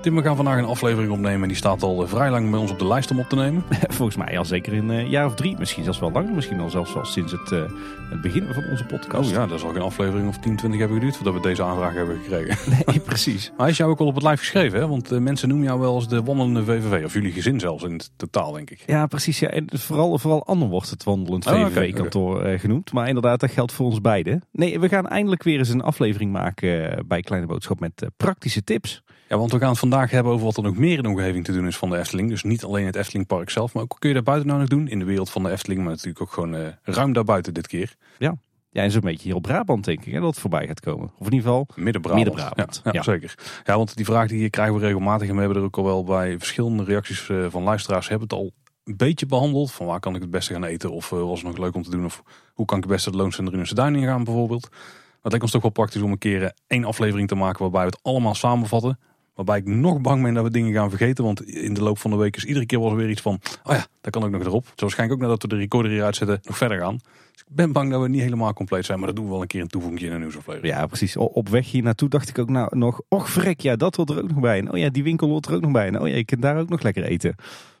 Tim, 0.00 0.14
we 0.14 0.22
gaan 0.22 0.36
vandaag 0.36 0.58
een 0.58 0.64
aflevering 0.64 1.12
opnemen 1.12 1.42
en 1.42 1.48
die 1.48 1.56
staat 1.56 1.82
al 1.82 2.02
eh, 2.02 2.08
vrij 2.08 2.30
lang 2.30 2.50
bij 2.50 2.60
ons 2.60 2.70
op 2.70 2.78
de 2.78 2.86
lijst 2.86 3.10
om 3.10 3.18
op 3.18 3.28
te 3.28 3.36
nemen. 3.36 3.64
Volgens 3.98 4.16
mij 4.16 4.38
al 4.38 4.44
zeker 4.44 4.72
in 4.72 4.88
een 4.88 5.08
jaar 5.08 5.26
of 5.26 5.34
drie, 5.34 5.56
misschien 5.58 5.84
zelfs 5.84 5.98
wel 5.98 6.12
langer, 6.12 6.34
misschien 6.34 6.60
al 6.60 6.70
zelfs 6.70 6.94
wel 6.94 7.04
sinds 7.04 7.32
het, 7.32 7.50
uh, 7.50 7.62
het 8.10 8.20
begin 8.20 8.46
van 8.52 8.64
onze 8.70 8.84
podcast. 8.84 9.28
Oh 9.28 9.34
ja, 9.34 9.46
dat 9.46 9.60
zal 9.60 9.72
geen 9.72 9.82
aflevering 9.82 10.28
of 10.28 10.38
10, 10.38 10.56
20 10.56 10.80
hebben 10.80 10.98
geduurd 10.98 11.16
voordat 11.16 11.34
we 11.34 11.40
deze 11.40 11.62
aanvraag 11.62 11.94
hebben 11.94 12.18
gekregen. 12.22 12.56
Nee, 12.86 13.00
precies. 13.00 13.46
Maar 13.50 13.60
hij 13.60 13.68
is 13.68 13.76
jou 13.76 13.90
ook 13.90 13.98
al 13.98 14.06
op 14.06 14.14
het 14.14 14.22
lijf 14.22 14.38
geschreven, 14.38 14.78
hè? 14.78 14.88
want 14.88 15.12
uh, 15.12 15.18
mensen 15.18 15.48
noemen 15.48 15.66
jou 15.66 15.80
wel 15.80 15.94
als 15.94 16.08
de 16.08 16.22
wandelende 16.22 16.64
VVV, 16.64 17.04
of 17.04 17.12
jullie 17.12 17.32
gezin 17.32 17.60
zelfs 17.60 17.84
in 17.84 17.92
het 17.92 18.10
totaal, 18.16 18.52
denk 18.52 18.70
ik. 18.70 18.82
Ja, 18.86 19.06
precies. 19.06 19.38
Ja. 19.38 19.48
En 19.48 19.66
vooral, 19.72 20.18
vooral 20.18 20.46
Anne 20.46 20.66
wordt 20.66 20.90
het 20.90 21.04
wandelend 21.04 21.46
oh, 21.46 21.52
VVV-kantoor 21.52 22.30
okay, 22.30 22.44
okay. 22.44 22.58
genoemd, 22.58 22.92
maar 22.92 23.08
inderdaad, 23.08 23.40
dat 23.40 23.50
geldt 23.50 23.72
voor 23.72 23.86
ons 23.86 24.00
beiden. 24.00 24.42
Nee, 24.52 24.80
we 24.80 24.88
gaan 24.88 25.06
eindelijk 25.08 25.42
weer 25.42 25.58
eens 25.58 25.68
een 25.68 25.82
aflevering 25.82 26.32
maken 26.32 27.04
bij 27.06 27.20
Kleine 27.20 27.46
Boodschap 27.46 27.80
met 27.80 28.06
praktische 28.16 28.64
tips. 28.64 29.02
Ja, 29.28 29.38
want 29.38 29.52
we 29.52 29.58
gaan 29.58 29.68
het 29.68 29.78
vandaag 29.78 30.10
hebben 30.10 30.32
over 30.32 30.44
wat 30.44 30.56
er 30.56 30.62
nog 30.62 30.76
meer 30.76 30.96
in 30.96 31.02
de 31.02 31.08
omgeving 31.08 31.44
te 31.44 31.52
doen 31.52 31.66
is 31.66 31.76
van 31.76 31.90
de 31.90 31.98
Efteling. 31.98 32.28
Dus 32.28 32.42
niet 32.42 32.64
alleen 32.64 32.86
het 32.86 32.96
Eftelingpark 32.96 33.50
zelf, 33.50 33.74
maar 33.74 33.82
ook 33.82 33.96
kun 33.98 34.08
je 34.08 34.14
daar 34.14 34.24
buiten 34.24 34.48
nou 34.48 34.60
nog 34.60 34.68
doen. 34.68 34.88
In 34.88 34.98
de 34.98 35.04
wereld 35.04 35.30
van 35.30 35.42
de 35.42 35.50
Efteling, 35.50 35.80
maar 35.80 35.90
natuurlijk 35.90 36.20
ook 36.20 36.32
gewoon 36.32 36.54
uh, 36.54 36.66
ruim 36.82 37.12
daarbuiten 37.12 37.54
dit 37.54 37.66
keer. 37.66 37.94
Ja. 38.18 38.36
Ja, 38.70 38.82
en 38.82 38.90
zo'n 38.90 39.00
beetje 39.00 39.22
hier 39.22 39.34
op 39.34 39.42
Brabant 39.42 39.84
denk 39.84 40.04
ik 40.04 40.12
hè, 40.12 40.20
dat 40.20 40.30
het 40.30 40.38
voorbij 40.38 40.66
gaat 40.66 40.80
komen. 40.80 41.10
Of 41.18 41.26
in 41.26 41.32
ieder 41.32 41.48
geval 41.48 41.66
Midden-Brabant. 41.74 42.24
Midden-Brabant. 42.24 42.80
Ja, 42.84 42.92
ja, 42.92 43.02
zeker. 43.02 43.34
Ja, 43.64 43.76
want 43.76 43.96
die 43.96 44.04
vraag 44.04 44.28
die 44.28 44.50
krijgen 44.50 44.74
we 44.74 44.80
regelmatig. 44.80 45.28
En 45.28 45.34
we 45.34 45.40
hebben 45.40 45.58
er 45.58 45.64
ook 45.64 45.76
al 45.76 45.84
wel 45.84 46.04
bij 46.04 46.38
verschillende 46.38 46.84
reacties 46.84 47.28
uh, 47.28 47.46
van 47.48 47.62
luisteraars 47.62 48.08
hebben 48.08 48.28
het 48.28 48.38
al 48.38 48.52
een 48.84 48.96
beetje 48.96 49.26
behandeld. 49.26 49.72
Van 49.72 49.86
waar 49.86 50.00
kan 50.00 50.14
ik 50.14 50.20
het 50.20 50.30
beste 50.30 50.52
gaan 50.52 50.64
eten? 50.64 50.90
Of 50.90 51.10
uh, 51.10 51.20
was 51.20 51.42
het 51.42 51.48
nog 51.48 51.58
leuk 51.58 51.74
om 51.74 51.82
te 51.82 51.90
doen? 51.90 52.04
Of 52.04 52.22
hoe 52.54 52.66
kan 52.66 52.76
ik 52.76 52.84
het 52.84 52.92
beste 52.92 53.08
het 53.08 53.18
Loonscentrum 53.18 53.60
in 53.60 53.66
de 53.66 53.74
Duin 53.74 54.02
gaan 54.02 54.24
bijvoorbeeld? 54.24 54.68
Maar 54.70 54.80
het 55.22 55.32
lijkt 55.32 55.42
ons 55.42 55.52
toch 55.52 55.62
wel 55.62 55.70
praktisch 55.70 56.02
om 56.02 56.12
een 56.12 56.18
keer 56.18 56.52
één 56.66 56.84
aflevering 56.84 57.28
te 57.28 57.34
maken 57.34 57.60
waarbij 57.60 57.80
we 57.80 57.86
het 57.86 57.98
allemaal 58.02 58.34
samenvatten. 58.34 58.98
Waarbij 59.38 59.58
ik 59.58 59.66
nog 59.66 60.00
bang 60.00 60.22
ben 60.22 60.34
dat 60.34 60.44
we 60.44 60.50
dingen 60.50 60.72
gaan 60.72 60.88
vergeten. 60.88 61.24
Want 61.24 61.46
in 61.46 61.74
de 61.74 61.82
loop 61.82 61.98
van 61.98 62.10
de 62.10 62.16
week 62.16 62.36
is 62.36 62.44
iedere 62.44 62.66
keer 62.66 62.80
wel 62.80 62.94
weer 62.94 63.10
iets 63.10 63.20
van... 63.20 63.40
Oh 63.64 63.74
ja, 63.74 63.86
daar 64.00 64.12
kan 64.12 64.24
ook 64.24 64.30
nog 64.30 64.44
erop. 64.44 64.64
Zo 64.66 64.72
waarschijnlijk 64.76 65.20
ook 65.20 65.26
nadat 65.26 65.42
we 65.42 65.48
de 65.48 65.56
recorder 65.56 65.92
hier 65.92 66.04
uitzetten 66.04 66.40
nog 66.42 66.56
verder 66.56 66.78
gaan. 66.78 66.98
Dus 67.32 67.40
ik 67.40 67.54
ben 67.54 67.72
bang 67.72 67.90
dat 67.90 68.02
we 68.02 68.08
niet 68.08 68.20
helemaal 68.20 68.52
compleet 68.52 68.84
zijn. 68.84 68.98
Maar 68.98 69.06
dat 69.06 69.16
doen 69.16 69.24
we 69.24 69.30
wel 69.30 69.40
een 69.40 69.46
keer 69.46 69.60
een 69.60 69.68
toevoeging 69.68 70.02
in 70.02 70.12
een 70.12 70.20
nieuwsaflevering. 70.20 70.74
Ja, 70.74 70.86
precies. 70.86 71.16
Op 71.16 71.48
weg 71.48 71.70
hier 71.70 71.82
naartoe 71.82 72.08
dacht 72.08 72.28
ik 72.28 72.38
ook 72.38 72.48
nou 72.48 72.78
nog... 72.78 73.00
Och 73.08 73.30
vrek, 73.30 73.60
ja, 73.60 73.76
dat 73.76 73.96
hoort 73.96 74.10
er 74.10 74.22
ook 74.22 74.30
nog 74.30 74.40
bij. 74.40 74.58
En 74.58 74.72
oh 74.72 74.78
ja, 74.78 74.88
die 74.88 75.02
winkel 75.02 75.28
hoort 75.28 75.46
er 75.46 75.54
ook 75.54 75.60
nog 75.60 75.72
bij. 75.72 75.86
En 75.86 76.00
oh 76.00 76.08
ja, 76.08 76.16
je 76.16 76.24
kunt 76.24 76.42
daar 76.42 76.58
ook 76.58 76.68
nog 76.68 76.82
lekker 76.82 77.04
eten. 77.04 77.34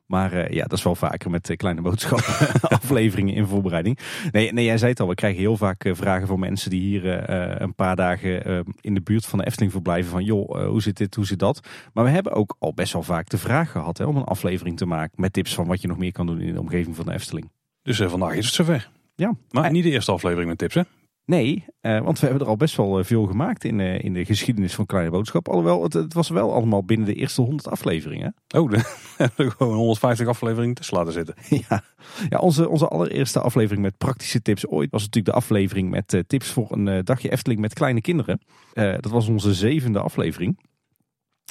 Maar 0.08 0.34
uh, 0.34 0.48
ja, 0.48 0.62
dat 0.62 0.78
is 0.78 0.84
wel 0.84 0.94
vaker 0.94 1.30
met 1.30 1.50
uh, 1.50 1.56
kleine 1.56 1.80
boodschappen 1.80 2.60
afleveringen 2.78 3.34
in 3.34 3.46
voorbereiding. 3.46 3.98
Nee, 4.30 4.52
nee, 4.52 4.64
jij 4.64 4.78
zei 4.78 4.90
het 4.90 5.00
al, 5.00 5.08
we 5.08 5.14
krijgen 5.14 5.40
heel 5.40 5.56
vaak 5.56 5.84
uh, 5.84 5.94
vragen 5.94 6.26
van 6.26 6.38
mensen 6.38 6.70
die 6.70 6.80
hier 6.80 7.30
een 7.62 7.74
paar 7.74 7.96
dagen 7.96 8.64
in 8.80 8.94
de 8.94 9.00
buurt 9.00 9.26
van 9.26 9.38
de 9.38 9.46
Efteling 9.46 9.72
verblijven. 9.72 10.10
Van 10.10 10.24
joh, 10.24 10.66
hoe 10.66 10.82
zit 10.82 10.96
dit, 10.96 11.14
hoe 11.14 11.26
zit 11.26 11.38
dat? 11.38 11.60
Maar 11.92 12.04
we 12.04 12.10
hebben 12.10 12.32
ook 12.32 12.56
al 12.58 12.74
best 12.74 12.92
wel 12.92 13.02
vaak 13.02 13.28
de 13.28 13.38
vraag 13.38 13.70
gehad 13.70 13.98
hè, 13.98 14.04
om 14.04 14.16
een 14.16 14.24
aflevering 14.24 14.76
te 14.76 14.86
maken 14.86 15.20
met 15.20 15.32
tips 15.32 15.54
van 15.54 15.66
wat 15.66 15.80
je 15.80 15.88
nog 15.88 15.98
meer 15.98 16.12
kan 16.12 16.26
doen 16.26 16.40
in 16.40 16.52
de 16.52 16.60
omgeving 16.60 16.96
van 16.96 17.06
de 17.06 17.12
Efteling. 17.12 17.50
Dus 17.82 17.98
vandaag 17.98 18.34
is 18.34 18.46
het 18.46 18.54
zover. 18.54 18.90
Ja. 19.14 19.36
Maar 19.50 19.70
niet 19.70 19.84
de 19.84 19.90
eerste 19.90 20.12
aflevering 20.12 20.48
met 20.48 20.58
tips 20.58 20.74
hè? 20.74 20.82
Nee, 21.28 21.64
uh, 21.82 22.00
want 22.00 22.18
we 22.18 22.26
hebben 22.26 22.44
er 22.44 22.50
al 22.50 22.56
best 22.56 22.76
wel 22.76 23.04
veel 23.04 23.26
gemaakt 23.26 23.64
in, 23.64 23.78
uh, 23.78 23.98
in 24.04 24.12
de 24.12 24.24
geschiedenis 24.24 24.74
van 24.74 24.86
Kleine 24.86 25.10
Boodschap. 25.10 25.48
Alhoewel, 25.48 25.82
het, 25.82 25.92
het, 25.92 26.14
was 26.14 26.28
wel 26.28 26.52
allemaal 26.52 26.84
binnen 26.84 27.06
de 27.06 27.14
eerste 27.14 27.40
100 27.40 27.68
afleveringen. 27.68 28.34
Oh, 28.54 28.72
hebben 29.16 29.52
gewoon 29.52 29.74
150 29.74 30.26
afleveringen 30.26 30.74
tussen 30.74 30.96
laten 30.96 31.12
zitten. 31.12 31.34
ja, 31.68 31.82
ja 32.28 32.38
onze, 32.38 32.68
onze 32.68 32.88
allereerste 32.88 33.40
aflevering 33.40 33.82
met 33.82 33.98
praktische 33.98 34.42
tips 34.42 34.66
ooit 34.66 34.90
was 34.90 35.02
natuurlijk 35.02 35.34
de 35.34 35.40
aflevering 35.40 35.90
met 35.90 36.12
uh, 36.12 36.20
tips 36.26 36.50
voor 36.50 36.72
een 36.72 37.04
dagje 37.04 37.30
Efteling 37.30 37.60
met 37.60 37.74
kleine 37.74 38.00
kinderen. 38.00 38.40
dat 38.74 39.10
was 39.10 39.28
onze 39.28 39.54
zevende 39.54 40.00
aflevering. 40.00 40.58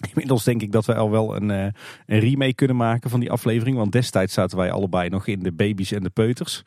Inmiddels 0.10 0.44
denk 0.44 0.62
ik 0.62 0.72
dat 0.72 0.86
we 0.86 0.96
al 0.96 1.12
wel 1.12 1.36
een, 1.36 1.50
een 1.50 1.74
remake 2.06 2.54
kunnen 2.54 2.76
maken 2.76 3.10
van 3.10 3.20
die 3.20 3.32
aflevering. 3.32 3.78
Want 3.78 3.92
destijds 3.92 4.34
zaten 4.34 4.58
wij 4.58 4.72
allebei 4.72 5.10
nog 5.10 5.28
in 5.28 5.40
de 5.40 5.52
baby's 5.54 5.92
en 5.92 6.04
de 6.04 6.10
peuters. 6.10 6.64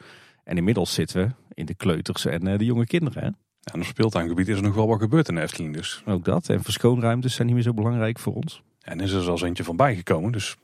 En 0.51 0.57
inmiddels 0.57 0.95
zitten 0.95 1.27
we 1.27 1.55
in 1.55 1.67
de 1.67 1.75
kleuters 1.75 2.25
en 2.25 2.49
uh, 2.49 2.59
de 2.59 2.65
jonge 2.65 2.87
kinderen. 2.87 3.23
Hè? 3.23 3.29
Ja, 3.61 3.73
en 3.73 3.81
op 3.81 3.87
speeltuingebied 3.87 4.49
is 4.49 4.57
er 4.57 4.63
nog 4.63 4.75
wel 4.75 4.87
wat 4.87 5.01
gebeurd 5.01 5.29
in 5.29 5.35
de 5.35 5.41
Efteling 5.41 5.75
dus. 5.75 6.03
Ook 6.07 6.25
dat. 6.25 6.49
En 6.49 6.63
verschoonruimtes 6.63 7.35
zijn 7.35 7.47
niet 7.47 7.57
meer 7.57 7.65
zo 7.65 7.75
belangrijk 7.75 8.19
voor 8.19 8.35
ons. 8.35 8.63
En 8.81 9.01
is 9.01 9.13
er 9.13 9.23
zelfs 9.23 9.43
eentje 9.43 9.65
van 9.65 9.77
bijgekomen. 9.77 10.33
Dus 10.33 10.57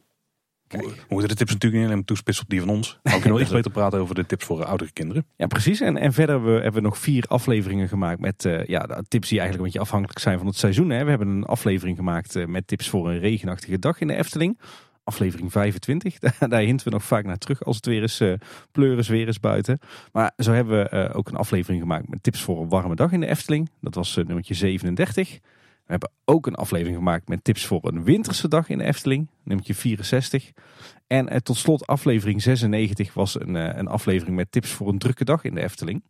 Kijk. 0.66 0.84
we 0.84 0.94
moeten 1.08 1.28
de 1.28 1.34
tips 1.34 1.52
natuurlijk 1.52 1.82
niet 1.82 1.92
alleen 1.92 2.04
toespitsen 2.04 2.44
op 2.44 2.50
die 2.50 2.60
van 2.60 2.69
ons. 2.69 2.98
Maar 3.02 3.12
we 3.12 3.20
kunnen 3.20 3.32
wel 3.32 3.41
iets 3.41 3.56
beter 3.60 3.70
praten 3.70 3.98
over 3.98 4.14
de 4.14 4.26
tips 4.26 4.44
voor 4.44 4.64
oudere 4.64 4.92
kinderen. 4.92 5.26
Ja, 5.36 5.47
precies. 5.47 5.80
En, 5.80 5.97
en 5.97 6.12
verder 6.12 6.34
hebben 6.34 6.54
we, 6.54 6.62
hebben 6.62 6.82
we 6.82 6.88
nog 6.88 6.98
vier 6.98 7.24
afleveringen 7.28 7.88
gemaakt 7.88 8.20
met 8.20 8.44
uh, 8.44 8.64
ja, 8.64 9.03
tips 9.08 9.28
die 9.28 9.38
eigenlijk 9.38 9.58
een 9.58 9.64
beetje 9.64 9.80
afhankelijk 9.80 10.18
zijn 10.18 10.38
van 10.38 10.47
het 10.47 10.56
seizoen. 10.56 10.91
Hè. 10.91 11.04
We 11.04 11.10
hebben 11.10 11.28
een 11.28 11.44
aflevering 11.44 11.97
gemaakt 11.97 12.36
uh, 12.36 12.47
met 12.47 12.66
tips 12.66 12.88
voor 12.88 13.10
een 13.10 13.18
regenachtige 13.18 13.78
dag 13.78 14.00
in 14.00 14.06
de 14.06 14.14
Efteling 14.14 14.58
aflevering 15.06 15.52
25. 15.52 16.18
Daar 16.48 16.60
hinten 16.60 16.86
we 16.86 16.92
nog 16.92 17.04
vaak 17.04 17.24
naar 17.24 17.38
terug 17.38 17.64
als 17.64 17.76
het 17.76 17.86
weer 17.86 18.02
eens 18.02 18.20
uh, 18.20 18.32
pleuris 18.72 19.08
weer 19.08 19.28
is 19.28 19.40
buiten. 19.40 19.78
Maar 20.12 20.32
zo 20.36 20.52
hebben 20.52 20.78
we 20.78 20.96
uh, 20.96 21.16
ook 21.16 21.28
een 21.28 21.36
aflevering 21.36 21.82
gemaakt 21.82 22.08
met 22.08 22.22
tips 22.22 22.42
voor 22.42 22.60
een 22.60 22.68
warme 22.68 22.94
dag 22.94 23.12
in 23.12 23.20
de 23.20 23.26
Efteling. 23.26 23.70
Dat 23.80 23.94
was 23.94 24.16
uh, 24.16 24.24
nummertje 24.24 24.54
37. 24.54 25.38
We 25.84 25.92
hebben 25.92 26.10
ook 26.24 26.46
een 26.46 26.54
aflevering 26.54 26.96
gemaakt 26.96 27.28
met 27.28 27.44
tips 27.44 27.66
voor 27.66 27.80
een 27.82 28.04
winterse 28.04 28.48
dag 28.48 28.68
in 28.68 28.78
de 28.78 28.84
Efteling. 28.84 29.28
Nummertje 29.42 29.74
64. 29.74 30.52
En 31.06 31.42
tot 31.42 31.56
slot 31.56 31.86
aflevering 31.86 32.42
96 32.42 33.14
was 33.14 33.40
een, 33.40 33.54
een 33.54 33.88
aflevering 33.88 34.36
met 34.36 34.52
tips 34.52 34.70
voor 34.70 34.88
een 34.88 34.98
drukke 34.98 35.24
dag 35.24 35.44
in 35.44 35.54
de 35.54 35.62
Efteling. 35.62 36.02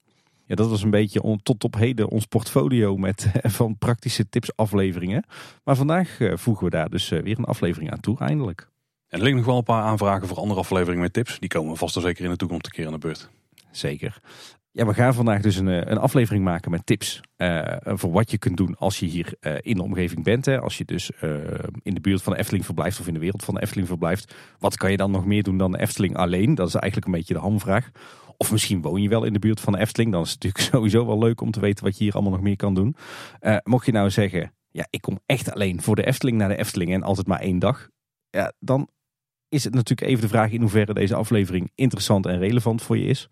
Ja, 0.44 0.54
dat 0.54 0.70
was 0.70 0.82
een 0.82 0.90
beetje 0.90 1.22
on, 1.22 1.42
tot 1.42 1.64
op 1.64 1.74
heden 1.74 2.08
ons 2.08 2.26
portfolio 2.26 2.96
met, 2.96 3.30
van 3.42 3.78
praktische 3.78 4.28
tips 4.28 4.56
afleveringen. 4.56 5.24
Maar 5.64 5.76
vandaag 5.76 6.18
voegen 6.32 6.64
we 6.64 6.70
daar 6.70 6.90
dus 6.90 7.08
weer 7.08 7.38
een 7.38 7.44
aflevering 7.44 7.90
aan 7.90 8.00
toe, 8.00 8.18
eindelijk. 8.18 8.68
Er 9.16 9.22
liggen 9.22 9.36
nog 9.36 9.46
wel 9.46 9.56
een 9.56 9.62
paar 9.62 9.82
aanvragen 9.82 10.28
voor 10.28 10.36
andere 10.36 10.60
afleveringen 10.60 11.02
met 11.02 11.12
tips. 11.12 11.38
Die 11.38 11.48
komen 11.48 11.76
vast 11.76 11.96
en 11.96 12.02
zeker 12.02 12.24
in 12.24 12.30
de 12.30 12.36
toekomst 12.36 12.66
een 12.66 12.72
keer 12.72 12.86
aan 12.86 12.92
de 12.92 12.98
beurt. 12.98 13.30
Zeker. 13.70 14.20
Ja, 14.70 14.86
we 14.86 14.94
gaan 14.94 15.14
vandaag 15.14 15.42
dus 15.42 15.56
een, 15.56 15.66
een 15.66 15.98
aflevering 15.98 16.44
maken 16.44 16.70
met 16.70 16.86
tips 16.86 17.20
uh, 17.36 17.62
voor 17.80 18.12
wat 18.12 18.30
je 18.30 18.38
kunt 18.38 18.56
doen 18.56 18.76
als 18.78 18.98
je 18.98 19.06
hier 19.06 19.34
uh, 19.40 19.54
in 19.60 19.76
de 19.76 19.82
omgeving 19.82 20.24
bent. 20.24 20.44
Hè. 20.44 20.60
Als 20.60 20.78
je 20.78 20.84
dus 20.84 21.10
in 21.82 21.94
de 21.94 22.00
buurt 22.00 22.22
van 22.22 22.32
de 22.32 22.38
Efteling 22.38 22.64
verblijft 22.64 23.00
of 23.00 23.06
in 23.06 23.14
de 23.14 23.20
wereld 23.20 23.44
van 23.44 23.54
de 23.54 23.60
Efteling 23.60 23.88
verblijft. 23.88 24.34
Wat 24.58 24.76
kan 24.76 24.90
je 24.90 24.96
dan 24.96 25.10
nog 25.10 25.26
meer 25.26 25.42
doen 25.42 25.58
dan 25.58 25.72
de 25.72 25.78
Efteling 25.78 26.16
alleen? 26.16 26.54
Dat 26.54 26.68
is 26.68 26.74
eigenlijk 26.74 27.06
een 27.06 27.18
beetje 27.18 27.34
de 27.34 27.40
hamvraag. 27.40 27.90
Of 28.36 28.52
misschien 28.52 28.82
woon 28.82 29.02
je 29.02 29.08
wel 29.08 29.24
in 29.24 29.32
de 29.32 29.38
buurt 29.38 29.60
van 29.60 29.72
de 29.72 29.78
Efteling. 29.78 30.12
Dan 30.12 30.22
is 30.22 30.30
het 30.30 30.42
natuurlijk 30.42 30.70
sowieso 30.74 31.06
wel 31.06 31.18
leuk 31.18 31.40
om 31.40 31.50
te 31.50 31.60
weten 31.60 31.84
wat 31.84 31.98
je 31.98 32.04
hier 32.04 32.12
allemaal 32.12 32.32
nog 32.32 32.42
meer 32.42 32.56
kan 32.56 32.74
doen. 32.74 32.96
mocht 33.64 33.86
je 33.86 33.92
nou 33.92 34.10
zeggen, 34.10 34.52
ja, 34.70 34.86
ik 34.90 35.00
kom 35.00 35.18
echt 35.26 35.52
alleen 35.52 35.82
voor 35.82 35.96
de 35.96 36.06
Efteling 36.06 36.38
naar 36.38 36.48
de 36.48 36.56
Efteling 36.56 36.92
en 36.92 37.02
altijd 37.02 37.26
maar 37.26 37.40
één 37.40 37.58
dag. 37.58 37.88
Ja, 38.30 38.52
dan 38.58 38.88
is 39.56 39.64
het 39.64 39.74
natuurlijk 39.74 40.08
even 40.08 40.22
de 40.22 40.28
vraag 40.28 40.50
in 40.50 40.60
hoeverre 40.60 40.94
deze 40.94 41.14
aflevering 41.14 41.70
interessant 41.74 42.26
en 42.26 42.38
relevant 42.38 42.82
voor 42.82 42.98
je 42.98 43.06
is. 43.06 43.28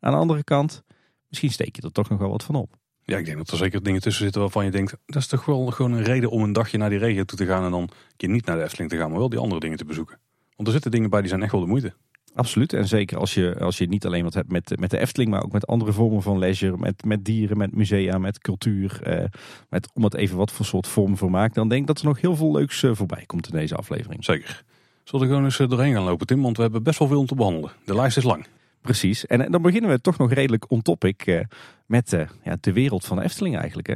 Aan 0.00 0.12
de 0.12 0.18
andere 0.18 0.44
kant, 0.44 0.82
misschien 1.28 1.50
steek 1.50 1.76
je 1.76 1.82
er 1.82 1.92
toch 1.92 2.08
nog 2.08 2.18
wel 2.18 2.30
wat 2.30 2.44
van 2.44 2.54
op. 2.54 2.76
Ja, 3.02 3.16
ik 3.16 3.24
denk 3.24 3.36
dat 3.36 3.50
er 3.50 3.56
zeker 3.56 3.82
dingen 3.82 4.00
tussen 4.00 4.22
zitten 4.22 4.40
waarvan 4.40 4.64
je 4.64 4.70
denkt, 4.70 4.96
dat 5.06 5.16
is 5.16 5.26
toch 5.26 5.44
wel 5.44 5.66
gewoon 5.66 5.92
een 5.92 6.02
reden 6.02 6.30
om 6.30 6.42
een 6.42 6.52
dagje 6.52 6.78
naar 6.78 6.90
die 6.90 6.98
regio 6.98 7.24
toe 7.24 7.38
te 7.38 7.46
gaan 7.46 7.64
en 7.64 7.70
dan 7.70 7.82
een 7.82 7.90
keer 8.16 8.28
niet 8.28 8.46
naar 8.46 8.56
de 8.56 8.62
Efteling 8.62 8.90
te 8.90 8.96
gaan, 8.96 9.10
maar 9.10 9.18
wel 9.18 9.28
die 9.28 9.38
andere 9.38 9.60
dingen 9.60 9.78
te 9.78 9.84
bezoeken. 9.84 10.18
Want 10.56 10.68
er 10.68 10.74
zitten 10.74 10.90
dingen 10.90 11.10
bij 11.10 11.20
die 11.20 11.28
zijn 11.28 11.42
echt 11.42 11.52
wel 11.52 11.60
de 11.60 11.66
moeite. 11.66 11.94
Absoluut. 12.34 12.72
En 12.72 12.88
zeker 12.88 13.18
als 13.18 13.34
je, 13.34 13.58
als 13.58 13.78
je 13.78 13.88
niet 13.88 14.06
alleen 14.06 14.24
wat 14.24 14.34
hebt 14.34 14.52
met, 14.52 14.80
met 14.80 14.90
de 14.90 14.98
Efteling, 14.98 15.30
maar 15.30 15.42
ook 15.42 15.52
met 15.52 15.66
andere 15.66 15.92
vormen 15.92 16.22
van 16.22 16.38
leisure, 16.38 16.76
met, 16.76 17.04
met 17.04 17.24
dieren, 17.24 17.56
met 17.56 17.74
musea, 17.74 18.18
met 18.18 18.38
cultuur, 18.38 19.02
eh, 19.02 19.24
met 19.68 19.90
om 19.94 20.04
het 20.04 20.14
even 20.14 20.36
wat 20.36 20.52
voor 20.52 20.66
soort 20.66 20.86
vorm 20.86 21.16
voor 21.16 21.30
maakt, 21.30 21.54
dan 21.54 21.68
denk 21.68 21.80
ik 21.80 21.86
dat 21.86 21.98
er 21.98 22.04
nog 22.04 22.20
heel 22.20 22.36
veel 22.36 22.52
leuks 22.52 22.82
eh, 22.82 22.94
voorbij 22.94 23.24
komt 23.26 23.46
in 23.46 23.58
deze 23.58 23.74
aflevering. 23.74 24.24
Zeker. 24.24 24.64
Zullen 25.08 25.26
we 25.26 25.32
gewoon 25.32 25.44
eens 25.44 25.58
eh, 25.58 25.68
doorheen 25.68 25.94
gaan 25.94 26.02
lopen, 26.02 26.26
Tim? 26.26 26.42
Want 26.42 26.56
we 26.56 26.62
hebben 26.62 26.82
best 26.82 26.98
wel 26.98 27.08
veel 27.08 27.18
om 27.18 27.26
te 27.26 27.34
behandelen. 27.34 27.70
De 27.84 27.94
lijst 27.94 28.16
is 28.16 28.22
lang. 28.22 28.46
Precies. 28.80 29.26
En 29.26 29.40
eh, 29.44 29.50
dan 29.50 29.62
beginnen 29.62 29.90
we 29.90 30.00
toch 30.00 30.18
nog 30.18 30.32
redelijk 30.32 30.70
on 30.70 30.82
topic 30.82 31.26
uh, 31.26 31.40
met 31.86 32.12
uh, 32.12 32.28
ja, 32.42 32.56
de 32.60 32.72
wereld 32.72 33.04
van 33.04 33.16
de 33.16 33.22
Efteling 33.22 33.56
eigenlijk. 33.56 33.88
Hè? 33.88 33.94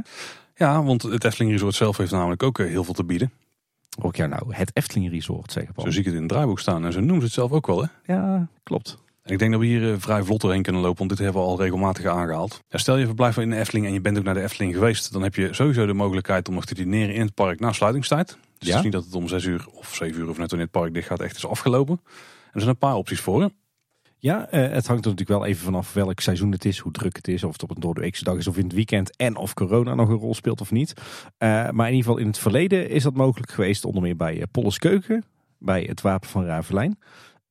Ja, 0.54 0.82
want 0.82 1.02
het 1.02 1.24
Efteling 1.24 1.52
Resort 1.52 1.74
zelf 1.74 1.96
heeft 1.96 2.10
namelijk 2.10 2.42
ook 2.42 2.58
heel 2.58 2.84
veel 2.84 2.94
te 2.94 3.04
bieden. 3.04 3.32
Ook 4.00 4.16
ja 4.16 4.26
nou, 4.26 4.54
het 4.54 4.70
Efteling 4.74 5.10
Resort 5.10 5.52
zeggen 5.52 5.74
Zo 5.76 5.90
zie 5.90 6.00
ik 6.00 6.06
het 6.06 6.14
in 6.14 6.20
het 6.20 6.28
draaiboek 6.28 6.60
staan 6.60 6.84
en 6.84 6.92
ze 6.92 7.00
noemen 7.00 7.24
het 7.24 7.32
zelf 7.32 7.52
ook 7.52 7.66
wel 7.66 7.82
hè? 7.82 8.14
Ja, 8.14 8.48
klopt. 8.62 8.98
En 9.22 9.32
ik 9.32 9.38
denk 9.38 9.50
dat 9.50 9.60
we 9.60 9.66
hier 9.66 10.00
vrij 10.00 10.22
vlot 10.22 10.40
doorheen 10.40 10.62
kunnen 10.62 10.82
lopen, 10.82 10.98
want 10.98 11.10
dit 11.10 11.18
hebben 11.18 11.42
we 11.42 11.48
al 11.48 11.60
regelmatig 11.60 12.06
aangehaald. 12.06 12.62
Ja, 12.68 12.78
stel 12.78 12.96
je 12.96 13.06
verblijft 13.06 13.38
in 13.38 13.50
de 13.50 13.56
Efteling 13.56 13.86
en 13.86 13.92
je 13.92 14.00
bent 14.00 14.18
ook 14.18 14.24
naar 14.24 14.34
de 14.34 14.42
Efteling 14.42 14.74
geweest, 14.74 15.12
dan 15.12 15.22
heb 15.22 15.34
je 15.34 15.54
sowieso 15.54 15.86
de 15.86 15.92
mogelijkheid 15.92 16.48
om 16.48 16.54
nog 16.54 16.64
te 16.64 16.74
dineren 16.74 17.14
in 17.14 17.20
het 17.20 17.34
park 17.34 17.60
na 17.60 17.72
sluitingstijd. 17.72 18.26
Dus 18.26 18.36
ja? 18.58 18.66
het 18.68 18.76
is 18.76 18.82
niet 18.82 18.92
dat 18.92 19.04
het 19.04 19.14
om 19.14 19.28
zes 19.28 19.44
uur 19.44 19.66
of 19.72 19.94
zeven 19.94 20.20
uur 20.20 20.28
of 20.28 20.38
net 20.38 20.50
wanneer 20.50 20.68
het 20.72 20.80
park 20.80 20.94
dicht 20.94 21.06
gaat 21.06 21.20
echt 21.20 21.36
is 21.36 21.46
afgelopen. 21.46 22.00
er 22.52 22.60
zijn 22.60 22.68
een 22.68 22.78
paar 22.78 22.94
opties 22.94 23.20
voor. 23.20 23.50
Ja, 24.18 24.38
uh, 24.38 24.60
het 24.60 24.86
hangt 24.86 25.04
er 25.04 25.10
natuurlijk 25.10 25.28
wel 25.28 25.44
even 25.44 25.64
vanaf 25.64 25.92
welk 25.92 26.20
seizoen 26.20 26.52
het 26.52 26.64
is, 26.64 26.78
hoe 26.78 26.92
druk 26.92 27.16
het 27.16 27.28
is, 27.28 27.44
of 27.44 27.52
het 27.52 27.62
op 27.62 27.70
een 27.70 27.80
doordeweekse 27.80 28.24
dag 28.24 28.36
is 28.36 28.46
of 28.46 28.56
in 28.56 28.64
het 28.64 28.72
weekend 28.72 29.16
en 29.16 29.36
of 29.36 29.54
corona 29.54 29.94
nog 29.94 30.08
een 30.08 30.16
rol 30.16 30.34
speelt 30.34 30.60
of 30.60 30.70
niet. 30.70 30.92
Uh, 30.96 31.48
maar 31.48 31.88
in 31.88 31.94
ieder 31.94 31.96
geval 31.96 32.18
in 32.18 32.26
het 32.26 32.38
verleden 32.38 32.88
is 32.88 33.02
dat 33.02 33.14
mogelijk 33.14 33.50
geweest, 33.50 33.84
onder 33.84 34.02
meer 34.02 34.16
bij 34.16 34.36
uh, 34.36 34.42
Polles 34.50 34.78
Keuken. 34.78 35.24
bij 35.58 35.82
het 35.82 36.00
Wapen 36.00 36.28
van 36.28 36.44
Ravelijn. 36.44 36.98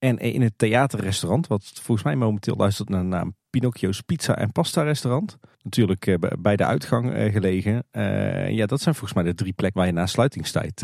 En 0.02 0.18
in 0.18 0.42
het 0.42 0.54
theaterrestaurant, 0.58 1.48
wat 1.48 1.72
volgens 1.74 2.04
mij 2.04 2.16
momenteel 2.16 2.56
luistert 2.56 2.90
naar 2.90 3.02
de 3.02 3.08
naam 3.08 3.36
Pinocchio's 3.50 4.02
Pizza 4.02 4.38
en 4.38 4.52
Pasta 4.52 4.82
Restaurant. 4.82 5.38
Natuurlijk 5.64 6.08
eh, 6.08 6.16
bij 6.40 6.56
de 6.56 6.66
uitgang 6.66 7.14
eh, 7.14 7.32
gelegen. 7.32 7.84
Uh, 7.92 8.50
ja, 8.50 8.66
dat 8.66 8.82
zijn 8.82 8.96
volgens 8.96 9.22
mij 9.22 9.32
de 9.32 9.38
drie 9.38 9.54
plekken 9.54 9.80
waar 9.80 9.90
je 9.90 9.96
na 9.96 10.06
sluitingstijd 10.06 10.82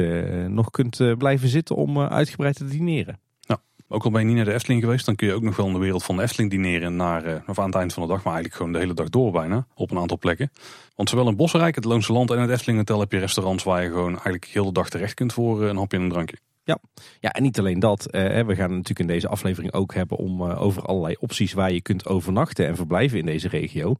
nog 0.48 0.72
kunt 0.72 1.18
blijven 1.18 1.50
zitten 1.50 1.76
om 1.76 2.00
uitgebreid 2.00 2.56
te 2.56 2.68
dineren. 2.68 3.20
Nou, 3.48 3.60
ook 3.88 4.04
al 4.04 4.12
ben 4.12 4.22
je 4.22 4.28
niet 4.28 4.36
naar 4.36 4.46
de 4.46 4.54
Efteling 4.54 4.82
geweest, 4.82 5.06
dan 5.06 5.16
kun 5.16 5.28
je 5.28 5.34
ook 5.34 5.42
nog 5.42 5.56
wel 5.56 5.68
in 5.68 5.74
de 5.74 5.80
wereld 5.80 6.04
van 6.04 6.16
de 6.16 6.22
Efteling 6.22 6.50
dineren 6.52 6.96
naar, 6.96 7.44
of 7.48 7.60
aan 7.60 7.66
het 7.66 7.76
eind 7.76 7.94
van 7.94 8.04
de 8.04 8.10
dag, 8.10 8.24
maar 8.24 8.34
eigenlijk 8.34 8.56
gewoon 8.56 8.72
de 8.72 8.80
hele 8.80 8.94
dag 8.94 9.10
door 9.10 9.32
bijna, 9.32 9.68
op 9.76 9.92
een 9.92 9.98
aantal 9.98 10.18
plekken. 10.18 10.52
Want 10.96 11.10
zowel 11.10 11.28
in 11.28 11.36
Bosrijk, 11.36 11.76
het 11.76 11.86
Loonse 11.86 12.14
Land 12.14 12.32
en 12.32 12.40
het 12.40 12.50
Efteling 12.50 12.78
Hotel 12.78 13.00
heb 13.00 13.12
je 13.12 13.20
restaurants 13.20 13.64
waar 13.64 13.84
je 13.84 13.90
gewoon 13.90 14.12
eigenlijk 14.12 14.46
heel 14.46 14.66
de 14.66 14.72
dag 14.72 14.90
terecht 14.90 15.14
kunt 15.14 15.34
voor 15.34 15.64
een 15.64 15.78
hapje 15.78 15.98
en 15.98 16.04
een 16.04 16.10
drankje. 16.10 16.38
Ja. 16.68 16.78
ja, 17.20 17.32
en 17.32 17.44
niet 17.44 17.60
alleen 17.60 17.80
dat. 17.80 18.06
Eh, 18.06 18.22
we 18.22 18.56
gaan 18.56 18.70
het 18.70 18.78
natuurlijk 18.78 19.00
in 19.00 19.08
deze 19.08 19.28
aflevering 19.28 19.74
ook 19.74 19.94
hebben 19.94 20.18
om 20.18 20.42
uh, 20.42 20.62
over 20.62 20.82
allerlei 20.82 21.16
opties 21.20 21.54
waar 21.54 21.72
je 21.72 21.82
kunt 21.82 22.06
overnachten 22.06 22.68
en 22.68 22.76
verblijven 22.76 23.20
in 23.20 23.26
deze 23.26 23.48
regio. 23.48 23.96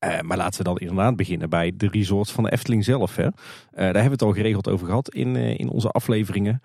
Uh, 0.00 0.20
maar 0.20 0.36
laten 0.36 0.58
we 0.58 0.64
dan 0.64 0.78
inderdaad 0.78 1.16
beginnen 1.16 1.50
bij 1.50 1.72
de 1.76 1.88
resorts 1.88 2.32
van 2.32 2.44
de 2.44 2.52
Efteling 2.52 2.84
zelf. 2.84 3.16
Hè. 3.16 3.22
daar 3.22 3.84
hebben 3.84 4.04
we 4.04 4.10
het 4.10 4.22
al 4.22 4.32
geregeld 4.32 4.68
over 4.68 4.86
gehad 4.86 5.14
in, 5.14 5.36
in 5.36 5.68
onze 5.68 5.88
afleveringen. 5.88 6.62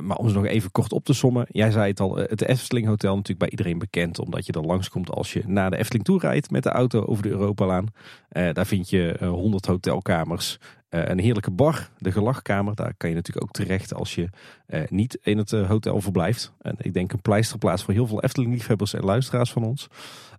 maar 0.00 0.16
om 0.16 0.28
ze 0.28 0.34
nog 0.34 0.46
even 0.46 0.70
kort 0.70 0.92
op 0.92 1.04
te 1.04 1.12
sommen. 1.12 1.46
Jij 1.48 1.70
zei 1.70 1.90
het 1.90 2.00
al, 2.00 2.16
het 2.16 2.42
Efteling 2.42 2.86
Hotel 2.86 3.10
natuurlijk 3.10 3.38
bij 3.38 3.50
iedereen 3.50 3.78
bekend. 3.78 4.18
Omdat 4.18 4.46
je 4.46 4.52
er 4.52 4.66
langskomt 4.66 5.10
als 5.10 5.32
je 5.32 5.42
naar 5.46 5.70
de 5.70 5.76
Efteling 5.76 6.04
toe 6.04 6.18
rijdt 6.18 6.50
met 6.50 6.62
de 6.62 6.70
auto 6.70 7.04
over 7.04 7.22
de 7.22 7.28
Europalaan. 7.28 7.86
daar 8.28 8.66
vind 8.66 8.90
je 8.90 9.16
100 9.20 9.66
hotelkamers. 9.66 10.58
Uh, 10.94 11.04
een 11.04 11.18
heerlijke 11.18 11.50
bar, 11.50 11.88
de 11.98 12.12
gelachkamer. 12.12 12.74
Daar 12.74 12.94
kan 12.96 13.08
je 13.08 13.14
natuurlijk 13.14 13.46
ook 13.46 13.52
terecht 13.52 13.94
als 13.94 14.14
je 14.14 14.28
uh, 14.66 14.80
niet 14.88 15.18
in 15.22 15.38
het 15.38 15.52
uh, 15.52 15.68
hotel 15.68 16.00
verblijft. 16.00 16.52
En 16.60 16.74
ik 16.78 16.94
denk 16.94 17.12
een 17.12 17.22
pleisterplaats 17.22 17.82
voor 17.82 17.94
heel 17.94 18.06
veel 18.06 18.22
Efteling-liefhebbers 18.22 18.94
en 18.94 19.04
luisteraars 19.04 19.52
van 19.52 19.64
ons. 19.64 19.86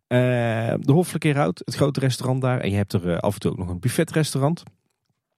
de 0.08 0.92
Hoffelijke 0.92 1.34
Hout, 1.34 1.62
het 1.66 1.76
grote 1.76 2.00
restaurant 2.00 2.42
daar. 2.42 2.60
En 2.60 2.70
je 2.70 2.76
hebt 2.76 2.94
er 2.94 3.20
af 3.20 3.34
en 3.34 3.40
toe 3.40 3.52
ook 3.52 3.58
nog 3.58 3.70
een 3.70 3.80
buffetrestaurant. 3.80 4.64
Nou, 4.64 4.74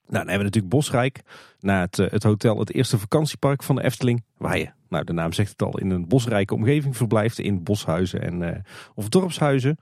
dan 0.06 0.18
hebben 0.18 0.38
we 0.38 0.44
natuurlijk 0.44 0.74
Bosrijk. 0.74 1.22
Na 1.60 1.82
het, 1.82 1.98
het 1.98 2.24
hotel, 2.24 2.60
het 2.60 2.74
eerste 2.74 2.98
vakantiepark 2.98 3.64
van 3.64 3.76
de 3.76 3.84
Efteling. 3.84 4.24
Waar 4.38 4.58
je, 4.58 4.72
nou 4.90 5.04
de 5.04 5.14
naam 5.14 5.34
zegt 5.34 5.50
het 5.50 5.62
al, 5.62 5.78
in 5.80 5.90
een 5.90 6.08
bosrijke 6.08 6.54
omgeving 6.54 6.98
verblijft. 6.98 7.40
In 7.40 7.64
boshuizen 7.64 8.22
en, 8.22 8.64
of 8.96 9.10
dorpshuizen. 9.10 9.78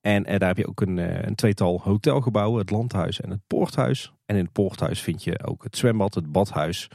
En 0.00 0.22
daar 0.22 0.48
heb 0.48 0.56
je 0.56 0.68
ook 0.68 0.80
een, 0.80 1.26
een 1.26 1.34
tweetal 1.34 1.80
hotelgebouwen. 1.82 2.60
Het 2.60 2.70
Landhuis 2.70 3.20
en 3.20 3.30
het 3.30 3.40
Poorthuis. 3.46 4.13
En 4.26 4.36
in 4.36 4.44
het 4.44 4.52
poorthuis 4.52 5.00
vind 5.00 5.24
je 5.24 5.44
ook 5.44 5.64
het 5.64 5.76
zwembad, 5.76 6.14
het 6.14 6.32
badhuis 6.32 6.88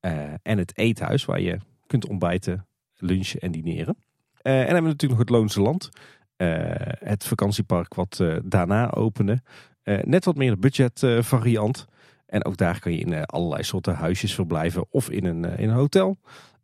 uh, 0.00 0.12
en 0.42 0.58
het 0.58 0.78
eethuis 0.78 1.24
waar 1.24 1.40
je 1.40 1.58
kunt 1.86 2.08
ontbijten, 2.08 2.66
lunchen 2.96 3.40
en 3.40 3.52
dineren. 3.52 3.96
Uh, 3.98 4.52
en 4.52 4.66
dan 4.66 4.74
hebben 4.74 4.82
we 4.82 4.88
natuurlijk 4.88 5.10
nog 5.10 5.28
het 5.28 5.28
Loonse 5.30 5.60
Land. 5.60 5.88
Uh, 6.36 6.72
het 6.98 7.24
vakantiepark 7.24 7.94
wat 7.94 8.24
daarna 8.44 8.90
opende. 8.90 9.42
net 9.84 10.24
wat 10.24 10.36
meer 10.36 10.58
budget 10.58 11.06
variant. 11.20 11.86
En 12.26 12.44
ook 12.44 12.56
daar 12.56 12.80
kan 12.80 12.92
je 12.92 12.98
in 12.98 13.24
allerlei 13.24 13.62
soorten 13.62 13.94
huisjes 13.94 14.34
verblijven 14.34 14.86
of 14.90 15.10
in 15.10 15.24
een, 15.24 15.44
in 15.44 15.68
een 15.68 15.74
hotel. 15.74 16.18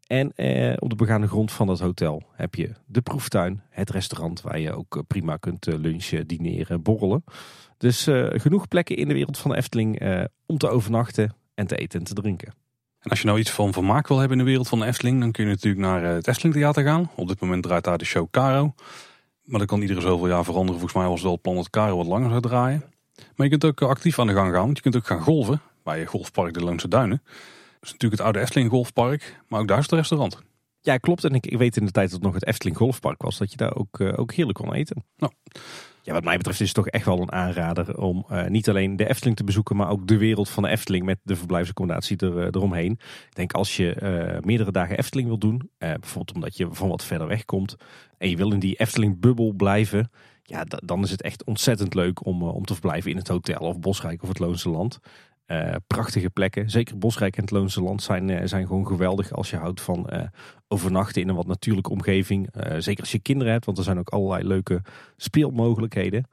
En 0.07 0.27
op 0.79 0.91
de 0.91 0.97
begaande 0.97 1.29
grond 1.29 1.53
van 1.53 1.67
dat 1.67 1.81
hotel 1.81 2.23
heb 2.33 2.55
je 2.55 2.73
de 2.87 3.01
proeftuin, 3.01 3.63
het 3.69 3.91
restaurant 3.91 4.41
waar 4.41 4.59
je 4.59 4.73
ook 4.73 5.05
prima 5.07 5.37
kunt 5.37 5.67
lunchen, 5.67 6.27
dineren, 6.27 6.83
borrelen. 6.83 7.25
Dus 7.81 8.09
uh, 8.09 8.27
genoeg 8.31 8.69
plekken 8.69 8.97
in 8.97 9.09
de 9.09 9.15
wereld 9.15 9.39
van 9.39 9.51
de 9.51 9.57
Efteling 9.57 10.03
uh, 10.03 10.25
om 10.47 10.59
te 10.59 10.69
overnachten 10.69 11.35
en 11.55 11.67
te 11.67 11.77
eten 11.77 11.99
en 11.99 12.05
te 12.05 12.15
drinken. 12.15 12.49
En 13.01 13.11
als 13.11 13.21
je 13.21 13.27
nou 13.27 13.39
iets 13.39 13.51
van 13.51 13.73
vermaak 13.73 14.09
wil 14.09 14.19
hebben 14.19 14.39
in 14.39 14.45
de 14.45 14.51
wereld 14.51 14.69
van 14.69 14.79
de 14.79 14.87
Efteling, 14.87 15.21
dan 15.21 15.33
kun 15.33 15.45
je 15.45 15.51
natuurlijk 15.51 15.83
naar 15.83 16.05
eh, 16.05 16.13
het 16.13 16.29
Efteling 16.29 16.55
Theater 16.55 16.85
gaan. 16.85 17.11
Op 17.15 17.29
dit 17.29 17.41
moment 17.41 17.63
draait 17.63 17.85
daar 17.85 17.99
de 17.99 18.05
show 18.05 18.31
Caro. 18.31 18.75
Maar 19.45 19.59
dat 19.59 19.69
kan 19.69 19.81
iedere 19.81 20.01
zoveel 20.01 20.29
jaar 20.29 20.45
veranderen. 20.45 20.81
Volgens 20.81 21.01
mij 21.01 21.09
was 21.09 21.15
het 21.15 21.23
wel 21.23 21.33
het 21.33 21.43
plan 21.43 21.55
dat 21.55 21.71
Caro 21.71 21.97
wat 21.97 22.07
langer 22.07 22.29
zou 22.29 22.41
draaien. 22.41 22.85
Maar 23.35 23.47
je 23.47 23.59
kunt 23.59 23.65
ook 23.65 23.83
actief 23.83 24.19
aan 24.19 24.27
de 24.27 24.33
gang 24.33 24.53
gaan, 24.53 24.65
want 24.65 24.77
je 24.77 24.83
kunt 24.83 24.97
ook 24.97 25.07
gaan 25.07 25.21
golven 25.21 25.61
bij 25.83 26.07
Golfpark 26.07 26.55
de 26.55 26.65
Loonse 26.65 26.89
Duinen. 26.89 27.23
Dat 27.25 27.35
is 27.83 27.93
natuurlijk 27.93 28.13
het 28.13 28.21
oude 28.21 28.41
Efteling 28.41 28.71
Golfpark, 28.71 29.43
maar 29.49 29.61
ook 29.61 29.69
daar 29.69 29.79
is 29.79 29.85
het 29.85 29.93
restaurant. 29.93 30.39
Ja, 30.81 30.97
klopt. 30.97 31.25
En 31.25 31.35
ik, 31.35 31.47
ik 31.47 31.59
weet 31.59 31.77
in 31.77 31.85
de 31.85 31.93
tijd 31.93 32.07
dat 32.07 32.15
het 32.15 32.25
nog 32.27 32.35
het 32.35 32.47
Efteling 32.47 32.77
Golfpark 32.77 33.23
was, 33.23 33.39
dat 33.39 33.51
je 33.51 33.57
daar 33.57 33.75
ook, 33.75 34.01
ook 34.01 34.33
heerlijk 34.33 34.59
kon 34.59 34.75
eten. 34.75 35.05
Nou, 35.17 35.33
wat 36.13 36.25
mij 36.25 36.37
betreft 36.37 36.61
is 36.61 36.67
het 36.67 36.77
toch 36.77 36.87
echt 36.87 37.05
wel 37.05 37.21
een 37.21 37.33
aanrader 37.33 37.99
om 37.99 38.27
uh, 38.31 38.47
niet 38.47 38.69
alleen 38.69 38.97
de 38.97 39.09
Efteling 39.09 39.37
te 39.37 39.45
bezoeken, 39.45 39.77
maar 39.77 39.91
ook 39.91 40.07
de 40.07 40.17
wereld 40.17 40.49
van 40.49 40.63
de 40.63 40.69
Efteling 40.69 41.05
met 41.05 41.19
de 41.23 41.37
verblijfsaccommodatie 41.37 42.17
er, 42.17 42.37
uh, 42.37 42.45
eromheen. 42.45 42.93
Ik 43.29 43.35
denk 43.35 43.53
als 43.53 43.77
je 43.77 43.97
uh, 44.03 44.41
meerdere 44.41 44.73
dagen 44.73 44.99
Efteling 44.99 45.29
wil 45.29 45.39
doen, 45.39 45.71
bijvoorbeeld 45.79 46.35
omdat 46.35 46.57
je 46.57 46.69
van 46.71 46.89
wat 46.89 47.05
verder 47.05 47.27
weg 47.27 47.45
komt 47.45 47.77
en 48.19 48.31
je 48.31 48.37
wil 48.37 48.53
in 48.53 48.59
die 48.59 48.77
Efteling-bubbel 48.77 49.53
blijven, 49.53 50.11
ja, 50.43 50.65
dan 50.65 51.03
is 51.03 51.11
het 51.11 51.23
echt 51.23 51.45
ontzettend 51.45 51.95
leuk 51.95 52.27
om, 52.27 52.43
om 52.43 52.65
te 52.65 52.73
verblijven 52.73 53.11
in 53.11 53.17
het 53.17 53.29
hotel 53.29 53.61
of 53.61 53.79
Bosrijk 53.79 54.23
of 54.23 54.29
het 54.29 54.39
Loonse 54.39 54.69
Land. 54.69 54.99
Uh, 55.51 55.75
prachtige 55.87 56.31
plekken. 56.31 56.71
Zeker 56.71 56.99
Bosrijk 56.99 57.37
en 57.37 57.43
het 57.43 57.51
Loonse 57.51 57.83
Land 57.83 58.03
zijn, 58.03 58.29
uh, 58.29 58.41
zijn 58.45 58.67
gewoon 58.67 58.87
geweldig 58.87 59.33
als 59.33 59.51
je 59.51 59.57
houdt 59.57 59.81
van 59.81 60.07
uh, 60.13 60.23
overnachten 60.69 61.23
in 61.23 61.29
een 61.29 61.35
wat 61.35 61.47
natuurlijke 61.47 61.91
omgeving. 61.91 62.49
zeker 62.79 63.01
als 63.01 63.13
je 63.13 63.19
kinderen 63.19 63.53
hebt, 63.53 63.65
want 63.65 63.79
er 63.79 63.85
zijn 63.85 63.99
ook 63.99 64.09
allerlei 64.09 64.47
leuke 64.47 64.83
speelmogelijkheden. 65.17 66.29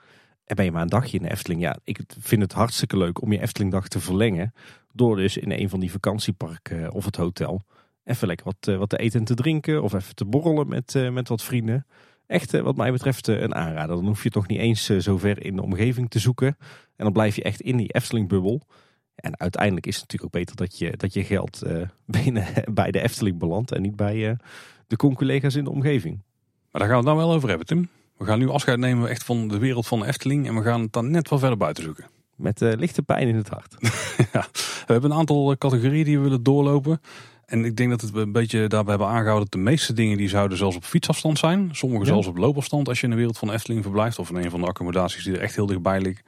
En 0.45 0.55
ben 0.55 0.65
je 0.65 0.71
maar 0.71 0.81
een 0.81 0.87
dagje 0.87 1.17
in 1.17 1.23
de 1.23 1.31
Efteling. 1.31 1.61
Ja, 1.61 1.77
ik 1.83 1.99
vind 2.19 2.41
het 2.41 2.53
hartstikke 2.53 2.97
leuk 2.97 3.21
om 3.21 3.31
je 3.31 3.41
Eftelingdag 3.41 3.87
te 3.87 3.99
verlengen. 3.99 4.53
Door 4.93 5.15
dus 5.15 5.37
in 5.37 5.51
een 5.51 5.69
van 5.69 5.79
die 5.79 5.91
vakantieparken 5.91 6.91
of 6.91 7.05
het 7.05 7.15
hotel 7.15 7.61
even 8.03 8.27
lekker 8.27 8.45
wat, 8.45 8.75
wat 8.77 8.89
te 8.89 8.97
eten 8.97 9.19
en 9.19 9.25
te 9.25 9.35
drinken. 9.35 9.83
Of 9.83 9.93
even 9.93 10.15
te 10.15 10.25
borrelen 10.25 10.67
met, 10.67 11.09
met 11.11 11.27
wat 11.27 11.43
vrienden. 11.43 11.85
Echt 12.27 12.61
wat 12.61 12.75
mij 12.75 12.91
betreft 12.91 13.27
een 13.27 13.55
aanrader. 13.55 13.95
Dan 13.95 14.05
hoef 14.05 14.23
je 14.23 14.29
toch 14.29 14.47
niet 14.47 14.59
eens 14.59 14.85
zo 14.85 15.17
ver 15.17 15.43
in 15.45 15.55
de 15.55 15.61
omgeving 15.61 16.09
te 16.09 16.19
zoeken. 16.19 16.57
En 16.95 17.03
dan 17.03 17.11
blijf 17.11 17.35
je 17.35 17.43
echt 17.43 17.61
in 17.61 17.77
die 17.77 17.93
Efteling-bubbel. 17.93 18.61
En 19.17 19.39
uiteindelijk 19.39 19.85
is 19.85 19.95
het 19.95 20.01
natuurlijk 20.01 20.35
ook 20.35 20.41
beter 20.41 20.55
dat 20.55 20.77
je, 20.77 20.97
dat 20.97 21.13
je 21.13 21.23
geld 21.23 21.63
uh, 21.67 21.81
binnen, 22.05 22.45
bij 22.71 22.91
de 22.91 23.01
Efteling 23.01 23.37
belandt 23.39 23.71
en 23.71 23.81
niet 23.81 23.95
bij 23.95 24.15
uh, 24.15 24.31
de 24.87 24.95
conculega's 24.95 25.55
in 25.55 25.63
de 25.63 25.69
omgeving. 25.69 26.21
Maar 26.71 26.81
daar 26.81 26.89
gaan 26.89 27.03
we 27.03 27.09
het 27.09 27.15
nou 27.15 27.27
wel 27.27 27.35
over 27.35 27.49
hebben, 27.49 27.67
Tim. 27.67 27.89
We 28.17 28.25
gaan 28.25 28.39
nu 28.39 28.49
afscheid 28.49 28.79
nemen 28.79 29.09
echt 29.09 29.23
van 29.23 29.47
de 29.47 29.57
wereld 29.57 29.87
van 29.87 29.99
de 29.99 30.05
Efteling 30.05 30.47
en 30.47 30.55
we 30.55 30.61
gaan 30.61 30.81
het 30.81 30.93
dan 30.93 31.11
net 31.11 31.29
wel 31.29 31.39
verder 31.39 31.57
buiten 31.57 31.83
zoeken. 31.83 32.05
Met 32.35 32.61
uh, 32.61 32.73
lichte 32.73 33.01
pijn 33.01 33.27
in 33.27 33.35
het 33.35 33.49
hart. 33.49 33.75
ja, 34.33 34.47
we 34.85 34.93
hebben 34.93 35.11
een 35.11 35.17
aantal 35.17 35.57
categorieën 35.57 36.05
die 36.05 36.17
we 36.17 36.23
willen 36.23 36.43
doorlopen. 36.43 37.01
En 37.45 37.65
ik 37.65 37.75
denk 37.75 37.89
dat 37.89 38.01
het 38.01 38.15
een 38.15 38.31
beetje 38.31 38.67
daarbij 38.67 38.95
hebben 38.95 39.07
aangehouden 39.07 39.49
dat 39.49 39.51
de 39.51 39.69
meeste 39.69 39.93
dingen 39.93 40.17
die 40.17 40.29
zouden 40.29 40.57
zelfs 40.57 40.75
op 40.75 40.83
fietsafstand 40.83 41.37
zijn. 41.37 41.69
Sommige 41.71 42.05
zelfs 42.05 42.27
op 42.27 42.37
loopafstand 42.37 42.87
als 42.87 42.99
je 42.99 43.03
in 43.03 43.09
de 43.09 43.17
wereld 43.17 43.37
van 43.37 43.47
de 43.47 43.53
Efteling 43.53 43.83
verblijft. 43.83 44.19
Of 44.19 44.29
in 44.29 44.35
een 44.35 44.49
van 44.49 44.61
de 44.61 44.67
accommodaties 44.67 45.23
die 45.23 45.33
er 45.33 45.41
echt 45.41 45.55
heel 45.55 45.65
dichtbij 45.65 46.01
liggen. 46.01 46.25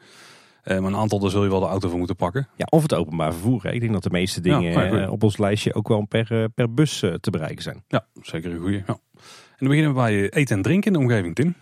Uh, 0.63 0.79
maar 0.79 0.91
een 0.91 0.97
aantal, 0.97 1.19
daar 1.19 1.29
zul 1.29 1.43
je 1.43 1.49
wel 1.49 1.59
de 1.59 1.65
auto 1.65 1.89
voor 1.89 1.97
moeten 1.97 2.15
pakken. 2.15 2.47
Ja, 2.55 2.65
of 2.69 2.81
het 2.81 2.93
openbaar 2.93 3.33
vervoer. 3.33 3.63
Hè. 3.63 3.71
Ik 3.71 3.79
denk 3.79 3.93
dat 3.93 4.03
de 4.03 4.09
meeste 4.09 4.41
dingen 4.41 4.91
eh, 4.91 5.11
op 5.11 5.23
ons 5.23 5.37
lijstje 5.37 5.73
ook 5.73 5.87
wel 5.87 6.05
per, 6.05 6.41
eh, 6.41 6.45
per 6.55 6.73
bus 6.73 6.99
te 6.99 7.29
bereiken 7.31 7.63
zijn. 7.63 7.83
Ja, 7.87 8.05
zeker 8.21 8.51
een 8.51 8.59
goede. 8.59 8.83
Ja. 8.87 8.99
En 9.15 9.65
dan 9.65 9.67
beginnen 9.67 9.93
we 9.93 9.99
bij 9.99 10.29
eten 10.29 10.55
en 10.55 10.61
drinken 10.61 10.93
in 10.93 10.99
de 10.99 11.05
omgeving, 11.05 11.35
Tim. 11.35 11.55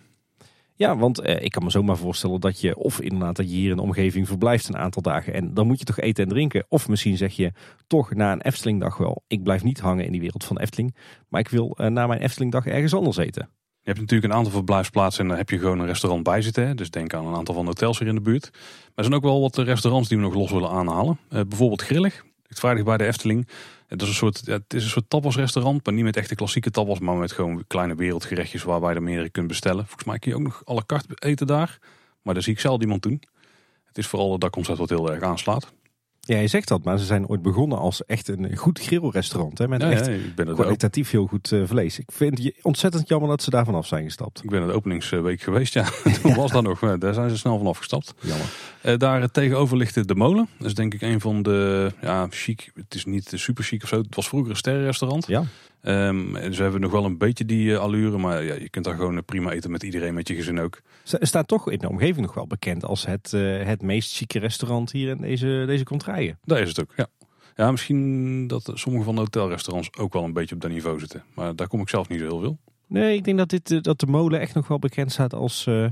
Ja, 0.76 0.98
want 0.98 1.20
eh, 1.20 1.44
ik 1.44 1.52
kan 1.52 1.64
me 1.64 1.70
zomaar 1.70 1.98
voorstellen 1.98 2.42
dat 2.42 2.62
je 2.62 2.76
of 2.76 3.02
inderdaad 3.02 3.36
dat 3.36 3.50
je 3.50 3.56
hier 3.56 3.70
in 3.70 3.76
de 3.76 3.82
omgeving 3.82 4.28
verblijft 4.28 4.68
een 4.68 4.78
aantal 4.78 5.02
dagen. 5.02 5.34
En 5.34 5.54
dan 5.54 5.68
moet 5.68 5.80
je 5.80 5.86
toch 5.86 6.00
eten 6.00 6.24
en 6.24 6.30
drinken. 6.30 6.66
Of 6.70 6.88
misschien 6.88 7.18
zeg 7.18 7.36
je 7.36 7.52
toch 7.88 8.14
na 8.14 8.32
een 8.32 8.42
Eftelingdag 8.42 8.98
wel, 8.98 9.24
ik 9.28 9.44
blijf 9.44 9.64
niet 9.64 9.80
hangen 9.80 10.06
in 10.06 10.12
die 10.12 10.22
wereld 10.22 10.44
van 10.44 10.60
Efteling. 10.60 10.96
Maar 11.28 11.42
ik 11.42 11.50
wil 11.50 11.78
na 11.78 12.08
mijn 12.08 12.22
Eftelingdag 12.22 12.66
ergens 12.66 12.94
anders 12.94 13.18
eten. 13.18 13.50
Je 13.88 13.94
hebt 13.94 14.06
natuurlijk 14.06 14.32
een 14.32 14.38
aantal 14.38 14.54
verblijfsplaatsen 14.54 15.24
en 15.24 15.30
daar 15.30 15.38
heb 15.38 15.50
je 15.50 15.60
gewoon 15.60 15.80
een 15.80 15.86
restaurant 15.86 16.24
bij 16.24 16.42
zitten. 16.42 16.76
Dus 16.78 16.90
denk 16.90 17.14
aan 17.14 17.26
een 17.26 17.36
aantal 17.36 17.56
van 17.56 17.64
de 17.64 17.70
hotels 17.70 18.00
hier 18.00 18.08
in 18.08 18.16
de 18.16 18.22
buurt. 18.22 18.50
Maar 18.52 18.92
er 18.96 19.04
zijn 19.04 19.16
ook 19.16 19.24
wel 19.24 19.42
wat 19.42 19.58
restaurants 19.58 20.10
die 20.10 20.18
we 20.18 20.24
nog 20.24 20.34
los 20.34 20.52
willen 20.52 20.70
aanhalen. 20.70 21.20
Uh, 21.30 21.42
bijvoorbeeld 21.48 21.82
Grillig, 21.82 22.26
het 22.48 22.60
vrijdag 22.60 22.84
bij 22.84 22.98
de 22.98 23.06
Efteling. 23.06 23.48
Het 23.88 24.02
is 24.02 24.08
een 24.08 24.14
soort, 24.14 24.46
het 24.46 24.74
is 24.74 24.84
een 24.84 24.90
soort 24.90 25.10
tapasrestaurant, 25.10 25.86
maar 25.86 25.94
niet 25.94 26.04
met 26.04 26.18
echte 26.18 26.36
klassieke 26.36 26.72
tapas, 26.72 27.00
maar 27.00 27.16
met 27.16 27.32
gewoon 27.32 27.64
kleine 27.68 27.96
wereldgerechtjes 27.96 28.64
waarbij 28.64 28.90
je 28.90 28.96
er 28.96 29.04
meerdere 29.04 29.30
kunt 29.30 29.48
bestellen. 29.48 29.86
Volgens 29.86 30.04
mij 30.04 30.20
kun 30.20 30.32
je 30.32 30.38
ook 30.38 30.44
nog 30.44 30.62
la 30.66 30.84
carte 30.86 31.14
eten 31.16 31.48
daar, 31.48 31.78
maar 32.22 32.34
daar 32.34 32.44
zie 32.44 32.54
ik 32.54 32.60
zelf 32.60 32.82
iemand 32.82 33.02
doen. 33.02 33.22
Het 33.86 33.98
is 33.98 34.08
vooral 34.08 34.40
dat 34.40 34.52
concept 34.52 34.78
wat 34.78 34.90
heel 34.90 35.12
erg 35.12 35.24
aanslaat. 35.24 35.74
Ja, 36.28 36.38
je 36.38 36.48
zegt 36.48 36.68
dat, 36.68 36.84
maar 36.84 37.00
ze 37.00 37.06
zijn 37.06 37.28
ooit 37.28 37.42
begonnen 37.42 37.78
als 37.78 38.06
echt 38.06 38.28
een 38.28 38.58
goed 38.58 38.80
grillrestaurant. 38.80 39.58
Hè, 39.58 39.68
met 39.68 39.82
echt 39.82 40.06
ja, 40.06 40.12
ik 40.12 40.36
ben 40.36 40.54
kwalitatief 40.54 41.12
heel 41.12 41.26
goed 41.26 41.52
uh, 41.52 41.68
vlees. 41.68 42.00
Ik 42.00 42.12
vind 42.12 42.44
het 42.44 42.54
ontzettend 42.62 43.08
jammer 43.08 43.30
dat 43.30 43.44
ze 43.44 43.50
daar 43.50 43.66
vanaf 43.66 43.88
zijn 43.88 44.04
gestapt. 44.04 44.44
Ik 44.44 44.50
ben 44.50 44.68
de 44.68 44.74
openingsweek 44.74 45.42
geweest, 45.42 45.74
ja. 45.74 45.86
Toen 46.22 46.36
was 46.36 46.52
dat 46.52 46.64
nog, 46.64 46.80
daar 46.98 47.14
zijn 47.14 47.30
ze 47.30 47.38
snel 47.38 47.58
vanaf 47.58 47.78
gestapt. 47.78 48.14
Jammer. 48.20 48.48
Uh, 48.84 48.98
daar 48.98 49.32
tegenover 49.32 49.78
ligt 49.78 50.08
de 50.08 50.16
Molen. 50.16 50.48
Dat 50.58 50.68
is 50.68 50.74
denk 50.74 50.94
ik 50.94 51.02
een 51.02 51.22
van 51.22 51.44
de, 51.44 51.92
ja, 52.02 52.28
chic. 52.30 52.72
Het 52.76 52.96
is 52.96 53.06
niet 53.06 53.32
super 53.36 53.64
chic 53.64 53.84
of 53.84 53.90
zo. 53.90 53.98
Het 53.98 54.16
was 54.16 54.28
vroeger 54.28 54.50
een 54.50 54.58
sterrenrestaurant. 54.58 55.28
Ja. 55.28 55.44
Um, 55.88 56.54
ze 56.54 56.62
hebben 56.62 56.82
nog 56.82 56.92
wel 56.92 57.06
een 57.06 57.18
beetje 57.18 57.46
die 57.46 57.70
uh, 57.70 57.78
allure, 57.78 58.18
maar 58.18 58.44
ja, 58.44 58.54
je 58.54 58.70
kunt 58.70 58.86
daar 58.86 58.96
gewoon 58.96 59.26
prima 59.26 59.52
eten 59.52 59.72
met 59.72 59.84
iedereen, 59.84 60.14
met 60.14 60.28
je 60.28 60.36
gezin 60.36 60.60
ook. 60.60 60.82
Ze 61.04 61.18
staat 61.22 61.48
toch 61.48 61.72
in 61.72 61.80
de 61.80 61.90
omgeving 61.90 62.26
nog 62.26 62.34
wel 62.34 62.48
bekend 62.48 62.86
als 62.86 63.06
het, 63.06 63.32
uh, 63.36 63.64
het 63.64 63.82
meest 63.82 64.16
chique 64.16 64.40
restaurant 64.40 64.92
hier 64.92 65.10
in 65.10 65.22
deze, 65.22 65.64
deze 65.68 65.84
contraien. 65.84 66.40
Daar 66.44 66.60
is 66.60 66.68
het 66.68 66.82
ook, 66.82 66.94
ja. 66.96 67.08
Ja, 67.56 67.72
misschien 67.72 68.48
dat 68.48 68.72
sommige 68.74 69.06
van 69.06 69.16
de 69.16 69.22
hotelrestaurants 69.22 69.98
ook 69.98 70.14
wel 70.14 70.24
een 70.24 70.34
beetje 70.34 70.56
op 70.56 70.62
dat 70.62 70.72
niveau 70.72 71.00
zitten. 71.00 71.24
Maar 71.34 71.56
daar 71.56 71.68
kom 71.68 71.82
ik 71.82 71.90
zelf 71.90 72.10
niet 72.10 72.20
zo 72.20 72.26
heel 72.26 72.40
veel. 72.40 72.58
Nee, 72.88 73.16
ik 73.16 73.24
denk 73.24 73.38
dat, 73.38 73.50
dit, 73.50 73.72
eh, 73.72 73.82
dat 73.82 74.00
de 74.00 74.06
molen 74.06 74.40
echt 74.40 74.54
nog 74.54 74.68
wel 74.68 74.80
bekend 74.80 75.12
staat 75.12 75.34
als, 75.34 75.66
uh, 75.66 75.88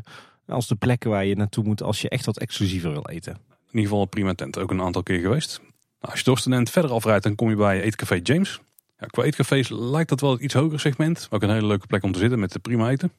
als 0.48 0.68
de 0.68 0.76
plekken 0.76 1.10
waar 1.10 1.26
je 1.26 1.36
naartoe 1.36 1.64
moet 1.64 1.82
als 1.82 2.02
je 2.02 2.10
echt 2.10 2.26
wat 2.26 2.40
exclusiever 2.40 2.92
wil 2.92 3.08
eten. 3.08 3.34
In 3.34 3.82
ieder 3.82 3.84
geval 3.84 4.02
een 4.02 4.10
prima 4.10 4.34
tent. 4.34 4.58
Ook 4.58 4.72
een 4.72 4.82
aantal 4.82 5.04
keer 5.04 5.20
geweest. 5.20 5.60
Nou, 5.60 5.72
als 6.00 6.20
je 6.20 6.26
Dorsten 6.26 6.68
verder 6.68 6.92
afrijdt, 6.92 7.24
dan 7.24 7.36
kom 7.36 7.50
je 7.50 7.56
bij 7.56 7.82
Eetcafé 7.82 8.20
James. 8.24 8.60
Ja, 8.98 9.08
qua 9.08 9.24
eetcafés 9.24 9.70
lijkt 9.70 10.10
dat 10.10 10.22
wel 10.22 10.32
het 10.32 10.42
iets 10.42 10.54
hoger 10.54 10.80
segment. 10.80 11.28
Ook 11.30 11.44
een 11.44 11.50
hele 11.50 11.68
leuke 11.68 11.88
plek 11.88 12.04
om 12.04 12.12
te 12.12 12.20
zitten 12.20 12.40
met 12.40 12.52
de 12.52 12.60
prima 12.60 12.90
eten. 12.90 13.12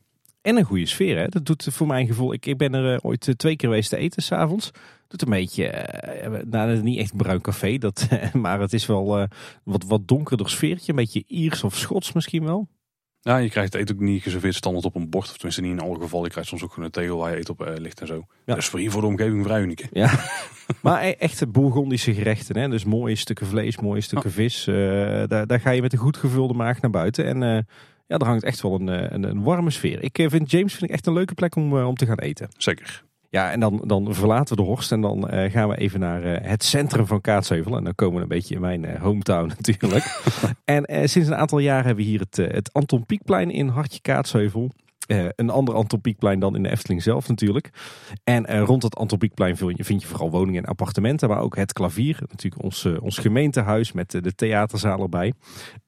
En 0.43 0.57
een 0.57 0.65
goede 0.65 0.87
sfeer. 0.87 1.19
Hè? 1.19 1.29
Dat 1.29 1.47
doet 1.47 1.69
voor 1.71 1.87
mijn 1.87 2.07
gevoel. 2.07 2.33
Ik, 2.33 2.47
ik 2.47 2.57
ben 2.57 2.75
er 2.75 2.93
uh, 2.93 2.99
ooit 3.03 3.21
twee 3.37 3.57
keer 3.57 3.69
geweest 3.69 3.91
te 3.91 3.97
eten 3.97 4.23
s'avonds. 4.23 4.71
Doet 5.09 5.23
een 5.23 5.31
beetje, 5.31 5.89
uh, 6.25 6.39
nou, 6.51 6.83
niet 6.83 6.99
echt 6.99 7.17
bruin 7.17 7.41
café, 7.41 7.79
dat, 7.79 8.09
maar 8.33 8.61
het 8.61 8.73
is 8.73 8.87
wel 8.87 9.21
uh, 9.21 9.27
wat, 9.63 9.85
wat 9.85 10.09
donkerder 10.09 10.51
sfeertje. 10.51 10.91
Een 10.91 10.99
beetje 10.99 11.25
Iers 11.27 11.65
of 11.65 11.77
Schots 11.77 12.13
misschien 12.13 12.45
wel. 12.45 12.69
Ja, 13.27 13.37
je 13.37 13.51
krijgt 13.51 13.73
het 13.73 13.83
eten 13.83 13.95
ook 13.95 14.01
niet 14.01 14.23
geserveerd 14.23 14.55
standaard 14.55 14.85
op 14.85 14.95
een 14.95 15.11
bord. 15.11 15.25
Of 15.25 15.33
tenminste 15.33 15.61
niet 15.63 15.71
in 15.71 15.81
alle 15.81 16.01
gevallen. 16.01 16.25
Je 16.25 16.31
krijgt 16.31 16.49
soms 16.49 16.63
ook 16.63 16.77
een 16.77 16.91
tegel 16.91 17.17
waar 17.17 17.31
je 17.31 17.37
eten 17.37 17.55
op 17.59 17.67
uh, 17.67 17.77
ligt 17.77 18.01
en 18.01 18.07
zo. 18.07 18.27
Ja. 18.45 18.55
Dus 18.55 18.67
voor 18.67 18.79
hier 18.79 18.91
voor 18.91 19.01
de 19.01 19.07
omgeving 19.07 19.45
vrij 19.45 19.61
uniek. 19.61 19.89
Ja, 19.93 20.11
maar 20.83 21.05
e-, 21.05 21.11
echte 21.11 21.47
Bourgondische 21.47 22.15
gerechten. 22.15 22.59
Hè? 22.59 22.69
Dus 22.69 22.85
mooie 22.85 23.17
stukken 23.17 23.47
vlees, 23.47 23.79
mooie 23.79 24.01
stukken 24.01 24.31
vis. 24.31 24.67
Uh, 24.67 24.77
daar, 25.27 25.47
daar 25.47 25.61
ga 25.61 25.71
je 25.71 25.83
met 25.83 25.93
een 25.93 25.99
goed 25.99 26.17
gevulde 26.17 26.55
maag 26.55 26.81
naar 26.81 26.91
buiten. 26.91 27.25
En 27.25 27.43
uh, 27.43 27.59
ja, 28.07 28.19
daar 28.19 28.29
hangt 28.29 28.45
echt 28.45 28.63
wel 28.63 28.75
een, 28.75 29.15
een, 29.15 29.23
een 29.23 29.43
warme 29.43 29.71
sfeer. 29.71 30.03
Ik 30.03 30.27
vind 30.31 30.51
James 30.51 30.73
vind 30.73 30.85
ik 30.85 30.91
echt 30.91 31.07
een 31.07 31.13
leuke 31.13 31.35
plek 31.35 31.57
om, 31.57 31.79
om 31.79 31.95
te 31.95 32.07
gaan 32.07 32.19
eten. 32.19 32.49
Zeker. 32.57 33.05
Ja, 33.31 33.51
en 33.51 33.61
dan, 33.61 33.83
dan 33.87 34.15
verlaten 34.15 34.57
we 34.57 34.63
de 34.63 34.69
Horst 34.69 34.93
en 34.93 35.01
dan 35.01 35.35
uh, 35.35 35.51
gaan 35.51 35.69
we 35.69 35.77
even 35.77 36.01
naar 36.01 36.25
uh, 36.25 36.37
het 36.41 36.65
centrum 36.65 37.07
van 37.07 37.21
Kaatsheuvel. 37.21 37.77
En 37.77 37.85
dan 37.85 37.95
komen 37.95 38.17
we 38.17 38.23
een 38.23 38.29
beetje 38.29 38.55
in 38.55 38.61
mijn 38.61 38.85
uh, 38.85 39.03
hometown 39.03 39.47
natuurlijk. 39.57 40.21
en 40.65 41.09
sinds 41.09 41.29
een 41.29 41.37
aantal 41.37 41.59
jaren 41.59 41.87
hebben 41.87 42.05
we 42.05 42.11
hier 42.11 42.21
het, 42.21 42.37
het 42.37 42.73
Anton 42.73 43.07
Pieckplein 43.07 43.51
in 43.51 43.69
Hartje 43.69 44.01
Kaatsheuvel. 44.01 44.71
een 45.07 45.51
ander 45.51 45.75
Anton 45.75 46.01
Pieckplein 46.01 46.39
dan 46.39 46.57
in 46.57 46.63
de 46.63 46.71
Efteling 46.71 47.03
zelf 47.03 47.29
natuurlijk. 47.29 47.71
En 48.25 48.59
rond 48.59 48.83
het 48.83 48.97
Anton 48.97 49.19
Pieckplein 49.19 49.57
vind 49.57 49.77
je, 49.77 49.85
vind 49.85 50.03
je 50.03 50.09
vooral 50.09 50.31
woningen 50.31 50.63
en 50.63 50.69
appartementen. 50.69 51.29
Maar 51.29 51.41
ook 51.41 51.57
het 51.57 51.73
klavier, 51.73 52.19
natuurlijk 52.29 52.63
ons, 52.63 52.85
ons 53.01 53.19
gemeentehuis 53.19 53.93
met 53.93 54.11
de 54.11 54.35
theaterzaal 54.35 55.01
erbij. 55.01 55.33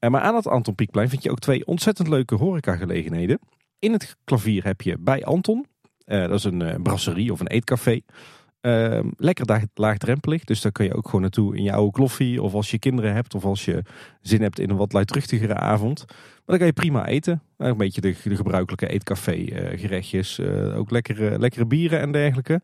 maar 0.09 0.21
aan 0.21 0.35
het 0.35 0.47
Anton 0.47 0.75
Pieckplein 0.75 1.09
vind 1.09 1.23
je 1.23 1.31
ook 1.31 1.39
twee 1.39 1.67
ontzettend 1.67 2.09
leuke 2.09 2.35
horecagelegenheden. 2.35 3.39
In 3.79 3.93
het 3.93 4.17
klavier 4.25 4.65
heb 4.65 4.81
je 4.81 4.97
bij 4.99 5.25
Anton, 5.25 5.67
dat 6.09 6.31
is 6.31 6.45
een 6.45 6.61
uh, 6.61 6.75
brasserie 6.83 7.33
of 7.33 7.41
een 7.41 7.47
eetcafé. 7.47 8.01
Uh, 8.61 9.01
lekker 9.17 9.69
laagdrempelig, 9.75 10.45
dus 10.45 10.61
daar 10.61 10.73
kun 10.73 10.85
je 10.85 10.95
ook 10.95 11.05
gewoon 11.05 11.21
naartoe 11.21 11.57
in 11.57 11.63
je 11.63 11.73
oude 11.73 11.93
kloffie. 11.93 12.43
Of 12.43 12.55
als 12.55 12.71
je 12.71 12.79
kinderen 12.79 13.15
hebt 13.15 13.35
of 13.35 13.45
als 13.45 13.65
je 13.65 13.83
zin 14.21 14.43
hebt 14.43 14.59
in 14.59 14.71
een 14.71 14.77
wat 14.77 14.93
luidruchtigere 14.93 15.55
avond. 15.55 16.05
Maar 16.07 16.17
dan 16.45 16.57
kan 16.59 16.67
je 16.67 16.73
prima 16.73 17.07
eten. 17.07 17.43
een 17.57 17.77
beetje 17.77 18.01
de, 18.01 18.15
gebruikelijke 18.15 18.89
eetcafé 18.89 19.45
gerechtjes. 19.77 20.41
ook 20.75 20.91
lekkere, 20.91 21.39
lekkere 21.39 21.67
bieren 21.67 22.01
en 22.01 22.13
dergelijke. 22.13 22.61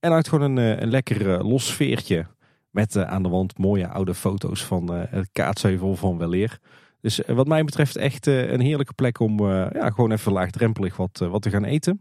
En 0.00 0.12
uit 0.12 0.28
gewoon 0.28 0.56
een, 0.56 0.82
een 0.82 0.90
lekker 0.90 1.44
los 1.44 1.66
sfeertje. 1.66 2.26
Met 2.70 2.96
aan 2.96 3.22
de 3.22 3.28
wand 3.28 3.58
mooie 3.58 3.88
oude 3.88 4.14
foto's 4.14 4.64
van 4.64 4.92
het 4.92 5.28
kaatsheuvel 5.32 5.96
van 5.96 6.18
Weleer. 6.18 6.58
Dus 7.00 7.20
wat 7.26 7.46
mij 7.46 7.64
betreft 7.64 7.96
echt 7.96 8.26
een 8.26 8.60
heerlijke 8.60 8.92
plek 8.92 9.20
om 9.20 9.48
ja, 9.48 9.90
gewoon 9.90 10.12
even 10.12 10.32
laagdrempelig 10.32 10.96
wat, 10.96 11.18
wat 11.18 11.42
te 11.42 11.50
gaan 11.50 11.64
eten 11.64 12.00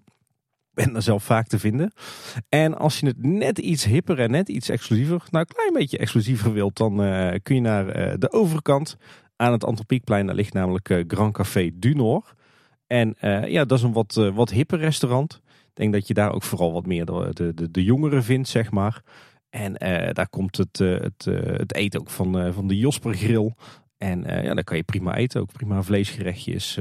ben 0.74 0.96
er 0.96 1.02
zelf 1.02 1.24
vaak 1.24 1.48
te 1.48 1.60
vinden. 1.60 1.92
En 2.50 2.78
als 2.78 3.00
je 3.00 3.08
het 3.08 3.24
net 3.24 3.58
iets 3.58 3.86
hipper 3.86 4.20
en 4.20 4.32
net 4.32 4.50
iets 4.50 4.70
exclusiever, 4.70 5.24
nou 5.30 5.46
een 5.48 5.56
klein 5.56 5.74
beetje 5.74 5.98
exclusiever 5.98 6.54
wilt, 6.54 6.78
dan 6.78 7.06
uh, 7.06 7.34
kun 7.44 7.56
je 7.56 7.62
naar 7.62 8.08
uh, 8.08 8.14
de 8.18 8.32
overkant 8.32 8.98
aan 9.36 9.52
het 9.52 9.64
Antropiekplein. 9.64 10.26
Daar 10.26 10.36
ligt 10.36 10.54
namelijk 10.54 10.90
uh, 10.90 11.04
Grand 11.08 11.34
Café 11.34 11.72
du 11.74 11.94
Nord. 11.94 12.34
En 12.88 13.16
ja, 13.48 13.66
dat 13.66 13.78
is 13.78 13.84
een 13.84 13.94
wat, 13.94 14.32
wat 14.34 14.50
hipper 14.50 14.80
restaurant. 14.80 15.42
Ik 15.46 15.72
denk 15.74 15.94
dat 15.94 16.08
je 16.08 16.14
daar 16.14 16.34
ook 16.34 16.44
vooral 16.44 16.74
wat 16.74 16.86
meer 16.86 17.06
de, 17.06 17.52
de, 17.56 17.72
de 17.72 17.84
jongeren 17.84 18.24
vindt, 18.24 18.50
zeg 18.50 18.72
maar. 18.72 19.02
En 19.50 19.74
daar 20.14 20.30
komt 20.30 20.58
het, 20.58 20.78
het, 20.78 21.26
het 21.58 21.76
eten 21.76 22.00
ook 22.00 22.10
van, 22.10 22.54
van 22.54 22.68
de 22.68 22.78
Josper 22.78 23.14
Grill. 23.14 23.54
En 23.98 24.22
ja, 24.22 24.54
daar 24.54 24.64
kan 24.64 24.78
je 24.78 24.84
prima 24.84 25.16
eten, 25.16 25.42
ook 25.42 25.52
prima 25.52 25.84
vleesgerechtjes. 25.84 26.80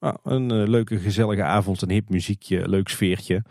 Nou, 0.00 0.16
een 0.22 0.52
uh, 0.52 0.68
leuke 0.68 0.98
gezellige 0.98 1.42
avond, 1.42 1.82
een 1.82 1.90
hip 1.90 2.08
muziekje, 2.08 2.68
leuk 2.68 2.88
sfeertje. 2.88 3.42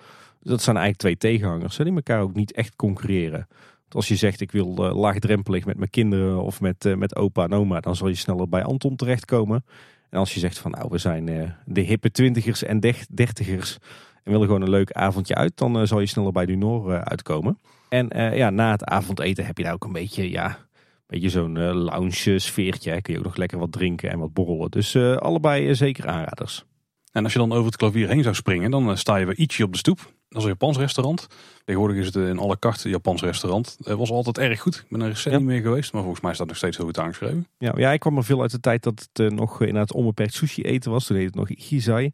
Dat 0.42 0.62
zijn 0.62 0.78
eigenlijk 0.78 0.98
twee 0.98 1.32
tegenhangers 1.32 1.78
hè, 1.78 1.84
die 1.84 1.94
elkaar 1.94 2.22
ook 2.22 2.34
niet 2.34 2.52
echt 2.52 2.76
concurreren. 2.76 3.48
Als 3.90 4.08
je 4.08 4.16
zegt 4.16 4.42
ik 4.42 4.52
wil 4.52 4.86
uh, 4.86 4.96
laagdrempelig 4.96 5.66
met 5.66 5.78
mijn 5.78 5.90
kinderen 5.90 6.44
of 6.44 6.62
met, 6.62 6.86
uh, 6.86 6.96
met 6.96 7.16
opa 7.16 7.44
en 7.44 7.54
oma, 7.54 7.80
dan 7.80 7.96
zal 7.96 8.08
je 8.08 8.16
sneller 8.16 8.50
bij 8.50 8.64
Anton 8.64 8.96
terechtkomen. 8.96 9.66
En 10.10 10.20
als 10.20 10.34
je 10.34 10.40
zegt 10.40 10.58
van 10.60 10.72
nou 10.72 10.88
we 10.90 10.98
zijn 10.98 11.56
de 11.66 11.82
hippe 11.82 12.12
twintigers 12.12 12.64
en 12.64 12.80
dertigers 13.10 13.78
en 14.24 14.32
willen 14.32 14.46
gewoon 14.46 14.62
een 14.62 14.70
leuk 14.70 14.92
avondje 14.92 15.36
uit, 15.36 15.58
dan 15.58 15.88
zal 15.88 16.00
je 16.00 16.06
sneller 16.06 16.32
bij 16.32 16.46
Dunor 16.46 17.04
uitkomen. 17.04 17.60
En 17.90 18.08
ja, 18.36 18.50
na 18.50 18.72
het 18.72 18.84
avondeten 18.84 19.46
heb 19.46 19.58
je 19.58 19.64
daar 19.64 19.74
ook 19.74 19.86
een 19.86 19.92
beetje 19.92 20.30
ja, 20.30 20.67
beetje 21.08 21.30
zo'n 21.30 21.56
uh, 21.56 21.74
lounge 21.74 22.40
sfeertje. 22.40 23.02
Kun 23.02 23.14
je 23.14 23.20
ook 23.20 23.26
nog 23.26 23.36
lekker 23.36 23.58
wat 23.58 23.72
drinken 23.72 24.10
en 24.10 24.20
wat 24.20 24.34
borrelen. 24.34 24.72
Dus 24.72 24.94
uh, 24.94 25.16
allebei 25.16 25.70
uh, 25.70 25.76
zeker 25.76 26.08
aanraders. 26.08 26.66
En 27.12 27.24
als 27.24 27.34
je 27.34 27.40
dan 27.40 27.52
over 27.52 27.66
het 27.66 27.76
klavier 27.76 28.10
heen 28.10 28.24
zou 28.24 28.36
springen, 28.36 28.72
dan 28.72 28.98
sta 28.98 29.16
je 29.16 29.26
bij 29.26 29.36
Ichi 29.36 29.64
op 29.64 29.72
de 29.72 29.78
stoep. 29.78 30.16
Dat 30.30 30.38
is 30.38 30.44
een 30.44 30.50
Japans 30.50 30.78
restaurant. 30.78 31.28
Tegenwoordig 31.66 31.98
is 31.98 32.06
het 32.06 32.16
in 32.16 32.38
alle 32.38 32.58
karten 32.58 32.90
Japans 32.90 33.22
restaurant. 33.22 33.78
Het 33.84 33.98
was 33.98 34.10
altijd 34.10 34.38
erg 34.38 34.60
goed. 34.60 34.76
Ik 34.76 34.86
ben 34.90 35.02
er 35.02 35.08
recent 35.08 35.34
ja. 35.34 35.40
niet 35.40 35.50
meer 35.50 35.62
geweest, 35.62 35.94
maar 35.94 36.02
volgens 36.02 36.24
mij 36.24 36.34
staat 36.34 36.48
nog 36.48 36.58
steeds 36.58 36.78
heel 36.78 36.86
goed 36.86 37.00
aangeschreven. 37.00 37.48
Ja, 37.58 37.74
ja, 37.78 37.92
ik 37.92 38.00
kwam 38.00 38.18
er 38.18 38.24
veel 38.24 38.42
uit 38.42 38.52
de 38.52 38.60
tijd 38.60 38.84
dat 38.84 39.10
het 39.14 39.34
nog 39.34 39.60
inderdaad 39.60 39.94
onbeperkt 39.94 40.34
sushi 40.34 40.62
eten 40.62 40.92
was. 40.92 41.06
Toen 41.06 41.18
heette 41.18 41.40
het 41.40 41.50
nog 41.50 41.60
Gizai 41.68 42.12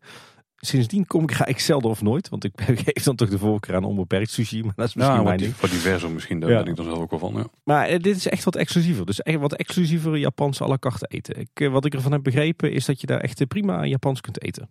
sindsdien 0.66 1.06
kom 1.06 1.24
ik, 1.24 1.32
ga 1.32 1.46
ik 1.46 1.60
zelden 1.60 1.90
of 1.90 2.02
nooit. 2.02 2.30
Want 2.30 2.44
ik 2.44 2.52
geef 2.86 3.04
dan 3.04 3.16
toch 3.16 3.30
de 3.30 3.38
voorkeur 3.38 3.76
aan 3.76 3.84
onbeperkt 3.84 4.32
sushi. 4.32 4.64
Maar 4.64 4.74
dat 4.76 4.88
is 4.88 4.94
misschien 4.94 5.18
ja, 5.18 5.24
mijn 5.24 5.38
ding. 5.38 5.56
Voor 5.56 5.70
diverse 5.70 6.10
misschien, 6.10 6.40
daar 6.40 6.50
ja. 6.50 6.58
ben 6.58 6.68
ik 6.68 6.76
dan 6.76 6.86
zelf 6.86 6.98
ook 6.98 7.10
wel 7.10 7.20
van. 7.20 7.34
Ja. 7.34 7.46
Maar 7.64 7.92
uh, 7.92 8.00
dit 8.00 8.16
is 8.16 8.28
echt 8.28 8.44
wat 8.44 8.56
exclusiever. 8.56 9.06
Dus 9.06 9.22
echt 9.22 9.40
wat 9.40 9.54
exclusiever 9.54 10.18
Japanse 10.18 10.64
à 10.64 10.68
la 10.68 10.78
carte 10.78 11.08
eten. 11.08 11.40
Ik, 11.40 11.60
uh, 11.60 11.72
wat 11.72 11.86
ik 11.86 11.94
ervan 11.94 12.12
heb 12.12 12.24
begrepen 12.24 12.72
is 12.72 12.86
dat 12.86 13.02
je 13.02 13.08
daar 13.08 13.20
echt 13.20 13.48
prima 13.48 13.86
Japans 13.86 14.22
kunt 14.22 14.44
eten. 14.44 14.70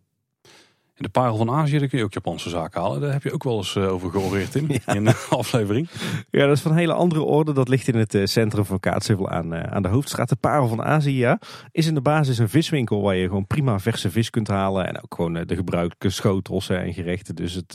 In 0.94 1.02
de 1.02 1.08
parel 1.08 1.36
van 1.36 1.50
Azië 1.50 1.78
daar 1.78 1.88
kun 1.88 1.98
je 1.98 2.04
ook 2.04 2.12
Japanse 2.12 2.48
zaken 2.48 2.80
halen. 2.80 3.00
Daar 3.00 3.12
heb 3.12 3.22
je 3.22 3.32
ook 3.32 3.44
wel 3.44 3.56
eens 3.56 3.74
uh, 3.74 3.92
over 3.92 4.10
georeerd 4.10 4.54
in, 4.54 4.68
ja. 4.86 4.94
in 4.94 5.04
de 5.04 5.26
aflevering. 5.30 5.88
Ja, 6.30 6.46
dat 6.46 6.56
is 6.56 6.62
van 6.62 6.70
een 6.70 6.76
hele 6.76 6.92
andere 6.92 7.22
orde. 7.22 7.52
Dat 7.52 7.68
ligt 7.68 7.88
in 7.88 7.94
het 7.94 8.14
uh, 8.14 8.26
centrum 8.26 8.64
van 8.64 8.80
Kaatsheuvel 8.80 9.28
aan, 9.28 9.54
aan 9.54 9.82
de 9.82 9.88
hoofdstraat. 9.88 10.28
De 10.28 10.36
parel 10.36 10.68
van 10.68 10.82
Azië 10.82 11.36
is 11.70 11.86
in 11.86 11.94
de 11.94 12.00
basis 12.00 12.38
een 12.38 12.48
viswinkel 12.48 13.02
waar 13.02 13.16
je 13.16 13.26
gewoon 13.26 13.46
prima 13.46 13.78
verse 13.78 14.10
vis 14.10 14.30
kunt 14.30 14.48
halen. 14.48 14.86
En 14.86 15.02
ook 15.02 15.14
gewoon 15.14 15.32
de 15.32 15.56
gebruikelijke 15.56 16.10
schotels 16.10 16.68
en 16.68 16.92
gerechten. 16.92 17.34
Dus 17.34 17.54
het, 17.54 17.74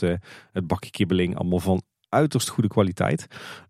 het 0.52 0.66
bakje 0.66 0.90
kibbeling 0.90 1.36
allemaal 1.36 1.60
van 1.60 1.82
uiterst 2.08 2.48
goede 2.48 2.68
kwaliteit. 2.68 3.26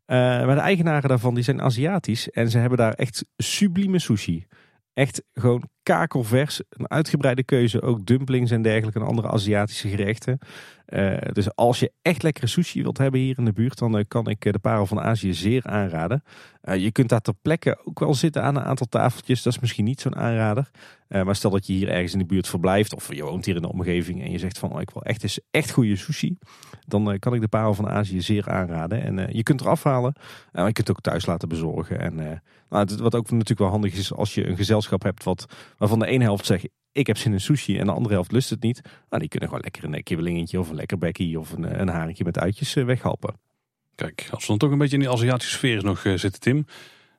maar 0.07 0.55
de 0.55 0.61
eigenaren 0.61 1.09
daarvan 1.09 1.35
die 1.35 1.45
zijn 1.45 1.63
Aziatisch. 1.63 2.31
En 2.31 2.51
ze 2.51 2.59
hebben 2.59 2.79
daar 2.79 2.93
echt 2.93 3.25
sublieme 3.37 3.99
sushi. 3.99 4.47
Echt 4.93 5.23
gewoon 5.33 5.69
kakelvers. 5.89 6.61
Een 6.71 6.91
uitgebreide 6.91 7.43
keuze. 7.43 7.83
Ook 7.83 8.07
dumplings 8.07 8.51
en 8.51 8.63
dergelijke 8.63 9.01
en 9.01 9.07
andere 9.07 9.29
Aziatische 9.29 9.89
gerechten. 9.89 10.39
Uh, 10.95 11.17
dus 11.33 11.55
als 11.55 11.81
je 11.81 11.93
echt 12.03 12.23
lekkere 12.23 12.47
sushi 12.47 12.83
wilt 12.83 12.99
hebben 12.99 13.21
hier 13.21 13.39
in 13.39 13.45
de 13.45 13.53
buurt, 13.53 13.79
dan 13.79 13.97
uh, 13.97 14.05
kan 14.09 14.27
ik 14.27 14.53
de 14.53 14.59
Parel 14.59 14.87
van 14.87 15.01
Azië 15.01 15.35
zeer 15.35 15.65
aanraden. 15.65 16.23
Je 16.77 16.93
kunt 16.93 17.09
daar 17.09 17.21
ter 17.21 17.35
plekke 17.43 17.81
ook 17.85 17.99
wel 17.99 18.15
zitten 18.15 18.43
aan 18.43 18.57
een 18.57 18.63
aantal 18.63 18.87
tafeltjes. 18.87 19.43
Dat 19.43 19.53
is 19.53 19.59
misschien 19.59 19.85
niet 19.85 20.01
zo'n 20.01 20.17
aanrader. 20.17 20.71
maar 21.09 21.37
stel 21.37 21.51
dat 21.51 21.67
je 21.67 21.73
hier 21.73 21.89
ergens 21.89 22.13
in 22.13 22.19
de 22.19 22.25
buurt 22.25 22.49
verblijft 22.49 22.95
of 22.95 23.15
je 23.15 23.25
woont 23.25 23.45
hier 23.45 23.57
in 23.57 23.63
de 23.63 23.73
omgeving 23.73 24.23
en 24.23 24.31
je 24.31 24.39
zegt 24.39 24.59
van 24.59 24.73
oh, 24.73 24.81
ik 24.81 24.91
wil 24.91 25.03
echt 25.03 25.23
eens 25.23 25.41
echt 25.51 25.71
goede 25.71 25.97
sushi. 25.97 26.39
Dan 26.87 27.19
kan 27.19 27.35
ik 27.35 27.41
de 27.41 27.49
Parel 27.49 27.75
van 27.75 27.89
Azië 27.89 28.21
zeer 28.21 28.49
aanraden. 28.49 29.03
En 29.03 29.29
je 29.33 29.43
kunt 29.43 29.61
er 29.61 29.69
afhalen. 29.69 30.15
je 30.53 30.63
kunt 30.63 30.77
het 30.79 30.91
ook 30.91 31.01
thuis 31.01 31.27
laten 31.27 31.49
bezorgen. 31.49 32.01
En 32.01 32.15
nou, 32.69 32.87
wat 32.97 33.15
ook 33.15 33.31
natuurlijk 33.31 33.59
wel 33.59 33.69
handig 33.69 33.95
is 33.95 34.13
als 34.13 34.35
je 34.35 34.47
een 34.47 34.57
gezelschap 34.57 35.03
hebt 35.03 35.25
wat, 35.25 35.47
waarvan 35.77 35.99
de 35.99 36.07
ene 36.07 36.25
helft 36.25 36.47
zegt 36.47 36.69
ik 36.93 37.07
heb 37.07 37.17
zin 37.17 37.33
in 37.33 37.41
sushi 37.41 37.79
en 37.79 37.87
de 37.87 37.93
andere 37.93 38.15
helft 38.15 38.33
lust 38.33 38.51
het 38.51 38.63
niet. 38.63 38.81
Nou, 38.83 39.21
die 39.21 39.29
kunnen 39.29 39.49
gewoon 39.49 39.65
lekker 39.65 39.85
een 39.85 40.03
kibbelingetje 40.03 40.59
of 40.61 40.69
een 40.69 40.77
lekker 40.77 40.99
bekkie 40.99 41.39
of 41.39 41.53
een, 41.53 41.81
een 41.81 41.89
haringje 41.89 42.25
met 42.25 42.39
uitjes 42.39 42.77
eh, 42.77 42.85
weghalpen. 42.85 43.35
Kijk, 43.95 44.29
als 44.31 44.43
we 44.43 44.49
dan 44.49 44.59
toch 44.59 44.71
een 44.71 44.79
beetje 44.79 44.97
in 44.97 45.03
die 45.03 45.11
Aziatische 45.11 45.57
sfeer 45.57 45.85
nog 45.85 46.01
zitten, 46.01 46.41
Tim. 46.41 46.67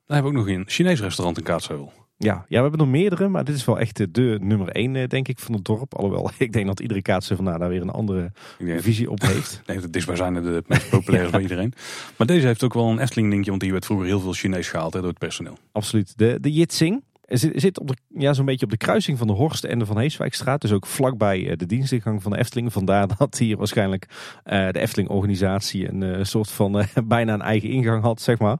Dan 0.05 0.17
hebben 0.17 0.33
we 0.33 0.39
ook 0.39 0.45
nog 0.45 0.55
een 0.55 0.69
Chinees 0.69 1.01
restaurant 1.01 1.37
in 1.37 1.43
Kaatsheuvel. 1.43 1.93
Ja, 2.21 2.33
ja, 2.33 2.55
we 2.55 2.61
hebben 2.61 2.79
nog 2.79 2.87
meerdere, 2.87 3.27
maar 3.27 3.43
dit 3.43 3.55
is 3.55 3.65
wel 3.65 3.79
echt 3.79 4.13
de 4.13 4.37
nummer 4.41 4.69
één, 4.69 4.95
eh, 4.95 5.07
denk 5.07 5.27
ik, 5.27 5.39
van 5.39 5.53
het 5.53 5.65
dorp. 5.65 5.95
Alhoewel, 5.95 6.31
ik 6.37 6.53
denk 6.53 6.67
dat 6.67 6.79
iedere 6.79 7.01
Kaatsheuvel 7.01 7.45
daar 7.45 7.69
weer 7.69 7.81
een 7.81 7.89
andere 7.89 8.31
visie 8.59 9.11
op 9.11 9.21
heeft. 9.21 9.61
denk 9.65 9.81
dat 9.81 9.91
dichtstbijzijnde 9.91 10.41
de 10.41 10.63
meest 10.67 10.89
populaire 10.89 11.31
bij 11.37 11.41
iedereen. 11.41 11.73
Maar 12.17 12.27
deze 12.27 12.47
heeft 12.47 12.63
ook 12.63 12.73
wel 12.73 12.89
een 12.89 12.99
Efteling 12.99 13.29
linkje, 13.29 13.49
want 13.49 13.61
hier 13.61 13.71
werd 13.71 13.85
vroeger 13.85 14.07
heel 14.07 14.19
veel 14.19 14.33
Chinees 14.33 14.67
gehaald 14.67 14.93
hè, 14.93 14.99
door 14.99 15.09
het 15.09 15.19
personeel. 15.19 15.57
Absoluut. 15.71 16.17
De, 16.17 16.37
de 16.41 16.51
Yitsing, 16.51 17.03
zit, 17.29 17.61
zit 17.61 17.79
op 17.79 17.93
ja, 18.07 18.33
zo'n 18.33 18.45
beetje 18.45 18.65
op 18.65 18.71
de 18.71 18.77
kruising 18.77 19.17
van 19.17 19.27
de 19.27 19.33
Horst 19.33 19.63
en 19.63 19.79
de 19.79 19.85
Van 19.85 19.97
Heeswijkstraat. 19.97 20.61
Dus 20.61 20.71
ook 20.71 20.85
vlakbij 20.85 21.55
de 21.55 21.65
dienstingang 21.65 22.23
van 22.23 22.31
de 22.31 22.37
Efteling. 22.37 22.73
Vandaar 22.73 23.07
dat 23.17 23.37
hier 23.37 23.57
waarschijnlijk 23.57 24.07
de 24.43 24.79
Efteling-organisatie 24.79 25.93
een 25.93 26.25
soort 26.25 26.51
van 26.51 26.85
bijna 27.05 27.33
een 27.33 27.41
eigen 27.41 27.69
ingang 27.69 28.03
had, 28.03 28.21
zeg 28.21 28.39
maar. 28.39 28.57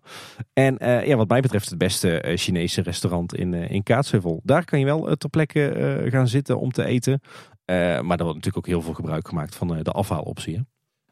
En 0.53 0.77
ja, 0.79 1.15
wat 1.15 1.27
mij 1.29 1.41
betreft 1.41 1.69
het 1.69 1.77
beste 1.77 2.33
Chinese 2.35 2.81
restaurant 2.81 3.35
in, 3.35 3.53
in 3.53 3.83
Kaatsheuvel. 3.83 4.39
Daar 4.43 4.65
kan 4.65 4.79
je 4.79 4.85
wel 4.85 5.15
ter 5.15 5.29
plekke 5.29 6.05
gaan 6.09 6.27
zitten 6.27 6.59
om 6.59 6.71
te 6.71 6.85
eten. 6.85 7.21
maar 7.65 7.95
er 7.95 8.03
wordt 8.03 8.17
natuurlijk 8.17 8.57
ook 8.57 8.67
heel 8.67 8.81
veel 8.81 8.93
gebruik 8.93 9.27
gemaakt 9.27 9.55
van 9.55 9.67
de 9.67 9.91
afhaaloptie. 9.91 10.65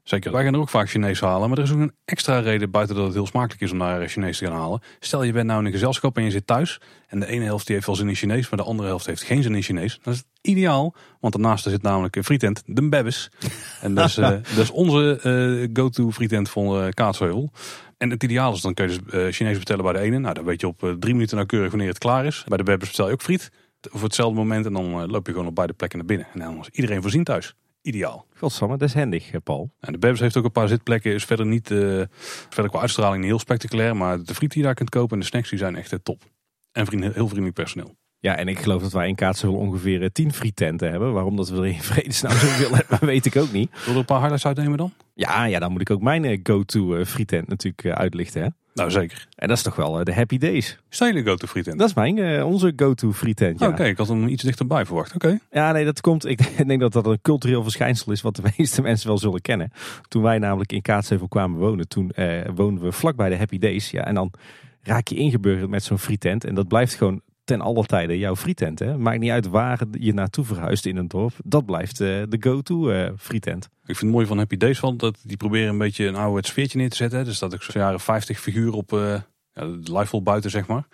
Zeker. 0.08 0.32
Wij 0.32 0.44
gaan 0.44 0.54
er 0.54 0.60
ook 0.60 0.70
vaak 0.70 0.90
Chinees 0.90 1.20
halen. 1.20 1.50
Maar 1.50 1.58
er 1.58 1.64
is 1.64 1.72
ook 1.72 1.80
een 1.80 1.96
extra 2.06 2.40
reden 2.40 2.72
buiten 2.72 2.96
dat 2.96 3.06
het 3.06 3.14
heel 3.14 3.26
smakelijk 3.26 3.62
is 3.62 3.72
om 3.72 3.78
naar 3.78 4.08
Chinees 4.08 4.38
te 4.38 4.46
gaan 4.46 4.56
halen. 4.56 4.82
Stel 5.00 5.24
je 5.24 5.32
bent 5.32 5.48
nou 5.48 5.60
in 5.60 5.66
een 5.66 5.72
gezelschap 5.72 6.18
en 6.18 6.24
je 6.24 6.32
zit 6.32 6.48
thuis. 6.48 6.82
En 7.08 7.20
de 7.20 7.28
ene 7.28 7.44
helft 7.44 7.66
die 7.66 7.76
heeft 7.76 7.88
wel 7.88 7.96
zin 7.96 8.10
in 8.10 8.16
Chinees, 8.16 8.50
maar 8.50 8.60
de 8.60 8.66
andere 8.66 8.88
helft 8.88 9.06
heeft 9.06 9.24
geen 9.24 9.44
zin 9.44 9.56
in 9.56 9.62
Chinees. 9.62 10.00
Dat 10.02 10.14
is 10.14 10.24
ideaal, 10.42 10.96
want 11.20 11.34
daarnaast 11.34 11.64
zit 11.64 11.82
namelijk 11.82 12.16
een 12.16 12.24
frietent, 12.24 12.64
de 12.66 12.90
Bebbes. 12.90 13.32
en 13.82 13.94
dat 13.94 14.06
is, 14.06 14.18
uh, 14.18 14.30
dat 14.30 14.44
is 14.58 14.72
onze 14.72 15.20
uh, 15.24 15.70
go-to 15.74 16.12
frietent 16.12 16.50
van 16.50 16.84
uh, 16.84 16.90
Kaatsheuvel. 16.90 17.52
En 17.98 18.10
het 18.10 18.24
ideaal 18.24 18.54
is, 18.54 18.62
dan 18.62 18.74
kun 18.74 18.92
je 18.92 19.00
dus 19.10 19.36
Chinees 19.36 19.56
bestellen 19.56 19.84
bij 19.84 19.94
de 19.94 20.00
ene. 20.00 20.18
Nou, 20.18 20.34
dan 20.34 20.46
weet 20.46 20.62
je 20.62 20.68
op 20.68 20.96
drie 21.00 21.14
minuten 21.14 21.36
nauwkeurig 21.36 21.70
wanneer 21.70 21.90
het 21.90 21.98
klaar 21.98 22.26
is. 22.26 22.44
Bij 22.48 22.58
de 22.58 22.64
Bebbes 22.64 22.88
bestel 22.88 23.08
je 23.08 23.14
ook 23.14 23.22
friet. 23.22 23.52
Voor 23.82 24.04
hetzelfde 24.04 24.38
moment 24.38 24.66
en 24.66 24.74
dan 24.74 25.12
loop 25.12 25.26
je 25.26 25.32
gewoon 25.32 25.48
op 25.48 25.56
beide 25.56 25.74
plekken 25.74 25.98
naar 25.98 26.08
binnen. 26.08 26.28
En 26.34 26.40
dan 26.40 26.60
is 26.60 26.70
iedereen 26.70 27.02
voorzien 27.02 27.24
thuis 27.24 27.56
ideaal. 27.88 28.26
Godsamme, 28.38 28.78
dat 28.78 28.88
is 28.88 28.94
handig, 28.94 29.32
eh, 29.32 29.42
Paul. 29.44 29.72
En 29.80 29.92
de 29.92 30.00
Bebs 30.00 30.20
heeft 30.20 30.38
ook 30.38 30.44
een 30.44 30.52
paar 30.52 30.68
zitplekken. 30.68 31.14
Is 31.14 31.26
verder 31.26 31.46
niet, 31.46 31.70
uh, 31.70 32.04
verder 32.50 32.72
qua 32.72 32.80
uitstraling 32.80 33.18
niet 33.18 33.30
heel 33.30 33.40
spectaculair. 33.40 33.96
Maar 33.96 34.24
de 34.24 34.36
friet 34.36 34.50
die 34.50 34.60
je 34.60 34.66
daar 34.66 34.76
kunt 34.76 34.90
kopen 34.90 35.14
en 35.14 35.20
de 35.20 35.26
snacks 35.26 35.50
die 35.50 35.60
zijn 35.60 35.76
echt 35.76 35.92
uh, 35.92 36.00
top. 36.04 36.22
En 36.72 36.86
vriend, 36.86 37.04
heel 37.04 37.28
vriendelijk 37.28 37.54
personeel. 37.54 37.96
Ja, 38.20 38.36
en 38.36 38.48
ik 38.48 38.60
geloof 38.60 38.82
dat 38.82 38.92
wij 38.92 39.08
in 39.08 39.16
Kaatsen 39.16 39.52
wel 39.52 39.60
ongeveer 39.60 40.12
tien 40.12 40.34
friettenten 40.34 40.90
hebben. 40.90 41.14
Waarom 41.14 41.36
dat 41.36 41.50
we 41.50 41.58
er 41.58 41.66
in 41.66 41.82
vredesnaam 41.82 42.32
zoveel 42.32 42.76
hebben, 42.76 43.06
weet 43.14 43.26
ik 43.26 43.36
ook 43.36 43.52
niet. 43.52 43.72
Wil 43.86 43.94
er 43.94 44.00
een 44.00 44.06
paar 44.06 44.18
highlights 44.18 44.46
uitnemen 44.46 44.78
dan? 44.78 44.94
Ja, 45.14 45.44
ja 45.44 45.60
dan 45.60 45.72
moet 45.72 45.82
ik 45.82 45.90
ook 45.90 46.02
mijn 46.02 46.40
go-to 46.44 47.06
frietent 47.06 47.48
natuurlijk 47.48 47.98
uitlichten. 47.98 48.42
Hè? 48.42 48.48
Nou, 48.78 48.92
zeker. 48.92 49.28
En 49.36 49.48
dat 49.48 49.58
is 49.58 49.64
toch 49.64 49.76
wel 49.76 50.04
de 50.04 50.14
Happy 50.14 50.38
Days. 50.38 50.78
Is 50.90 50.98
dat 50.98 51.16
go-to 51.24 51.48
frietent? 51.48 51.80
Dat 51.80 51.88
is 51.88 51.94
mijn, 51.94 52.44
onze 52.44 52.74
go-to 52.76 53.12
frietent, 53.12 53.60
ja. 53.60 53.68
Oké, 53.68 53.84
ik 53.84 53.98
had 53.98 54.08
hem 54.08 54.28
iets 54.28 54.44
dichterbij 54.44 54.86
verwacht. 54.86 55.16
Oké. 55.16 55.40
Ja, 55.52 55.72
nee, 55.72 55.86
dat 55.86 56.02
komt. 56.02 56.26
Ik 56.26 56.58
denk 56.68 56.80
dat 56.80 56.94
dat 56.94 57.06
een 57.06 57.22
cultureel 57.22 57.64
verschijnsel 57.64 58.12
is 58.12 58.22
wat 58.22 58.36
de 58.36 58.42
meeste 58.58 58.82
mensen 58.82 59.08
wel 59.08 59.18
zullen 59.18 59.42
kennen. 59.42 59.72
Toen 60.08 60.22
wij 60.22 60.38
namelijk 60.38 60.72
in 60.72 60.82
Kaatsheuvel 60.82 61.28
kwamen 61.28 61.60
wonen, 61.60 61.88
toen 61.88 62.12
eh, 62.12 62.42
woonden 62.56 62.84
we 62.84 62.92
vlakbij 62.92 63.30
de 63.30 63.38
Happy 63.38 63.58
Days. 63.58 63.92
Ja, 63.92 64.06
en 64.06 64.16
dan 64.16 64.32
raak 64.84 65.08
je 65.08 65.16
ingeburgerd 65.16 65.70
met 65.70 65.84
zo'n 65.84 66.00
frietent. 66.00 66.44
En 66.44 66.56
dat 66.56 66.68
blijft 66.68 66.94
gewoon 66.96 67.22
ten 67.48 67.62
alle 67.62 67.86
tijde 67.86 68.18
jouw 68.18 68.36
frietent. 68.36 68.80
Hè? 68.80 68.98
Maakt 68.98 69.20
niet 69.20 69.32
uit 69.32 69.48
waar 69.48 69.80
je 69.92 70.14
naartoe 70.14 70.46
verhuist 70.46 70.86
in 70.86 70.98
een 70.98 71.08
dorp. 71.08 71.34
Dat 71.44 71.66
blijft 71.66 72.02
uh, 72.02 72.24
de 72.30 72.38
go-to 72.40 72.92
uh, 72.92 73.10
frietent. 73.18 73.64
Ik 73.66 73.70
vind 73.86 74.00
het 74.00 74.12
mooi 74.12 74.26
van 74.26 74.38
Happy 74.38 74.58
Days 74.58 74.80
van 74.80 74.98
dat 74.98 75.18
die 75.24 75.38
proberen 75.38 75.70
een 75.70 75.78
beetje 75.78 76.06
een 76.06 76.16
oude 76.16 76.48
sfeertje 76.48 76.78
neer 76.78 76.90
te 76.90 76.96
zetten. 76.96 77.26
Dus 77.26 77.40
dat 77.40 77.54
ik 77.54 77.62
zo'n 77.62 77.82
jaren 77.82 78.00
50 78.00 78.40
figuur 78.40 78.74
op 78.74 78.94
uh, 78.94 79.22
ja, 79.54 80.22
buiten 80.24 80.50
zeg 80.50 80.68
maar. 80.68 80.88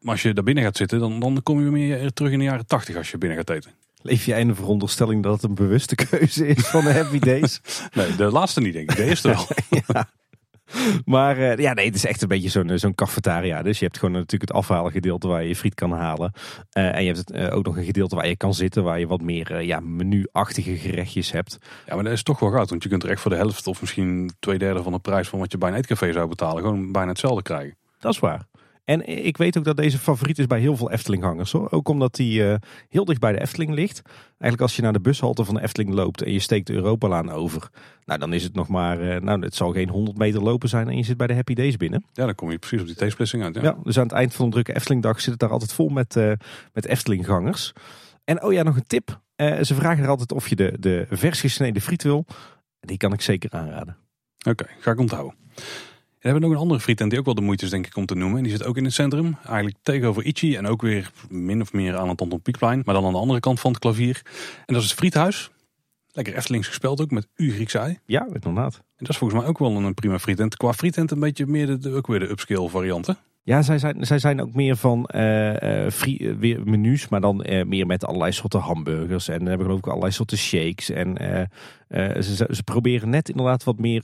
Maar 0.00 0.12
als 0.12 0.22
je 0.22 0.34
daar 0.34 0.44
binnen 0.44 0.64
gaat 0.64 0.76
zitten, 0.76 0.98
dan, 0.98 1.20
dan 1.20 1.42
kom 1.42 1.64
je 1.64 1.70
weer 1.70 2.12
terug 2.12 2.32
in 2.32 2.38
de 2.38 2.44
jaren 2.44 2.66
80 2.66 2.96
als 2.96 3.10
je 3.10 3.18
binnen 3.18 3.38
gaat 3.38 3.50
eten. 3.50 3.70
Leef 4.02 4.24
jij 4.24 4.40
in 4.40 4.46
de 4.46 4.54
veronderstelling 4.54 5.22
dat 5.22 5.32
het 5.32 5.42
een 5.42 5.54
bewuste 5.54 5.94
keuze 5.94 6.46
is 6.46 6.66
van 6.66 6.84
de 6.84 6.92
Happy 6.92 7.18
Days? 7.18 7.60
nee, 7.94 8.16
de 8.16 8.30
laatste 8.30 8.60
niet 8.60 8.72
denk 8.72 8.90
ik. 8.90 8.96
De 8.96 9.04
eerste 9.04 9.28
wel. 9.28 9.46
ja. 9.86 10.08
Maar 11.04 11.38
uh, 11.38 11.56
ja, 11.56 11.72
nee, 11.72 11.86
het 11.86 11.94
is 11.94 12.06
echt 12.06 12.22
een 12.22 12.28
beetje 12.28 12.48
zo'n 12.48 12.78
zo'n 12.78 12.94
cafetaria. 12.94 13.62
Dus 13.62 13.78
je 13.78 13.84
hebt 13.84 13.98
gewoon 13.98 14.14
natuurlijk 14.14 14.50
het 14.50 14.58
afhalen 14.58 14.92
gedeelte 14.92 15.28
waar 15.28 15.42
je 15.42 15.48
je 15.48 15.56
friet 15.56 15.74
kan 15.74 15.92
halen. 15.92 16.32
Uh, 16.78 16.94
en 16.94 17.00
je 17.00 17.12
hebt 17.12 17.28
het, 17.28 17.36
uh, 17.36 17.56
ook 17.56 17.64
nog 17.64 17.76
een 17.76 17.84
gedeelte 17.84 18.16
waar 18.16 18.28
je 18.28 18.36
kan 18.36 18.54
zitten, 18.54 18.84
waar 18.84 18.98
je 18.98 19.06
wat 19.06 19.22
meer 19.22 19.62
ja, 19.62 19.80
menu-achtige 19.80 20.76
gerechtjes 20.76 21.32
hebt. 21.32 21.58
Ja, 21.86 21.94
maar 21.94 22.04
dat 22.04 22.12
is 22.12 22.22
toch 22.22 22.38
wel 22.38 22.50
goud. 22.50 22.70
Want 22.70 22.82
je 22.82 22.88
kunt 22.88 23.02
er 23.02 23.10
echt 23.10 23.20
voor 23.20 23.30
de 23.30 23.36
helft 23.36 23.66
of 23.66 23.80
misschien 23.80 24.32
twee 24.38 24.58
derde 24.58 24.82
van 24.82 24.92
de 24.92 24.98
prijs 24.98 25.28
van 25.28 25.38
wat 25.38 25.52
je 25.52 25.58
bij 25.58 25.70
een 25.70 25.76
eetcafé 25.76 26.12
zou 26.12 26.28
betalen, 26.28 26.62
gewoon 26.62 26.92
bijna 26.92 27.08
hetzelfde 27.08 27.42
krijgen. 27.42 27.76
Dat 27.98 28.12
is 28.12 28.18
waar. 28.18 28.49
En 28.84 29.24
ik 29.24 29.36
weet 29.36 29.58
ook 29.58 29.64
dat 29.64 29.76
deze 29.76 29.98
favoriet 29.98 30.38
is 30.38 30.46
bij 30.46 30.60
heel 30.60 30.76
veel 30.76 30.90
Efteling-hangers. 30.90 31.52
Hoor. 31.52 31.70
Ook 31.70 31.88
omdat 31.88 32.14
die 32.14 32.42
uh, 32.42 32.54
heel 32.88 33.04
dicht 33.04 33.20
bij 33.20 33.32
de 33.32 33.40
Efteling 33.40 33.74
ligt. 33.74 34.02
Eigenlijk 34.04 34.60
als 34.60 34.76
je 34.76 34.82
naar 34.82 34.92
de 34.92 35.00
bushalte 35.00 35.44
van 35.44 35.54
de 35.54 35.62
Efteling 35.62 35.92
loopt 35.92 36.22
en 36.22 36.32
je 36.32 36.38
steekt 36.38 36.66
de 36.66 36.72
Europalaan 36.72 37.30
over. 37.30 37.68
Nou, 38.04 38.20
dan 38.20 38.32
is 38.32 38.42
het 38.42 38.54
nog 38.54 38.68
maar, 38.68 39.00
uh, 39.00 39.20
nou 39.20 39.40
het 39.40 39.54
zal 39.54 39.72
geen 39.72 39.88
100 39.88 40.18
meter 40.18 40.42
lopen 40.42 40.68
zijn 40.68 40.88
en 40.88 40.96
je 40.96 41.04
zit 41.04 41.16
bij 41.16 41.26
de 41.26 41.34
Happy 41.34 41.54
Days 41.54 41.76
binnen. 41.76 42.04
Ja, 42.12 42.24
dan 42.24 42.34
kom 42.34 42.50
je 42.50 42.58
precies 42.58 42.80
op 42.80 42.86
die 42.86 43.08
T-splitsing 43.08 43.42
uit. 43.42 43.54
Ja. 43.54 43.62
ja. 43.62 43.76
dus 43.82 43.98
aan 43.98 44.02
het 44.02 44.12
eind 44.12 44.34
van 44.34 44.44
een 44.44 44.50
drukke 44.50 44.74
Eftelingdag 44.74 45.20
zit 45.20 45.30
het 45.30 45.38
daar 45.38 45.50
altijd 45.50 45.72
vol 45.72 45.88
met, 45.88 46.16
uh, 46.16 46.32
met 46.72 46.86
Efteling-gangers. 46.86 47.72
En 48.24 48.42
oh 48.42 48.52
ja, 48.52 48.62
nog 48.62 48.76
een 48.76 48.86
tip. 48.86 49.20
ze 49.36 49.74
vragen 49.74 50.02
er 50.02 50.08
altijd 50.08 50.32
of 50.32 50.48
je 50.48 50.56
de, 50.56 50.76
de 50.80 51.06
vers 51.10 51.40
gesneden 51.40 51.82
friet 51.82 52.02
wil. 52.02 52.26
Die 52.80 52.96
kan 52.96 53.12
ik 53.12 53.20
zeker 53.20 53.50
aanraden. 53.50 53.96
Oké, 54.38 54.50
okay, 54.50 54.76
ga 54.78 54.90
ik 54.90 54.98
onthouden. 54.98 55.34
We 56.20 56.28
hebben 56.28 56.42
nog 56.42 56.50
een 56.50 56.62
andere 56.62 56.80
frietent 56.80 57.10
die 57.10 57.18
ook 57.18 57.24
wel 57.24 57.34
de 57.34 57.40
moeite 57.40 57.64
is 57.64 57.70
denk 57.70 57.86
ik 57.86 57.96
om 57.96 58.06
te 58.06 58.14
noemen. 58.14 58.36
En 58.36 58.42
die 58.42 58.52
zit 58.52 58.64
ook 58.64 58.76
in 58.76 58.84
het 58.84 58.92
centrum. 58.92 59.36
Eigenlijk 59.44 59.76
tegenover 59.82 60.24
Ichi 60.24 60.56
en 60.56 60.66
ook 60.66 60.82
weer 60.82 61.10
min 61.28 61.60
of 61.60 61.72
meer 61.72 61.96
aan 61.96 62.08
het 62.08 62.20
Anton 62.20 62.42
Pieckplein. 62.42 62.82
Maar 62.84 62.94
dan 62.94 63.04
aan 63.04 63.12
de 63.12 63.18
andere 63.18 63.40
kant 63.40 63.60
van 63.60 63.70
het 63.70 63.80
klavier. 63.80 64.22
En 64.66 64.74
dat 64.74 64.82
is 64.82 64.88
het 64.88 64.98
Friethuis. 64.98 65.50
Lekker 66.12 66.34
Eftelings 66.34 66.68
gespeeld 66.68 67.00
ook 67.00 67.10
met 67.10 67.28
U 67.36 67.52
Grieks 67.52 67.74
ei. 67.74 67.98
Ja, 68.04 68.26
inderdaad. 68.32 68.74
En 68.74 68.82
dat 68.96 69.08
is 69.08 69.16
volgens 69.16 69.40
mij 69.40 69.48
ook 69.48 69.58
wel 69.58 69.76
een 69.76 69.94
prima 69.94 70.18
frietent. 70.18 70.56
Qua 70.56 70.72
frietent 70.72 71.10
een 71.10 71.20
beetje 71.20 71.46
meer 71.46 71.80
de, 71.80 71.94
ook 71.94 72.06
weer 72.06 72.18
de 72.18 72.30
upscale 72.30 72.68
varianten. 72.68 73.18
Ja, 73.42 73.62
zij 73.62 73.78
zijn, 73.78 74.06
zij 74.06 74.18
zijn 74.18 74.40
ook 74.40 74.54
meer 74.54 74.76
van 74.76 75.08
uh, 75.14 75.88
free, 75.90 76.34
weer 76.38 76.60
menus, 76.64 77.08
maar 77.08 77.20
dan 77.20 77.46
uh, 77.46 77.64
meer 77.64 77.86
met 77.86 78.04
allerlei 78.04 78.32
soorten 78.32 78.60
hamburgers. 78.60 79.28
En 79.28 79.46
hebben 79.46 79.66
geloof 79.66 79.78
ik 79.78 79.86
allerlei 79.86 80.12
soorten 80.12 80.38
shakes. 80.38 80.90
En 80.90 81.16
ze, 82.22 82.46
ze, 82.50 82.62
proberen 82.64 83.10
net 83.10 83.28
inderdaad 83.28 83.64
wat 83.64 83.78
meer 83.78 84.02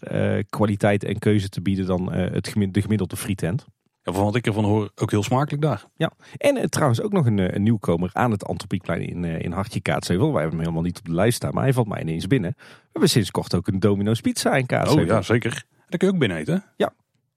kwaliteit 0.48 1.04
en 1.04 1.18
keuze 1.18 1.48
te 1.48 1.60
bieden 1.60 1.86
dan 1.86 2.12
het, 2.12 2.54
de 2.70 2.80
gemiddelde 2.80 3.16
frietent. 3.16 3.66
Ja, 4.02 4.12
van 4.12 4.24
wat 4.24 4.34
ik 4.34 4.46
ervan 4.46 4.64
hoor, 4.64 4.90
ook 4.94 5.10
heel 5.10 5.22
smakelijk 5.22 5.62
daar. 5.62 5.84
Ja, 5.96 6.12
en 6.36 6.70
trouwens 6.70 7.00
ook 7.00 7.12
nog 7.12 7.26
een, 7.26 7.54
een, 7.54 7.62
nieuwkomer 7.62 8.10
aan 8.12 8.30
het 8.30 8.44
Antropiekplein 8.44 9.00
in, 9.00 9.24
in 9.24 9.52
Hartje 9.52 9.80
Kaatsheuvel. 9.80 10.32
Wij 10.32 10.40
hebben 10.40 10.58
hem 10.58 10.68
helemaal 10.68 10.86
niet 10.86 10.98
op 10.98 11.04
de 11.04 11.14
lijst 11.14 11.36
staan, 11.36 11.54
maar 11.54 11.62
hij 11.62 11.72
valt 11.72 11.88
mij 11.88 12.00
ineens 12.00 12.26
binnen. 12.26 12.54
We 12.56 12.88
hebben 12.92 13.10
sinds 13.10 13.30
kort 13.30 13.54
ook 13.54 13.66
een 13.66 13.80
Domino's 13.80 14.20
Pizza 14.20 14.56
in 14.56 14.66
Kaatsheuvel. 14.66 15.02
Oh 15.02 15.08
ja, 15.08 15.22
zeker. 15.22 15.64
Daar 15.88 15.98
kun 15.98 16.08
je 16.08 16.14
ook 16.14 16.20
binnen 16.20 16.38
eten. 16.38 16.64
Ja, 16.76 16.92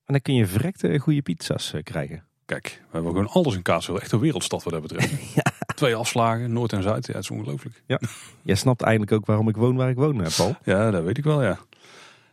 en 0.09 0.15
dan 0.15 0.21
kun 0.21 0.35
je 0.35 0.45
verrekte 0.45 0.99
goede 0.99 1.21
pizza's 1.21 1.73
eh, 1.73 1.83
krijgen. 1.83 2.23
Kijk, 2.45 2.81
we 2.81 2.87
hebben 2.91 3.11
gewoon 3.11 3.27
alles 3.27 3.55
in 3.55 3.61
Kaatsheuvel. 3.61 4.03
Echt 4.03 4.11
een 4.11 4.19
wereldstad 4.19 4.63
wat 4.63 4.73
dat 4.73 4.81
betreft. 4.81 5.09
ja. 5.35 5.51
Twee 5.75 5.95
afslagen, 5.95 6.53
Noord 6.53 6.73
en 6.73 6.83
Zuid. 6.83 7.07
Ja, 7.07 7.13
het 7.13 7.23
is 7.23 7.29
ongelooflijk. 7.29 7.83
Ja. 7.85 7.99
Jij 8.41 8.55
snapt 8.55 8.81
eindelijk 8.81 9.11
ook 9.11 9.25
waarom 9.25 9.49
ik 9.49 9.55
woon 9.55 9.75
waar 9.75 9.89
ik 9.89 9.95
woon, 9.95 10.23
Paul. 10.37 10.55
Ja, 10.63 10.91
dat 10.91 11.03
weet 11.03 11.17
ik 11.17 11.23
wel, 11.23 11.43
ja. 11.43 11.59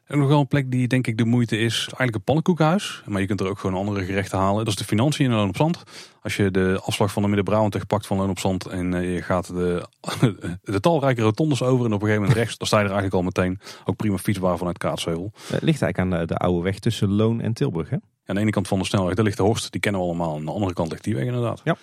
En 0.06 0.18
nog 0.18 0.28
wel 0.28 0.40
een 0.40 0.48
plek 0.48 0.70
die 0.70 0.88
denk 0.88 1.06
ik 1.06 1.18
de 1.18 1.24
moeite 1.24 1.58
is. 1.58 1.76
Eigenlijk 1.78 2.14
een 2.14 2.22
pannenkoekhuis. 2.22 3.02
Maar 3.06 3.20
je 3.20 3.26
kunt 3.26 3.40
er 3.40 3.48
ook 3.48 3.58
gewoon 3.58 3.76
andere 3.76 4.04
gerechten 4.04 4.38
halen. 4.38 4.64
Dat 4.64 4.72
is 4.72 4.78
de 4.78 4.84
financiën 4.84 5.24
in 5.24 5.36
Loon 5.36 5.48
op 5.48 5.56
Zand. 5.56 5.82
Als 6.22 6.36
je 6.36 6.50
de 6.50 6.80
afslag 6.82 7.12
van 7.12 7.22
de 7.22 7.28
Midden-Brabant 7.28 7.86
pakt 7.86 8.06
van 8.06 8.16
Loon 8.16 8.30
op 8.30 8.38
Zand. 8.38 8.66
En 8.66 8.94
eh, 8.94 9.14
je 9.14 9.22
gaat 9.22 9.46
de, 9.46 9.86
de 10.62 10.80
talrijke 10.80 11.22
rotondes 11.22 11.62
over. 11.62 11.86
En 11.86 11.92
op 11.92 12.00
een 12.02 12.06
gegeven 12.06 12.20
moment 12.20 12.38
rechts. 12.38 12.58
Dan 12.58 12.66
sta 12.66 12.78
je 12.78 12.84
er 12.84 12.90
eigenlijk 12.90 13.20
al 13.20 13.42
meteen. 13.42 13.60
Ook 13.84 13.96
prima 13.96 14.18
fietsbaar 14.18 14.58
vanuit 14.58 14.78
Kaatsheuvel. 14.78 15.32
Het 15.34 15.62
ligt 15.62 15.82
eigenlijk 15.82 15.98
aan 15.98 16.20
de, 16.20 16.26
de 16.26 16.36
oude 16.36 16.62
weg 16.62 16.78
tussen 16.78 17.12
Loon 17.12 17.40
en 17.40 17.52
Tilburg 17.52 17.90
hè? 17.90 17.96
aan 18.26 18.34
de 18.34 18.40
ene 18.40 18.50
kant 18.50 18.68
van 18.68 18.78
de 18.78 18.84
snelweg, 18.84 19.14
daar 19.14 19.24
ligt 19.24 19.36
de 19.36 19.42
Horst. 19.42 19.72
Die 19.72 19.80
kennen 19.80 20.00
we 20.00 20.06
allemaal. 20.06 20.34
Aan 20.34 20.44
de 20.44 20.50
andere 20.50 20.72
kant 20.72 20.90
ligt 20.90 21.04
die 21.04 21.14
weg 21.14 21.24
inderdaad. 21.24 21.60
Ja. 21.64 21.76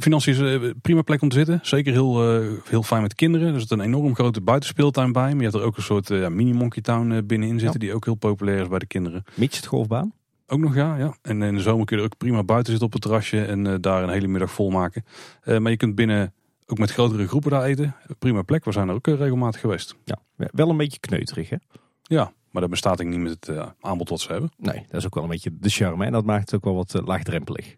Financiën 0.00 0.32
is 0.32 0.38
een 0.38 0.62
eh, 0.62 0.70
prima 0.82 1.02
plek 1.02 1.22
om 1.22 1.28
te 1.28 1.36
zitten. 1.36 1.58
Zeker 1.62 1.92
heel, 1.92 2.40
uh, 2.42 2.52
heel 2.64 2.82
fijn 2.82 3.02
met 3.02 3.14
kinderen. 3.14 3.54
Er 3.54 3.60
zit 3.60 3.70
een 3.70 3.80
enorm 3.80 4.14
grote 4.14 4.40
buitenspeeltuin 4.40 5.12
bij. 5.12 5.28
Maar 5.28 5.36
je 5.36 5.42
hebt 5.42 5.54
er 5.54 5.62
ook 5.62 5.76
een 5.76 5.82
soort 5.82 6.10
uh, 6.10 6.28
mini 6.28 6.52
Monkey 6.52 6.82
Town 6.82 7.26
binnenin 7.26 7.58
zitten. 7.58 7.80
Die 7.80 7.94
ook 7.94 8.04
heel 8.04 8.14
populair 8.14 8.60
is 8.60 8.68
bij 8.68 8.78
de 8.78 8.86
kinderen. 8.86 9.24
Midget 9.34 9.66
golfbaan? 9.66 10.12
Ook 10.46 10.58
nog 10.58 10.74
ja, 10.74 10.96
ja. 10.96 11.16
En 11.22 11.42
in 11.42 11.54
de 11.54 11.60
zomer 11.60 11.86
kun 11.86 11.96
je 11.96 12.02
er 12.02 12.08
ook 12.08 12.18
prima 12.18 12.42
buiten 12.44 12.70
zitten 12.70 12.86
op 12.86 12.92
het 12.92 13.02
terrasje. 13.02 13.44
En 13.44 13.80
daar 13.80 14.02
een 14.02 14.08
hele 14.08 14.26
middag 14.26 14.50
vol 14.50 14.70
maken. 14.70 15.04
maar 15.44 15.70
je 15.70 15.76
kunt 15.76 15.94
binnen 15.94 16.32
ook 16.66 16.78
met 16.78 16.92
grotere 16.92 17.28
groepen 17.28 17.50
daar 17.50 17.64
eten. 17.64 17.94
Prima 18.18 18.42
plek. 18.42 18.64
We 18.64 18.72
zijn 18.72 18.88
er 18.88 18.94
ook 18.94 19.06
regelmatig 19.06 19.60
geweest. 19.60 19.96
Ja, 20.04 20.18
wel 20.36 20.70
een 20.70 20.76
beetje 20.76 20.98
kneuterig 21.00 21.48
hè? 21.50 21.56
Ja, 22.02 22.32
maar 22.50 22.62
dat 22.62 22.70
bestaat 22.70 23.00
ik 23.00 23.06
niet 23.06 23.18
met 23.18 23.46
het 23.46 23.72
aanbod 23.80 24.08
wat 24.08 24.20
ze 24.20 24.32
hebben. 24.32 24.50
Nee, 24.56 24.84
dat 24.88 25.00
is 25.00 25.06
ook 25.06 25.14
wel 25.14 25.22
een 25.22 25.30
beetje 25.30 25.56
de 25.60 25.68
charme. 25.68 26.04
En 26.04 26.12
dat 26.12 26.24
maakt 26.24 26.50
het 26.50 26.54
ook 26.54 26.64
wel 26.64 26.74
wat 26.74 27.00
laagdrempelig. 27.04 27.76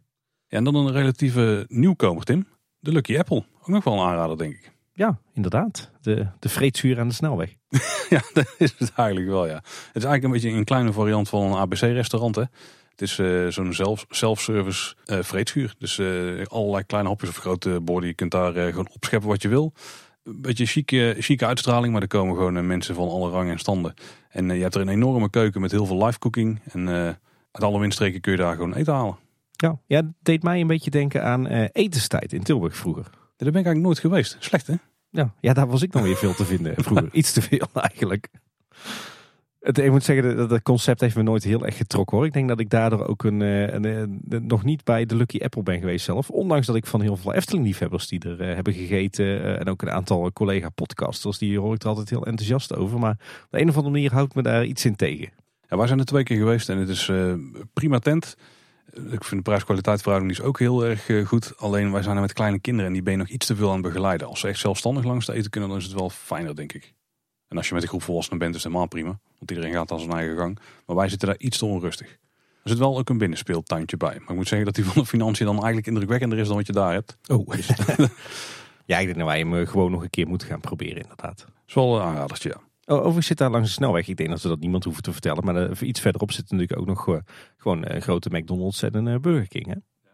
Ja, 0.52 0.58
en 0.58 0.64
dan 0.64 0.74
een 0.74 0.92
relatieve 0.92 1.64
nieuwkomer, 1.68 2.24
Tim. 2.24 2.46
De 2.78 2.92
Lucky 2.92 3.18
Apple. 3.18 3.44
Ook 3.60 3.68
nog 3.68 3.84
wel 3.84 3.94
een 3.94 4.08
aanrader, 4.08 4.38
denk 4.38 4.54
ik. 4.54 4.72
Ja, 4.92 5.18
inderdaad. 5.34 5.90
De, 6.00 6.26
de 6.38 6.48
vreedzuur 6.48 7.00
aan 7.00 7.08
de 7.08 7.14
snelweg. 7.14 7.54
ja, 8.08 8.22
dat 8.32 8.54
is 8.58 8.74
het 8.78 8.92
eigenlijk 8.96 9.28
wel, 9.28 9.46
ja. 9.46 9.54
Het 9.54 9.96
is 9.96 10.04
eigenlijk 10.04 10.24
een 10.24 10.30
beetje 10.30 10.50
een 10.50 10.64
kleine 10.64 10.92
variant 10.92 11.28
van 11.28 11.42
een 11.42 11.58
ABC-restaurant, 11.58 12.34
hè. 12.34 12.42
Het 12.90 13.02
is 13.02 13.18
uh, 13.18 13.48
zo'n 13.48 13.72
zelf, 13.72 14.06
self-service 14.08 14.94
uh, 15.06 15.22
vreedschuur. 15.22 15.74
Dus 15.78 15.98
uh, 15.98 16.44
allerlei 16.46 16.84
kleine 16.84 17.08
hapjes 17.08 17.30
of 17.30 17.36
grote 17.36 17.80
borden. 17.80 18.08
Je 18.08 18.14
kunt 18.14 18.30
daar 18.30 18.52
gewoon 18.52 18.88
opscheppen 18.92 19.28
wat 19.28 19.42
je 19.42 19.48
wil. 19.48 19.72
Een 20.24 20.40
beetje 20.40 20.66
chique, 20.66 21.16
chique 21.18 21.46
uitstraling, 21.46 21.92
maar 21.92 22.02
er 22.02 22.08
komen 22.08 22.36
gewoon 22.36 22.66
mensen 22.66 22.94
van 22.94 23.08
alle 23.08 23.30
rangen 23.30 23.52
en 23.52 23.58
standen. 23.58 23.94
En 24.28 24.54
je 24.54 24.62
hebt 24.62 24.74
er 24.74 24.80
een 24.80 24.88
enorme 24.88 25.30
keuken 25.30 25.60
met 25.60 25.70
heel 25.70 25.86
veel 25.86 26.04
live 26.04 26.18
cooking. 26.18 26.60
En 26.72 26.88
uit 27.52 27.64
alle 27.64 27.80
windstreken 27.80 28.20
kun 28.20 28.32
je 28.32 28.38
daar 28.38 28.54
gewoon 28.54 28.74
eten 28.74 28.94
halen. 28.94 29.21
Ja, 29.62 29.78
ja 29.86 30.12
deed 30.22 30.42
mij 30.42 30.60
een 30.60 30.66
beetje 30.66 30.90
denken 30.90 31.24
aan 31.24 31.46
eh, 31.46 31.68
etenstijd 31.72 32.32
in 32.32 32.42
Tilburg 32.42 32.76
vroeger. 32.76 33.02
Daar 33.02 33.12
ben 33.36 33.60
ik 33.60 33.66
eigenlijk 33.66 33.84
nooit 33.84 33.98
geweest. 33.98 34.36
Slecht 34.40 34.66
hè? 34.66 34.74
Ja, 35.10 35.34
ja, 35.40 35.52
daar 35.52 35.66
was 35.68 35.82
ik 35.82 35.92
dan 35.92 36.02
weer 36.02 36.16
veel 36.16 36.34
te 36.34 36.44
vinden 36.44 36.74
vroeger. 36.84 37.08
Iets 37.12 37.32
te 37.32 37.42
veel 37.42 37.66
eigenlijk. 37.88 38.28
Het, 39.60 39.78
ik 39.78 39.90
moet 39.90 40.04
zeggen, 40.04 40.48
dat 40.48 40.62
concept 40.62 41.00
heeft 41.00 41.16
me 41.16 41.22
nooit 41.22 41.44
heel 41.44 41.64
erg 41.66 41.76
getrokken 41.76 42.16
hoor. 42.16 42.26
Ik 42.26 42.32
denk 42.32 42.48
dat 42.48 42.60
ik 42.60 42.70
daardoor 42.70 43.06
ook 43.06 43.24
een, 43.24 43.42
eh, 43.42 43.72
een, 43.72 43.84
een- 43.84 44.46
nog 44.46 44.64
niet 44.64 44.84
bij 44.84 45.06
de 45.06 45.16
Lucky 45.16 45.38
Apple 45.42 45.62
ben 45.62 45.78
geweest 45.78 46.04
zelf. 46.04 46.30
Ondanks 46.30 46.66
dat 46.66 46.76
ik 46.76 46.86
van 46.86 47.00
heel 47.00 47.16
veel 47.16 47.32
Efteling-liefhebbers 47.34 48.08
die 48.08 48.20
er 48.20 48.40
eh, 48.40 48.54
hebben 48.54 48.72
gegeten. 48.72 49.58
en 49.58 49.68
ook 49.68 49.82
een 49.82 49.90
aantal 49.90 50.32
collega-podcasters, 50.32 51.38
die 51.38 51.58
hoor 51.58 51.74
ik 51.74 51.82
er 51.82 51.88
altijd 51.88 52.10
heel 52.10 52.26
enthousiast 52.26 52.74
over. 52.76 52.98
Maar 52.98 53.12
op 53.44 53.46
de 53.50 53.60
een 53.60 53.68
of 53.68 53.74
andere 53.76 53.92
manier 53.94 54.12
houdt 54.12 54.34
me 54.34 54.42
daar 54.42 54.64
iets 54.64 54.84
in 54.84 54.96
tegen. 54.96 55.28
Ja, 55.68 55.76
wij 55.76 55.86
zijn 55.86 55.98
er 55.98 56.04
twee 56.04 56.22
keer 56.22 56.38
geweest 56.38 56.68
en 56.68 56.78
het 56.78 56.88
is 56.88 57.10
prima 57.72 57.98
tent. 57.98 58.36
Ik 58.92 59.24
vind 59.24 59.30
de 59.30 59.50
prijs-kwaliteit 59.50 60.02
verhouding 60.02 60.32
is 60.32 60.40
ook 60.40 60.58
heel 60.58 60.84
erg 60.84 61.08
eh, 61.08 61.26
goed. 61.26 61.58
Alleen 61.58 61.92
wij 61.92 62.02
zijn 62.02 62.14
er 62.16 62.20
met 62.22 62.32
kleine 62.32 62.58
kinderen 62.58 62.86
en 62.86 62.92
die 62.92 63.02
ben 63.02 63.12
je 63.12 63.18
nog 63.18 63.28
iets 63.28 63.46
te 63.46 63.56
veel 63.56 63.68
aan 63.68 63.72
het 63.72 63.82
begeleiden. 63.82 64.26
Als 64.26 64.40
ze 64.40 64.48
echt 64.48 64.58
zelfstandig 64.58 65.04
langs 65.04 65.26
de 65.26 65.32
eten 65.32 65.50
kunnen, 65.50 65.70
dan 65.70 65.78
is 65.78 65.84
het 65.84 65.94
wel 65.94 66.10
fijner, 66.10 66.56
denk 66.56 66.72
ik. 66.72 66.94
En 67.48 67.56
als 67.56 67.68
je 67.68 67.74
met 67.74 67.82
een 67.82 67.88
groep 67.88 68.02
volwassenen 68.02 68.38
bent, 68.38 68.54
is 68.54 68.62
het 68.62 68.72
helemaal 68.72 68.88
prima. 68.88 69.18
Want 69.38 69.50
iedereen 69.50 69.72
gaat 69.72 69.92
aan 69.92 69.98
zijn 69.98 70.12
eigen 70.12 70.36
gang. 70.36 70.58
Maar 70.86 70.96
wij 70.96 71.08
zitten 71.08 71.28
daar 71.28 71.38
iets 71.38 71.58
te 71.58 71.64
onrustig. 71.64 72.18
Er 72.62 72.70
zit 72.70 72.78
wel 72.78 72.98
ook 72.98 73.08
een 73.08 73.18
binnenspeeltuintje 73.18 73.96
bij. 73.96 74.14
Maar 74.18 74.30
ik 74.30 74.36
moet 74.36 74.48
zeggen 74.48 74.66
dat 74.66 74.74
die 74.74 74.84
van 74.84 75.02
de 75.02 75.08
financiën 75.08 75.46
dan 75.46 75.54
eigenlijk 75.54 75.86
indrukwekkender 75.86 76.38
is 76.38 76.46
dan 76.46 76.56
wat 76.56 76.66
je 76.66 76.72
daar 76.72 76.92
hebt. 76.92 77.16
Oh. 77.26 77.48
ja, 78.90 78.98
ik 78.98 79.06
denk 79.06 79.18
dat 79.18 79.26
wij 79.26 79.38
hem 79.38 79.56
eh, 79.56 79.66
gewoon 79.66 79.90
nog 79.90 80.02
een 80.02 80.10
keer 80.10 80.28
moeten 80.28 80.48
gaan 80.48 80.60
proberen 80.60 81.02
inderdaad. 81.02 81.38
Dat 81.38 81.48
is 81.66 81.74
wel 81.74 81.96
een 81.96 82.02
aanradertje, 82.02 82.48
ja. 82.48 82.71
Oh, 82.92 82.98
overigens 82.98 83.26
zit 83.26 83.38
daar 83.38 83.50
langs 83.50 83.68
de 83.68 83.74
snelweg. 83.74 84.08
Ik 84.08 84.16
denk 84.16 84.30
dat 84.30 84.40
ze 84.40 84.48
dat 84.48 84.60
niemand 84.60 84.84
hoeven 84.84 85.02
te 85.02 85.12
vertellen. 85.12 85.44
Maar 85.44 85.56
eh, 85.70 85.88
iets 85.88 86.00
verderop 86.00 86.32
zit 86.32 86.50
natuurlijk 86.50 86.80
ook 86.80 86.86
nog 86.86 87.08
eh, 87.08 87.16
gewoon 87.56 87.86
een 87.86 88.02
grote 88.02 88.28
McDonald's 88.32 88.82
en 88.82 88.94
een 88.94 89.08
eh, 89.08 89.20
Burger 89.20 89.48
King. 89.48 89.66
Hè? 89.66 89.72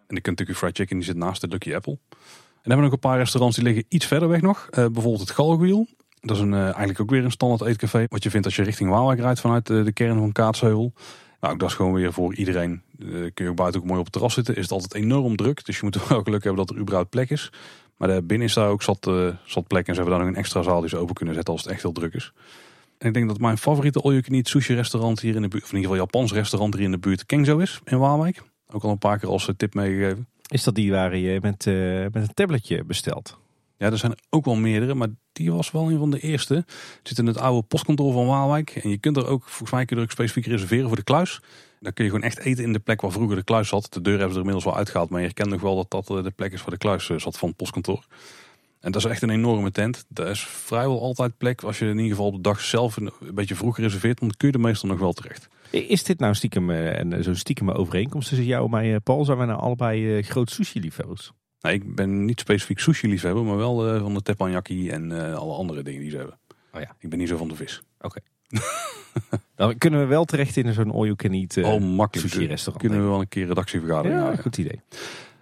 En 0.09 0.15
de 0.15 0.21
Kentucky 0.21 0.53
Fried 0.53 0.77
Chicken 0.77 0.97
die 0.97 1.07
zit 1.07 1.17
naast 1.17 1.41
de 1.41 1.49
Lucky 1.49 1.75
Apple. 1.75 1.99
En 2.13 2.19
dan 2.65 2.73
hebben 2.73 2.77
we 2.77 2.83
nog 2.83 2.93
een 2.93 3.11
paar 3.11 3.19
restaurants 3.19 3.57
die 3.57 3.65
liggen 3.65 3.85
iets 3.89 4.07
verder 4.07 4.29
weg 4.29 4.41
nog. 4.41 4.69
Eh, 4.71 4.87
bijvoorbeeld 4.87 5.21
het 5.21 5.31
Galgwiel. 5.31 5.87
Dat 6.21 6.37
is 6.37 6.43
een, 6.43 6.55
eh, 6.55 6.63
eigenlijk 6.63 7.01
ook 7.01 7.11
weer 7.11 7.25
een 7.25 7.31
standaard 7.31 7.71
eetcafé. 7.71 8.07
Wat 8.09 8.23
je 8.23 8.31
vindt 8.31 8.47
als 8.47 8.57
je 8.57 8.63
richting 8.63 8.91
Waalwijk 8.91 9.21
rijdt 9.21 9.41
vanuit 9.41 9.71
eh, 9.71 9.85
de 9.85 9.93
kern 9.93 10.19
van 10.19 10.33
Kaatsheuvel. 10.33 10.93
Nou, 11.41 11.53
ook 11.53 11.61
dat 11.61 11.69
is 11.69 11.75
gewoon 11.75 11.93
weer 11.93 12.13
voor 12.13 12.35
iedereen. 12.35 12.83
Eh, 12.99 13.07
kun 13.09 13.45
je 13.45 13.49
ook 13.49 13.57
buiten 13.57 13.81
ook 13.81 13.87
mooi 13.87 13.99
op 13.99 14.05
het 14.05 14.13
terras 14.13 14.35
zitten. 14.35 14.57
Is 14.57 14.63
het 14.63 14.73
altijd 14.73 14.95
enorm 14.95 15.37
druk. 15.37 15.65
Dus 15.65 15.77
je 15.77 15.85
moet 15.85 16.07
wel 16.09 16.23
geluk 16.23 16.45
hebben 16.45 16.67
dat 16.67 16.77
er 16.77 16.83
überhaupt 16.83 17.11
plek 17.11 17.31
is. 17.31 17.53
Maar 17.97 18.25
binnen 18.25 18.47
is 18.47 18.55
daar 18.55 18.69
ook 18.69 18.83
zat, 18.83 19.07
eh, 19.07 19.29
zat 19.45 19.67
plek. 19.67 19.87
En 19.87 19.95
ze 19.95 20.01
hebben 20.01 20.19
daar 20.19 20.27
nog 20.27 20.35
een 20.35 20.43
extra 20.43 20.63
zaal 20.63 20.81
die 20.81 20.89
ze 20.89 20.97
open 20.97 21.15
kunnen 21.15 21.35
zetten 21.35 21.53
als 21.53 21.63
het 21.63 21.73
echt 21.73 21.83
heel 21.83 21.93
druk 21.93 22.15
is. 22.15 22.33
En 22.99 23.09
ik 23.09 23.15
denk 23.15 23.29
dat 23.29 23.39
mijn 23.39 23.59
favoriete 23.59 24.01
all 24.01 24.11
you 24.11 24.23
can 24.23 24.35
eat 24.35 24.49
sushi 24.49 24.75
restaurant 24.75 25.21
hier 25.21 25.35
in 25.35 25.43
de 25.43 25.49
buurt. 25.49 25.63
Of 25.63 25.71
in 25.71 25.77
ieder 25.77 25.91
geval 25.91 26.07
Japans 26.07 26.33
restaurant 26.33 26.75
hier 26.75 26.85
in 26.85 26.91
de 26.91 26.99
buurt. 26.99 27.27
Kengzo 27.27 27.59
is 27.59 27.81
in 27.85 27.99
Waalwijk. 27.99 28.43
Ook 28.67 28.83
al 28.83 28.91
een 28.91 28.99
paar 28.99 29.19
keer 29.19 29.29
als 29.29 29.49
eh, 29.49 29.55
tip 29.57 29.75
meegegeven. 29.75 30.29
Is 30.49 30.65
dat 30.65 30.75
die 30.75 30.91
waar 30.91 31.17
je 31.17 31.39
met, 31.43 31.67
eh, 31.67 31.75
met 32.13 32.15
een 32.15 32.35
tabletje 32.35 32.85
bestelt? 32.85 33.39
Ja, 33.77 33.91
er 33.91 33.99
zijn 33.99 34.13
er 34.13 34.19
ook 34.31 34.45
wel 34.45 34.55
meerdere, 34.55 34.95
maar 34.95 35.09
die 35.33 35.53
was 35.53 35.71
wel 35.71 35.91
een 35.91 35.99
van 35.99 36.11
de 36.11 36.21
eerste. 36.21 36.55
Het 36.55 36.99
zit 37.03 37.19
in 37.19 37.27
het 37.27 37.39
oude 37.39 37.67
postkantoor 37.67 38.13
van 38.13 38.27
Waalwijk. 38.27 38.71
En 38.71 38.91
je 38.91 38.99
kunt 38.99 39.17
er 39.17 39.27
ook, 39.27 39.43
volgens 39.43 39.71
mij 39.71 39.85
kun 39.85 39.97
je 39.97 40.03
er 40.03 40.09
ook 40.09 40.15
specifiek 40.15 40.47
reserveren 40.47 40.87
voor 40.87 40.97
de 40.97 41.03
kluis. 41.03 41.41
Dan 41.81 41.93
kun 41.93 42.05
je 42.05 42.11
gewoon 42.11 42.27
echt 42.27 42.39
eten 42.39 42.65
in 42.65 42.73
de 42.73 42.79
plek 42.79 43.01
waar 43.01 43.13
vroeger 43.13 43.37
de 43.37 43.45
kluis 43.45 43.69
zat. 43.69 43.93
De 43.93 44.01
deur 44.01 44.19
hebben 44.19 44.33
ze 44.33 44.35
er 44.35 44.47
inmiddels 44.47 44.65
wel 44.65 44.77
uitgehaald, 44.77 45.11
maar 45.11 45.21
je 45.21 45.27
herkent 45.27 45.51
nog 45.51 45.61
wel 45.61 45.77
dat 45.77 45.91
dat 45.91 46.11
eh, 46.11 46.23
de 46.23 46.31
plek 46.31 46.53
is 46.53 46.61
waar 46.61 46.71
de 46.71 46.79
kluis 46.79 47.07
zat 47.07 47.39
van 47.39 47.49
het 47.49 47.57
postkantoor. 47.57 48.05
En 48.81 48.93
dat 48.93 49.05
is 49.05 49.11
echt 49.11 49.23
een 49.23 49.31
enorme 49.31 49.71
tent. 49.71 50.05
Daar 50.09 50.31
is 50.31 50.41
vrijwel 50.47 51.01
altijd 51.03 51.37
plek 51.39 51.63
als 51.63 51.79
je 51.79 51.85
in 51.85 51.97
ieder 51.97 52.11
geval 52.11 52.27
op 52.27 52.35
de 52.35 52.41
dag 52.41 52.61
zelf 52.61 52.97
een 52.97 53.11
beetje 53.35 53.55
vroeg 53.55 53.79
reserveert. 53.79 54.21
Dan 54.21 54.31
kun 54.37 54.49
je 54.49 54.55
er 54.55 54.61
meestal 54.61 54.89
nog 54.89 54.99
wel 54.99 55.13
terecht. 55.13 55.49
Is 55.71 56.05
dit 56.05 56.19
nou 56.19 56.35
stiekem 56.35 56.71
eh, 56.71 56.99
een- 56.99 57.23
zo'n 57.25 57.35
stiekeme 57.35 57.73
overeenkomst 57.75 58.29
tussen 58.29 58.47
jou 58.47 58.65
en 58.65 58.71
mij, 58.71 58.95
eh, 58.95 59.01
Paul? 59.05 59.25
Zijn 59.25 59.37
wij 59.39 59.47
nou 59.47 59.61
allebei 59.61 60.17
eh, 60.19 60.25
groot 60.25 60.51
sushi-liefhebbers? 60.51 61.33
Nou, 61.61 61.75
ik 61.75 61.95
ben 61.95 62.25
niet 62.25 62.41
specifiek 62.41 62.79
sushi 62.79 63.09
liefhebber, 63.09 63.45
maar 63.45 63.57
wel 63.57 63.89
eh, 63.95 64.01
van 64.01 64.15
de 64.15 64.23
teppanyaki 64.23 64.91
en 64.91 65.27
eh, 65.27 65.35
alle 65.35 65.55
andere 65.55 65.83
dingen 65.83 66.01
die 66.01 66.11
ze 66.11 66.17
hebben. 66.17 66.39
Oh 66.73 66.81
ja. 66.81 66.95
Ik 66.99 67.09
ben 67.11 67.19
niet 67.19 67.29
zo 67.29 67.37
van 67.37 67.49
de 67.49 67.55
vis. 67.57 67.83
Dan 69.57 69.79
kunnen 69.79 70.01
we 70.01 70.07
wel 70.07 70.25
terecht 70.25 70.57
in 70.57 70.73
zo'n 70.73 70.91
all-you-can-eat 70.93 71.57
eh, 71.57 71.73
oh, 71.73 71.81
makkelijk. 71.81 72.29
sushi-restaurant. 72.29 72.85
Kunnen 72.87 73.03
we 73.05 73.11
wel 73.11 73.21
een 73.21 73.29
keer 73.29 73.47
redactievergadering 73.47 74.15
ja, 74.15 74.21
houden. 74.23 74.43
goed 74.43 74.59
idee. 74.59 74.81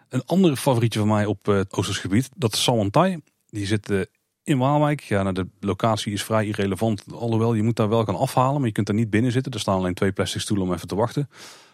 Een 0.08 0.24
andere 0.26 0.56
favorietje 0.56 0.98
van 0.98 1.08
mij 1.08 1.26
op 1.26 1.48
eh, 1.48 1.54
het 1.54 1.72
Oosters 1.72 1.98
gebied, 1.98 2.28
dat 2.34 2.52
is 2.52 2.62
Sawantai. 2.62 3.20
Die 3.46 3.66
zit 3.66 3.90
eh, 3.90 4.00
in 4.44 4.58
Waalwijk. 4.58 5.00
Ja, 5.00 5.22
nou, 5.22 5.34
de 5.34 5.48
locatie 5.60 6.12
is 6.12 6.24
vrij 6.24 6.46
irrelevant. 6.46 7.04
Alhoewel, 7.12 7.54
je 7.54 7.62
moet 7.62 7.76
daar 7.76 7.88
wel 7.88 8.04
gaan 8.04 8.16
afhalen, 8.16 8.56
maar 8.56 8.66
je 8.66 8.72
kunt 8.72 8.86
daar 8.86 8.96
niet 8.96 9.10
binnen 9.10 9.32
zitten. 9.32 9.52
Er 9.52 9.60
staan 9.60 9.78
alleen 9.78 9.94
twee 9.94 10.12
plastic 10.12 10.40
stoelen 10.40 10.66
om 10.66 10.72
even 10.72 10.88
te 10.88 10.94
wachten. 10.94 11.28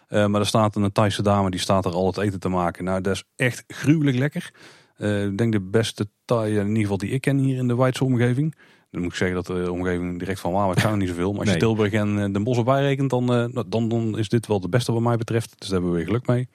Eh, 0.07 0.25
maar 0.25 0.41
er 0.41 0.47
staat 0.47 0.75
een 0.75 0.91
Thaise 0.91 1.21
dame, 1.21 1.49
die 1.49 1.59
staat 1.59 1.85
er 1.85 1.93
al 1.93 2.07
het 2.07 2.17
eten 2.17 2.39
te 2.39 2.49
maken. 2.49 2.83
Nou, 2.83 3.01
dat 3.01 3.13
is 3.13 3.23
echt 3.35 3.63
gruwelijk 3.67 4.17
lekker. 4.17 4.53
Ik 4.97 5.37
denk 5.37 5.51
de 5.51 5.61
beste 5.61 6.09
Thai, 6.25 6.57
in 6.57 6.67
ieder 6.67 6.81
geval 6.81 6.97
die 6.97 7.09
ik 7.09 7.21
ken 7.21 7.37
hier 7.37 7.57
in 7.57 7.67
de 7.67 7.75
Weidse 7.75 8.03
omgeving. 8.03 8.55
Dan 8.93 9.01
moet 9.01 9.11
ik 9.11 9.17
zeggen 9.17 9.35
dat 9.43 9.45
de 9.45 9.71
omgeving 9.71 10.19
direct 10.19 10.39
van 10.39 10.51
Waalwijk 10.51 10.79
zijn 10.79 10.91
er 10.91 10.97
niet 10.99 11.07
zoveel. 11.07 11.29
Maar 11.29 11.39
als 11.39 11.45
Nee. 11.49 11.53
je 11.57 11.61
Tilburg 11.63 11.91
en 11.93 12.19
eh, 12.23 12.33
Den 12.33 12.43
Bosch 12.43 12.57
erbij 12.59 12.81
rekent, 12.81 13.09
dan, 13.09 13.33
eh, 13.33 13.63
dan, 13.67 13.87
dan 13.89 14.17
is 14.17 14.29
dit 14.29 14.47
wel 14.47 14.59
de 14.59 14.69
beste 14.69 14.91
wat 14.91 15.01
mij 15.01 15.17
betreft. 15.17 15.49
Dus 15.59 15.67
daar 15.69 15.71
hebben 15.79 15.89
we 15.89 15.95
weer 15.97 16.05
geluk 16.05 16.27
mee. 16.27 16.47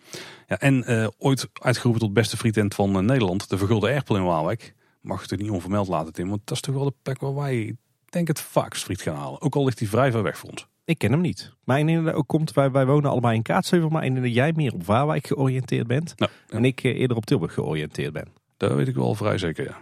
Ja, 0.46 0.58
en 0.58 0.84
eh, 0.84 1.06
ooit 1.18 1.48
uitgeroepen 1.52 2.00
tot 2.00 2.12
beste 2.12 2.36
frietent 2.36 2.74
van 2.74 2.96
eh, 2.96 3.02
Nederland, 3.02 3.48
de 3.48 3.58
Vergulde 3.58 3.88
Erpel 3.88 4.16
in 4.16 4.24
Waalwijk. 4.24 4.74
Mag 5.00 5.30
het 5.30 5.40
niet 5.40 5.50
onvermeld 5.50 5.88
laten, 5.88 6.12
Tim, 6.12 6.28
want 6.28 6.40
dat 6.44 6.56
is 6.56 6.62
toch 6.62 6.74
wel 6.74 6.84
de 6.84 6.94
plek 7.02 7.20
waar 7.20 7.34
wij 7.34 7.74
ik 8.08 8.14
denk 8.14 8.28
het 8.28 8.40
vaakst 8.40 8.84
friet 8.84 9.02
gaan 9.02 9.14
halen. 9.16 9.40
Ook 9.40 9.54
al 9.54 9.64
ligt 9.64 9.78
die 9.78 9.88
vrij 9.88 10.10
ver 10.10 10.22
weg 10.22 10.38
voor 10.38 10.50
ons. 10.50 10.66
Ik 10.84 10.98
ken 10.98 11.10
hem 11.10 11.20
niet. 11.20 11.52
Maar 11.64 11.78
het 11.78 12.14
ook 12.14 12.26
komt, 12.26 12.52
wij, 12.52 12.70
wij 12.70 12.86
wonen 12.86 13.10
allebei 13.10 13.34
in 13.36 13.42
Kaatsheuvel, 13.42 13.88
maar 13.88 14.14
dat 14.14 14.34
jij 14.34 14.52
meer 14.56 14.72
op 14.72 14.86
Waalwijk 14.86 15.26
georiënteerd 15.26 15.86
bent. 15.86 16.14
Nou, 16.16 16.30
En 16.48 16.64
ik 16.64 16.82
eh, 16.84 16.98
eerder 16.98 17.16
op 17.16 17.26
Tilburg 17.26 17.54
georiënteerd 17.54 18.12
ben. 18.12 18.28
dat 18.56 18.72
weet 18.72 18.88
ik 18.88 18.94
wel 18.94 19.14
vrij 19.14 19.38
zeker, 19.38 19.64
ja. 19.64 19.76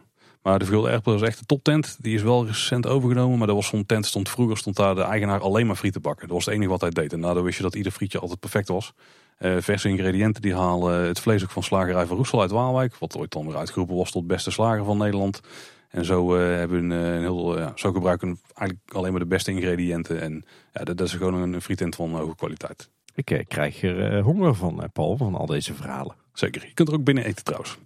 Maar 0.47 0.59
de 0.59 0.65
Vergulde 0.65 0.91
Erpel 0.91 1.15
is 1.15 1.23
echt 1.23 1.39
een 1.39 1.47
toptent. 1.47 1.97
Die 2.01 2.15
is 2.15 2.23
wel 2.23 2.47
recent 2.47 2.87
overgenomen, 2.87 3.39
maar 3.39 3.47
dat 3.47 3.57
was 3.57 3.67
zo'n 3.67 3.87
tent. 3.87 4.07
Stond, 4.07 4.29
vroeger 4.29 4.57
stond 4.57 4.77
daar 4.77 4.95
de 4.95 5.03
eigenaar 5.03 5.41
alleen 5.41 5.67
maar 5.67 5.77
frieten 5.77 6.03
bakken. 6.03 6.27
Dat 6.27 6.37
was 6.37 6.45
het 6.45 6.55
enige 6.55 6.71
wat 6.71 6.81
hij 6.81 6.91
deed. 6.91 7.13
En 7.13 7.21
daardoor 7.21 7.43
wist 7.43 7.57
je 7.57 7.63
dat 7.63 7.75
ieder 7.75 7.93
frietje 7.93 8.19
altijd 8.19 8.41
perfect 8.41 8.69
was. 8.69 8.93
Eh, 9.39 9.57
verse 9.59 9.89
ingrediënten, 9.89 10.43
die 10.43 10.55
halen 10.55 11.07
het 11.07 11.21
vlees 11.21 11.43
ook 11.43 11.51
van 11.51 11.63
slagerij 11.63 12.07
van 12.07 12.17
Roesel 12.17 12.41
uit 12.41 12.51
Waalwijk. 12.51 12.97
Wat 12.97 13.17
ooit 13.17 13.33
dan 13.33 13.47
weer 13.47 13.57
uitgeroepen 13.57 13.97
was 13.97 14.11
tot 14.11 14.27
beste 14.27 14.51
slager 14.51 14.85
van 14.85 14.99
Nederland. 14.99 15.41
En 15.89 16.05
zo, 16.05 16.37
eh, 16.37 16.41
hebben 16.57 16.91
een, 16.91 17.05
eh, 17.05 17.15
een 17.15 17.21
heel, 17.21 17.57
eh, 17.57 17.63
ja, 17.63 17.73
zo 17.75 17.93
gebruiken 17.93 18.29
we 18.33 18.39
eigenlijk 18.55 18.97
alleen 18.97 19.11
maar 19.11 19.21
de 19.21 19.27
beste 19.27 19.51
ingrediënten. 19.51 20.21
En 20.21 20.45
ja, 20.73 20.85
dat, 20.85 20.97
dat 20.97 21.07
is 21.07 21.13
gewoon 21.13 21.53
een 21.53 21.63
frietent 21.63 21.95
van 21.95 22.15
hoge 22.15 22.37
kwaliteit. 22.37 22.89
Ik 23.17 23.31
eh, 23.31 23.47
krijg 23.49 23.83
er 23.83 24.17
eh, 24.17 24.25
honger 24.25 24.55
van, 24.55 24.83
eh, 24.83 24.89
Paul, 24.93 25.17
van 25.17 25.35
al 25.35 25.47
deze 25.47 25.75
verhalen. 25.75 26.15
Zeker. 26.33 26.65
Je 26.67 26.75
kunt 26.75 26.89
er 26.89 26.95
ook 26.95 27.05
binnen 27.05 27.25
eten 27.25 27.45
trouwens. 27.45 27.79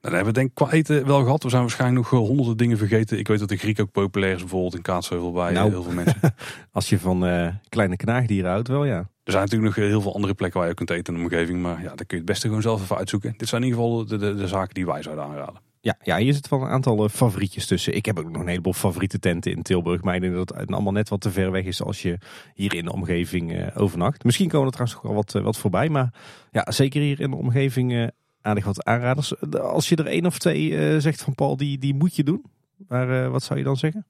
Nou, 0.00 0.14
dan 0.14 0.24
hebben 0.24 0.32
we 0.34 0.38
denk 0.40 0.48
ik 0.48 0.54
qua 0.54 0.70
eten 0.76 1.06
wel 1.06 1.22
gehad. 1.22 1.42
We 1.42 1.48
zijn 1.48 1.62
waarschijnlijk 1.62 2.10
nog 2.10 2.20
eh, 2.20 2.26
honderden 2.26 2.56
dingen 2.56 2.78
vergeten. 2.78 3.18
Ik 3.18 3.28
weet 3.28 3.38
dat 3.38 3.48
de 3.48 3.56
Griek 3.56 3.80
ook 3.80 3.90
populair 3.92 4.34
is, 4.34 4.40
bijvoorbeeld 4.40 4.74
in 4.74 4.82
Kaatsheuvel 4.82 5.32
bij 5.32 5.52
Nou. 5.52 5.66
eh, 5.66 5.72
heel 5.72 5.82
veel 5.82 5.92
mensen. 5.92 6.20
Als 6.72 6.88
je 6.88 6.98
van 6.98 7.26
eh, 7.26 7.48
kleine 7.68 7.96
knaagdieren 7.96 8.50
houdt, 8.50 8.68
wel 8.68 8.84
ja. 8.84 8.96
Er 8.98 9.32
zijn 9.34 9.42
natuurlijk 9.44 9.76
nog 9.76 9.86
heel 9.86 10.00
veel 10.00 10.14
andere 10.14 10.34
plekken 10.34 10.58
waar 10.58 10.68
je 10.68 10.74
ook 10.78 10.86
kunt 10.86 10.98
eten 10.98 11.14
in 11.14 11.20
de 11.20 11.26
omgeving. 11.26 11.62
Maar 11.62 11.82
ja, 11.82 11.86
daar 11.86 11.96
kun 11.96 12.06
je 12.08 12.16
het 12.16 12.24
beste 12.24 12.46
gewoon 12.46 12.62
zelf 12.62 12.82
even 12.82 12.96
uitzoeken. 12.96 13.34
Dit 13.36 13.48
zijn 13.48 13.62
in 13.62 13.68
ieder 13.68 13.82
geval 13.82 14.04
de, 14.06 14.16
de, 14.16 14.34
de 14.34 14.48
zaken 14.48 14.74
die 14.74 14.86
wij 14.86 15.02
zouden 15.02 15.24
aanraden. 15.24 15.60
Ja, 15.80 15.96
ja, 16.02 16.16
hier 16.16 16.32
zit 16.34 16.48
wel 16.48 16.60
een 16.60 16.68
aantal 16.68 17.08
favorietjes 17.08 17.66
tussen. 17.66 17.94
Ik 17.96 18.06
heb 18.06 18.18
ook 18.18 18.30
nog 18.30 18.42
een 18.42 18.48
heleboel 18.48 18.72
favoriete 18.72 19.18
tenten 19.18 19.52
in 19.52 19.62
Tilburg. 19.62 20.02
Maar 20.02 20.14
ik 20.14 20.20
denk 20.20 20.34
dat 20.34 20.54
het 20.56 20.70
allemaal 20.72 20.92
net 20.92 21.08
wat 21.08 21.20
te 21.20 21.30
ver 21.30 21.50
weg 21.50 21.64
is 21.64 21.82
als 21.82 22.02
je 22.02 22.18
hier 22.54 22.74
in 22.74 22.84
de 22.84 22.92
omgeving 22.92 23.74
overnacht. 23.76 24.24
Misschien 24.24 24.48
komen 24.48 24.66
er 24.66 24.72
trouwens 24.72 25.02
nog 25.02 25.12
wel 25.12 25.22
wat, 25.22 25.44
wat 25.44 25.58
voorbij. 25.58 25.88
Maar 25.88 26.12
ja, 26.50 26.70
zeker 26.70 27.00
hier 27.00 27.20
in 27.20 27.30
de 27.30 27.36
omgeving 27.36 28.10
aardig 28.40 28.64
wat 28.64 28.84
aanraders. 28.84 29.34
De- 29.48 29.60
Als 29.60 29.88
je 29.88 29.96
er 29.96 30.06
één 30.06 30.26
of 30.26 30.38
twee 30.38 30.76
eh, 30.78 31.00
zegt 31.00 31.22
van 31.22 31.34
Paul, 31.34 31.56
die, 31.56 31.78
die 31.78 31.94
moet 31.94 32.16
je 32.16 32.24
doen. 32.24 32.44
Maar 32.88 33.24
eh, 33.24 33.30
wat 33.30 33.42
zou 33.42 33.58
je 33.58 33.64
dan 33.64 33.76
zeggen? 33.76 34.06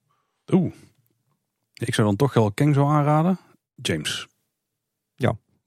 Oeh. 0.53 0.73
Ik 1.75 1.95
zou 1.95 2.07
dan 2.07 2.17
toch 2.17 2.35
wel 2.35 2.53
Kengzo 2.53 2.87
aanraden. 2.88 3.38
James. 3.75 4.27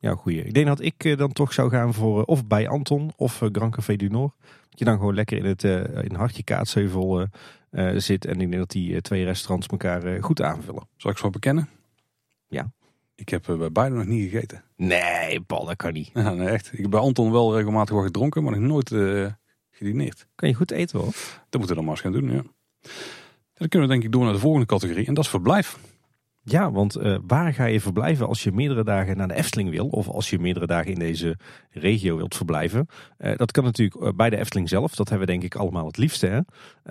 Ja, 0.03 0.15
goeie. 0.15 0.43
Ik 0.43 0.53
denk 0.53 0.67
dat 0.67 0.81
ik 0.81 1.03
eh, 1.03 1.17
dan 1.17 1.31
toch 1.31 1.53
zou 1.53 1.69
gaan 1.69 1.93
voor 1.93 2.23
of 2.23 2.47
bij 2.47 2.67
Anton 2.67 3.11
of 3.15 3.41
Grand 3.51 3.75
Café 3.75 3.95
du 3.95 4.07
Nord. 4.07 4.33
Dat 4.69 4.79
je 4.79 4.85
dan 4.85 4.97
gewoon 4.97 5.13
lekker 5.13 5.37
in 5.37 5.45
het 5.45 5.63
in 6.03 6.15
hartje 6.15 6.43
Kaatsheuvel 6.43 7.27
zit. 7.95 8.25
En 8.25 8.31
ik 8.33 8.39
denk 8.49 8.53
dat 8.53 8.69
die 8.69 9.01
twee 9.01 9.23
restaurants 9.23 9.67
elkaar 9.67 10.23
goed 10.23 10.41
aanvullen. 10.41 10.87
Zal 10.97 11.11
ik 11.11 11.17
zo 11.17 11.29
bekennen? 11.29 11.69
Ja. 12.47 12.71
Ik 13.21 13.29
heb 13.29 13.49
eh, 13.49 13.57
bij 13.57 13.71
beide 13.71 13.95
nog 13.95 14.05
niet 14.05 14.29
gegeten. 14.29 14.63
Nee, 14.75 15.41
Paul, 15.41 15.65
dat 15.65 15.75
kan 15.75 15.93
niet. 15.93 16.09
Ja, 16.13 16.33
nee, 16.33 16.47
echt. 16.47 16.69
Ik 16.73 16.79
heb 16.79 16.89
bij 16.89 16.99
Anton 16.99 17.31
wel 17.31 17.55
regelmatig 17.55 17.95
wel 17.95 18.03
gedronken, 18.03 18.43
maar 18.43 18.59
nog 18.59 18.69
nooit 18.69 18.91
eh, 18.91 19.25
gedineerd. 19.71 20.27
Kan 20.35 20.49
je 20.49 20.55
goed 20.55 20.71
eten 20.71 20.99
hoor. 20.99 21.11
Dat 21.49 21.59
moeten 21.59 21.69
we 21.69 21.75
dan 21.75 21.83
maar 21.83 21.93
eens 21.93 22.01
gaan 22.01 22.11
doen, 22.11 22.31
ja. 22.31 22.43
Dan 23.53 23.67
kunnen 23.67 23.87
we 23.87 23.93
denk 23.93 24.03
ik 24.03 24.11
door 24.11 24.23
naar 24.23 24.33
de 24.33 24.39
volgende 24.39 24.65
categorie. 24.65 25.05
En 25.05 25.13
dat 25.13 25.23
is 25.23 25.29
verblijf. 25.29 25.77
Ja, 26.43 26.71
want 26.71 26.97
uh, 26.97 27.17
waar 27.27 27.53
ga 27.53 27.65
je 27.65 27.81
verblijven 27.81 28.27
als 28.27 28.43
je 28.43 28.51
meerdere 28.51 28.83
dagen 28.83 29.17
naar 29.17 29.27
de 29.27 29.33
Efteling 29.33 29.69
wil? 29.69 29.87
Of 29.87 30.07
als 30.07 30.29
je 30.29 30.39
meerdere 30.39 30.67
dagen 30.67 30.91
in 30.91 30.99
deze 30.99 31.37
regio 31.69 32.15
wilt 32.17 32.35
verblijven? 32.35 32.87
Uh, 33.19 33.35
dat 33.35 33.51
kan 33.51 33.63
natuurlijk 33.63 34.15
bij 34.15 34.29
de 34.29 34.37
Efteling 34.37 34.69
zelf. 34.69 34.95
Dat 34.95 35.09
hebben 35.09 35.27
we 35.27 35.33
denk 35.33 35.43
ik 35.43 35.55
allemaal 35.55 35.85
het 35.85 35.97
liefste. 35.97 36.27
Hè? 36.27 36.39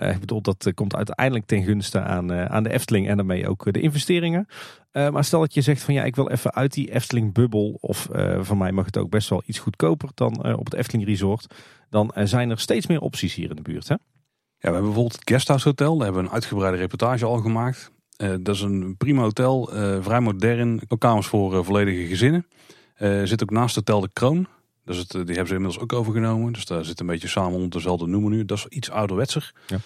Ik 0.09 0.19
bedoel, 0.19 0.41
dat 0.41 0.71
komt 0.73 0.95
uiteindelijk 0.95 1.45
ten 1.45 1.63
gunste 1.63 2.01
aan, 2.01 2.33
aan 2.33 2.63
de 2.63 2.69
Efteling 2.69 3.07
en 3.07 3.17
daarmee 3.17 3.47
ook 3.47 3.73
de 3.73 3.81
investeringen. 3.81 4.47
maar 4.91 5.23
stel 5.23 5.39
dat 5.39 5.53
je 5.53 5.61
zegt 5.61 5.83
van 5.83 5.93
ja, 5.93 6.03
ik 6.03 6.15
wil 6.15 6.29
even 6.29 6.53
uit 6.53 6.73
die 6.73 6.93
Efteling-bubbel. 6.93 7.77
Of 7.81 8.09
van 8.39 8.57
mij 8.57 8.71
mag 8.71 8.85
het 8.85 8.97
ook 8.97 9.09
best 9.09 9.29
wel 9.29 9.43
iets 9.45 9.59
goedkoper 9.59 10.09
dan 10.13 10.55
op 10.55 10.65
het 10.65 10.73
Efteling 10.73 11.07
Resort. 11.07 11.55
Dan 11.89 12.11
zijn 12.15 12.49
er 12.49 12.59
steeds 12.59 12.87
meer 12.87 13.01
opties 13.01 13.35
hier 13.35 13.49
in 13.49 13.55
de 13.55 13.61
buurt. 13.61 13.87
Hè? 13.87 13.93
Ja, 13.93 13.99
we 14.57 14.67
hebben 14.67 14.81
bijvoorbeeld 14.81 15.19
het 15.19 15.29
Guesthouse 15.29 15.67
Hotel. 15.67 15.95
Daar 15.95 16.03
hebben 16.03 16.21
we 16.21 16.27
een 16.27 16.33
uitgebreide 16.33 16.77
reportage 16.77 17.25
al 17.25 17.37
gemaakt. 17.37 17.91
Uh, 18.21 18.35
dat 18.39 18.55
is 18.55 18.61
een 18.61 18.95
prima 18.97 19.21
hotel, 19.21 19.75
uh, 19.75 19.97
vrij 20.01 20.19
modern. 20.19 20.81
Ook 20.87 20.99
kamers 20.99 21.27
voor 21.27 21.53
uh, 21.53 21.63
volledige 21.63 22.05
gezinnen. 22.05 22.45
zit 23.23 23.43
ook 23.43 23.51
naast 23.51 23.75
het 23.75 23.87
Hotel 23.87 24.07
de 24.07 24.13
Kroon. 24.13 24.47
Dus 24.85 24.97
het, 24.97 25.11
die 25.11 25.19
hebben 25.19 25.47
ze 25.47 25.53
inmiddels 25.53 25.79
ook 25.79 25.93
overgenomen. 25.93 26.53
Dus 26.53 26.65
daar 26.65 26.85
zit 26.85 26.99
een 26.99 27.05
beetje 27.05 27.27
samen 27.27 27.53
onder 27.53 27.69
dezelfde 27.69 28.07
noemen 28.07 28.31
nu. 28.31 28.45
Dat 28.45 28.57
is 28.57 28.65
iets 28.67 28.89
ouderwetser. 28.89 29.53
Ja. 29.67 29.77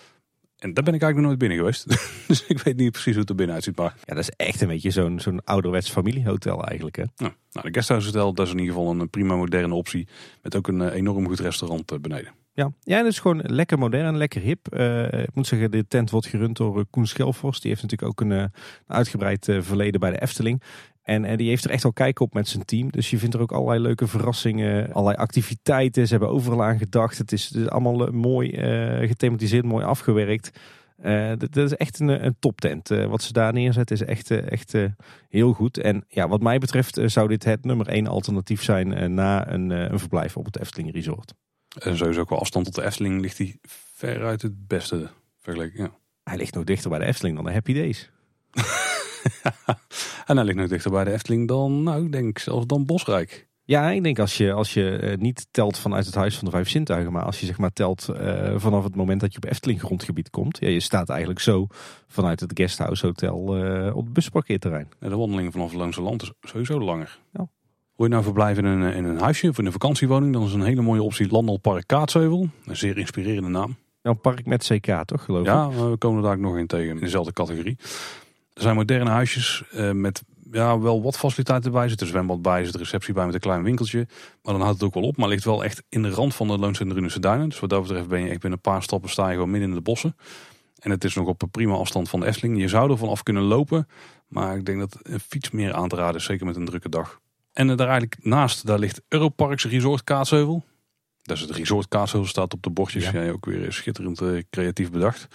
En 0.57 0.73
daar 0.73 0.83
ben 0.83 0.93
ik 0.93 1.01
eigenlijk 1.01 1.15
nog 1.15 1.25
nooit 1.25 1.37
binnen 1.37 1.57
geweest. 1.57 1.85
dus 2.27 2.45
ik 2.45 2.59
weet 2.59 2.77
niet 2.77 2.91
precies 2.91 3.11
hoe 3.11 3.21
het 3.21 3.29
er 3.29 3.35
binnen 3.35 3.55
uitziet. 3.55 3.77
Maar... 3.77 3.95
Ja, 4.05 4.15
dat 4.15 4.23
is 4.23 4.29
echt 4.29 4.61
een 4.61 4.67
beetje 4.67 4.91
zo'n 4.91 5.19
zo'n 5.19 5.43
ouderwets 5.43 5.89
familiehotel 5.89 6.63
eigenlijk. 6.63 6.95
Hè? 6.95 7.03
Ja, 7.15 7.35
nou, 7.51 7.67
de 7.67 7.73
Guesthouse 7.73 8.07
Hotel, 8.07 8.33
dat 8.33 8.45
is 8.45 8.53
in 8.53 8.59
ieder 8.59 8.75
geval 8.75 8.91
een 8.91 9.09
prima 9.09 9.35
moderne 9.35 9.73
optie. 9.73 10.07
Met 10.41 10.55
ook 10.55 10.67
een 10.67 10.89
enorm 10.89 11.27
goed 11.27 11.39
restaurant 11.39 12.01
beneden. 12.01 12.33
Ja, 12.55 12.71
ja 12.83 12.97
dat 12.97 13.11
is 13.11 13.19
gewoon 13.19 13.41
lekker 13.43 13.79
modern, 13.79 14.17
lekker 14.17 14.41
hip. 14.41 14.67
Uh, 14.73 15.13
ik 15.13 15.33
moet 15.33 15.47
zeggen, 15.47 15.71
de 15.71 15.87
tent 15.87 16.09
wordt 16.09 16.27
gerund 16.27 16.57
door 16.57 16.79
eh, 16.79 16.85
Koen 16.89 17.07
Schelfors. 17.07 17.59
Die 17.59 17.69
heeft 17.69 17.81
natuurlijk 17.81 18.11
ook 18.11 18.21
een, 18.21 18.37
uh, 18.37 18.45
uitgebreid 18.87 19.47
uh, 19.47 19.61
verleden 19.61 19.99
bij 19.99 20.11
de 20.11 20.21
Efteling. 20.21 20.61
En, 21.03 21.37
die 21.37 21.49
heeft 21.49 21.65
er 21.65 21.71
echt 21.71 21.85
al 21.85 21.93
kijk 21.93 22.19
op 22.19 22.33
met 22.33 22.47
zijn 22.47 22.65
team. 22.65 22.91
Dus 22.91 23.09
je 23.09 23.17
vindt 23.17 23.35
er 23.35 23.41
ook 23.41 23.51
allerlei 23.51 23.79
leuke 23.79 24.07
verrassingen, 24.07 24.93
allerlei 24.93 25.17
activiteiten. 25.17 26.05
Ze 26.05 26.11
hebben 26.11 26.29
overal 26.29 26.63
aan 26.63 26.77
gedacht. 26.77 27.17
Het 27.17 27.31
is, 27.31 27.49
het 27.53 27.69
allemaal 27.69 28.11
mooi 28.11 28.49
gethematiseerd, 29.07 29.65
mooi 29.65 29.85
afgewerkt. 29.85 30.59
dat, 31.37 31.39
dat, 31.39 31.57
is 31.57 31.75
echt 31.75 31.99
een, 31.99 32.25
een 32.25 32.35
toptent. 32.39 32.87
wat 32.87 33.23
ze 33.23 33.33
daar 33.33 33.53
neerzetten 33.53 33.95
is 33.95 34.03
echt, 34.03 34.31
echt 34.31 34.73
heel 35.29 35.53
goed. 35.53 35.77
En 35.77 36.05
ja, 36.07 36.27
wat 36.27 36.41
mij 36.41 36.57
betreft 36.57 36.99
zou 37.05 37.27
dit 37.27 37.43
het 37.43 37.65
nummer 37.65 37.87
één 37.87 38.07
alternatief 38.07 38.63
zijn 38.63 39.13
na 39.13 39.51
een, 39.51 39.69
een 39.69 39.99
verblijf 39.99 40.37
op 40.37 40.45
het 40.45 40.59
Efteling 40.59 40.93
Resort. 40.93 41.33
En 41.79 41.97
sowieso 41.97 42.23
qua 42.23 42.35
afstand 42.35 42.65
tot 42.65 42.75
de 42.75 42.83
Efteling 42.83 43.21
ligt 43.21 43.37
hij 43.37 43.57
veruit 43.93 44.41
het 44.41 44.67
beste 44.67 45.09
vergeleken. 45.37 45.83
Ja. 45.83 45.91
Hij 46.23 46.37
ligt 46.37 46.53
nog 46.53 46.63
dichter 46.63 46.89
bij 46.89 46.99
de 46.99 47.05
Efteling 47.05 47.35
dan 47.35 47.45
de 47.45 47.51
Happy 47.51 47.73
Days. 47.73 48.09
en 50.25 50.35
hij 50.35 50.43
ligt 50.45 50.57
nog 50.57 50.67
dichter 50.67 50.91
bij 50.91 51.03
de 51.03 51.11
Efteling 51.11 51.47
dan, 51.47 51.83
nou 51.83 52.05
ik 52.05 52.11
denk 52.11 52.39
zelfs 52.39 52.65
dan 52.65 52.85
Bosrijk. 52.85 53.47
Ja, 53.67 53.89
ik 53.89 54.03
denk 54.03 54.19
als 54.19 54.37
je, 54.37 54.53
als 54.53 54.73
je 54.73 54.99
uh, 55.01 55.17
niet 55.17 55.47
telt 55.51 55.77
vanuit 55.77 56.05
het 56.05 56.15
Huis 56.15 56.35
van 56.35 56.45
de 56.45 56.51
Vijf 56.51 56.69
Zintuigen, 56.69 57.11
maar 57.11 57.23
als 57.23 57.39
je 57.39 57.45
zeg 57.45 57.57
maar 57.57 57.73
telt 57.73 58.07
uh, 58.09 58.53
vanaf 58.57 58.83
het 58.83 58.95
moment 58.95 59.21
dat 59.21 59.31
je 59.31 59.37
op 59.37 59.49
Efteling 59.49 59.79
grondgebied 59.79 60.29
komt. 60.29 60.57
Ja, 60.59 60.67
je 60.67 60.79
staat 60.79 61.09
eigenlijk 61.09 61.39
zo 61.39 61.67
vanuit 62.07 62.39
het 62.39 62.51
Guesthouse 62.53 63.05
Hotel 63.05 63.57
uh, 63.57 63.95
op 63.95 64.03
het 64.03 64.13
busparkeerterrein. 64.13 64.89
En 64.99 65.09
de 65.09 65.15
wandeling 65.15 65.51
vanaf 65.51 65.73
Loonse 65.73 66.01
Land 66.01 66.21
is 66.21 66.31
sowieso 66.41 66.79
langer. 66.79 67.19
Ja. 67.33 67.47
Wil 67.95 68.05
je 68.05 68.11
nou 68.11 68.23
verblijven 68.23 68.65
in 68.65 68.81
een, 68.81 68.93
in 68.93 69.05
een 69.05 69.19
huisje 69.19 69.49
of 69.49 69.57
in 69.57 69.65
een 69.65 69.71
vakantiewoning, 69.71 70.33
dan 70.33 70.43
is 70.43 70.53
een 70.53 70.61
hele 70.61 70.81
mooie 70.81 71.03
optie 71.03 71.29
Landalpark 71.29 71.87
Kaatsheuvel. 71.87 72.49
Een 72.65 72.77
zeer 72.77 72.97
inspirerende 72.97 73.49
naam. 73.49 73.75
Ja, 74.01 74.09
een 74.09 74.19
park 74.19 74.45
met 74.45 74.71
CK 74.71 75.05
toch, 75.05 75.23
geloof 75.23 75.41
ik? 75.41 75.45
Ja, 75.45 75.69
we 75.69 75.97
komen 75.97 76.17
er 76.17 76.23
daar 76.23 76.33
ook 76.33 76.39
nog 76.39 76.57
in 76.57 76.67
tegen, 76.67 76.95
in 76.95 76.99
dezelfde 76.99 77.33
categorie. 77.33 77.77
Er 78.53 78.61
zijn 78.61 78.75
moderne 78.75 79.09
huisjes 79.09 79.63
uh, 79.73 79.91
met 79.91 80.23
ja, 80.51 80.79
wel 80.79 81.01
wat 81.01 81.17
faciliteiten 81.17 81.71
bij. 81.71 81.83
Er 81.83 81.89
zit 81.89 82.01
een 82.01 82.07
zwembad 82.07 82.41
bij, 82.41 82.59
er 82.59 82.65
zit 82.65 82.73
een 82.73 82.79
receptie 82.79 83.13
bij 83.13 83.25
met 83.25 83.33
een 83.33 83.39
klein 83.39 83.63
winkeltje. 83.63 84.07
Maar 84.41 84.53
dan 84.53 84.61
houdt 84.61 84.79
het 84.79 84.87
ook 84.87 84.93
wel 84.93 85.03
op. 85.03 85.17
Maar 85.17 85.27
ligt 85.27 85.43
wel 85.43 85.63
echt 85.63 85.83
in 85.89 86.01
de 86.01 86.09
rand 86.09 86.35
van 86.35 86.47
de 86.47 86.57
Loons 86.57 86.79
en 86.79 86.87
de 86.87 86.93
Runense 86.93 87.19
Duinen. 87.19 87.49
Dus 87.49 87.59
wat 87.59 87.69
dat 87.69 87.81
betreft 87.81 88.07
ben 88.07 88.19
je 88.19 88.29
echt 88.29 88.39
binnen 88.39 88.59
een 88.63 88.71
paar 88.71 88.83
stappen 88.83 89.09
sta 89.09 89.27
je 89.27 89.33
gewoon 89.33 89.49
midden 89.49 89.69
in 89.69 89.75
de 89.75 89.81
bossen. 89.81 90.15
En 90.79 90.91
het 90.91 91.03
is 91.03 91.15
nog 91.15 91.27
op 91.27 91.41
een 91.41 91.49
prima 91.49 91.73
afstand 91.73 92.09
van 92.09 92.19
de 92.19 92.25
Efteling. 92.25 92.59
Je 92.59 92.67
zou 92.67 92.91
er 92.91 92.97
vanaf 92.97 93.23
kunnen 93.23 93.43
lopen. 93.43 93.87
Maar 94.27 94.57
ik 94.57 94.65
denk 94.65 94.79
dat 94.79 94.97
een 95.01 95.19
fiets 95.19 95.51
meer 95.51 95.73
aan 95.73 95.87
te 95.87 95.95
raden 95.95 96.15
is, 96.15 96.23
zeker 96.25 96.45
met 96.45 96.55
een 96.55 96.65
drukke 96.65 96.89
dag. 96.89 97.19
En 97.55 97.67
daar 97.67 97.87
eigenlijk 97.87 98.17
naast, 98.21 98.65
daar 98.65 98.79
ligt 98.79 99.01
Europarks 99.07 99.65
Resort 99.65 100.03
Kaatsheuvel. 100.03 100.63
Dat 101.21 101.35
is 101.35 101.41
het 101.41 101.51
Resort 101.51 101.87
Kaatsheuvel, 101.87 102.29
staat 102.29 102.53
op 102.53 102.63
de 102.63 102.69
bordjes. 102.69 103.09
Ja. 103.09 103.29
ook 103.29 103.45
weer 103.45 103.73
schitterend 103.73 104.21
uh, 104.21 104.41
creatief 104.49 104.91
bedacht. 104.91 105.27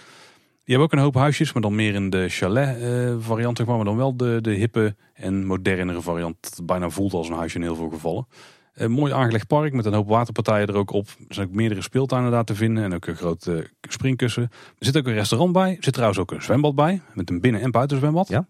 Die 0.63 0.75
hebben 0.75 0.85
ook 0.85 0.91
een 0.91 1.05
hoop 1.05 1.15
huisjes, 1.15 1.53
maar 1.53 1.61
dan 1.61 1.75
meer 1.75 1.93
in 1.93 2.09
de 2.09 2.29
chalet 2.29 2.81
uh, 2.81 3.15
variant, 3.19 3.65
maar, 3.65 3.75
maar 3.75 3.85
dan 3.85 3.97
wel 3.97 4.17
de, 4.17 4.39
de 4.41 4.51
hippe 4.51 4.95
en 5.13 5.45
modernere 5.45 6.01
variant. 6.01 6.35
Dat 6.41 6.65
bijna 6.65 6.89
voelt 6.89 7.13
als 7.13 7.29
een 7.29 7.35
huisje 7.35 7.57
in 7.57 7.63
heel 7.63 7.75
veel 7.75 7.89
gevallen. 7.89 8.27
Een 8.73 8.89
eh, 8.89 8.97
mooi 8.97 9.13
aangelegd 9.13 9.47
park 9.47 9.73
met 9.73 9.85
een 9.85 9.93
hoop 9.93 10.07
waterpartijen 10.07 10.67
er 10.67 10.75
ook 10.75 10.91
op. 10.91 11.07
Er 11.07 11.33
zijn 11.33 11.47
ook 11.47 11.53
meerdere 11.53 11.81
speeltuinen 11.81 12.31
daar 12.31 12.43
te 12.43 12.55
vinden 12.55 12.83
en 12.83 12.93
ook 12.93 13.05
een 13.05 13.15
grote 13.15 13.69
springkussen. 13.81 14.43
Er 14.77 14.85
zit 14.85 14.97
ook 14.97 15.07
een 15.07 15.13
restaurant 15.13 15.53
bij. 15.53 15.69
Er 15.69 15.83
zit 15.83 15.93
trouwens 15.93 16.19
ook 16.19 16.31
een 16.31 16.41
zwembad 16.41 16.75
bij, 16.75 17.01
met 17.13 17.29
een 17.29 17.41
binnen- 17.41 17.61
en 17.61 17.71
buitenzwembad. 17.71 18.27
Ja 18.27 18.47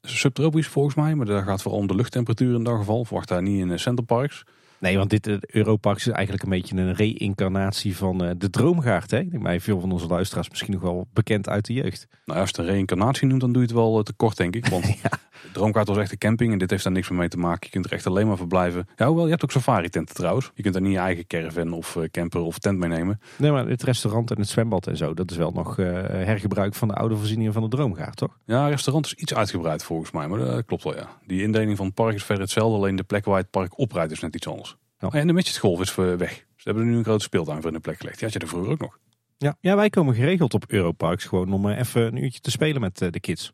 subtropisch 0.00 0.68
volgens 0.68 0.94
mij, 0.94 1.14
maar 1.14 1.26
daar 1.26 1.42
gaat 1.42 1.62
vooral 1.62 1.80
om 1.80 1.86
de 1.86 1.94
luchttemperatuur 1.94 2.54
in 2.54 2.64
dat 2.64 2.78
geval. 2.78 3.04
Verwacht 3.04 3.28
daar 3.28 3.42
niet 3.42 3.60
in 3.60 3.68
de 3.68 3.78
centerparks. 3.78 4.44
Nee, 4.80 4.96
want 4.96 5.10
dit 5.10 5.54
Europarks 5.54 6.06
is 6.06 6.12
eigenlijk 6.12 6.44
een 6.44 6.50
beetje 6.50 6.76
een 6.76 6.94
reïncarnatie 6.94 7.96
van 7.96 8.24
uh, 8.24 8.30
de 8.36 8.50
Droomgaard. 8.50 9.10
Hè? 9.10 9.18
Ik 9.18 9.30
denk 9.30 9.42
mij 9.42 9.60
veel 9.60 9.80
van 9.80 9.92
onze 9.92 10.06
luisteraars 10.06 10.48
misschien 10.48 10.72
nog 10.72 10.82
wel 10.82 11.08
bekend 11.12 11.48
uit 11.48 11.66
de 11.66 11.72
jeugd. 11.72 12.06
Nou, 12.24 12.40
als 12.40 12.50
je 12.50 12.56
het 12.56 12.66
een 12.66 12.72
reïncarnatie 12.72 13.26
noemt, 13.26 13.40
dan 13.40 13.52
doe 13.52 13.62
je 13.62 13.68
het 13.68 13.76
wel 13.76 13.98
eh, 13.98 14.04
te 14.04 14.12
kort, 14.12 14.36
denk 14.36 14.56
ik. 14.56 14.66
Want 14.66 14.86
ja. 15.02 15.10
de 15.42 15.50
Droomgaard 15.52 15.88
was 15.88 15.96
echt 15.96 16.12
een 16.12 16.18
camping 16.18 16.52
en 16.52 16.58
dit 16.58 16.70
heeft 16.70 16.84
daar 16.84 16.92
niks 16.92 17.08
meer 17.08 17.18
mee 17.18 17.28
te 17.28 17.38
maken. 17.38 17.60
Je 17.62 17.70
kunt 17.70 17.84
er 17.84 17.92
echt 17.92 18.06
alleen 18.06 18.26
maar 18.26 18.36
verblijven. 18.36 18.88
Ja, 18.96 19.06
hoewel, 19.06 19.24
je 19.24 19.30
hebt 19.30 19.44
ook 19.44 19.50
safari-tenten 19.50 20.14
trouwens. 20.14 20.50
Je 20.54 20.62
kunt 20.62 20.74
er 20.74 20.80
niet 20.80 20.92
je 20.92 20.98
eigen 20.98 21.26
caravan 21.26 21.72
of 21.72 21.96
uh, 21.96 22.04
camper 22.04 22.40
of 22.40 22.58
tent 22.58 22.78
meenemen. 22.78 23.20
Nee, 23.36 23.50
maar 23.50 23.68
het 23.68 23.82
restaurant 23.82 24.30
en 24.30 24.38
het 24.38 24.48
zwembad 24.48 24.86
en 24.86 24.96
zo, 24.96 25.14
dat 25.14 25.30
is 25.30 25.36
wel 25.36 25.50
nog 25.50 25.76
hergebruik 25.76 26.74
van 26.74 26.88
de 26.88 26.94
oude 26.94 27.16
voorzieningen 27.16 27.52
van 27.52 27.62
de 27.62 27.68
Droomgaard, 27.68 28.16
toch? 28.16 28.38
Ja, 28.44 28.62
het 28.62 28.70
restaurant 28.70 29.06
is 29.06 29.14
iets 29.14 29.34
uitgebreid 29.34 29.84
volgens 29.84 30.10
mij, 30.10 30.28
maar 30.28 30.38
dat 30.38 30.64
klopt 30.64 30.84
wel, 30.84 30.94
ja. 30.94 31.08
Die 31.26 31.42
indeling 31.42 31.76
van 31.76 31.86
het 31.86 31.94
park 31.94 32.14
is 32.14 32.24
verder 32.24 32.44
hetzelfde, 32.44 32.76
alleen 32.76 32.96
de 32.96 33.02
plek 33.02 33.24
waar 33.24 33.38
het 33.38 33.50
park 33.50 33.78
oprijdt 33.78 34.12
is 34.12 34.20
net 34.20 34.34
iets 34.34 34.48
anders. 34.48 34.67
Ja. 34.98 35.08
En 35.08 35.26
de 35.26 35.32
midgetgolf 35.32 35.80
is 35.80 35.94
weg. 35.94 36.46
Ze 36.56 36.62
hebben 36.64 36.82
er 36.82 36.88
nu 36.88 36.96
een 36.96 37.04
grote 37.04 37.24
speeltuin 37.24 37.58
voor 37.58 37.70
in 37.70 37.76
de 37.76 37.80
plek 37.80 37.96
gelegd. 37.96 38.18
Die 38.18 38.24
had 38.24 38.32
je 38.32 38.38
er 38.38 38.48
vroeger 38.48 38.72
ook 38.72 38.80
nog. 38.80 38.98
Ja, 39.36 39.56
ja 39.60 39.76
wij 39.76 39.90
komen 39.90 40.14
geregeld 40.14 40.54
op 40.54 40.64
Europarks 40.66 41.24
gewoon 41.24 41.52
om 41.52 41.68
eh, 41.68 41.78
even 41.78 42.06
een 42.06 42.22
uurtje 42.22 42.40
te 42.40 42.50
spelen 42.50 42.80
met 42.80 43.00
eh, 43.00 43.10
de 43.10 43.20
kids. 43.20 43.52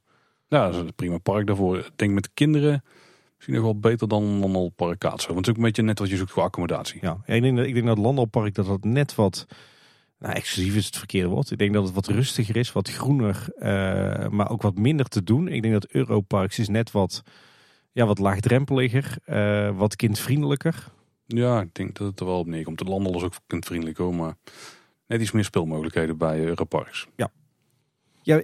Ja, 0.48 0.64
dat 0.64 0.74
is 0.74 0.80
een 0.80 0.94
prima 0.94 1.18
park 1.18 1.46
daarvoor. 1.46 1.78
Ik 1.78 1.90
denk 1.96 2.12
met 2.12 2.30
kinderen 2.35 2.85
misschien 3.35 3.54
nog 3.54 3.64
wel 3.64 3.78
beter 3.78 4.09
dan 4.09 4.24
Landalpark 4.24 4.98
Kaatsen. 4.98 5.35
Want 5.35 5.46
het 5.46 5.46
is 5.46 5.52
ook 5.52 5.57
een 5.57 5.68
beetje 5.68 5.83
net 5.83 5.98
wat 5.98 6.09
je 6.09 6.16
zoekt 6.16 6.30
voor 6.30 6.42
accommodatie. 6.42 6.98
Ja, 7.02 7.18
ik 7.26 7.42
denk 7.42 7.57
dat, 7.57 7.66
ik 7.66 7.74
denk 7.74 7.87
dat 7.87 7.98
Landalpark 7.98 8.54
dat 8.54 8.66
dat 8.66 8.85
net 8.85 9.14
wat... 9.14 9.46
Nou, 10.18 10.37
exclusief 10.37 10.76
is 10.76 10.87
het 10.87 10.96
verkeerde 10.96 11.28
woord. 11.28 11.50
Ik 11.50 11.59
denk 11.59 11.72
dat 11.72 11.85
het 11.85 11.94
wat 11.94 12.07
rustiger 12.07 12.57
is, 12.57 12.72
wat 12.72 12.90
groener, 12.90 13.46
uh, 13.59 14.28
maar 14.28 14.50
ook 14.50 14.62
wat 14.62 14.78
minder 14.78 15.09
te 15.09 15.22
doen. 15.22 15.48
Ik 15.48 15.62
denk 15.62 15.74
dat 15.74 15.87
Europarks 15.90 16.59
is 16.59 16.68
net 16.68 16.90
wat, 16.90 17.22
ja, 17.92 18.07
wat 18.07 18.18
laagdrempeliger, 18.18 19.16
uh, 19.26 19.76
wat 19.76 19.96
kindvriendelijker. 19.96 20.92
Ja, 21.26 21.60
ik 21.60 21.74
denk 21.74 21.96
dat 21.96 22.06
het 22.06 22.20
er 22.20 22.26
wel 22.26 22.38
op 22.38 22.46
neerkomt. 22.46 22.78
De 22.78 22.84
landel 22.84 23.16
is 23.16 23.22
ook 23.22 23.34
kindvriendelijk 23.46 23.98
hoor, 23.98 24.14
maar 24.14 24.34
net 25.06 25.20
iets 25.20 25.32
meer 25.32 25.44
speelmogelijkheden 25.44 26.16
bij 26.16 26.44
Europarks. 26.44 27.06
Ja. 27.16 27.30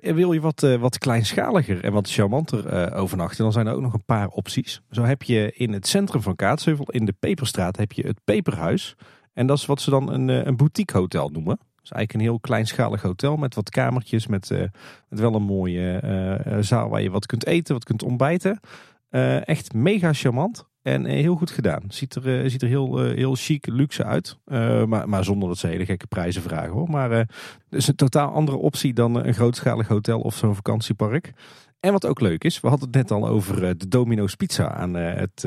Wil 0.01 0.33
je 0.33 0.41
wat, 0.41 0.63
uh, 0.63 0.81
wat 0.81 0.99
kleinschaliger 0.99 1.85
en 1.85 1.93
wat 1.93 2.11
charmanter 2.11 2.91
uh, 2.93 3.01
overnachten, 3.01 3.43
dan 3.43 3.53
zijn 3.53 3.67
er 3.67 3.75
ook 3.75 3.81
nog 3.81 3.93
een 3.93 4.05
paar 4.05 4.29
opties. 4.29 4.83
Zo 4.91 5.03
heb 5.03 5.23
je 5.23 5.53
in 5.53 5.73
het 5.73 5.87
centrum 5.87 6.23
van 6.23 6.37
Kaatsheuvel, 6.37 6.91
in 6.91 7.05
de 7.05 7.15
Peperstraat, 7.19 7.77
heb 7.77 7.93
je 7.93 8.07
het 8.07 8.21
Peperhuis. 8.25 8.97
En 9.33 9.47
dat 9.47 9.59
is 9.59 9.67
wat 9.67 9.81
ze 9.81 9.91
dan 9.91 10.13
een, 10.13 10.29
uh, 10.29 10.45
een 10.45 10.57
boutique 10.57 10.99
hotel 10.99 11.29
noemen. 11.29 11.59
Is 11.83 11.91
eigenlijk 11.91 12.13
een 12.13 12.31
heel 12.31 12.41
kleinschalig 12.41 13.03
hotel 13.03 13.37
met 13.37 13.55
wat 13.55 13.71
kamertjes, 13.71 14.27
met, 14.27 14.51
met 15.09 15.21
wel 15.21 15.35
een 15.35 15.43
mooie 15.43 16.01
zaal 16.61 16.89
waar 16.89 17.03
je 17.03 17.11
wat 17.11 17.27
kunt 17.27 17.47
eten, 17.47 17.75
wat 17.75 17.85
kunt 17.85 18.03
ontbijten. 18.03 18.61
echt 19.45 19.73
mega 19.73 20.13
charmant. 20.13 20.70
En 20.83 21.07
eh, 21.07 21.13
heel 21.13 21.35
goed 21.35 21.51
gedaan. 21.51 21.83
Ziet 21.89 22.15
er, 22.15 22.43
eh, 22.43 22.51
ziet 22.51 22.63
er 22.63 22.69
heel, 22.69 23.05
eh, 23.05 23.17
heel 23.17 23.35
chic, 23.35 23.67
luxe 23.67 24.05
uit. 24.05 24.39
maar, 24.87 25.09
maar 25.09 25.25
zonder 25.25 25.49
dat 25.49 25.59
ze 25.59 25.67
hele 25.67 25.85
gekke 25.85 26.07
prijzen 26.07 26.43
vragen 26.43 26.73
hoor. 26.73 26.91
Maar 26.91 27.11
het 27.11 27.29
is 27.71 27.89
een 27.89 27.95
totaal 27.95 28.33
andere 28.33 28.57
optie 28.57 28.93
dan 28.93 29.27
een 29.27 29.35
grootschalig 29.35 29.89
hotel 29.89 30.21
of 30.21 30.37
zo'n 30.37 30.55
vakantiepark. 30.55 31.33
En 31.81 31.93
wat 31.93 32.07
ook 32.07 32.21
leuk 32.21 32.45
is, 32.45 32.61
we 32.61 32.69
hadden 32.69 32.87
het 32.87 32.97
net 32.97 33.11
al 33.11 33.29
over 33.29 33.79
de 33.79 33.89
Domino's 33.89 34.35
Pizza 34.35 34.73
aan 34.73 34.95
het, 34.95 35.43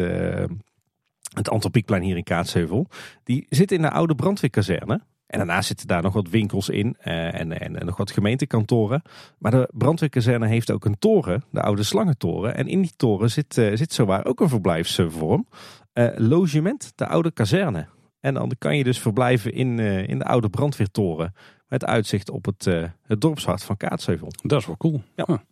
het 1.34 1.50
Antropiekplein 1.50 2.04
hier 2.04 2.18
in 2.18 2.24
Kaatsheuvel. 2.24 2.88
Die 3.24 3.46
zit 3.50 3.72
in 3.72 3.82
de 3.82 3.92
oude 3.92 4.16
brandweerkazerne. 4.16 5.02
En 5.34 5.40
daarnaast 5.40 5.68
zitten 5.68 5.88
daar 5.88 6.02
nog 6.02 6.14
wat 6.14 6.30
winkels 6.30 6.70
in 6.70 6.98
uh, 7.04 7.40
en, 7.40 7.60
en, 7.60 7.80
en, 7.80 7.86
nog 7.86 7.98
wat 7.98 8.12
gemeentekantoren. 8.12 9.02
Maar 9.38 9.52
de 9.52 9.70
brandweerkazerne 9.72 10.48
heeft 10.48 10.72
ook 10.72 10.86
een 10.86 11.00
toren, 11.00 11.44
de 11.52 11.62
oude 11.62 11.84
slangentoren. 11.84 12.56
En 12.56 12.68
in 12.68 12.82
die 12.82 12.94
toren 12.96 13.30
zit, 13.30 13.58
uh, 13.58 13.76
zit 13.76 13.94
zowaar 13.94 14.26
ook 14.26 14.40
een 14.40 14.50
verblijfsvorm. 14.50 15.48
Uh, 15.94 16.08
logement, 16.16 16.92
de 16.96 17.08
oude 17.08 17.32
kazerne. 17.32 17.88
En 18.20 18.34
dan 18.34 18.52
kan 18.58 18.78
je 18.78 18.84
dus 18.84 19.00
verblijven 19.00 19.54
in, 19.54 19.80
in 19.80 20.20
de 20.20 20.26
oude 20.26 20.50
brandweertoren. 20.50 21.34
Met 21.68 21.86
uitzicht 21.86 22.30
op 22.30 22.46
het, 22.46 22.66
het 23.02 23.22
dorpshart 23.22 23.64
van 23.64 23.78
Kaatsheuvel. 23.78 24.32
Dat 24.42 24.60
is 24.60 24.66
wel 24.66 24.78
cool. 24.78 25.02
Ja. 25.16 25.44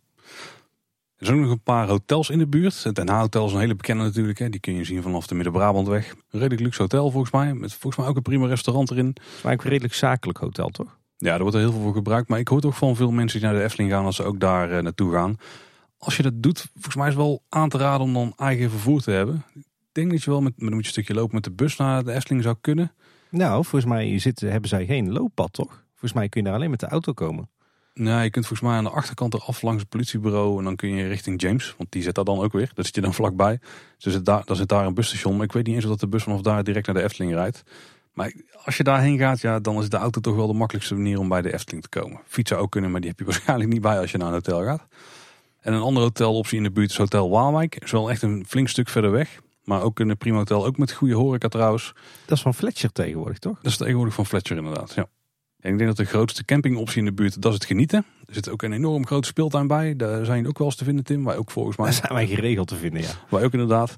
Er 1.22 1.28
zijn 1.28 1.40
ook 1.40 1.44
nog 1.44 1.54
een 1.54 1.62
paar 1.62 1.88
hotels 1.88 2.30
in 2.30 2.38
de 2.38 2.46
buurt. 2.46 2.84
Het 2.84 3.08
Haag 3.08 3.20
Hotel 3.20 3.46
is 3.46 3.52
een 3.52 3.58
hele 3.58 3.74
bekende 3.74 4.02
natuurlijk. 4.02 4.38
Hè. 4.38 4.48
Die 4.48 4.60
kun 4.60 4.74
je 4.74 4.84
zien 4.84 5.02
vanaf 5.02 5.26
de 5.26 5.34
Midden-Brabantweg. 5.34 6.10
Een 6.10 6.38
redelijk 6.38 6.60
luxe 6.60 6.82
hotel 6.82 7.10
volgens 7.10 7.32
mij. 7.32 7.54
Met 7.54 7.72
volgens 7.72 7.96
mij 7.96 8.06
ook 8.06 8.16
een 8.16 8.22
prima 8.22 8.46
restaurant 8.46 8.90
erin. 8.90 9.16
Maar 9.42 9.52
ook 9.52 9.62
een 9.62 9.70
redelijk 9.70 9.94
zakelijk 9.94 10.38
hotel, 10.38 10.68
toch? 10.68 10.98
Ja, 11.16 11.28
daar 11.28 11.40
wordt 11.40 11.54
er 11.54 11.60
heel 11.60 11.72
veel 11.72 11.80
voor 11.80 11.92
gebruikt. 11.92 12.28
Maar 12.28 12.38
ik 12.38 12.48
hoor 12.48 12.60
toch 12.60 12.76
van 12.76 12.96
veel 12.96 13.10
mensen 13.10 13.40
die 13.40 13.48
naar 13.48 13.58
de 13.58 13.64
Efteling 13.64 13.90
gaan, 13.90 14.04
als 14.04 14.16
ze 14.16 14.22
ook 14.22 14.40
daar 14.40 14.72
uh, 14.72 14.78
naartoe 14.78 15.12
gaan. 15.12 15.36
Als 15.98 16.16
je 16.16 16.22
dat 16.22 16.42
doet, 16.42 16.68
volgens 16.72 16.96
mij 16.96 17.08
is 17.08 17.14
het 17.14 17.22
wel 17.22 17.42
aan 17.48 17.68
te 17.68 17.78
raden 17.78 18.06
om 18.06 18.12
dan 18.12 18.32
eigen 18.36 18.70
vervoer 18.70 19.00
te 19.00 19.10
hebben. 19.10 19.44
Ik 19.54 19.64
denk 19.92 20.10
dat 20.10 20.22
je 20.22 20.30
wel 20.30 20.40
met, 20.40 20.52
dan 20.56 20.64
moet 20.68 20.78
je 20.78 20.84
een 20.84 20.92
stukje 20.92 21.14
lopen 21.14 21.34
met 21.34 21.44
de 21.44 21.52
bus 21.52 21.76
naar 21.76 22.04
de 22.04 22.12
Efteling 22.12 22.42
zou 22.42 22.56
kunnen. 22.60 22.92
Nou, 23.30 23.64
volgens 23.64 23.92
mij 23.92 24.18
zitten, 24.18 24.50
hebben 24.50 24.68
zij 24.68 24.86
geen 24.86 25.12
looppad, 25.12 25.52
toch? 25.52 25.84
Volgens 25.90 26.12
mij 26.12 26.28
kun 26.28 26.40
je 26.40 26.46
daar 26.46 26.56
alleen 26.56 26.70
met 26.70 26.80
de 26.80 26.86
auto 26.86 27.12
komen. 27.12 27.50
Nee, 27.94 28.22
je 28.22 28.30
kunt 28.30 28.46
volgens 28.46 28.68
mij 28.68 28.78
aan 28.78 28.84
de 28.84 28.90
achterkant 28.90 29.34
eraf 29.34 29.62
langs 29.62 29.80
het 29.80 29.90
politiebureau 29.90 30.58
en 30.58 30.64
dan 30.64 30.76
kun 30.76 30.88
je 30.88 31.08
richting 31.08 31.40
James, 31.42 31.74
want 31.78 31.92
die 31.92 32.02
zit 32.02 32.14
daar 32.14 32.24
dan 32.24 32.38
ook 32.38 32.52
weer. 32.52 32.70
Daar 32.74 32.84
zit 32.84 32.94
je 32.94 33.00
dan 33.00 33.14
vlakbij. 33.14 33.60
Dus 33.98 34.12
zit 34.12 34.24
daar, 34.24 34.44
dan 34.44 34.56
zit 34.56 34.68
daar 34.68 34.86
een 34.86 34.94
busstation, 34.94 35.36
maar 35.36 35.44
ik 35.44 35.52
weet 35.52 35.66
niet 35.66 35.74
eens 35.74 35.84
of 35.84 35.90
dat 35.90 36.00
de 36.00 36.08
bus 36.08 36.22
vanaf 36.22 36.40
daar 36.40 36.64
direct 36.64 36.86
naar 36.86 36.94
de 36.94 37.02
Efteling 37.02 37.32
rijdt. 37.32 37.62
Maar 38.12 38.32
als 38.64 38.76
je 38.76 38.82
daarheen 38.82 39.18
gaat, 39.18 39.40
ja, 39.40 39.60
dan 39.60 39.78
is 39.78 39.88
de 39.88 39.96
auto 39.96 40.20
toch 40.20 40.34
wel 40.34 40.46
de 40.46 40.52
makkelijkste 40.52 40.94
manier 40.94 41.18
om 41.18 41.28
bij 41.28 41.42
de 41.42 41.52
Efteling 41.52 41.82
te 41.82 41.88
komen. 41.88 42.20
Fietsen 42.26 42.58
ook 42.58 42.70
kunnen, 42.70 42.90
maar 42.90 43.00
die 43.00 43.10
heb 43.10 43.18
je 43.18 43.24
waarschijnlijk 43.32 43.70
niet 43.70 43.80
bij 43.80 43.98
als 43.98 44.10
je 44.10 44.18
naar 44.18 44.26
een 44.26 44.32
hotel 44.32 44.64
gaat. 44.64 44.86
En 45.60 45.72
een 45.72 45.80
andere 45.80 46.06
hoteloptie 46.06 46.56
in 46.56 46.62
de 46.62 46.70
buurt 46.70 46.90
is 46.90 46.96
Hotel 46.96 47.30
Waalwijk. 47.30 47.76
Is 47.76 47.90
wel 47.90 48.10
echt 48.10 48.22
een 48.22 48.44
flink 48.48 48.68
stuk 48.68 48.88
verder 48.88 49.10
weg. 49.10 49.40
Maar 49.64 49.82
ook 49.82 49.98
een 49.98 50.16
prima 50.16 50.36
hotel, 50.36 50.66
ook 50.66 50.78
met 50.78 50.92
goede 50.92 51.14
horeca 51.14 51.48
trouwens. 51.48 51.92
Dat 52.26 52.36
is 52.36 52.42
van 52.42 52.54
Fletcher 52.54 52.92
tegenwoordig, 52.92 53.38
toch? 53.38 53.56
Dat 53.56 53.70
is 53.72 53.76
tegenwoordig 53.76 54.14
van 54.14 54.26
Fletcher 54.26 54.56
inderdaad, 54.56 54.94
ja. 54.94 55.06
En 55.62 55.72
ik 55.72 55.78
denk 55.78 55.88
dat 55.88 55.96
de 55.96 56.04
grootste 56.04 56.44
campingoptie 56.44 56.98
in 56.98 57.04
de 57.04 57.12
buurt, 57.12 57.42
dat 57.42 57.52
is 57.52 57.58
het 57.58 57.66
genieten. 57.66 58.04
Er 58.26 58.34
zit 58.34 58.48
ook 58.48 58.62
een 58.62 58.72
enorm 58.72 59.06
grote 59.06 59.28
speeltuin 59.28 59.66
bij. 59.66 59.96
Daar 59.96 60.24
zijn 60.24 60.48
ook 60.48 60.58
wel 60.58 60.66
eens 60.66 60.76
te 60.76 60.84
vinden, 60.84 61.04
Tim. 61.04 61.24
Wij 61.24 61.36
ook 61.36 61.50
volgens 61.50 61.76
mij. 61.76 61.86
Daar 61.86 61.94
zijn 61.94 62.12
wij 62.12 62.26
geregeld 62.26 62.68
te 62.68 62.76
vinden, 62.76 63.02
ja. 63.02 63.08
Wij 63.30 63.44
ook 63.44 63.52
inderdaad. 63.52 63.96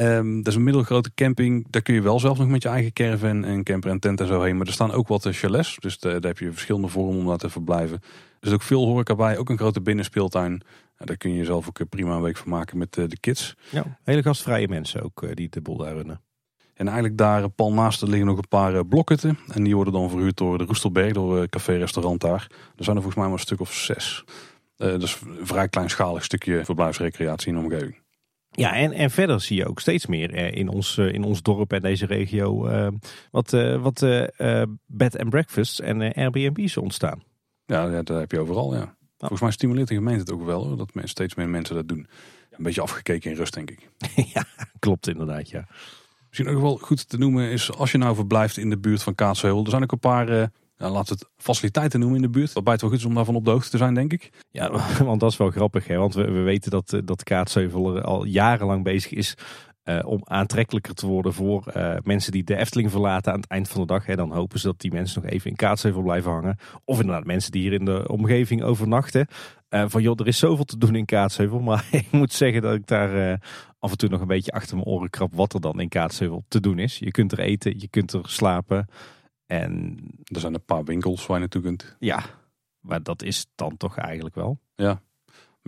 Um, 0.00 0.36
dat 0.36 0.46
is 0.46 0.54
een 0.54 0.64
middelgrote 0.64 1.10
camping. 1.14 1.66
Daar 1.70 1.82
kun 1.82 1.94
je 1.94 2.00
wel 2.00 2.20
zelf 2.20 2.38
nog 2.38 2.48
met 2.48 2.62
je 2.62 2.68
eigen 2.68 2.92
caravan 2.92 3.44
en 3.44 3.62
camper 3.62 3.90
en 3.90 3.98
tent 3.98 4.20
en 4.20 4.26
zo 4.26 4.42
heen. 4.42 4.56
Maar 4.56 4.66
er 4.66 4.72
staan 4.72 4.92
ook 4.92 5.08
wat 5.08 5.26
chalets. 5.30 5.76
Dus 5.78 5.98
daar 5.98 6.20
heb 6.20 6.38
je 6.38 6.52
verschillende 6.52 6.88
vormen 6.88 7.16
om 7.16 7.26
daar 7.26 7.38
te 7.38 7.50
verblijven. 7.50 8.00
Er 8.40 8.48
is 8.48 8.52
ook 8.52 8.62
veel 8.62 8.84
horeca 8.84 9.14
bij. 9.14 9.38
Ook 9.38 9.48
een 9.48 9.58
grote 9.58 9.80
binnenspeeltuin. 9.80 10.62
Daar 10.98 11.16
kun 11.16 11.30
je 11.30 11.36
jezelf 11.36 11.68
ook 11.68 11.88
prima 11.88 12.14
een 12.14 12.22
week 12.22 12.36
van 12.36 12.50
maken 12.50 12.78
met 12.78 12.94
de 12.94 13.18
kids. 13.20 13.54
Ja, 13.70 13.98
hele 14.02 14.22
gastvrije 14.22 14.68
mensen 14.68 15.02
ook 15.02 15.36
die 15.36 15.48
de 15.48 15.60
boel 15.60 15.76
daar 15.76 15.94
runnen. 15.94 16.20
En 16.76 16.86
eigenlijk 16.86 17.18
daar 17.18 17.48
pal 17.48 17.72
naast 17.72 18.02
liggen 18.02 18.26
nog 18.26 18.36
een 18.36 18.48
paar 18.48 18.86
blokketten. 18.86 19.38
En 19.48 19.64
die 19.64 19.74
worden 19.74 19.92
dan 19.92 20.10
verhuurd 20.10 20.36
door 20.36 20.58
de 20.58 20.64
Roestelberg, 20.64 21.12
door 21.12 21.38
een 21.38 21.48
café-restaurant 21.48 22.20
daar. 22.20 22.46
Er 22.76 22.84
zijn 22.84 22.96
er 22.96 23.02
volgens 23.02 23.14
mij 23.14 23.24
maar 23.24 23.32
een 23.32 23.38
stuk 23.38 23.60
of 23.60 23.74
zes. 23.74 24.24
Uh, 24.78 24.98
dus 24.98 25.20
een 25.20 25.46
vrij 25.46 25.68
kleinschalig 25.68 26.24
stukje 26.24 26.64
verblijfsrecreatie 26.64 27.48
in 27.48 27.54
de 27.54 27.64
omgeving. 27.64 27.96
Ja, 28.50 28.74
en, 28.74 28.92
en 28.92 29.10
verder 29.10 29.40
zie 29.40 29.56
je 29.56 29.66
ook 29.68 29.80
steeds 29.80 30.06
meer 30.06 30.54
in 30.54 30.68
ons, 30.68 30.98
in 30.98 31.24
ons 31.24 31.42
dorp 31.42 31.72
en 31.72 31.82
deze 31.82 32.06
regio 32.06 32.68
uh, 32.68 32.88
wat, 33.30 33.52
uh, 33.52 33.82
wat 33.82 34.00
bed 34.86 35.18
and 35.18 35.30
breakfasts 35.30 35.80
en 35.80 36.12
Airbnb's 36.12 36.76
ontstaan. 36.76 37.22
Ja, 37.66 38.02
dat 38.02 38.18
heb 38.18 38.30
je 38.32 38.40
overal, 38.40 38.74
ja. 38.74 38.96
Volgens 39.18 39.40
mij 39.40 39.50
stimuleert 39.50 39.88
de 39.88 39.94
gemeente 39.94 40.20
het 40.20 40.32
ook 40.32 40.44
wel, 40.44 40.66
hoor, 40.66 40.76
dat 40.76 40.90
steeds 40.94 41.34
meer 41.34 41.48
mensen 41.48 41.74
dat 41.74 41.88
doen. 41.88 42.06
Een 42.50 42.64
beetje 42.64 42.80
afgekeken 42.80 43.30
in 43.30 43.36
rust, 43.36 43.54
denk 43.54 43.70
ik. 43.70 43.88
ja, 44.34 44.44
klopt 44.78 45.08
inderdaad, 45.08 45.50
ja. 45.50 45.66
Misschien 46.36 46.56
ook 46.56 46.62
wel 46.62 46.76
goed 46.76 47.08
te 47.08 47.18
noemen 47.18 47.50
is, 47.50 47.72
als 47.72 47.92
je 47.92 47.98
nou 47.98 48.14
verblijft 48.14 48.56
in 48.56 48.70
de 48.70 48.78
buurt 48.78 49.02
van 49.02 49.14
Kaatsheuvel, 49.14 49.64
er 49.64 49.70
zijn 49.70 49.82
ook 49.82 49.92
een 49.92 49.98
paar, 49.98 50.28
uh, 50.28 50.44
nou, 50.76 50.92
laten 50.92 51.14
het 51.14 51.28
faciliteiten 51.36 52.00
noemen 52.00 52.16
in 52.16 52.22
de 52.22 52.38
buurt. 52.38 52.52
Waarbij 52.52 52.72
het 52.72 52.82
wel 52.82 52.90
goed 52.90 52.98
is 52.98 53.04
om 53.04 53.14
daarvan 53.14 53.34
op 53.34 53.44
de 53.44 53.50
hoogte 53.50 53.70
te 53.70 53.76
zijn, 53.76 53.94
denk 53.94 54.12
ik. 54.12 54.30
Ja, 54.50 54.70
want 55.04 55.20
dat 55.20 55.30
is 55.30 55.36
wel 55.36 55.50
grappig, 55.50 55.86
hè? 55.86 55.96
want 55.96 56.14
we, 56.14 56.30
we 56.30 56.40
weten 56.40 56.70
dat, 56.70 56.92
eh, 56.92 57.00
dat 57.04 57.22
Kaatsheuvel 57.22 57.96
er 57.96 58.02
al 58.02 58.24
jarenlang 58.24 58.84
bezig 58.84 59.12
is 59.12 59.34
uh, 59.88 59.98
om 60.04 60.20
aantrekkelijker 60.24 60.94
te 60.94 61.06
worden 61.06 61.32
voor 61.32 61.72
uh, 61.76 61.96
mensen 62.02 62.32
die 62.32 62.44
de 62.44 62.56
Efteling 62.56 62.90
verlaten 62.90 63.32
aan 63.32 63.40
het 63.40 63.50
eind 63.50 63.68
van 63.68 63.80
de 63.80 63.86
dag. 63.86 64.06
Hè. 64.06 64.16
Dan 64.16 64.32
hopen 64.32 64.58
ze 64.58 64.66
dat 64.66 64.80
die 64.80 64.92
mensen 64.92 65.22
nog 65.22 65.30
even 65.30 65.50
in 65.50 65.56
Kaatsheuvel 65.56 66.02
blijven 66.02 66.30
hangen. 66.30 66.58
Of 66.84 67.00
inderdaad 67.00 67.24
mensen 67.24 67.52
die 67.52 67.62
hier 67.62 67.72
in 67.72 67.84
de 67.84 68.08
omgeving 68.08 68.62
overnachten. 68.62 69.26
Uh, 69.70 69.84
van 69.88 70.02
joh, 70.02 70.20
er 70.20 70.26
is 70.26 70.38
zoveel 70.38 70.64
te 70.64 70.78
doen 70.78 70.94
in 70.94 71.04
Kaatsheuvel. 71.04 71.60
Maar 71.60 71.86
ik 72.02 72.10
moet 72.10 72.32
zeggen 72.32 72.62
dat 72.62 72.74
ik 72.74 72.86
daar 72.86 73.40
af 73.78 73.90
en 73.90 73.96
toe 73.96 74.08
nog 74.08 74.20
een 74.20 74.26
beetje 74.26 74.52
achter 74.52 74.76
mijn 74.76 74.88
oren 74.88 75.10
krap 75.10 75.34
wat 75.34 75.54
er 75.54 75.60
dan 75.60 75.80
in 75.80 75.88
Kaatsheuvel 75.88 76.44
te 76.48 76.60
doen 76.60 76.78
is. 76.78 76.98
Je 76.98 77.10
kunt 77.10 77.32
er 77.32 77.38
eten, 77.38 77.78
je 77.78 77.88
kunt 77.88 78.12
er 78.12 78.28
slapen. 78.28 78.88
En 79.46 79.98
er 80.24 80.40
zijn 80.40 80.54
een 80.54 80.64
paar 80.64 80.84
winkels 80.84 81.26
waar 81.26 81.36
je 81.36 81.40
naartoe 81.40 81.62
kunt. 81.62 81.96
Ja, 81.98 82.24
maar 82.80 83.02
dat 83.02 83.22
is 83.22 83.46
dan 83.54 83.76
toch 83.76 83.96
eigenlijk 83.96 84.34
wel. 84.34 84.58
Ja, 84.74 85.00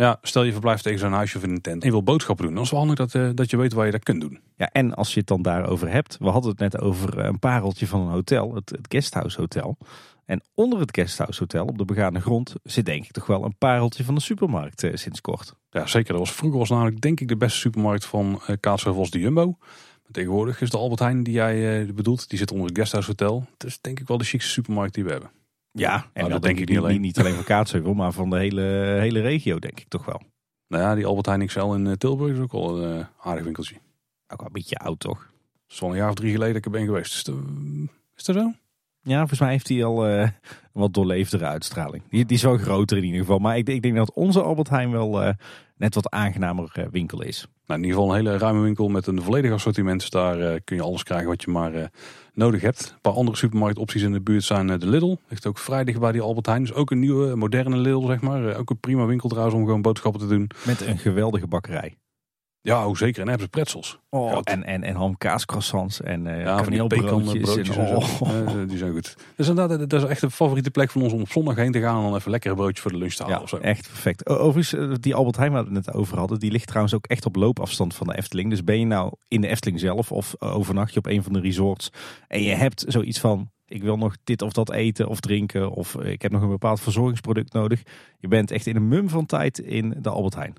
ja, 0.05 0.19
stel 0.23 0.43
je 0.43 0.53
verblijft 0.53 0.83
tegen 0.83 0.99
zo'n 0.99 1.13
huisje 1.13 1.37
of 1.37 1.43
in 1.43 1.51
een 1.51 1.61
tent 1.61 1.83
en 1.83 1.87
je 1.87 1.95
wil 1.95 2.03
boodschappen 2.03 2.45
doen. 2.45 2.55
Dan 2.55 2.63
is 2.63 2.71
het 2.71 2.79
wel 2.79 2.87
handig 2.87 3.07
dat, 3.07 3.23
uh, 3.23 3.31
dat 3.35 3.51
je 3.51 3.57
weet 3.57 3.73
waar 3.73 3.87
je 3.87 3.93
dat 3.93 4.03
kunt 4.03 4.21
doen. 4.21 4.41
Ja, 4.57 4.69
en 4.73 4.95
als 4.95 5.13
je 5.13 5.19
het 5.19 5.29
dan 5.29 5.43
daarover 5.43 5.91
hebt. 5.91 6.17
We 6.19 6.29
hadden 6.29 6.51
het 6.51 6.61
net 6.61 6.81
over 6.81 7.19
een 7.19 7.39
pareltje 7.39 7.87
van 7.87 8.01
een 8.01 8.13
hotel, 8.13 8.55
het, 8.55 8.71
het 8.71 8.87
Guesthouse 8.89 9.41
Hotel. 9.41 9.79
En 10.25 10.43
onder 10.55 10.81
het 10.81 10.97
Guesthouse 10.97 11.41
Hotel, 11.41 11.67
op 11.67 11.79
de 11.79 11.85
begane 11.85 12.21
grond, 12.21 12.55
zit 12.63 12.87
denk 12.87 13.05
ik 13.05 13.11
toch 13.11 13.27
wel 13.27 13.45
een 13.45 13.57
pareltje 13.59 14.05
van 14.05 14.15
de 14.15 14.21
supermarkt 14.21 14.83
uh, 14.83 14.95
sinds 14.95 15.21
kort. 15.21 15.55
Ja, 15.71 15.87
zeker. 15.87 16.09
Dat 16.09 16.19
was, 16.19 16.33
vroeger 16.33 16.59
was 16.59 16.71
namelijk 16.71 17.01
denk 17.01 17.21
ik 17.21 17.29
de 17.29 17.37
beste 17.37 17.59
supermarkt 17.59 18.05
van 18.05 18.41
Kaatsheuvel 18.61 19.01
was 19.01 19.11
de 19.11 19.19
Jumbo. 19.19 19.47
Maar 20.03 20.13
tegenwoordig 20.13 20.61
is 20.61 20.71
de 20.71 20.77
Albert 20.79 21.01
Heijn 21.01 21.23
die 21.23 21.35
jij 21.35 21.87
bedoelt, 21.95 22.29
die 22.29 22.39
zit 22.39 22.51
onder 22.51 22.67
het 22.67 22.77
Guesthouse 22.77 23.09
Hotel. 23.09 23.47
Het 23.53 23.65
is 23.65 23.81
denk 23.81 24.01
ik 24.01 24.09
wel 24.09 24.19
de 24.19 24.25
chicste 24.25 24.51
supermarkt 24.51 24.95
die 24.95 25.05
we 25.05 25.11
hebben. 25.11 25.31
Ja, 25.73 25.95
en 25.95 26.21
nou, 26.21 26.31
dat 26.31 26.43
denk 26.43 26.59
ik 26.59 26.69
niet 26.69 26.79
alleen. 26.79 27.01
Niet 27.01 27.19
alleen 27.19 27.35
van 27.35 27.45
Kaatsheuvel, 27.45 27.95
maar 27.95 28.13
van 28.13 28.31
de 28.31 28.37
hele, 28.37 28.63
hele 29.01 29.21
regio 29.21 29.59
denk 29.59 29.81
ik 29.81 29.89
toch 29.89 30.05
wel. 30.05 30.23
Nou 30.69 30.83
ja, 30.83 30.95
die 30.95 31.07
Albert 31.07 31.27
Heijn 31.27 31.47
XL 31.47 31.73
in 31.73 31.97
Tilburg 31.99 32.33
is 32.33 32.41
ook 32.41 32.53
wel 32.53 32.83
een 32.83 33.07
aardig 33.21 33.45
winkeltje. 33.45 33.75
Ook 34.29 34.39
wel 34.39 34.47
een 34.47 34.53
beetje 34.53 34.77
oud 34.77 35.01
toch? 35.01 35.19
Dat 35.19 35.77
is 35.77 35.81
wel 35.81 35.91
een 35.91 35.97
jaar 35.97 36.09
of 36.09 36.15
drie 36.15 36.33
geleden 36.33 36.55
dat 36.55 36.67
ik 36.67 36.73
er 36.73 36.79
ben 36.79 36.87
geweest. 36.87 37.15
Is, 37.15 37.35
is 38.17 38.25
dat 38.25 38.37
zo? 38.37 38.53
Ja, 39.03 39.19
volgens 39.19 39.41
mij 39.41 39.51
heeft 39.51 39.69
hij 39.69 39.85
al 39.85 40.09
uh, 40.09 40.21
een 40.21 40.33
wat 40.73 40.95
doorleefdere 40.95 41.45
uitstraling. 41.45 42.03
Die, 42.09 42.25
die 42.25 42.37
is 42.37 42.43
wel 42.43 42.57
groter 42.57 42.97
in 42.97 43.05
ieder 43.05 43.21
geval. 43.21 43.39
Maar 43.39 43.57
ik, 43.57 43.69
ik 43.69 43.83
denk 43.83 43.97
dat 43.97 44.13
onze 44.13 44.43
Albert 44.43 44.69
Heijn 44.69 44.91
wel 44.91 45.23
uh, 45.23 45.33
net 45.79 45.95
wat 45.95 46.11
aangenamer 46.11 46.73
uh, 46.79 46.85
winkel 46.91 47.23
is. 47.23 47.47
Nou, 47.67 47.81
in 47.81 47.87
ieder 47.87 48.01
geval 48.01 48.17
een 48.17 48.25
hele 48.25 48.39
ruime 48.39 48.61
winkel 48.61 48.89
met 48.89 49.07
een 49.07 49.23
volledig 49.23 49.53
assortiment. 49.53 50.11
Daar 50.11 50.61
kun 50.61 50.77
je 50.77 50.83
alles 50.83 51.03
krijgen 51.03 51.29
wat 51.29 51.43
je 51.43 51.51
maar 51.51 51.91
nodig 52.33 52.61
hebt. 52.61 52.91
Een 52.95 53.01
paar 53.01 53.13
andere 53.13 53.37
supermarktopties 53.37 54.03
in 54.03 54.13
de 54.13 54.21
buurt 54.21 54.45
zijn 54.45 54.67
de 54.67 54.87
Lidl. 54.87 55.17
Ligt 55.29 55.47
ook 55.47 55.59
vrij 55.59 55.85
dicht 55.85 56.01
bij 56.01 56.13
die 56.13 56.21
Albert 56.21 56.47
Heijn. 56.47 56.63
Dus 56.63 56.75
ook 56.75 56.91
een 56.91 56.99
nieuwe, 56.99 57.37
moderne 57.37 57.77
Lidl, 57.77 58.07
zeg 58.07 58.21
maar. 58.21 58.57
ook 58.57 58.71
een 58.71 58.81
prima 58.81 59.07
winkel 59.07 59.29
trouwens 59.29 59.57
om 59.57 59.65
gewoon 59.65 59.83
boodschappen 59.83 60.21
te 60.21 60.27
doen. 60.27 60.51
Met 60.67 60.81
een 60.81 60.99
geweldige 60.99 61.47
bakkerij. 61.47 61.97
Ja, 62.61 62.85
hoe 62.85 62.97
zeker. 62.97 63.21
En 63.21 63.29
hebben 63.29 63.45
ze 63.45 63.51
pretzels. 63.51 63.99
Oh, 64.11 64.39
en, 64.45 64.65
en, 64.65 64.83
en 64.83 64.95
hamkaascroissants 64.95 66.01
en 66.01 66.27
uh, 66.27 66.43
ja, 66.43 66.63
van 66.65 66.73
die 66.73 66.87
broodjes 66.87 67.57
en, 67.57 67.87
oh. 67.87 68.21
ja, 68.21 68.65
die 68.65 68.79
zijn 68.79 68.93
goed. 68.93 69.17
Dus 69.37 69.47
dat, 69.47 69.91
dat 69.91 70.03
is 70.03 70.09
echt 70.09 70.23
een 70.23 70.31
favoriete 70.31 70.71
plek 70.71 70.91
van 70.91 71.03
ons 71.03 71.13
om 71.13 71.21
op 71.21 71.31
zondag 71.31 71.57
heen 71.57 71.73
te 71.73 71.81
gaan 71.81 71.97
en 71.97 72.03
dan 72.03 72.15
even 72.15 72.31
lekker 72.31 72.51
een 72.51 72.57
broodje 72.57 72.83
voor 72.83 72.91
de 72.91 72.97
lunch 72.97 73.13
te 73.13 73.23
halen. 73.23 73.37
Ja, 73.37 73.43
of 73.43 73.49
zo. 73.49 73.57
echt 73.57 73.89
perfect. 73.89 74.29
Overigens, 74.29 74.75
eh, 74.75 74.95
die 75.01 75.15
Albert 75.15 75.37
Heijn 75.37 75.53
waar 75.53 75.65
we 75.65 75.75
het 75.75 75.87
net 75.87 75.95
over 75.95 76.19
hadden, 76.19 76.39
die 76.39 76.51
ligt 76.51 76.67
trouwens 76.67 76.95
ook 76.95 77.07
echt 77.07 77.27
op 77.27 77.37
loopafstand 77.37 77.95
van 77.95 78.07
de 78.07 78.17
Efteling. 78.17 78.51
Dus 78.51 78.65
ben 78.65 78.79
je 78.79 78.87
nou 78.87 79.13
in 79.29 79.41
de 79.41 79.49
Efteling 79.49 79.81
zelf 79.81 80.13
of 80.13 80.43
overnacht 80.43 80.93
je 80.93 80.99
op 80.99 81.07
een 81.07 81.23
van 81.23 81.33
de 81.33 81.41
resorts 81.41 81.91
en 82.29 82.43
je 82.43 82.55
hebt 82.55 82.85
zoiets 82.89 83.21
van, 83.21 83.51
ik 83.67 83.83
wil 83.83 83.97
nog 83.97 84.17
dit 84.25 84.43
of 84.43 84.53
dat 84.53 84.73
eten 84.73 85.09
of 85.09 85.21
drinken 85.21 85.71
of 85.71 85.95
ik 85.95 86.23
heb 86.23 86.33
nog 86.33 86.43
een 86.43 86.49
bepaald 86.49 86.81
verzorgingsproduct 86.81 87.53
nodig. 87.53 87.83
Je 88.19 88.29
bent 88.29 88.51
echt 88.51 88.67
in 88.67 88.77
een 88.77 88.89
mum 88.89 89.09
van 89.09 89.27
tijd 89.27 89.59
in 89.59 89.95
de 90.01 90.11
Albert 90.11 90.35
Heijn. 90.35 90.55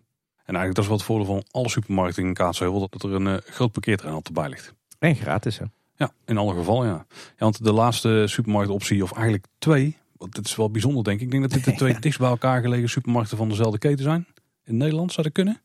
En 0.49 0.55
eigenlijk 0.55 0.75
dat 0.75 0.83
is 0.83 0.89
wat 0.89 0.99
het 0.99 1.07
voordeel 1.07 1.35
van 1.35 1.62
alle 1.62 1.69
supermarkten 1.69 2.23
in 2.23 2.33
Kaatsheuvel, 2.33 2.88
dat 2.89 3.03
er 3.03 3.13
een 3.13 3.25
uh, 3.25 3.35
groot 3.45 3.71
parkeerterrein 3.71 4.15
altijd 4.15 4.35
bij 4.35 4.49
ligt. 4.49 4.73
En 4.99 5.15
gratis 5.15 5.57
hè? 5.57 5.65
Ja, 5.95 6.12
in 6.25 6.38
alle 6.38 6.53
gevallen 6.53 6.88
ja. 6.88 7.05
ja. 7.07 7.25
Want 7.38 7.63
de 7.63 7.73
laatste 7.73 8.23
supermarktoptie, 8.27 9.03
of 9.03 9.12
eigenlijk 9.12 9.45
twee, 9.59 9.97
want 10.17 10.38
het 10.38 10.45
is 10.45 10.55
wel 10.55 10.71
bijzonder 10.71 11.03
denk 11.03 11.19
ik. 11.19 11.25
Ik 11.25 11.31
denk 11.31 11.43
dat 11.43 11.51
dit 11.51 11.63
de 11.63 11.73
twee 11.73 11.99
dichtst 11.99 12.19
bij 12.19 12.29
elkaar 12.29 12.62
gelegen 12.62 12.89
supermarkten 12.89 13.38
van 13.38 13.49
dezelfde 13.49 13.77
keten 13.77 14.03
zijn. 14.03 14.27
In 14.63 14.77
Nederland 14.77 15.12
zou 15.12 15.23
dat 15.23 15.35
kunnen? 15.35 15.62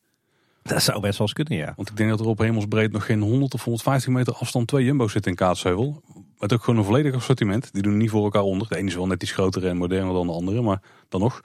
Dat 0.63 0.83
zou 0.83 1.01
best 1.01 1.19
wel 1.19 1.27
eens 1.27 1.37
kunnen, 1.37 1.57
ja. 1.57 1.73
Want 1.77 1.91
ik 1.91 1.97
denk 1.97 2.11
dat 2.11 2.21
er 2.21 2.27
op 2.27 2.39
hemelsbreed 2.39 2.93
nog 2.93 3.07
geen 3.07 3.21
100 3.21 3.55
of 3.55 3.65
150 3.65 4.13
meter 4.13 4.35
afstand 4.35 4.67
twee 4.67 4.85
Jumbo's 4.85 5.13
zitten 5.13 5.31
in 5.31 5.37
Kaatsheuvel. 5.37 6.03
Met 6.39 6.53
ook 6.53 6.65
gewoon 6.65 6.79
een 6.79 6.87
volledig 6.87 7.15
assortiment. 7.15 7.73
Die 7.73 7.83
doen 7.83 7.97
niet 7.97 8.11
voor 8.11 8.25
elkaar 8.25 8.43
onder. 8.43 8.69
De 8.69 8.77
ene 8.77 8.89
is 8.89 8.95
wel 8.95 9.07
net 9.07 9.23
iets 9.23 9.33
groter 9.33 9.67
en 9.67 9.77
moderner 9.77 10.15
dan 10.15 10.27
de 10.27 10.33
andere, 10.33 10.63
maar 10.63 10.83
dan 11.09 11.21
nog. 11.21 11.41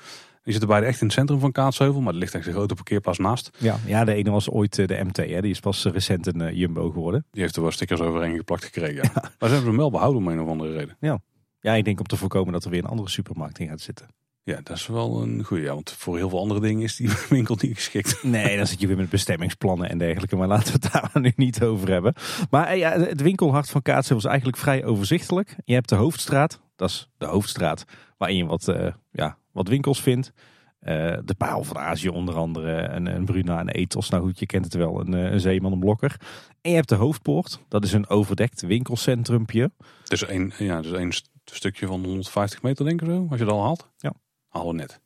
Die 0.50 0.58
zitten 0.58 0.76
beide 0.76 0.92
echt 0.92 1.02
in 1.02 1.08
het 1.08 1.16
centrum 1.16 1.40
van 1.40 1.52
Kaatsheuvel, 1.52 2.02
maar 2.02 2.14
er 2.14 2.20
ligt 2.20 2.36
echt 2.36 2.48
een 2.48 2.54
grote 2.54 2.76
parkeerplaats 2.76 3.18
naast. 3.18 3.52
Ja, 3.58 3.80
ja 3.86 4.04
de 4.04 4.14
ene 4.14 4.32
was 4.32 4.50
ooit 4.50 4.80
eh, 4.80 4.88
de 4.88 5.04
MT, 5.04 5.18
hè? 5.18 5.42
die 5.42 5.52
is 5.52 5.60
pas 5.60 5.86
eh, 5.86 5.92
recent 5.92 6.28
een 6.28 6.40
uh, 6.42 6.54
Jumbo 6.54 6.92
geworden. 6.92 7.26
Die 7.32 7.42
heeft 7.42 7.56
er 7.56 7.62
wel 7.62 7.72
stickers 7.72 8.00
overheen 8.00 8.36
geplakt 8.38 8.64
gekregen. 8.64 9.04
Ja. 9.14 9.22
Maar 9.40 9.50
ze 9.50 9.56
hebben 9.56 9.66
hem 9.66 9.78
wel 9.78 9.92
behouden 9.92 10.22
om 10.22 10.28
een 10.28 10.42
of 10.42 10.48
andere 10.48 10.72
reden. 10.74 10.98
Ja. 11.00 11.20
ja, 11.60 11.74
ik 11.74 11.86
denk 11.86 12.00
om 12.00 12.06
te 12.06 12.18
voorkomen 12.18 12.54
dat 12.54 12.64
er 12.64 12.70
weer 12.70 12.84
een 12.84 12.90
andere 12.90 13.10
supermarkt 13.10 13.60
in 13.60 13.68
gaat 13.68 13.82
zitten. 13.82 14.08
Ja, 14.44 14.60
dat 14.64 14.78
is 14.78 14.88
wel 14.88 15.22
een 15.22 15.44
goede. 15.44 15.64
Ja, 15.64 15.74
want 15.74 15.92
voor 15.92 16.18
heel 16.18 16.30
veel 16.30 16.40
andere 16.40 16.60
dingen 16.60 16.84
is 16.84 16.96
die 16.96 17.10
winkel 17.30 17.58
niet 17.62 17.76
geschikt. 17.76 18.24
Nee, 18.24 18.58
dan 18.58 18.68
zit 18.68 18.82
je 18.82 18.88
weer 18.88 18.98
met 18.98 19.10
bestemmingsplannen 19.10 19.90
en 19.90 19.98
dergelijke. 19.98 20.36
Maar 20.36 20.48
laten 20.48 20.74
we 20.74 20.80
het 20.82 20.92
daar 20.92 21.22
nu 21.22 21.34
niet 21.36 21.64
over 21.64 21.92
hebben. 21.92 22.14
Maar 22.50 22.78
ja, 22.78 22.92
het 23.00 23.22
winkelhart 23.22 23.70
van 23.70 23.82
Kaatsheuvel 23.82 24.18
is 24.18 24.32
eigenlijk 24.32 24.58
vrij 24.58 24.86
overzichtelijk. 24.86 25.56
Je 25.66 25.74
hebt 25.74 25.90
de 25.90 25.96
hoofdstraat, 25.96 26.60
dat 26.76 26.90
is 26.90 27.10
de 27.18 27.26
hoofdstraat, 27.26 27.86
waarin 28.18 28.38
je 28.38 28.46
wat, 28.46 28.68
uh, 28.68 28.88
ja, 29.12 29.38
wat 29.52 29.68
winkels 29.68 30.02
vindt. 30.02 30.34
Eh, 30.80 31.18
de 31.26 31.36
Paal 31.38 31.64
van 31.64 31.78
Azië 31.78 32.10
onder 32.10 32.36
andere. 32.36 32.76
En, 32.76 33.08
en 33.08 33.26
Bruna 33.26 33.60
en 33.60 33.70
Ethos. 33.70 34.10
Nou 34.10 34.24
goed, 34.24 34.40
je 34.40 34.46
kent 34.46 34.66
het 34.66 34.74
wel. 34.74 35.00
Een, 35.00 35.14
een 35.14 35.40
zeeman, 35.40 35.72
een 35.72 35.80
blokker. 35.80 36.16
En 36.62 36.70
je 36.70 36.76
hebt 36.76 36.90
de 36.90 36.96
Hoofdpoort. 36.96 37.60
Dat 37.68 37.84
is 37.84 37.94
een 37.94 38.10
overdekt 38.10 38.62
winkelcentrumpje. 38.62 39.72
Dus 40.04 40.26
één, 40.26 40.54
ja, 40.58 40.82
dus 40.82 40.92
één 40.92 41.12
stukje 41.46 41.88
van 41.88 42.06
150 42.06 42.62
meter 42.62 42.86
denk 42.86 43.02
ik 43.02 43.08
zo. 43.08 43.28
Als 43.30 43.40
je 43.40 43.46
dat 43.46 43.54
al 43.54 43.64
haalt. 43.64 43.90
Ja. 43.98 44.14
Halen 44.48 44.76
we 44.76 44.76
net. 44.76 45.02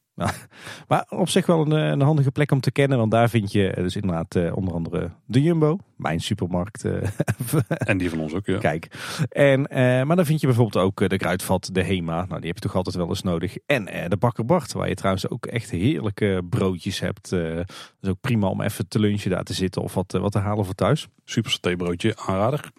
Maar 0.88 1.06
op 1.10 1.30
zich 1.30 1.46
wel 1.46 1.62
een, 1.62 1.72
eh, 1.72 1.90
een, 1.90 2.02
handige 2.02 2.32
plek 2.32 2.52
om 2.52 2.60
te 2.60 2.72
kennen. 2.72 2.98
Want 2.98 3.12
daar 3.12 3.30
vind 3.30 3.52
je 3.52 3.72
dus 3.76 3.96
inderdaad 3.96 4.36
uh, 4.36 4.56
onder 4.56 4.74
andere 4.74 5.12
de 5.26 5.42
Jumbo. 5.42 5.78
Mijn 5.96 6.20
supermarkt. 6.20 6.86
Uh, 6.86 7.04
en 7.68 7.98
die 7.98 8.10
van 8.10 8.20
ons 8.20 8.34
ook, 8.34 8.46
ja. 8.46 8.58
Kijk. 8.58 8.88
En, 9.30 9.62
maar 10.08 10.16
dan 10.16 10.26
vind 10.26 10.42
je 10.42 10.48
bijvoorbeeld 10.48 10.86
ook 10.86 11.10
de 11.10 11.18
Kruidvat, 11.18 11.70
de 11.72 11.84
Hema. 11.84 12.26
Nou, 12.26 12.40
die 12.40 12.48
heb 12.48 12.56
je 12.56 12.68
toch 12.68 12.76
altijd 12.76 12.96
wel 12.96 13.08
eens 13.08 13.22
nodig. 13.22 13.58
En 13.66 13.86
de 13.86 14.18
Bakker 14.18 14.46
Bart, 14.46 14.74
waar 14.74 14.90
je 14.90 14.96
trouwens 14.96 15.30
ook 15.30 15.46
echt 15.46 15.72
heerlijke 15.72 16.42
broodjes 16.50 17.00
hebt. 17.00 17.30
dus 17.30 18.10
ook 18.10 18.22
prima 18.22 18.48
om 18.48 18.62
even 18.62 18.88
te 18.88 19.00
lunchen 19.00 19.32
daar 19.32 19.44
te 19.44 19.54
zitten 19.54 19.82
of 19.82 19.94
wat, 19.94 20.12
wat 20.12 20.32
te 20.32 20.40
halen 20.40 20.66
voor 20.66 20.76
thuis. 20.76 21.08
Super 21.24 21.52
satébroodje, 21.52 22.16
aanrader. 22.18 22.72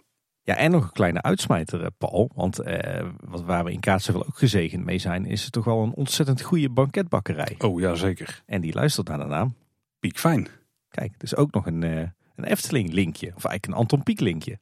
Ja, 0.47 0.57
en 0.57 0.71
nog 0.71 0.85
een 0.85 0.93
kleine 0.93 1.23
uitsmijter, 1.23 1.83
eh, 1.83 1.87
Paul. 1.99 2.31
Want 2.35 2.59
eh, 2.59 3.07
wat, 3.21 3.43
waar 3.43 3.65
we 3.65 3.73
in 3.73 3.81
Kaatsheuvel 3.81 4.27
ook 4.27 4.39
gezegend 4.39 4.85
mee 4.85 4.99
zijn, 4.99 5.27
is 5.27 5.43
het 5.43 5.53
toch 5.53 5.65
wel 5.65 5.83
een 5.83 5.95
ontzettend 5.95 6.41
goede 6.41 6.71
banketbakkerij. 6.71 7.55
Oh 7.59 7.81
ja, 7.81 7.95
zeker. 7.95 8.43
En 8.47 8.61
die 8.61 8.75
luistert 8.75 9.09
naar 9.09 9.19
de 9.19 9.25
naam. 9.25 9.55
Piekfijn. 9.99 10.49
Kijk, 10.89 11.21
dus 11.21 11.37
ook 11.37 11.53
nog 11.53 11.67
een, 11.67 11.83
uh, 11.83 12.01
een 12.37 12.45
Efteling 12.45 12.93
linkje. 12.93 13.27
Of 13.27 13.45
eigenlijk 13.45 13.67
een 13.67 13.73
Anton 13.73 14.03
Pieck 14.03 14.21
linkje. 14.21 14.59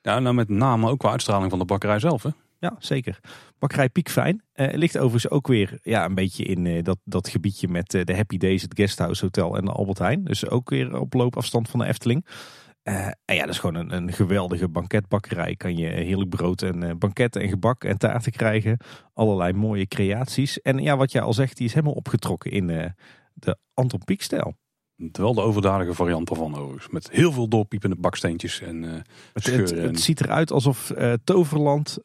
Ja, 0.00 0.18
nou 0.18 0.34
met 0.34 0.48
name 0.48 0.90
ook 0.90 0.98
qua 0.98 1.10
uitstraling 1.10 1.50
van 1.50 1.58
de 1.58 1.64
bakkerij 1.64 1.98
zelf 1.98 2.22
hè? 2.22 2.30
Ja, 2.58 2.76
zeker. 2.78 3.20
Bakkerij 3.58 3.88
Piekfijn 3.88 4.42
uh, 4.54 4.74
ligt 4.74 4.98
overigens 4.98 5.32
ook 5.32 5.46
weer 5.46 5.78
ja, 5.82 6.04
een 6.04 6.14
beetje 6.14 6.44
in 6.44 6.82
dat, 6.82 6.98
dat 7.04 7.28
gebiedje 7.28 7.68
met 7.68 7.90
de 7.90 8.14
Happy 8.14 8.36
Days, 8.36 8.62
het 8.62 8.76
Guesthouse 8.76 9.24
Hotel 9.24 9.56
en 9.56 9.64
de 9.64 9.72
Albert 9.72 9.98
Heijn. 9.98 10.24
Dus 10.24 10.48
ook 10.48 10.70
weer 10.70 11.00
op 11.00 11.12
loopafstand 11.14 11.68
van 11.68 11.80
de 11.80 11.86
Efteling. 11.86 12.26
Uh, 12.88 13.06
en 13.24 13.34
ja, 13.34 13.40
dat 13.40 13.48
is 13.48 13.58
gewoon 13.58 13.74
een, 13.74 13.92
een, 13.92 14.12
geweldige 14.12 14.68
banketbakkerij. 14.68 15.56
Kan 15.56 15.76
je 15.76 15.86
heerlijk 15.86 16.30
brood 16.30 16.62
en 16.62 16.82
uh, 16.82 16.90
banketten 16.98 17.42
en 17.42 17.48
gebak 17.48 17.84
en 17.84 17.98
taarten 17.98 18.32
krijgen. 18.32 18.78
Allerlei 19.14 19.52
mooie 19.52 19.86
creaties. 19.86 20.60
En 20.60 20.78
ja, 20.78 20.96
wat 20.96 21.12
jij 21.12 21.22
al 21.22 21.32
zegt, 21.32 21.56
die 21.56 21.66
is 21.66 21.74
helemaal 21.74 21.94
opgetrokken 21.94 22.50
in 22.50 22.68
uh, 22.68 22.84
de 23.34 23.58
Anton 23.74 24.04
Pieck-stijl. 24.04 24.56
Wel 24.96 25.34
de 25.34 25.40
overdadige 25.40 25.94
variant 25.94 26.30
ervan 26.30 26.56
overigens. 26.56 26.92
Met 26.92 27.10
heel 27.10 27.32
veel 27.32 27.48
doorpiepende 27.48 27.96
baksteentjes 27.96 28.60
en 28.60 28.82
het, 29.32 29.46
het, 29.46 29.70
het, 29.70 30.00
ziet 30.00 30.20
eruit 30.20 30.52
alsof 30.52 30.92
Toverland 31.24 31.98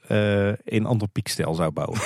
in 0.63 0.86
Anton 0.86 1.11
Pieck-stijl 1.11 1.53
zou 1.53 1.71
bouwen. 1.71 1.99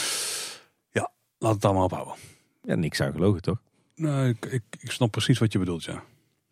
ja, 0.96 1.10
laat 1.38 1.54
het 1.54 1.64
allemaal 1.64 1.84
ophouden. 1.84 2.14
Ja, 2.62 2.74
niks 2.74 3.00
aan 3.00 3.12
gelogen 3.12 3.42
toch? 3.42 3.62
Nee, 3.94 4.28
ik, 4.28 4.44
ik, 4.46 4.62
ik 4.80 4.90
snap 4.90 5.10
precies 5.10 5.38
wat 5.38 5.52
je 5.52 5.58
bedoelt, 5.58 5.84
ja. 5.84 6.02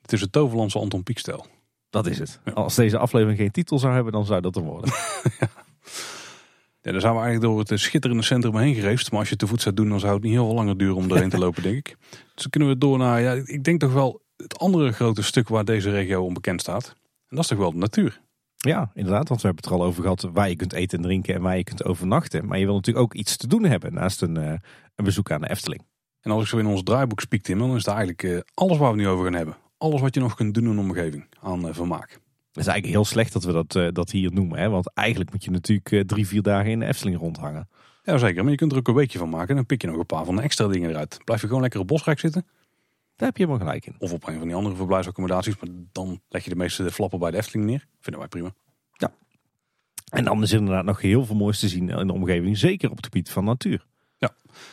Het 0.02 0.12
is 0.12 0.20
het 0.20 0.32
Toverlandse 0.32 0.78
Anton 0.78 1.02
Piekstel. 1.02 1.46
Dat 1.90 2.06
is 2.06 2.18
het. 2.18 2.40
Als 2.54 2.74
deze 2.74 2.98
aflevering 2.98 3.38
geen 3.38 3.50
titel 3.50 3.78
zou 3.78 3.94
hebben, 3.94 4.12
dan 4.12 4.26
zou 4.26 4.40
dat 4.40 4.56
er 4.56 4.62
worden. 4.62 4.90
ja. 5.40 5.48
ja, 6.80 6.92
dan 6.92 7.00
zijn 7.00 7.14
we 7.14 7.20
eigenlijk 7.20 7.40
door 7.40 7.58
het 7.58 7.80
schitterende 7.80 8.22
centrum 8.22 8.56
heen 8.56 8.74
gereisd. 8.74 9.10
Maar 9.10 9.20
als 9.20 9.28
je 9.28 9.36
te 9.36 9.46
voet 9.46 9.62
zou 9.62 9.74
doen, 9.74 9.88
dan 9.88 10.00
zou 10.00 10.14
het 10.14 10.22
niet 10.22 10.32
heel 10.32 10.46
veel 10.46 10.54
langer 10.54 10.78
duren 10.78 10.96
om 10.96 11.10
erheen 11.10 11.30
te 11.30 11.38
lopen, 11.38 11.62
denk 11.62 11.76
ik. 11.76 11.96
Dus 12.34 12.42
dan 12.42 12.50
kunnen 12.50 12.68
we 12.68 12.78
door 12.78 12.98
naar, 12.98 13.20
ja, 13.20 13.32
ik 13.44 13.64
denk 13.64 13.80
toch 13.80 13.92
wel 13.92 14.22
het 14.36 14.58
andere 14.58 14.92
grote 14.92 15.22
stuk 15.22 15.48
waar 15.48 15.64
deze 15.64 15.90
regio 15.90 16.24
onbekend 16.24 16.60
staat. 16.60 16.88
En 17.28 17.36
dat 17.36 17.38
is 17.38 17.46
toch 17.46 17.58
wel 17.58 17.72
de 17.72 17.78
natuur. 17.78 18.20
Ja, 18.56 18.90
inderdaad, 18.94 19.28
want 19.28 19.40
we 19.40 19.46
hebben 19.46 19.64
het 19.64 19.72
er 19.72 19.80
al 19.80 19.86
over 19.86 20.02
gehad 20.02 20.28
waar 20.32 20.48
je 20.48 20.56
kunt 20.56 20.72
eten 20.72 20.98
en 20.98 21.04
drinken 21.04 21.34
en 21.34 21.42
waar 21.42 21.56
je 21.56 21.64
kunt 21.64 21.84
overnachten. 21.84 22.46
Maar 22.46 22.58
je 22.58 22.64
wil 22.64 22.74
natuurlijk 22.74 23.04
ook 23.04 23.14
iets 23.14 23.36
te 23.36 23.46
doen 23.46 23.64
hebben 23.64 23.94
naast 23.94 24.22
een, 24.22 24.38
uh, 24.38 24.52
een 24.94 25.04
bezoek 25.04 25.30
aan 25.30 25.40
de 25.40 25.50
Efteling. 25.50 25.82
En 26.20 26.30
als 26.30 26.42
ik 26.42 26.48
zo 26.48 26.58
in 26.58 26.66
ons 26.66 26.82
draaiboek 26.82 27.20
spiek, 27.20 27.42
Tim, 27.42 27.58
dan 27.58 27.70
is 27.70 27.84
het 27.84 27.86
eigenlijk 27.86 28.22
uh, 28.22 28.40
alles 28.54 28.78
waar 28.78 28.90
we 28.90 28.96
nu 28.96 29.08
over 29.08 29.24
gaan 29.24 29.34
hebben 29.34 29.56
alles 29.82 30.00
wat 30.00 30.14
je 30.14 30.20
nog 30.20 30.34
kunt 30.34 30.54
doen 30.54 30.64
in 30.64 30.70
een 30.70 30.78
omgeving 30.78 31.26
aan 31.40 31.66
uh, 31.66 31.74
vermaak. 31.74 32.10
Het 32.10 32.60
is 32.60 32.66
eigenlijk 32.66 32.86
heel 32.86 33.04
slecht 33.04 33.32
dat 33.32 33.44
we 33.44 33.52
dat, 33.52 33.74
uh, 33.74 33.88
dat 33.92 34.10
hier 34.10 34.32
noemen. 34.32 34.58
Hè? 34.58 34.68
Want 34.68 34.92
eigenlijk 34.94 35.32
moet 35.32 35.44
je 35.44 35.50
natuurlijk 35.50 35.90
uh, 35.90 36.00
drie, 36.00 36.26
vier 36.26 36.42
dagen 36.42 36.70
in 36.70 36.78
de 36.78 36.86
Efteling 36.86 37.18
rondhangen. 37.18 37.68
Ja, 38.02 38.18
zeker. 38.18 38.42
Maar 38.42 38.50
je 38.50 38.58
kunt 38.58 38.72
er 38.72 38.78
ook 38.78 38.88
een 38.88 38.94
weekje 38.94 39.18
van 39.18 39.28
maken. 39.28 39.48
En 39.48 39.54
dan 39.54 39.66
pik 39.66 39.82
je 39.82 39.88
nog 39.88 39.96
een 39.96 40.06
paar 40.06 40.24
van 40.24 40.36
de 40.36 40.42
extra 40.42 40.66
dingen 40.66 40.90
eruit. 40.90 41.18
Blijf 41.24 41.40
je 41.40 41.46
gewoon 41.46 41.62
lekker 41.62 41.80
op 41.80 41.86
Bosrijk 41.86 42.18
zitten. 42.18 42.46
Daar 43.16 43.28
heb 43.28 43.36
je 43.36 43.44
helemaal 43.44 43.66
gelijk 43.66 43.86
in. 43.86 43.94
Of 43.98 44.12
op 44.12 44.28
een 44.28 44.38
van 44.38 44.46
die 44.46 44.56
andere 44.56 44.76
verblijfsaccommodaties. 44.76 45.56
Maar 45.60 45.70
dan 45.92 46.20
leg 46.28 46.44
je 46.44 46.50
de 46.50 46.56
meeste 46.56 46.90
flappen 46.90 47.18
bij 47.18 47.30
de 47.30 47.36
Efteling 47.36 47.66
neer. 47.66 47.86
Vinden 48.00 48.20
wij 48.20 48.28
prima. 48.28 48.54
Ja. 48.92 49.12
En 50.10 50.24
dan 50.24 50.42
is 50.42 50.52
er 50.52 50.58
inderdaad 50.58 50.84
nog 50.84 51.00
heel 51.00 51.24
veel 51.24 51.36
moois 51.36 51.60
te 51.60 51.68
zien 51.68 51.88
in 51.88 52.06
de 52.06 52.12
omgeving. 52.12 52.58
Zeker 52.58 52.90
op 52.90 52.96
het 52.96 53.04
gebied 53.04 53.30
van 53.30 53.44
natuur. 53.44 53.86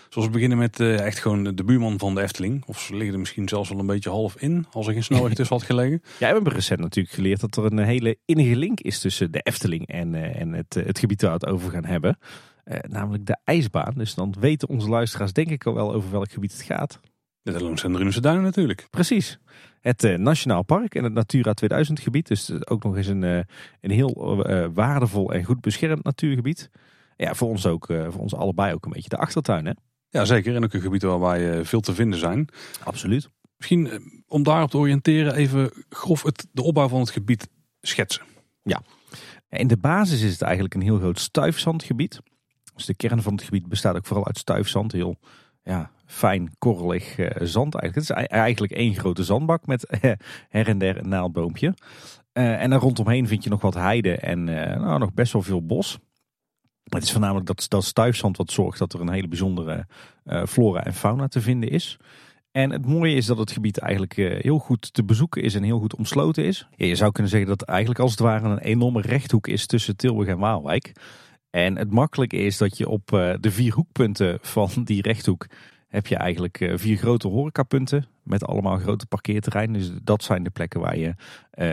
Zoals 0.09 0.27
we 0.27 0.33
beginnen 0.33 0.57
met 0.57 0.79
uh, 0.79 0.99
echt 0.99 1.19
gewoon 1.19 1.43
de 1.55 1.63
buurman 1.63 1.99
van 1.99 2.15
de 2.15 2.21
Efteling. 2.21 2.63
Of 2.65 2.79
ze 2.79 2.95
liggen 2.95 3.13
er 3.13 3.19
misschien 3.19 3.47
zelfs 3.47 3.69
wel 3.69 3.79
een 3.79 3.85
beetje 3.85 4.09
half 4.09 4.35
in, 4.41 4.65
als 4.71 4.87
er 4.87 4.93
geen 4.93 5.03
snelweg 5.03 5.33
tussen 5.33 5.55
had 5.55 5.65
gelegen. 5.65 6.01
Ja, 6.19 6.27
we 6.27 6.33
hebben 6.33 6.53
recent 6.53 6.79
natuurlijk 6.79 7.15
geleerd 7.15 7.39
dat 7.39 7.57
er 7.57 7.65
een 7.65 7.77
hele 7.77 8.17
innige 8.25 8.55
link 8.55 8.79
is 8.79 8.99
tussen 8.99 9.31
de 9.31 9.39
Efteling 9.39 9.87
en, 9.87 10.13
uh, 10.13 10.41
en 10.41 10.53
het, 10.53 10.73
het 10.73 10.99
gebied 10.99 11.21
waar 11.21 11.31
we 11.31 11.45
het 11.45 11.53
over 11.53 11.71
gaan 11.71 11.85
hebben. 11.85 12.17
namelijk 12.87 13.25
de 13.25 13.37
ijsbaan. 13.43 13.93
Dus 13.95 14.13
dan 14.13 14.35
weten 14.39 14.69
onze 14.69 14.89
luisteraars 14.89 15.33
denk 15.33 15.49
ik 15.49 15.65
al 15.65 15.73
wel 15.73 15.93
over 15.93 16.11
welk 16.11 16.31
gebied 16.31 16.51
het 16.51 16.61
gaat. 16.61 16.99
De 17.41 17.63
Loons 17.63 17.83
en 17.83 17.93
de 17.93 18.21
Duinen 18.21 18.43
natuurlijk. 18.43 18.87
Precies. 18.89 19.39
Het 19.81 20.17
Nationaal 20.17 20.63
Park 20.63 20.95
en 20.95 21.03
het 21.03 21.13
Natura 21.13 21.53
2000 21.53 21.99
gebied. 21.99 22.27
Dus 22.27 22.67
ook 22.67 22.83
nog 22.83 22.97
eens 22.97 23.07
een, 23.07 23.23
een 23.81 23.91
heel 23.91 24.43
waardevol 24.73 25.33
en 25.33 25.43
goed 25.43 25.61
beschermd 25.61 26.03
natuurgebied. 26.03 26.69
Ja, 27.25 27.33
voor 27.33 27.49
ons 27.49 27.65
ook, 27.65 27.85
voor 27.85 28.21
ons 28.21 28.35
allebei 28.35 28.73
ook 28.73 28.85
een 28.85 28.91
beetje 28.91 29.09
de 29.09 29.17
achtertuin 29.17 29.65
hè. 29.65 29.71
Ja, 30.09 30.25
zeker. 30.25 30.55
En 30.55 30.63
ook 30.63 30.73
een 30.73 30.81
gebied 30.81 31.01
waar 31.01 31.19
wij 31.19 31.65
veel 31.65 31.79
te 31.79 31.93
vinden 31.93 32.19
zijn. 32.19 32.47
Absoluut. 32.83 33.29
Misschien 33.59 33.89
eh, 33.89 33.99
om 34.27 34.43
daarop 34.43 34.69
te 34.69 34.77
oriënteren 34.77 35.35
even 35.35 35.71
grof 35.89 36.23
het, 36.23 36.47
de 36.51 36.63
opbouw 36.63 36.87
van 36.87 36.99
het 36.99 37.09
gebied 37.09 37.49
schetsen. 37.81 38.23
Ja, 38.63 38.81
in 39.49 39.67
de 39.67 39.77
basis 39.77 40.21
is 40.21 40.31
het 40.31 40.41
eigenlijk 40.41 40.73
een 40.73 40.81
heel 40.81 40.97
groot 40.97 41.19
stuifzandgebied. 41.19 42.19
Dus 42.75 42.85
de 42.85 42.93
kern 42.93 43.21
van 43.21 43.33
het 43.33 43.43
gebied 43.43 43.67
bestaat 43.67 43.95
ook 43.95 44.05
vooral 44.05 44.27
uit 44.27 44.37
stuifzand. 44.37 44.91
Heel 44.91 45.15
ja, 45.63 45.91
fijn, 46.05 46.55
korrelig 46.57 47.17
uh, 47.17 47.29
zand 47.39 47.75
eigenlijk. 47.75 47.95
Het 47.95 48.17
is 48.17 48.27
eigenlijk 48.27 48.71
één 48.71 48.95
grote 48.95 49.23
zandbak 49.23 49.65
met 49.65 49.87
her 50.49 50.67
en 50.67 50.77
der 50.77 50.97
een 50.97 51.09
naaldboompje. 51.09 51.73
Uh, 52.33 52.61
en 52.61 52.69
daar 52.69 52.79
rondomheen 52.79 53.27
vind 53.27 53.43
je 53.43 53.49
nog 53.49 53.61
wat 53.61 53.73
heide 53.73 54.17
en 54.17 54.43
nou, 54.43 54.99
nog 54.99 55.13
best 55.13 55.33
wel 55.33 55.41
veel 55.41 55.65
bos. 55.65 55.99
Het 56.89 57.03
is 57.03 57.11
voornamelijk 57.11 57.45
dat, 57.45 57.65
dat 57.67 57.83
stuifzand 57.83 58.37
wat 58.37 58.51
zorgt 58.51 58.79
dat 58.79 58.93
er 58.93 59.01
een 59.01 59.11
hele 59.11 59.27
bijzondere 59.27 59.87
uh, 60.25 60.45
flora 60.45 60.83
en 60.83 60.93
fauna 60.93 61.27
te 61.27 61.41
vinden 61.41 61.69
is. 61.69 61.97
En 62.51 62.71
het 62.71 62.85
mooie 62.85 63.15
is 63.15 63.25
dat 63.25 63.37
het 63.37 63.51
gebied 63.51 63.77
eigenlijk 63.77 64.17
uh, 64.17 64.41
heel 64.41 64.57
goed 64.57 64.93
te 64.93 65.03
bezoeken 65.03 65.43
is 65.43 65.55
en 65.55 65.63
heel 65.63 65.79
goed 65.79 65.95
omsloten 65.95 66.43
is. 66.43 66.67
Ja, 66.75 66.85
je 66.85 66.95
zou 66.95 67.11
kunnen 67.11 67.31
zeggen 67.31 67.49
dat 67.49 67.59
het 67.59 67.69
eigenlijk 67.69 67.99
als 67.99 68.11
het 68.11 68.19
ware 68.19 68.47
een 68.47 68.57
enorme 68.57 69.01
rechthoek 69.01 69.47
is 69.47 69.65
tussen 69.65 69.95
Tilburg 69.95 70.27
en 70.27 70.37
Waalwijk. 70.39 70.91
En 71.49 71.77
het 71.77 71.91
makkelijke 71.91 72.37
is 72.37 72.57
dat 72.57 72.77
je 72.77 72.89
op 72.89 73.11
uh, 73.11 73.33
de 73.39 73.51
vier 73.51 73.73
hoekpunten 73.73 74.37
van 74.41 74.69
die 74.83 75.01
rechthoek 75.01 75.47
heb 75.87 76.07
je 76.07 76.15
eigenlijk 76.15 76.71
vier 76.75 76.97
grote 76.97 77.27
horecapunten 77.27 78.05
met 78.23 78.45
allemaal 78.45 78.77
grote 78.77 79.05
parkeerterreinen. 79.05 79.79
Dus 79.79 79.91
dat 80.03 80.23
zijn 80.23 80.43
de 80.43 80.49
plekken 80.49 80.79
waar 80.79 80.97
je 80.97 81.13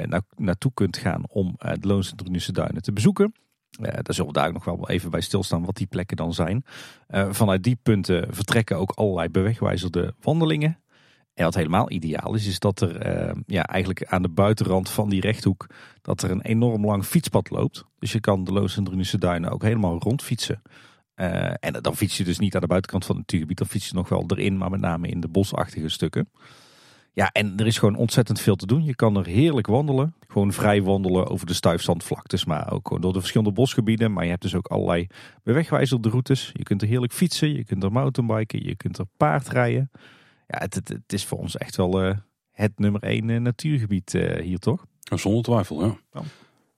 na 0.07 0.23
naartoe 0.37 0.71
kunt 0.75 0.97
gaan 0.97 1.29
om 1.29 1.55
de 1.59 1.87
Loons 1.87 2.15
en 2.15 2.53
Duinen 2.53 2.83
te 2.83 2.93
bezoeken. 2.93 3.33
Uh, 3.81 3.87
daar 3.87 4.15
zullen 4.15 4.33
we 4.33 4.39
daar 4.39 4.53
nog 4.53 4.65
wel 4.65 4.89
even 4.89 5.11
bij 5.11 5.21
stilstaan 5.21 5.65
wat 5.65 5.77
die 5.77 5.87
plekken 5.87 6.17
dan 6.17 6.35
zijn. 6.35 6.65
Uh, 7.11 7.27
vanuit 7.31 7.63
die 7.63 7.79
punten 7.83 8.35
vertrekken 8.35 8.77
ook 8.77 8.91
allerlei 8.91 9.29
bewegwijzerde 9.29 10.15
wandelingen. 10.21 10.79
En 11.35 11.45
wat 11.45 11.55
helemaal 11.55 11.91
ideaal 11.91 12.35
is, 12.35 12.47
is 12.47 12.59
dat 12.59 12.81
er 12.81 13.27
uh, 13.29 13.35
ja, 13.47 13.65
eigenlijk 13.65 14.05
aan 14.05 14.23
de 14.23 14.29
buitenrand 14.29 14.91
van 14.91 15.09
die 15.09 15.21
rechthoek... 15.21 15.67
dat 16.03 16.23
er 16.23 16.31
een 16.31 16.43
enorm 16.43 16.87
lang 16.87 17.05
fietspad 17.05 17.51
loopt. 17.51 17.85
Dus 17.99 18.13
je 18.13 18.21
kan 18.21 18.45
de 18.45 18.53
Loos 18.53 18.77
en 18.77 18.85
Drunische 18.85 19.19
Duinen 19.19 19.51
ook 19.51 19.63
helemaal 19.63 19.99
rondfietsen. 19.99 20.63
en 21.61 21.73
dan 21.81 21.97
fiets 21.97 22.17
je 22.17 22.25
dus 22.25 22.39
niet 22.39 22.55
aan 22.55 22.61
de 22.61 22.67
buitenkant 22.67 23.05
van 23.05 23.17
het 23.17 23.25
natuurgebied. 23.25 23.59
Dan 23.59 23.67
fiets 23.67 23.89
je 23.89 23.95
nog 23.95 24.09
wel 24.09 24.25
erin, 24.27 24.57
maar 24.57 24.71
met 24.71 24.81
name 24.81 25.09
in 25.09 25.21
de 25.21 25.29
bosachtige 25.29 25.89
stukken. 25.89 26.29
Ja, 27.17 27.31
en 27.33 27.57
er 27.57 27.67
is 27.67 27.79
gewoon 27.79 27.97
ontzettend 27.97 28.41
veel 28.41 28.57
te 28.57 28.67
doen. 28.67 28.85
Je 28.85 28.95
kan 28.95 29.17
er 29.17 29.27
heerlijk 29.27 29.67
wandelen. 29.67 30.15
Gewoon 30.37 30.53
vrij 30.53 30.83
wandelen 30.83 31.27
over 31.27 31.47
de 31.47 31.55
stuifzandvlaktes, 31.55 32.45
maar 32.45 32.73
ook 32.73 33.03
door 33.03 33.13
de 33.13 33.19
verschillende 33.19 33.53
bosgebieden. 33.53 34.13
Maar 34.13 34.25
je 34.25 34.31
hebt 34.31 34.43
dus 34.43 34.55
ook 34.55 34.67
allerlei 34.67 35.07
bewegwijzerde 35.43 36.09
routes. 36.09 36.51
Je 36.53 36.63
kunt 36.63 36.83
er 36.83 36.89
heerlijk 36.89 37.13
fietsen, 37.13 37.55
je 37.55 37.65
kunt 37.65 37.83
er 37.83 37.93
mountainbiken, 37.93 38.65
je 38.65 38.77
kunt 38.77 38.99
er 38.99 39.07
paardrijden. 39.17 39.91
Ja, 40.47 40.59
het, 40.59 40.75
het, 40.75 40.89
het 40.89 41.13
is 41.13 41.25
voor 41.25 41.39
ons 41.39 41.57
echt 41.57 41.77
wel 41.77 42.05
uh, 42.05 42.17
het 42.51 42.79
nummer 42.79 43.03
één 43.03 43.29
uh, 43.29 43.41
natuurgebied 43.41 44.15
uh, 44.15 44.41
hier, 44.41 44.59
toch? 44.59 44.87
Zonder 45.01 45.43
twijfel, 45.43 45.85
ja. 45.85 45.97
ja. 46.13 46.23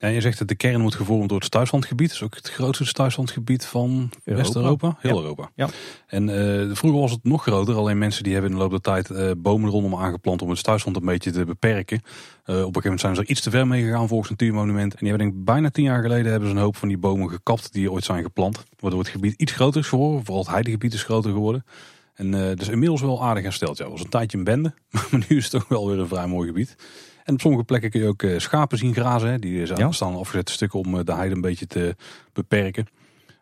Ja, 0.01 0.07
je 0.07 0.21
zegt 0.21 0.37
dat 0.37 0.47
de 0.47 0.55
kern 0.55 0.81
wordt 0.81 0.95
gevormd 0.95 1.29
door 1.29 1.37
het 1.37 1.47
stuifzandgebied. 1.47 2.07
Dat 2.07 2.15
is 2.15 2.23
ook 2.23 2.35
het 2.35 2.49
grootste 2.49 2.85
stuifzandgebied 2.85 3.65
van 3.65 4.09
West-Europa. 4.23 4.95
Heel 4.99 5.17
Europa. 5.21 5.51
Ja. 5.55 5.69
En 6.07 6.27
uh, 6.27 6.75
vroeger 6.75 7.01
was 7.01 7.11
het 7.11 7.23
nog 7.23 7.41
groter. 7.41 7.75
Alleen 7.75 7.97
mensen 7.97 8.23
die 8.23 8.33
hebben 8.33 8.51
in 8.51 8.57
de 8.57 8.63
loop 8.63 8.71
der 8.71 8.81
tijd 8.81 9.09
uh, 9.09 9.31
bomen 9.37 9.69
rondom 9.69 9.95
aangeplant 9.95 10.41
om 10.41 10.49
het 10.49 10.57
stuifzand 10.57 10.95
een 10.95 11.05
beetje 11.05 11.31
te 11.31 11.45
beperken. 11.45 12.01
Uh, 12.01 12.05
op 12.05 12.49
een 12.49 12.57
gegeven 12.57 12.81
moment 12.81 12.99
zijn 12.99 13.15
ze 13.15 13.21
er 13.21 13.27
iets 13.27 13.41
te 13.41 13.49
ver 13.49 13.67
mee 13.67 13.83
gegaan 13.83 14.07
volgens 14.07 14.29
Natuurmonument. 14.29 14.91
En 14.91 14.99
die 14.99 15.09
hebben 15.09 15.27
denk 15.27 15.39
ik 15.39 15.45
bijna 15.45 15.69
tien 15.69 15.83
jaar 15.83 16.01
geleden 16.01 16.31
hebben 16.31 16.49
ze 16.49 16.55
een 16.55 16.61
hoop 16.61 16.75
van 16.75 16.87
die 16.87 16.97
bomen 16.97 17.29
gekapt 17.29 17.73
die 17.73 17.91
ooit 17.91 18.03
zijn 18.03 18.23
geplant. 18.23 18.63
Waardoor 18.79 18.99
het 18.99 19.09
gebied 19.09 19.41
iets 19.41 19.51
groter 19.51 19.81
is 19.81 19.87
geworden. 19.87 20.25
Vooral 20.25 20.43
het 20.43 20.51
heidegebied 20.51 20.93
is 20.93 21.03
groter 21.03 21.31
geworden. 21.31 21.65
En 22.13 22.31
dus 22.31 22.67
inmiddels 22.67 23.01
wel 23.01 23.23
aardig 23.23 23.43
hersteld. 23.43 23.77
Ja, 23.77 23.83
het 23.83 23.93
was 23.93 24.03
een 24.03 24.09
tijdje 24.09 24.37
een 24.37 24.43
bende, 24.43 24.73
maar 24.91 25.25
nu 25.29 25.37
is 25.37 25.43
het 25.43 25.51
toch 25.51 25.67
wel 25.67 25.87
weer 25.87 25.99
een 25.99 26.07
vrij 26.07 26.27
mooi 26.27 26.47
gebied. 26.47 26.75
En 27.29 27.35
op 27.35 27.41
sommige 27.41 27.63
plekken 27.63 27.89
kun 27.89 28.01
je 28.01 28.07
ook 28.07 28.23
schapen 28.37 28.77
zien 28.77 28.93
grazen. 28.93 29.29
Hè. 29.29 29.39
Die 29.39 29.75
ja. 29.75 29.91
staan 29.91 30.15
afgezette 30.15 30.51
stukken 30.51 30.79
om 30.79 31.05
de 31.05 31.13
heide 31.13 31.35
een 31.35 31.41
beetje 31.41 31.67
te 31.67 31.95
beperken. 32.33 32.87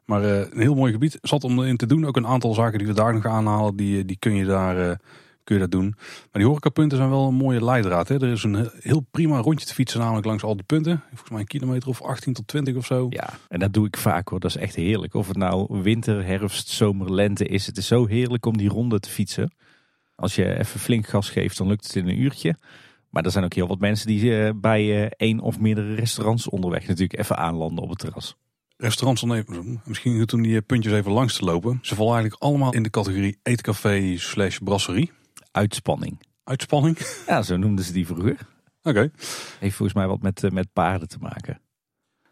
Maar 0.05 0.23
een 0.23 0.59
heel 0.59 0.75
mooi 0.75 0.91
gebied. 0.91 1.17
Zat 1.21 1.43
om 1.43 1.63
in 1.63 1.77
te 1.77 1.85
doen. 1.85 2.05
Ook 2.05 2.17
een 2.17 2.27
aantal 2.27 2.53
zaken 2.53 2.77
die 2.77 2.87
we 2.87 2.93
daar 2.93 3.13
nog 3.13 3.25
aanhalen, 3.25 3.75
die, 3.75 4.05
die 4.05 4.17
kun 4.19 4.35
je 4.35 4.45
daar 4.45 4.99
kun 5.47 5.55
je 5.55 5.61
dat 5.61 5.71
doen. 5.71 5.93
Maar 5.97 6.27
die 6.31 6.45
horecapunten 6.45 6.97
zijn 6.97 7.09
wel 7.09 7.27
een 7.27 7.33
mooie 7.33 7.63
leidraad. 7.63 8.07
Hè? 8.07 8.15
Er 8.15 8.31
is 8.31 8.43
een 8.43 8.69
heel 8.79 9.05
prima 9.11 9.39
rondje 9.39 9.65
te 9.65 9.73
fietsen 9.73 9.99
namelijk 9.99 10.25
langs 10.25 10.43
al 10.43 10.55
die 10.55 10.65
punten. 10.65 11.03
Volgens 11.07 11.29
mij 11.29 11.39
een 11.39 11.47
kilometer 11.47 11.89
of 11.89 12.01
18 12.01 12.33
tot 12.33 12.47
20 12.47 12.75
of 12.75 12.85
zo. 12.85 13.07
Ja, 13.09 13.29
en 13.47 13.59
dat 13.59 13.73
doe 13.73 13.87
ik 13.87 13.97
vaak 13.97 14.27
hoor. 14.27 14.39
Dat 14.39 14.49
is 14.49 14.57
echt 14.57 14.75
heerlijk. 14.75 15.13
Of 15.13 15.27
het 15.27 15.37
nou 15.37 15.81
winter, 15.81 16.25
herfst, 16.25 16.69
zomer, 16.69 17.13
lente 17.13 17.45
is. 17.45 17.65
Het 17.65 17.77
is 17.77 17.87
zo 17.87 18.05
heerlijk 18.05 18.45
om 18.45 18.57
die 18.57 18.69
ronde 18.69 18.99
te 18.99 19.09
fietsen. 19.09 19.51
Als 20.15 20.35
je 20.35 20.57
even 20.57 20.79
flink 20.79 21.07
gas 21.07 21.29
geeft, 21.29 21.57
dan 21.57 21.67
lukt 21.67 21.83
het 21.85 21.95
in 21.95 22.07
een 22.07 22.21
uurtje. 22.21 22.55
Maar 23.17 23.25
er 23.25 23.31
zijn 23.31 23.43
ook 23.43 23.53
heel 23.53 23.67
wat 23.67 23.79
mensen 23.79 24.07
die 24.07 24.23
uh, 24.23 24.49
bij 24.55 24.83
uh, 24.83 25.09
één 25.15 25.39
of 25.39 25.59
meerdere 25.59 25.95
restaurants 25.95 26.49
onderweg 26.49 26.87
natuurlijk 26.87 27.19
even 27.19 27.37
aanlanden 27.37 27.83
op 27.83 27.89
het 27.89 27.99
terras. 27.99 28.37
Restaurants 28.75 29.21
dan 29.21 29.33
even, 29.33 29.81
misschien 29.85 30.25
toen 30.25 30.41
die 30.41 30.61
puntjes 30.61 30.93
even 30.93 31.11
langs 31.11 31.37
te 31.37 31.45
lopen. 31.45 31.79
Ze 31.81 31.95
vallen 31.95 32.13
eigenlijk 32.13 32.43
allemaal 32.43 32.73
in 32.73 32.83
de 32.83 32.89
categorie 32.89 33.39
eetcafé 33.43 34.17
slash 34.17 34.57
brasserie 34.57 35.11
uitspanning. 35.51 36.21
Uitspanning? 36.43 36.97
Ja, 37.27 37.41
zo 37.41 37.57
noemden 37.57 37.85
ze 37.85 37.93
die 37.93 38.05
vroeger. 38.05 38.37
Oké. 38.81 39.11
Heeft 39.59 39.75
volgens 39.75 39.97
mij 39.97 40.07
wat 40.07 40.21
met, 40.21 40.43
eh, 40.43 40.51
met 40.51 40.73
paarden 40.73 41.07
te 41.07 41.17
maken. 41.19 41.61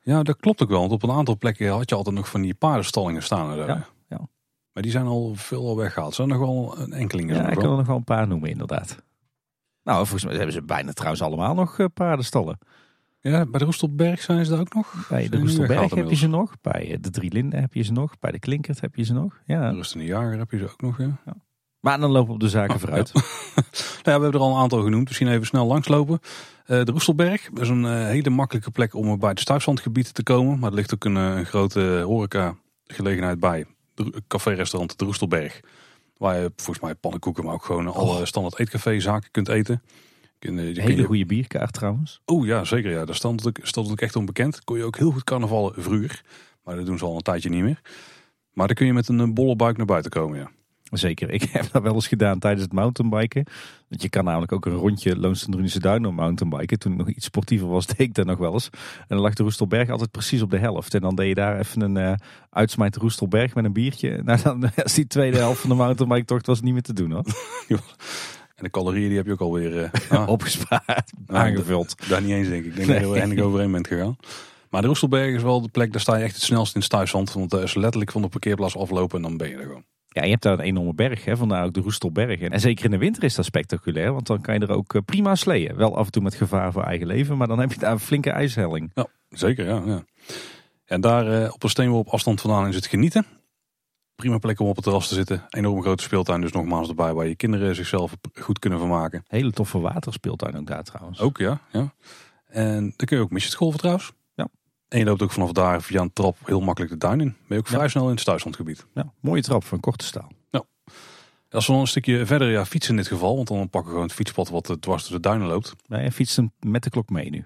Ja, 0.01 0.23
dat 0.23 0.37
klopt 0.37 0.61
ook 0.61 0.69
wel. 0.69 0.79
Want 0.79 0.91
op 0.91 1.03
een 1.03 1.11
aantal 1.11 1.37
plekken 1.37 1.69
had 1.69 1.89
je 1.89 1.95
altijd 1.95 2.15
nog 2.15 2.29
van 2.29 2.41
die 2.41 2.53
paardenstallingen 2.53 3.23
staan. 3.23 3.57
Er. 3.57 3.67
Ja, 3.67 3.87
ja. 4.07 4.27
Maar 4.73 4.83
die 4.83 4.91
zijn 4.91 5.05
al 5.05 5.35
veel 5.35 5.67
al 5.67 5.75
weggehaald. 5.75 6.15
Zijn 6.15 6.27
nog 6.27 6.39
wel 6.39 6.75
een 6.77 6.93
enkeling. 6.93 7.31
Ja, 7.31 7.49
ik 7.49 7.57
kan 7.57 7.71
er 7.71 7.77
nog 7.77 7.87
wel 7.87 7.95
een 7.95 8.03
paar 8.03 8.27
noemen 8.27 8.49
inderdaad. 8.49 9.03
Nou, 9.85 9.97
volgens 9.97 10.23
mij 10.25 10.35
hebben 10.35 10.53
ze 10.53 10.61
bijna 10.61 10.91
trouwens 10.91 11.21
allemaal 11.21 11.53
nog 11.53 11.77
uh, 11.77 11.85
paardenstallen. 11.93 12.57
Ja, 13.19 13.45
bij 13.45 13.59
de 13.59 13.65
Roestelberg 13.65 14.21
zijn 14.21 14.45
ze 14.45 14.51
daar 14.51 14.59
ook 14.59 14.73
nog. 14.73 15.07
Bij 15.09 15.29
de 15.29 15.37
Roestelberg 15.37 15.93
heb 15.93 16.09
je 16.09 16.15
ze 16.15 16.27
nog. 16.27 16.53
Bij 16.61 16.91
eh, 16.91 16.97
de 17.01 17.09
Drie 17.09 17.31
Linden 17.31 17.59
heb 17.59 17.73
je 17.73 17.83
ze 17.83 17.91
nog. 17.91 18.19
Bij 18.19 18.31
de 18.31 18.39
Klinkert 18.39 18.81
heb 18.81 18.95
je 18.95 19.03
ze 19.03 19.13
nog. 19.13 19.39
Ja. 19.45 19.69
De 19.69 19.75
Rustende 19.75 20.05
Jager 20.05 20.37
heb 20.37 20.51
je 20.51 20.57
ze 20.57 20.63
ook 20.63 20.81
nog. 20.81 20.97
Ja. 20.97 21.21
ja. 21.25 21.35
Maar 21.79 21.99
dan 21.99 22.11
lopen 22.11 22.27
we 22.27 22.33
op 22.33 22.39
de 22.39 22.49
zaken 22.49 22.73
oh, 22.73 22.79
vooruit. 22.79 23.11
Ja. 23.13 23.21
nou 23.55 23.63
ja, 24.03 24.03
we 24.03 24.11
hebben 24.11 24.31
er 24.31 24.39
al 24.39 24.55
een 24.55 24.61
aantal 24.61 24.83
genoemd. 24.83 25.07
Misschien 25.07 25.27
even 25.27 25.45
snel 25.45 25.65
langslopen. 25.65 26.19
Uh, 26.67 26.83
de 26.83 26.91
Roestelberg 26.91 27.49
is 27.53 27.69
een 27.69 27.83
uh, 27.83 28.05
hele 28.05 28.29
makkelijke 28.29 28.71
plek 28.71 28.93
om 28.93 29.19
bij 29.19 29.29
het 29.29 29.39
Stuifzandgebied 29.39 30.13
te 30.13 30.23
komen. 30.23 30.59
Maar 30.59 30.69
er 30.69 30.75
ligt 30.75 30.93
ook 30.93 31.05
een, 31.05 31.15
uh, 31.15 31.35
een 31.35 31.45
grote 31.45 32.01
horeca 32.05 32.55
gelegenheid 32.83 33.39
bij. 33.39 33.65
Café-restaurant 34.27 34.99
de 34.99 35.05
Roestelberg. 35.05 35.61
Waar 36.17 36.41
je 36.41 36.51
volgens 36.55 36.79
mij 36.79 36.95
pannenkoeken, 36.95 37.43
maar 37.43 37.53
ook 37.53 37.65
gewoon 37.65 37.87
oh. 37.87 37.95
alle 37.95 38.25
standaard 38.25 38.59
eetcafé-zaken 38.59 39.31
kunt 39.31 39.47
eten. 39.47 39.81
Kun, 40.39 40.55
je, 40.55 40.81
hele 40.81 40.95
je... 40.95 41.03
goede 41.03 41.25
bierkaart 41.25 41.73
trouwens. 41.73 42.21
Oh 42.25 42.45
ja, 42.45 42.63
zeker. 42.63 42.91
Ja. 42.91 43.05
Daar 43.05 43.15
stond 43.15 43.43
het, 43.43 43.59
stond 43.61 43.89
het 43.89 44.01
echt 44.01 44.15
onbekend. 44.15 44.63
Kon 44.63 44.77
je 44.77 44.83
ook 44.83 44.97
heel 44.97 45.11
goed 45.11 45.23
carnavallen 45.23 45.73
vroeger. 45.77 46.23
Maar 46.63 46.75
dat 46.75 46.85
doen 46.85 46.97
ze 46.97 47.05
al 47.05 47.15
een 47.15 47.21
tijdje 47.21 47.49
niet 47.49 47.63
meer. 47.63 47.81
Maar 48.53 48.67
dan 48.67 48.75
kun 48.75 48.85
je 48.85 48.93
met 48.93 49.07
een 49.07 49.33
bolle 49.33 49.55
buik 49.55 49.77
naar 49.77 49.85
buiten 49.85 50.11
komen, 50.11 50.37
ja. 50.37 50.51
Zeker, 50.91 51.29
ik 51.29 51.43
heb 51.51 51.71
dat 51.71 51.81
wel 51.81 51.93
eens 51.93 52.07
gedaan 52.07 52.39
tijdens 52.39 52.63
het 52.63 52.73
mountainbiken. 52.73 53.45
Want 53.87 54.01
je 54.01 54.09
kan 54.09 54.23
namelijk 54.23 54.51
ook 54.51 54.65
een 54.65 54.73
rondje 54.73 55.17
Loonsendrunische 55.17 55.79
Duinen 55.79 56.13
mountainbiken. 56.13 56.79
Toen 56.79 56.91
ik 56.91 56.97
nog 56.97 57.09
iets 57.09 57.25
sportiever 57.25 57.67
was, 57.67 57.87
deed 57.95 57.99
ik 57.99 58.13
dat 58.13 58.25
nog 58.25 58.37
wel 58.37 58.53
eens. 58.53 58.69
En 58.99 59.05
dan 59.07 59.19
lag 59.19 59.33
de 59.33 59.43
Roestelberg 59.43 59.89
altijd 59.89 60.11
precies 60.11 60.41
op 60.41 60.51
de 60.51 60.57
helft. 60.57 60.93
En 60.93 61.01
dan 61.01 61.15
deed 61.15 61.27
je 61.27 61.35
daar 61.35 61.59
even 61.59 61.81
een 61.81 61.95
uh, 61.95 62.13
uitsmijt 62.49 62.95
Roestelberg 62.95 63.55
met 63.55 63.65
een 63.65 63.73
biertje. 63.73 64.21
Nou, 64.25 64.41
dan 64.41 64.71
is 64.83 64.93
die 64.93 65.07
tweede 65.07 65.37
helft 65.37 65.59
van 65.61 65.69
de 65.69 65.75
mountainbike 65.75 66.25
tocht 66.25 66.45
was 66.45 66.61
niet 66.61 66.73
meer 66.73 66.81
te 66.81 66.93
doen 66.93 67.11
hoor. 67.11 67.23
En 68.55 68.63
de 68.63 68.69
calorieën 68.69 69.07
die 69.07 69.17
heb 69.17 69.25
je 69.25 69.31
ook 69.31 69.39
alweer 69.39 69.91
uh, 70.11 70.27
opgespaard, 70.27 71.11
aangevuld. 71.27 72.07
Daar 72.09 72.21
niet 72.21 72.31
eens 72.31 72.47
denk 72.47 72.65
ik. 72.65 72.69
Ik 72.69 72.75
denk 72.75 72.87
nee. 72.87 72.99
dat 72.99 73.07
je 73.07 73.19
heel 73.19 73.31
erg 73.31 73.39
overheen 73.39 73.71
bent 73.71 73.87
gegaan. 73.87 74.17
Maar 74.69 74.81
de 74.81 74.87
Roestelberg 74.87 75.35
is 75.35 75.41
wel 75.41 75.61
de 75.61 75.69
plek, 75.69 75.91
daar 75.91 76.01
sta 76.01 76.15
je 76.15 76.23
echt 76.23 76.35
het 76.35 76.43
snelst 76.43 76.75
in 76.75 76.81
Stuifzand. 76.81 77.33
Want 77.33 77.49
dat 77.49 77.63
is 77.63 77.73
letterlijk 77.73 78.11
van 78.11 78.21
de 78.21 78.27
parkeerplaats 78.27 78.77
aflopen 78.77 79.17
en 79.17 79.23
dan 79.23 79.37
ben 79.37 79.49
je 79.49 79.55
er 79.55 79.65
gewoon. 79.65 79.83
Ja, 80.15 80.23
je 80.23 80.29
hebt 80.29 80.43
daar 80.43 80.53
een 80.53 80.65
enorme 80.65 80.93
berg, 80.93 81.25
hè, 81.25 81.37
vandaar 81.37 81.65
ook 81.65 81.73
de 81.73 81.79
Roestelberg. 81.79 82.39
En 82.39 82.59
zeker 82.59 82.85
in 82.85 82.91
de 82.91 82.97
winter 82.97 83.23
is 83.23 83.35
dat 83.35 83.45
spectaculair, 83.45 84.13
want 84.13 84.27
dan 84.27 84.41
kan 84.41 84.53
je 84.53 84.59
er 84.59 84.71
ook 84.71 84.93
eh, 84.93 85.01
prima 85.05 85.35
sleeën. 85.35 85.75
Wel 85.75 85.97
af 85.97 86.05
en 86.05 86.11
toe 86.11 86.23
met 86.23 86.35
gevaar 86.35 86.71
voor 86.71 86.83
eigen 86.83 87.07
leven, 87.07 87.37
maar 87.37 87.47
dan 87.47 87.59
heb 87.59 87.71
je 87.71 87.79
daar 87.79 87.91
een 87.91 87.99
flinke 87.99 88.29
ijshelling. 88.29 88.91
Ja, 88.93 89.07
zeker, 89.29 89.65
ja. 89.65 89.81
ja. 89.85 90.03
En 90.85 91.01
daar 91.01 91.41
uh, 91.41 91.53
op 91.53 91.63
een 91.63 91.69
steenworp 91.69 92.07
afstand 92.07 92.41
vandaan 92.41 92.67
is 92.67 92.75
het 92.75 92.85
genieten. 92.85 93.25
Prima 94.15 94.37
plek 94.37 94.59
om 94.59 94.67
op 94.67 94.75
het 94.75 94.83
terras 94.83 95.07
te 95.07 95.13
zitten. 95.13 95.45
Enorm 95.49 95.81
grote 95.81 96.03
speeltuin, 96.03 96.41
dus 96.41 96.51
nogmaals 96.51 96.89
erbij 96.89 97.13
waar 97.13 97.27
je 97.27 97.35
kinderen 97.35 97.75
zichzelf 97.75 98.15
goed 98.33 98.59
kunnen 98.59 98.79
vermaken. 98.79 99.23
Hele 99.27 99.51
toffe 99.51 99.79
waterspeeltuin 99.79 100.57
ook 100.57 100.67
daar 100.67 100.83
trouwens. 100.83 101.19
Ook 101.19 101.37
ja, 101.37 101.59
ja. 101.71 101.93
En 102.45 102.81
dan 102.81 103.07
kun 103.07 103.17
je 103.17 103.23
ook 103.23 103.31
midgetgolven 103.31 103.79
trouwens. 103.79 104.11
En 104.95 105.01
je 105.01 105.07
loopt 105.07 105.21
ook 105.21 105.31
vanaf 105.31 105.51
daar 105.51 105.81
via 105.81 106.01
een 106.01 106.13
trap 106.13 106.37
heel 106.45 106.59
makkelijk 106.59 106.91
de 106.91 106.97
duin 106.97 107.21
in. 107.21 107.27
Ben 107.27 107.37
je 107.47 107.57
ook 107.57 107.67
vrij 107.67 107.87
snel 107.87 108.03
in 108.03 108.09
het 108.09 108.19
Stuislandgebied. 108.19 108.85
Ja, 108.93 109.13
mooie 109.19 109.41
trap 109.41 109.63
van 109.63 109.79
korte 109.79 110.05
staal. 110.05 110.31
Ja. 110.49 110.63
Als 111.49 111.65
we 111.65 111.71
dan 111.71 111.81
een 111.81 111.87
stukje 111.87 112.25
verder 112.25 112.51
ja, 112.51 112.65
fietsen 112.65 112.91
in 112.91 112.97
dit 112.97 113.07
geval, 113.07 113.35
want 113.35 113.47
dan 113.47 113.57
pakken 113.57 113.81
we 113.81 113.87
gewoon 113.89 114.03
het 114.03 114.13
fietspad 114.13 114.49
wat 114.49 114.77
dwars 114.79 115.07
door 115.07 115.17
de 115.17 115.27
duinen 115.27 115.47
loopt. 115.47 115.73
Ja, 115.85 115.99
je 115.99 116.11
fietst 116.11 116.39
met 116.59 116.83
de 116.83 116.89
klok 116.89 117.09
mee 117.09 117.29
nu. 117.29 117.45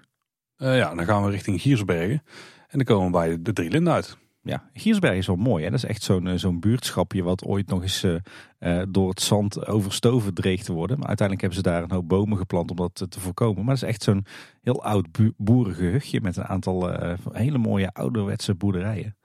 Uh, 0.58 0.76
ja, 0.76 0.94
dan 0.94 1.04
gaan 1.04 1.24
we 1.24 1.30
richting 1.30 1.60
Giersbergen. 1.60 2.22
En 2.68 2.78
dan 2.78 2.84
komen 2.84 3.06
we 3.06 3.12
bij 3.12 3.42
de 3.42 3.52
Drie 3.52 3.70
Linden 3.70 3.92
uit. 3.92 4.16
Ja, 4.42 4.70
Giersberg 4.72 5.16
is 5.16 5.26
wel 5.26 5.36
mooi. 5.36 5.64
Hè? 5.64 5.70
Dat 5.70 5.78
is 5.78 5.88
echt 5.88 6.02
zo'n 6.02 6.26
eh, 6.26 6.36
zo'n 6.36 6.60
buurtschapje 6.60 7.22
wat 7.22 7.44
ooit 7.44 7.68
nog 7.68 7.82
eens 7.82 8.04
uh, 8.04 8.82
door 8.88 9.08
het 9.08 9.20
zand 9.20 9.66
overstoven 9.66 10.34
dreeg 10.34 10.62
te 10.62 10.72
worden. 10.72 10.98
Maar 10.98 11.08
uiteindelijk 11.08 11.46
hebben 11.46 11.64
ze 11.64 11.70
daar 11.70 11.82
een 11.82 11.96
hoop 11.96 12.08
bomen 12.08 12.38
geplant 12.38 12.70
om 12.70 12.76
dat 12.76 13.06
te 13.08 13.20
voorkomen. 13.20 13.64
Maar 13.64 13.74
het 13.74 13.82
is 13.82 13.88
echt 13.88 14.02
zo'n 14.02 14.26
heel 14.62 14.82
oud 14.82 15.06
boerengehuchtje 15.36 16.20
met 16.20 16.36
een 16.36 16.44
aantal 16.44 16.90
hele 17.32 17.58
mooie 17.58 17.92
ouderwetse 17.92 18.54
boerderijen. 18.54 19.16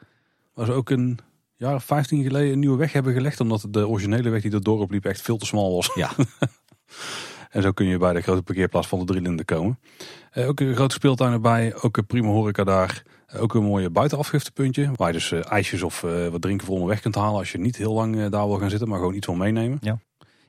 Ze 0.55 0.71
ook 0.71 0.89
een 0.89 1.19
jaar 1.55 1.75
of 1.75 1.83
15 1.83 2.23
geleden 2.23 2.53
een 2.53 2.59
nieuwe 2.59 2.77
weg 2.77 2.93
hebben 2.93 3.13
gelegd. 3.13 3.39
Omdat 3.39 3.67
de 3.69 3.87
originele 3.87 4.29
weg 4.29 4.41
die 4.41 4.51
door 4.51 4.61
dorp 4.61 4.91
liep 4.91 5.05
echt 5.05 5.21
veel 5.21 5.37
te 5.37 5.45
smal 5.45 5.75
was. 5.75 5.91
Ja. 5.93 6.11
en 7.51 7.61
zo 7.61 7.71
kun 7.71 7.85
je 7.85 7.97
bij 7.97 8.13
de 8.13 8.21
grote 8.21 8.43
parkeerplaats 8.43 8.87
van 8.87 8.99
de 8.99 9.05
Drie 9.05 9.21
Linden 9.21 9.45
komen. 9.45 9.79
ook 10.35 10.59
een 10.59 10.75
grote 10.75 10.95
speeltuin 10.95 11.33
erbij. 11.33 11.75
Ook 11.81 11.97
een 11.97 12.05
prima 12.05 12.27
horeca 12.27 12.63
daar. 12.63 13.03
Ook 13.33 13.53
een 13.53 13.63
mooie 13.63 13.89
buitenafgiftepuntje. 13.89 14.91
Waar 14.95 15.07
je 15.07 15.13
dus 15.13 15.31
uh, 15.31 15.51
ijsjes 15.51 15.83
of 15.83 16.03
uh, 16.03 16.27
wat 16.27 16.41
drinken 16.41 16.65
voor 16.65 16.75
onderweg 16.75 17.01
kunt 17.01 17.15
halen. 17.15 17.39
Als 17.39 17.51
je 17.51 17.57
niet 17.57 17.75
heel 17.75 17.93
lang 17.93 18.15
uh, 18.15 18.31
daar 18.31 18.47
wil 18.47 18.57
gaan 18.57 18.69
zitten, 18.69 18.87
maar 18.87 18.99
gewoon 18.99 19.13
iets 19.13 19.25
wil 19.25 19.35
meenemen. 19.35 19.77
Ja, 19.81 19.99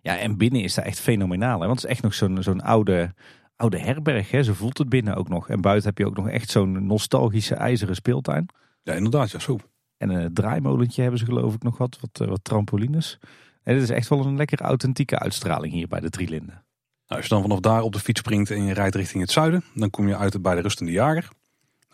ja 0.01 0.19
en 0.19 0.37
binnen 0.37 0.63
is 0.63 0.75
dat 0.75 0.85
echt 0.85 1.01
fenomenaal. 1.01 1.61
Hè? 1.61 1.67
Want 1.67 1.81
het 1.81 1.91
is 1.91 1.95
echt 1.97 2.03
nog 2.03 2.15
zo'n 2.15 2.43
zo'n 2.43 2.61
oude, 2.61 3.15
oude 3.57 3.79
herberg. 3.79 4.31
Hè? 4.31 4.43
Zo 4.43 4.53
voelt 4.53 4.79
het 4.79 4.89
binnen 4.89 5.17
ook 5.17 5.29
nog. 5.29 5.49
En 5.49 5.61
buiten 5.61 5.89
heb 5.89 5.99
je 5.99 6.07
ook 6.07 6.17
nog 6.17 6.29
echt 6.29 6.51
zo'n 6.51 6.87
nostalgische 6.87 7.55
ijzeren 7.55 7.95
speeltuin. 7.95 8.49
Ja, 8.83 8.93
inderdaad. 8.93 9.31
Ja, 9.31 9.39
zo. 9.39 9.59
En 9.97 10.11
een 10.11 10.35
draaimolentje 10.35 11.03
hebben 11.03 11.21
ze 11.21 11.25
geloof 11.25 11.55
ik 11.55 11.63
nog 11.63 11.79
wat. 11.79 11.99
Wat, 12.01 12.29
wat 12.29 12.45
trampolines. 12.45 13.19
En 13.63 13.75
dit 13.75 13.83
is 13.83 13.91
echt 13.91 14.09
wel 14.09 14.27
een 14.27 14.37
lekker 14.37 14.61
authentieke 14.61 15.19
uitstraling 15.19 15.73
hier 15.73 15.89
bij 15.89 16.01
de 16.01 16.11
Drielinden. 16.11 16.65
Nou, 17.07 17.21
als 17.21 17.23
je 17.23 17.35
dan 17.35 17.43
vanaf 17.43 17.61
daar 17.61 17.83
op 17.83 17.93
de 17.93 17.99
fiets 17.99 18.21
springt 18.21 18.51
en 18.51 18.65
je 18.65 18.75
rijdt 18.75 18.95
richting 18.95 19.23
het 19.23 19.31
zuiden. 19.31 19.65
Dan 19.75 19.91
kom 19.91 20.09
je 20.09 20.17
uit 20.17 20.43
bij 20.43 20.55
de 20.55 20.61
Rustende 20.61 20.93
Jager. 20.93 21.29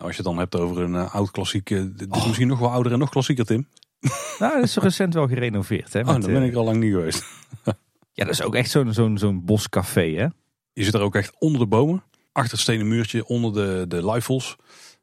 Nou, 0.03 0.15
als 0.15 0.23
je 0.25 0.29
het 0.29 0.37
dan 0.37 0.61
hebt 0.63 0.69
over 0.69 0.83
een 0.83 0.95
uh, 0.95 1.15
oud 1.15 1.31
klassieke, 1.31 1.95
dit 1.95 2.09
is 2.11 2.19
oh. 2.19 2.27
misschien 2.27 2.49
nog 2.49 2.59
wel 2.59 2.71
ouder 2.71 2.93
en 2.93 2.99
nog 2.99 3.11
klassieker, 3.11 3.45
Tim. 3.45 3.69
Nou, 4.39 4.55
dat 4.55 4.63
is 4.63 4.77
recent 4.77 5.15
wel 5.15 5.29
gerenoveerd. 5.29 5.93
Hè, 5.93 6.01
oh, 6.01 6.07
dan 6.07 6.21
ben 6.21 6.43
ik 6.43 6.55
al 6.55 6.65
lang 6.65 6.77
niet 6.77 6.93
geweest. 6.93 7.25
ja, 8.13 8.25
dat 8.25 8.29
is 8.29 8.43
ook 8.43 8.55
echt 8.55 8.71
zo'n 8.71 8.93
zo'n 8.93 9.19
zo'n 9.19 9.45
boscafé, 9.45 10.15
hè? 10.15 10.27
Je 10.73 10.85
zit 10.85 10.95
er 10.95 11.01
ook 11.01 11.15
echt 11.15 11.35
onder 11.39 11.61
de 11.61 11.67
bomen, 11.67 12.03
achter 12.33 12.53
het 12.53 12.61
stenen 12.61 12.89
muurtje, 12.89 13.27
onder 13.27 13.53
de, 13.53 13.85
de 13.89 14.03
luifels. 14.03 14.57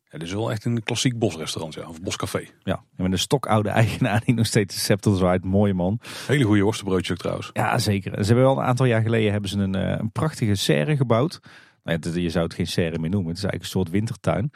Ja, 0.03 0.17
dit 0.17 0.27
is 0.27 0.33
wel 0.33 0.51
echt 0.51 0.65
een 0.65 0.83
klassiek 0.83 1.19
bosrestaurant, 1.19 1.73
ja, 1.73 1.87
of 1.87 2.01
boscafé. 2.01 2.43
Ja, 2.63 2.83
en 2.95 3.03
met 3.03 3.11
een 3.11 3.19
stokoude 3.19 3.69
eigenaar 3.81 4.21
die 4.25 4.35
nog 4.35 4.45
steeds 4.45 4.75
de 4.75 4.81
scepter 4.81 5.15
zwaait. 5.15 5.43
Mooie 5.43 5.73
man. 5.73 5.99
Hele 6.27 6.43
goede 6.43 6.61
worstenbroodjes 6.61 7.11
ook 7.11 7.17
trouwens. 7.17 7.49
Ja, 7.53 7.77
zeker. 7.77 8.11
Ze 8.11 8.25
hebben 8.25 8.45
wel 8.45 8.57
een 8.57 8.65
aantal 8.65 8.85
jaar 8.85 9.01
geleden 9.01 9.31
hebben 9.31 9.49
ze 9.49 9.57
een, 9.57 9.75
eh, 9.75 9.99
een 9.99 10.11
prachtige 10.11 10.55
serre 10.55 10.97
gebouwd. 10.97 11.39
Nou, 11.83 12.21
je 12.21 12.29
zou 12.29 12.45
het 12.45 12.53
geen 12.53 12.67
serre 12.67 12.99
meer 12.99 13.09
noemen. 13.09 13.29
Het 13.29 13.37
is 13.37 13.43
eigenlijk 13.43 13.63
een 13.63 13.79
soort 13.79 13.89
wintertuin. 13.89 14.51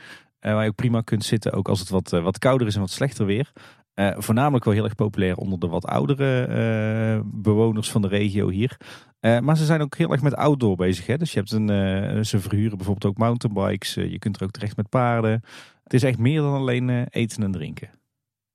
Uh, 0.46 0.54
waar 0.54 0.64
je 0.64 0.70
ook 0.70 0.76
prima 0.76 1.02
kunt 1.02 1.24
zitten, 1.24 1.54
ook 1.54 1.68
als 1.68 1.80
het 1.80 1.90
wat, 1.90 2.14
uh, 2.14 2.24
wat 2.24 2.40
kouder 2.40 2.68
is 2.68 2.76
en 2.76 2.82
wat 2.82 2.90
slechter 2.90 3.26
weer. 3.26 3.52
Uh, 3.96 4.16
voornamelijk 4.18 4.66
wel 4.66 4.74
heel 4.74 4.84
erg 4.84 4.96
populair 4.96 5.36
onder 5.36 5.60
de 5.60 5.68
wat 5.68 5.86
oudere 5.86 7.24
bewoners 7.26 7.92
van 7.92 8.02
de 8.02 8.08
regio 8.08 8.50
hier. 8.50 8.78
maar 9.20 9.58
ze 9.58 9.66
zijn 9.66 9.82
ook 9.82 9.96
heel 9.96 10.12
erg 10.12 10.22
met 10.22 10.36
outdoor 10.36 10.76
bezig. 10.76 11.06
Hè? 11.06 11.18
Dus 11.18 11.34
je 11.34 11.40
hebt 11.40 11.52
een, 11.52 12.26
ze 12.26 12.40
verhuren 12.40 12.78
bijvoorbeeld 12.78 13.12
ook 13.12 13.18
mountainbikes. 13.18 13.94
je 13.94 14.20
kunt 14.20 14.36
er 14.36 14.44
ook 14.44 14.52
terecht 14.52 14.78
met 14.78 14.90
paarden. 14.90 15.44
Het 15.84 15.94
is 15.94 16.04
echt 16.04 16.18
meer 16.18 16.42
dan 16.42 16.54
alleen 16.54 17.08
eten 17.10 17.44
en 17.44 17.52
drinken. 17.52 17.90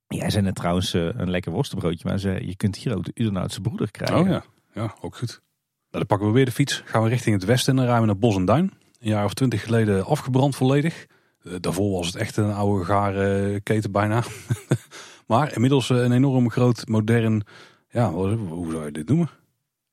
Jij 0.08 0.30
zei 0.30 0.44
net 0.44 0.54
trouwens 0.54 0.92
een 0.92 1.30
lekker 1.30 1.52
worstenbroodje, 1.52 2.08
maar 2.08 2.18
ze, 2.18 2.46
je 2.46 2.56
kunt 2.56 2.76
hier 2.76 2.96
ook 2.96 3.04
de 3.04 3.12
Udernoutse 3.14 3.60
broeder 3.60 3.90
krijgen. 3.90 4.18
Oh 4.18 4.28
ja, 4.28 4.44
ja 4.74 4.94
ook 5.00 5.16
goed. 5.16 5.28
Nou, 5.28 5.40
dan 5.90 6.06
pakken 6.06 6.26
we 6.26 6.32
weer 6.32 6.44
de 6.44 6.52
fiets, 6.52 6.82
gaan 6.84 7.02
we 7.02 7.08
richting 7.08 7.34
het 7.34 7.44
westen 7.44 7.70
en 7.70 7.76
dan 7.76 7.86
rijden 7.86 8.06
naar 8.06 8.18
Bos 8.18 8.36
en 8.36 8.44
Duin. 8.44 8.72
Een 9.00 9.08
jaar 9.08 9.24
of 9.24 9.34
twintig 9.34 9.62
geleden 9.62 10.04
afgebrand 10.04 10.56
volledig. 10.56 11.06
Eh, 11.42 11.52
daarvoor 11.60 11.90
was 11.90 12.06
het 12.06 12.16
echt 12.16 12.36
een 12.36 12.52
oude 12.52 12.84
gare 12.84 13.60
keten 13.60 13.92
bijna. 13.92 14.22
maar 15.26 15.54
inmiddels 15.54 15.88
een 15.88 16.12
enorm 16.12 16.50
groot, 16.50 16.88
modern 16.88 17.42
Ja, 17.90 18.10
hoe 18.12 18.70
zou 18.70 18.84
je 18.84 18.92
dit 18.92 19.08
noemen? 19.08 19.30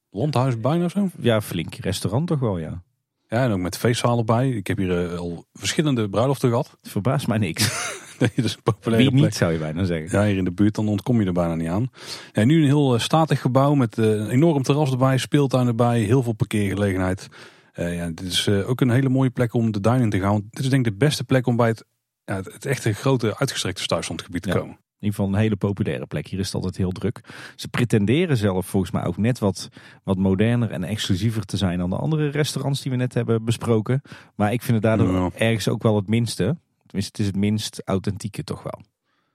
Landhuis 0.10 0.60
bijna 0.60 0.90
zo? 0.90 1.10
Ja, 1.18 1.42
flink 1.42 1.76
restaurant 1.76 2.28
toch 2.28 2.40
wel, 2.40 2.58
ja. 2.58 2.84
Ja, 3.28 3.44
en 3.44 3.52
ook 3.52 3.60
met 3.60 3.78
feestzalen 3.78 4.26
bij. 4.26 4.50
Ik 4.50 4.68
heb 4.68 4.78
hier 4.78 5.12
eh, 5.12 5.18
al 5.18 5.46
verschillende 5.54 6.10
bruiloften 6.10 6.50
gehad. 6.50 6.78
Het 6.82 6.92
verbaast 6.92 7.28
mij 7.28 7.38
niks. 7.38 7.70
Nee, 8.20 8.32
dat 8.36 8.46
is 8.46 8.54
een 8.56 8.64
populaire 8.64 9.10
Wie 9.10 9.14
plek. 9.20 9.30
niet, 9.30 9.36
zou 9.36 9.52
je 9.52 9.58
bijna 9.58 9.84
zeggen. 9.84 10.20
Ja, 10.20 10.26
hier 10.26 10.38
in 10.38 10.44
de 10.44 10.52
buurt, 10.52 10.76
dan 10.76 10.88
ontkom 10.88 11.20
je 11.20 11.26
er 11.26 11.34
bijna 11.34 11.56
niet 11.56 11.68
aan. 11.68 11.90
Ja, 12.34 12.44
nu 12.44 12.60
een 12.60 12.66
heel 12.66 12.94
eh, 12.94 13.00
statig 13.00 13.42
gebouw 13.42 13.74
met 13.74 13.98
eh, 13.98 14.06
een 14.06 14.30
enorm 14.30 14.64
terras 14.64 14.92
erbij, 14.92 15.18
speeltuin 15.18 15.68
erbij, 15.68 16.00
heel 16.00 16.24
veel 16.24 16.34
parkeergelegenheid. 16.34 17.28
Eh, 17.76 17.96
ja, 17.96 18.08
dit 18.10 18.22
is 18.32 18.48
eh, 18.48 18.70
ook 18.70 18.82
een 18.82 18.90
hele 18.90 19.10
mooie 19.10 19.30
plek 19.30 19.54
om 19.54 19.72
de 19.72 19.80
duin 19.80 20.02
in 20.02 20.10
te 20.10 20.20
gaan. 20.20 20.32
Want 20.32 20.44
dit 20.50 20.64
is 20.64 20.70
denk 20.70 20.86
ik 20.86 20.92
de 20.92 20.98
beste 21.06 21.24
plek 21.24 21.48
om 21.48 21.56
bij 21.56 21.68
het, 21.68 21.86
ja, 22.26 22.36
het, 22.36 22.66
echte 22.66 22.94
grote 22.94 23.38
uitgestrekte 23.38 23.82
Stuifzandgebied 23.82 24.42
te 24.42 24.50
Ja. 24.50 24.56
komen. 24.56 24.74
In 24.76 25.12
ieder 25.12 25.16
geval 25.16 25.34
een 25.34 25.40
hele 25.42 25.56
populaire 25.56 26.06
plek. 26.06 26.28
Hier 26.28 26.40
is 26.40 26.46
het 26.46 26.56
altijd 26.56 26.78
heel 26.78 26.92
druk. 26.92 27.22
Ze 27.56 27.68
pretenderen 27.68 28.38
zelf 28.38 28.66
volgens 28.66 28.92
mij 28.92 29.04
ook 29.06 29.18
net 29.18 29.40
wat, 29.40 29.70
wat 30.04 30.18
moderner 30.18 30.72
en 30.72 30.84
exclusiever 30.84 31.46
te 31.46 31.58
zijn 31.58 31.78
dan 31.78 31.90
de 31.90 31.96
andere 31.96 32.28
restaurants 32.30 32.82
die 32.82 32.92
we 32.92 32.98
net 32.98 33.14
hebben 33.14 33.44
besproken. 33.46 34.02
Maar 34.36 34.54
ik 34.54 34.62
vind 34.62 34.74
het 34.74 34.84
daardoor 34.84 35.12
Ja. 35.14 35.30
ergens 35.36 35.68
ook 35.68 35.84
wel 35.84 35.96
het 35.96 36.08
minste. 36.08 36.58
Tenminste, 36.86 37.12
het 37.12 37.20
is 37.20 37.26
het 37.26 37.36
minst 37.36 37.82
authentieke 37.86 38.44
toch 38.44 38.64
wel. 38.64 38.82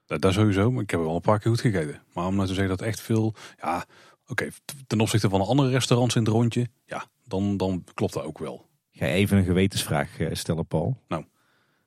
Dat, 0.07 0.21
dat 0.21 0.33
sowieso, 0.33 0.71
maar 0.71 0.83
ik 0.83 0.91
heb 0.91 1.01
er 1.01 1.07
wel 1.07 1.15
een 1.15 1.21
paar 1.21 1.39
keer 1.39 1.51
goed 1.51 1.61
gegeten. 1.61 2.03
Maar 2.15 2.27
om 2.27 2.35
nou 2.35 2.47
te 2.47 2.55
zeggen 2.55 2.77
dat 2.79 2.87
echt 2.87 3.01
veel, 3.01 3.35
ja, 3.63 3.85
oké, 4.27 4.49
ten 4.87 5.01
opzichte 5.01 5.29
van 5.29 5.41
de 5.41 5.47
andere 5.47 5.69
restaurants 5.71 6.15
in 6.15 6.23
het 6.23 6.31
rondje, 6.33 6.67
ja, 6.85 7.05
dan, 7.31 7.57
dan 7.57 7.85
klopt 7.95 8.13
dat 8.13 8.25
ook 8.25 8.39
wel. 8.39 8.69
Ga 8.93 9.07
je 9.07 9.13
even 9.13 9.39
een 9.39 9.45
gewetensvraag 9.45 10.19
eh, 10.19 10.29
stellen, 10.33 10.67
Paul. 10.67 11.03
Nou. 11.09 11.25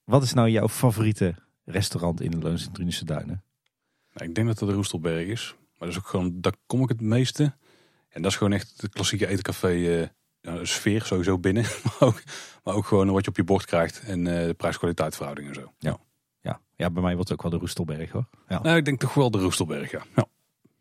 Wat 0.03 0.23
is 0.23 0.33
nou 0.33 0.49
jouw 0.49 0.69
favoriete 0.69 1.35
restaurant 1.65 2.21
in 2.21 2.31
de 2.31 2.37
Loons 2.37 2.65
en 2.65 2.73
Drunische 2.73 3.05
Duinen? 3.05 3.43
Nou, 4.13 4.29
ik 4.29 4.35
denk 4.35 4.47
dat 4.47 4.59
dat 4.59 4.69
de 4.69 4.75
Roestelberg 4.75 5.27
is. 5.27 5.55
Maar 5.57 5.87
dat 5.87 5.89
is 5.89 5.97
ook 5.97 6.07
gewoon, 6.07 6.41
daar 6.41 6.55
kom 6.65 6.81
ik 6.81 6.89
het 6.89 7.01
meeste. 7.01 7.43
En 8.09 8.21
dat 8.21 8.31
is 8.31 8.37
gewoon 8.37 8.53
echt 8.53 8.81
de 8.81 8.89
klassieke 8.89 9.27
etencafé 9.27 9.67
eh, 9.67 10.07
ja, 10.41 10.65
sfeer 10.65 11.05
sowieso 11.05 11.39
binnen. 11.39 11.63
Maar 11.83 12.09
ook, 12.09 12.23
maar 12.63 12.75
ook 12.75 12.85
gewoon 12.85 13.11
wat 13.11 13.23
je 13.23 13.29
op 13.29 13.37
je 13.37 13.43
bord 13.43 13.65
krijgt. 13.65 13.99
En 13.99 14.27
eh, 14.27 14.47
de 14.47 14.53
prijs-kwaliteit 14.53 15.15
verhouding 15.15 15.47
en 15.47 15.53
zo. 15.53 15.73
Ja, 15.77 15.99
ja, 16.75 16.89
bij 16.89 17.01
mij 17.01 17.13
wordt 17.13 17.29
het 17.29 17.37
ook 17.37 17.43
wel 17.43 17.51
de 17.51 17.65
Roestelberg 17.65 18.11
hoor. 18.11 18.25
Ja. 18.47 18.61
Nou, 18.61 18.77
ik 18.77 18.85
denk 18.85 18.99
toch 18.99 19.13
wel 19.13 19.31
de 19.31 19.39
Roestelberg, 19.39 19.91
ja. 19.91 20.03
ja. 20.15 20.25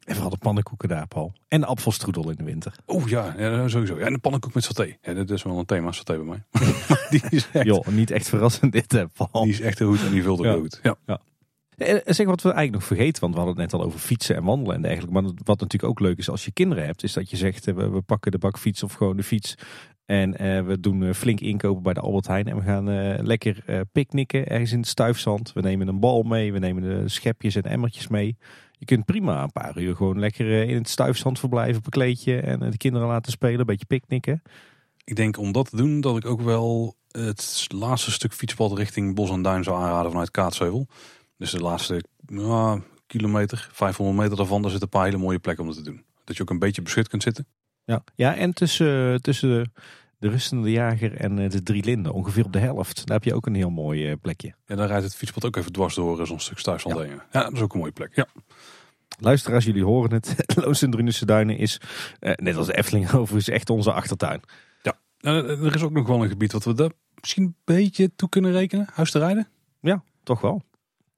En 0.05 0.13
vooral 0.15 0.31
de 0.31 0.37
pannenkoeken 0.39 0.89
daar, 0.89 1.07
Paul. 1.07 1.33
En 1.49 1.61
de 1.61 1.67
apfelstroedel 1.67 2.31
in 2.31 2.37
de 2.37 2.45
winter. 2.45 2.75
Oh 2.87 3.09
ja, 3.09 3.35
ja, 3.39 3.69
sowieso. 3.69 3.99
Ja, 3.99 4.07
en 4.07 4.13
de 4.13 4.19
pannenkoek 4.19 4.55
met 4.55 4.65
saté. 4.65 4.97
Ja, 5.03 5.13
dat 5.15 5.31
is 5.31 5.43
wel 5.43 5.59
een 5.59 5.65
thema, 5.67 5.93
saté 5.93 6.17
bij 6.17 6.25
mij. 6.25 6.43
Die, 7.11 7.23
is 7.31 7.49
echt, 7.53 7.65
Joh, 7.67 7.87
niet 7.87 8.11
echt 8.11 8.29
verrassend 8.29 8.73
dit, 8.73 8.93
hè, 8.93 9.09
Paul. 9.09 9.43
die 9.45 9.53
is 9.53 9.61
echt 9.61 9.83
goed 9.83 10.03
en 10.05 10.11
die 10.11 10.23
vult 10.23 10.39
ook 10.39 10.45
Ja. 10.45 10.53
goed. 10.55 10.81
Ja. 10.83 10.97
Eh, 11.77 11.97
Zeg 12.05 12.27
wat 12.27 12.43
we 12.43 12.49
eigenlijk 12.53 12.73
nog 12.73 12.85
vergeten, 12.85 13.21
want 13.21 13.35
we 13.35 13.41
hadden 13.41 13.61
het 13.61 13.73
net 13.73 13.81
al 13.81 13.87
over 13.87 13.99
fietsen 14.01 14.37
en 14.37 14.45
wandelen 14.45 14.75
en 14.77 14.83
dergelijke. 14.83 15.13
Maar 15.13 15.23
wat 15.23 15.61
natuurlijk 15.61 15.85
ook 15.85 16.01
leuk 16.01 16.19
is 16.19 16.29
als 16.31 16.45
je 16.45 16.53
kinderen 16.53 16.85
hebt, 16.85 17.03
is 17.03 17.13
dat 17.13 17.31
je 17.31 17.37
zegt 17.37 17.69
eh, 17.69 17.75
we, 17.75 17.89
we 17.91 18.01
pakken 18.01 18.31
de 18.33 18.39
bakfiets 18.39 18.83
of 18.83 18.93
gewoon 18.93 19.17
de 19.17 19.23
fiets. 19.23 19.55
En 20.07 20.37
eh, 20.39 20.63
we 20.65 20.81
doen 20.81 21.03
eh, 21.05 21.13
flink 21.13 21.41
inkopen 21.41 21.83
bij 21.83 21.93
de 21.95 22.01
Albert 22.01 22.27
Heijn. 22.27 22.47
En 22.49 22.57
we 22.57 22.63
gaan 22.63 22.85
lekker 23.27 23.63
eh 23.67 23.81
picknicken 23.93 24.47
ergens 24.49 24.73
in 24.73 24.79
het 24.79 24.89
stuifzand. 24.89 25.53
We 25.53 25.61
nemen 25.61 25.89
een 25.89 26.01
bal 26.01 26.23
mee, 26.23 26.53
we 26.53 26.59
nemen 26.59 26.83
de 26.83 27.09
schepjes 27.09 27.57
en 27.57 27.63
emmertjes 27.63 28.09
mee. 28.09 28.37
Je 28.83 28.89
kunt 28.89 29.05
prima 29.05 29.43
een 29.43 29.53
paar 29.53 29.79
uur 29.79 29.97
gewoon 29.97 30.19
lekker 30.19 30.53
eh, 30.53 30.69
in 30.69 30.75
het 30.75 30.89
stuifzand 30.89 31.39
verblijven 31.39 31.77
op 31.77 31.85
een 31.85 31.91
kleedje. 31.91 32.41
En 32.41 32.63
eh, 32.63 32.71
de 32.71 32.77
kinderen 32.77 33.09
laten 33.09 33.33
spelen, 33.33 33.61
een 33.61 33.67
beetje 33.67 33.87
picknicken. 33.87 34.43
Ik 35.05 35.17
denk 35.17 35.39
om 35.39 35.53
dat 35.53 35.71
te 35.71 35.77
doen 35.77 36.01
dat 36.01 36.17
ik 36.17 36.25
ook 36.25 36.41
wel 36.41 36.97
het 37.11 37.67
laatste 37.69 38.11
stuk 38.11 38.33
fietspad 38.33 38.79
richting 38.79 39.15
Bos 39.15 39.31
en 39.31 39.43
Duin 39.43 39.65
zou 39.65 39.77
aanraden 39.77 40.11
vanuit 40.11 40.31
Kaatsheuvel. 40.31 40.87
Dus 41.37 41.51
de 41.51 41.61
laatste 41.61 42.05
kilometer, 43.07 43.69
500 43.73 44.19
meter 44.19 44.37
daarvan, 44.37 44.63
daar 44.63 44.71
zitten 44.71 44.89
een 44.93 44.99
paar 44.99 45.09
hele 45.09 45.23
mooie 45.23 45.39
plekken 45.39 45.65
om 45.65 45.71
dat 45.71 45.85
te 45.85 45.91
doen. 45.91 46.05
Dat 46.25 46.37
je 46.37 46.43
ook 46.43 46.51
een 46.51 46.59
beetje 46.59 46.83
beschut 46.83 47.09
kunt 47.09 47.23
zitten. 47.23 47.47
Ja, 47.85 48.05
ja 48.15 48.35
en 48.35 48.53
tussen, 48.53 49.23
tussen 49.23 49.49
de, 49.49 49.71
de 50.23 50.29
rustende 50.29 50.71
jager 50.71 51.17
en 51.17 51.39
eh, 51.39 51.51
de 51.51 51.63
drie 51.63 51.85
linden, 51.85 52.13
ongeveer 52.13 52.45
op 52.45 52.53
de 52.53 52.59
helft. 52.59 53.07
Daar 53.07 53.17
heb 53.17 53.25
je 53.25 53.35
ook 53.35 53.47
een 53.47 53.55
heel 53.55 53.71
mooi 53.71 54.11
eh, 54.11 54.17
plekje. 54.21 54.55
Ja, 54.67 54.75
daar 54.75 54.87
rijdt 54.87 55.05
het 55.05 55.17
fietspad 55.17 55.45
ook 55.45 55.57
even 55.57 55.73
dwars 55.73 55.95
door 55.95 56.21
eh, 56.21 56.27
zo'n 56.27 56.41
stuk 56.41 56.59
Stuifzand 56.59 56.99
heen. 56.99 57.21
Ja, 57.33 57.43
dat 57.43 57.53
is 57.53 57.61
ook 57.61 57.73
een 57.73 57.79
mooie 57.79 57.93
plek. 57.93 58.15
Ja. 58.15 58.27
Luisteraars, 59.19 59.65
jullie 59.65 59.85
horen 59.85 60.13
het. 60.13 60.35
Loos 60.65 60.83
en 60.83 60.91
Drunense 60.91 61.27
Duinen 61.27 61.59
is, 61.59 61.81
eh, 62.19 62.33
net 62.35 62.57
als 62.57 62.67
de 62.67 62.77
Efteling 62.77 63.13
overigens, 63.13 63.49
echt 63.49 63.71
onze 63.71 63.93
achtertuin. 63.93 64.41
Nou, 65.21 65.49
er 65.49 65.75
is 65.75 65.83
ook 65.83 65.93
nog 65.93 66.07
wel 66.07 66.23
een 66.23 66.29
gebied 66.29 66.53
wat 66.53 66.65
we 66.65 66.75
daar 66.75 66.91
misschien 67.21 67.43
een 67.43 67.57
beetje 67.65 68.15
toe 68.17 68.29
kunnen 68.29 68.53
rekenen. 68.53 68.89
Huis 68.93 69.11
te 69.11 69.19
rijden. 69.19 69.49
Toch 70.23 70.41
wel. 70.41 70.63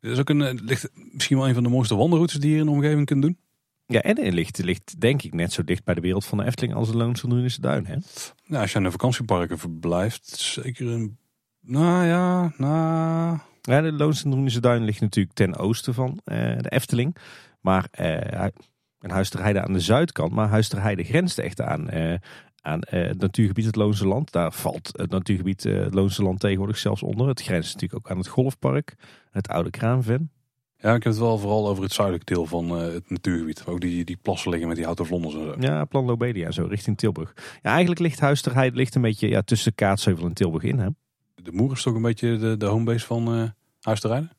Dit 0.00 0.12
is 0.12 0.18
ook 0.18 0.28
een, 0.28 0.60
ligt 0.64 0.90
misschien 1.12 1.36
wel 1.36 1.48
een 1.48 1.54
van 1.54 1.62
de 1.62 1.68
mooiste 1.68 1.96
wandelroutes 1.96 2.38
die 2.38 2.52
je 2.52 2.58
in 2.58 2.64
de 2.64 2.70
omgeving 2.70 3.06
kunt 3.06 3.22
doen. 3.22 3.38
Ja, 3.86 4.02
en 4.02 4.24
het 4.24 4.34
ligt, 4.34 4.58
ligt 4.58 5.00
denk 5.00 5.22
ik 5.22 5.34
net 5.34 5.52
zo 5.52 5.64
dicht 5.64 5.84
bij 5.84 5.94
de 5.94 6.00
wereld 6.00 6.24
van 6.24 6.38
de 6.38 6.44
Efteling 6.44 6.74
als 6.74 6.90
de 6.90 6.96
Loons 6.96 7.22
en 7.22 7.28
Drunense 7.28 7.60
Duin. 7.60 7.86
Hè? 7.86 7.96
Nou, 8.46 8.62
als 8.62 8.70
je 8.72 8.78
aan 8.78 8.84
de 8.84 8.90
vakantieparken 8.90 9.58
verblijft, 9.58 10.28
zeker 10.28 10.86
een... 10.86 11.18
Nou 11.60 12.04
ja, 12.06 12.52
nou... 12.56 13.38
Ja, 13.60 13.80
de 13.80 13.92
Loons 13.92 14.24
en 14.24 14.30
Drunense 14.30 14.60
Duin 14.60 14.84
ligt 14.84 15.00
natuurlijk 15.00 15.34
ten 15.34 15.56
oosten 15.56 15.94
van 15.94 16.20
eh, 16.24 16.36
de 16.58 16.70
Efteling. 16.70 17.16
Maar 17.60 17.88
eh, 17.90 18.40
hu- 18.40 18.50
een 18.98 19.10
Huis 19.10 19.28
ter 19.28 19.40
Heide 19.40 19.62
aan 19.62 19.72
de 19.72 19.80
zuidkant. 19.80 20.32
Maar 20.32 20.48
Huis 20.48 20.68
ter 20.68 20.82
Heide 20.82 21.04
grenst 21.04 21.38
echt 21.38 21.60
aan, 21.60 21.90
eh, 21.90 22.14
aan 22.60 22.80
eh, 22.80 23.06
het 23.06 23.20
natuurgebied 23.20 23.64
het 23.64 23.76
Loonse 23.76 24.06
Land. 24.06 24.32
Daar 24.32 24.52
valt 24.52 24.90
het 24.92 25.10
natuurgebied 25.10 25.64
eh, 25.64 25.78
het 25.78 25.94
Loonse 25.94 26.22
Land 26.22 26.40
tegenwoordig 26.40 26.78
zelfs 26.78 27.02
onder. 27.02 27.28
Het 27.28 27.42
grenst 27.42 27.72
natuurlijk 27.74 28.04
ook 28.04 28.10
aan 28.10 28.18
het 28.18 28.28
golfpark. 28.28 28.94
Het 29.30 29.48
oude 29.48 29.70
Kraanven. 29.70 30.30
Ja, 30.84 30.94
ik 30.94 31.02
heb 31.02 31.12
het 31.12 31.22
wel 31.22 31.38
vooral 31.38 31.68
over 31.68 31.82
het 31.82 31.92
zuidelijke 31.92 32.34
deel 32.34 32.46
van 32.46 32.68
eh, 32.68 32.92
het 32.92 33.10
natuurgebied. 33.10 33.64
Ook 33.66 33.80
die, 33.80 34.04
die 34.04 34.18
plassen 34.22 34.50
liggen 34.50 34.68
met 34.68 34.76
die 34.76 34.84
houten 34.84 35.06
vlonders 35.06 35.34
en 35.34 35.40
zo. 35.40 35.54
Ja, 35.58 35.84
Plan 35.84 36.04
Lobelia, 36.04 36.50
zo 36.50 36.66
richting 36.66 36.98
Tilburg. 36.98 37.32
Ja, 37.62 37.70
eigenlijk 37.70 38.00
ligt 38.00 38.20
Huis 38.20 38.42
ter 38.42 38.54
Heide 38.54 38.76
ligt 38.76 38.94
een 38.94 39.02
beetje 39.02 39.28
ja, 39.28 39.42
tussen 39.42 39.74
Kaatsheuvel 39.74 40.26
en 40.26 40.32
Tilburg 40.32 40.62
in. 40.62 40.78
Hè? 40.78 40.88
De 41.34 41.52
Moer 41.52 41.72
is 41.72 41.82
toch 41.82 41.94
een 41.94 42.02
beetje 42.02 42.36
de, 42.36 42.56
de 42.56 42.66
homebase 42.66 43.06
van 43.06 43.52
Huis 43.80 44.00
te 44.00 44.08
Rijden? 44.08 44.30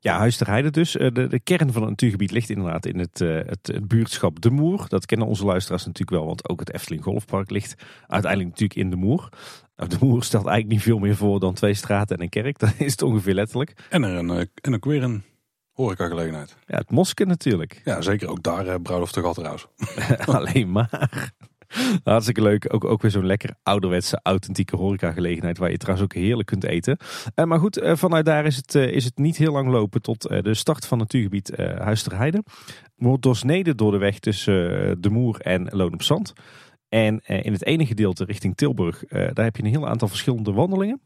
Ja, 0.00 0.18
Huis 0.18 0.36
ter 0.36 0.46
Heide 0.46 0.70
dus. 0.70 0.96
Eh, 0.96 1.12
De, 1.12 1.26
de 1.26 1.40
kern 1.40 1.72
van 1.72 1.82
het 1.82 1.90
natuurgebied 1.90 2.30
ligt 2.30 2.50
inderdaad 2.50 2.86
in 2.86 2.98
het, 2.98 3.18
het, 3.18 3.66
het 3.66 3.88
buurtschap 3.88 4.40
De 4.40 4.50
Moer. 4.50 4.84
Dat 4.88 5.06
kennen 5.06 5.26
onze 5.26 5.44
luisteraars 5.44 5.84
natuurlijk 5.84 6.16
wel, 6.16 6.26
want 6.26 6.48
ook 6.48 6.60
het 6.60 6.72
Efteling 6.72 7.02
Golfpark 7.02 7.50
ligt 7.50 7.74
uiteindelijk 8.06 8.50
natuurlijk 8.50 8.80
in 8.80 8.90
De 8.90 8.96
Moer. 8.96 9.28
Nou, 9.76 9.90
de 9.90 9.96
Moer 10.00 10.22
stelt 10.22 10.46
eigenlijk 10.46 10.74
niet 10.74 10.84
veel 10.84 10.98
meer 10.98 11.16
voor 11.16 11.40
dan 11.40 11.54
twee 11.54 11.74
straten 11.74 12.16
en 12.16 12.22
een 12.22 12.28
kerk. 12.28 12.58
Dat 12.66 12.74
is 12.78 12.90
het 12.90 13.02
ongeveer 13.02 13.34
letterlijk. 13.34 13.86
En, 13.90 14.04
er 14.04 14.16
een, 14.16 14.48
en 14.60 14.74
ook 14.74 14.84
weer 14.84 15.02
een 15.02 15.22
horecagelegenheid. 15.76 16.56
Ja, 16.66 16.76
het 16.78 16.90
Moske 16.90 17.24
natuurlijk. 17.24 17.80
Ja, 17.84 18.00
zeker 18.00 18.28
ook 18.28 18.42
daar 18.42 18.66
uh, 18.66 18.74
bruiloft 18.82 19.14
de 19.14 19.20
gat 19.20 19.34
trouwens. 19.34 19.66
Alleen 20.36 20.70
maar. 20.70 21.32
Hartstikke 22.04 22.42
leuk. 22.42 22.74
Ook, 22.74 22.84
ook 22.84 23.02
weer 23.02 23.10
zo'n 23.10 23.26
lekker 23.26 23.54
ouderwetse, 23.62 24.20
authentieke 24.22 24.76
horecagelegenheid 24.76 25.58
waar 25.58 25.70
je 25.70 25.76
trouwens 25.76 26.06
ook 26.06 26.20
heerlijk 26.20 26.48
kunt 26.48 26.64
eten. 26.64 26.96
Eh, 27.34 27.44
maar 27.44 27.58
goed, 27.58 27.78
eh, 27.78 27.96
vanuit 27.96 28.24
daar 28.24 28.46
is 28.46 28.56
het, 28.56 28.74
eh, 28.74 28.92
is 28.92 29.04
het 29.04 29.18
niet 29.18 29.36
heel 29.36 29.52
lang 29.52 29.68
lopen 29.70 30.02
tot 30.02 30.26
eh, 30.26 30.42
de 30.42 30.54
start 30.54 30.86
van 30.86 30.98
het 30.98 31.12
natuurgebied 31.12 31.50
eh 31.50 31.80
Huis 31.80 32.02
ter 32.02 32.16
Heide. 32.16 32.42
Wordt 32.96 33.22
doorsneden 33.22 33.76
door 33.76 33.90
de 33.90 33.98
weg 33.98 34.18
tussen 34.18 34.88
eh, 34.88 34.94
De 34.98 35.10
Moer 35.10 35.40
en 35.40 35.68
Loon 35.70 35.92
op 35.92 36.02
Zand. 36.02 36.32
En 36.88 37.20
eh, 37.24 37.44
in 37.44 37.52
het 37.52 37.64
ene 37.64 37.86
gedeelte 37.86 38.24
richting 38.24 38.56
Tilburg, 38.56 39.04
eh, 39.04 39.28
daar 39.32 39.44
heb 39.44 39.56
je 39.56 39.62
een 39.62 39.68
heel 39.68 39.88
aantal 39.88 40.08
verschillende 40.08 40.52
wandelingen. 40.52 41.00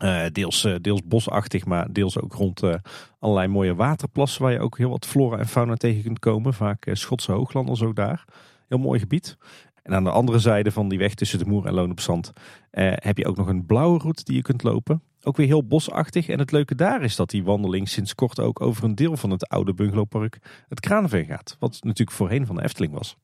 Eh, 0.00 0.24
deels, 0.32 0.64
eh, 0.64 0.74
deels 0.80 1.00
bosachtig, 1.04 1.64
maar 1.64 1.92
deels 1.92 2.18
ook 2.18 2.32
rond 2.32 2.62
eh, 2.62 2.74
allerlei 3.18 3.48
mooie 3.48 3.74
waterplassen 3.74 4.42
waar 4.42 4.52
je 4.52 4.60
ook 4.60 4.78
heel 4.78 4.90
wat 4.90 5.06
flora 5.06 5.38
en 5.38 5.46
fauna 5.46 5.74
tegen 5.74 6.02
kunt 6.02 6.18
komen. 6.18 6.54
Vaak 6.54 6.86
eh, 6.86 6.94
Schotse 6.94 7.32
hooglanders 7.32 7.82
ook 7.82 7.96
daar. 7.96 8.24
Heel 8.68 8.78
mooi 8.78 8.98
gebied. 8.98 9.36
En 9.82 9.94
aan 9.94 10.04
de 10.04 10.10
andere 10.10 10.38
zijde 10.38 10.72
van 10.72 10.88
die 10.88 10.98
weg 10.98 11.14
tussen 11.14 11.38
de 11.38 11.44
Moer 11.44 11.66
en 11.66 11.74
Loon 11.74 11.90
op 11.90 12.00
Zand 12.00 12.32
heb 12.70 13.18
je 13.18 13.26
ook 13.26 13.36
nog 13.36 13.46
een 13.46 13.66
blauwe 13.66 13.98
route 13.98 14.24
die 14.24 14.36
je 14.36 14.42
kunt 14.42 14.62
lopen. 14.62 15.02
Ook 15.22 15.36
weer 15.36 15.46
heel 15.46 15.66
bosachtig. 15.66 16.28
En 16.28 16.38
het 16.38 16.52
leuke 16.52 16.74
daar 16.74 17.02
is 17.02 17.16
dat 17.16 17.30
die 17.30 17.44
wandeling 17.44 17.88
sinds 17.88 18.14
kort 18.14 18.40
ook 18.40 18.60
over 18.60 18.84
een 18.84 18.94
deel 18.94 19.16
van 19.16 19.30
het 19.30 19.48
oude 19.48 19.74
bungalowpark, 19.74 20.38
het 20.68 20.80
Kraanveen 20.80 21.26
gaat. 21.26 21.56
Wat 21.58 21.78
natuurlijk 21.82 22.16
voorheen 22.16 22.46
van 22.46 22.56
de 22.56 22.62
Efteling 22.62 22.92
was. 22.92 23.16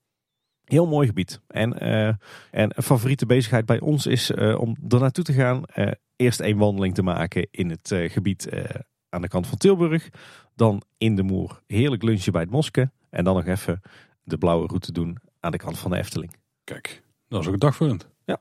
Heel 0.64 0.86
mooi 0.86 1.06
gebied. 1.06 1.40
En, 1.46 1.78
en 1.78 2.18
een 2.50 2.82
favoriete 2.82 3.26
bezigheid 3.26 3.66
bij 3.66 3.80
ons 3.80 4.06
is 4.06 4.30
om 4.34 4.76
er 4.88 5.00
naartoe 5.00 5.24
te 5.24 5.32
gaan. 5.32 5.62
Eerst 6.16 6.40
één 6.40 6.56
wandeling 6.56 6.94
te 6.94 7.02
maken 7.02 7.48
in 7.50 7.70
het 7.70 7.90
eh, 7.90 8.10
gebied 8.10 8.48
eh, 8.48 8.64
aan 9.08 9.22
de 9.22 9.28
kant 9.28 9.46
van 9.46 9.58
Tilburg. 9.58 10.08
Dan 10.54 10.82
in 10.98 11.16
de 11.16 11.22
Moer 11.22 11.62
heerlijk 11.66 12.02
lunchen 12.02 12.32
bij 12.32 12.40
het 12.40 12.50
Moske. 12.50 12.90
En 13.10 13.24
dan 13.24 13.34
nog 13.34 13.46
even 13.46 13.80
de 14.22 14.38
blauwe 14.38 14.66
route 14.66 14.92
doen 14.92 15.18
aan 15.40 15.50
de 15.50 15.58
kant 15.58 15.78
van 15.78 15.90
de 15.90 15.96
Efteling. 15.96 16.32
Kijk, 16.64 17.02
dat 17.28 17.40
is 17.40 17.46
ook 17.46 17.52
een 17.52 17.58
dagvullend. 17.58 18.08
Ja. 18.24 18.38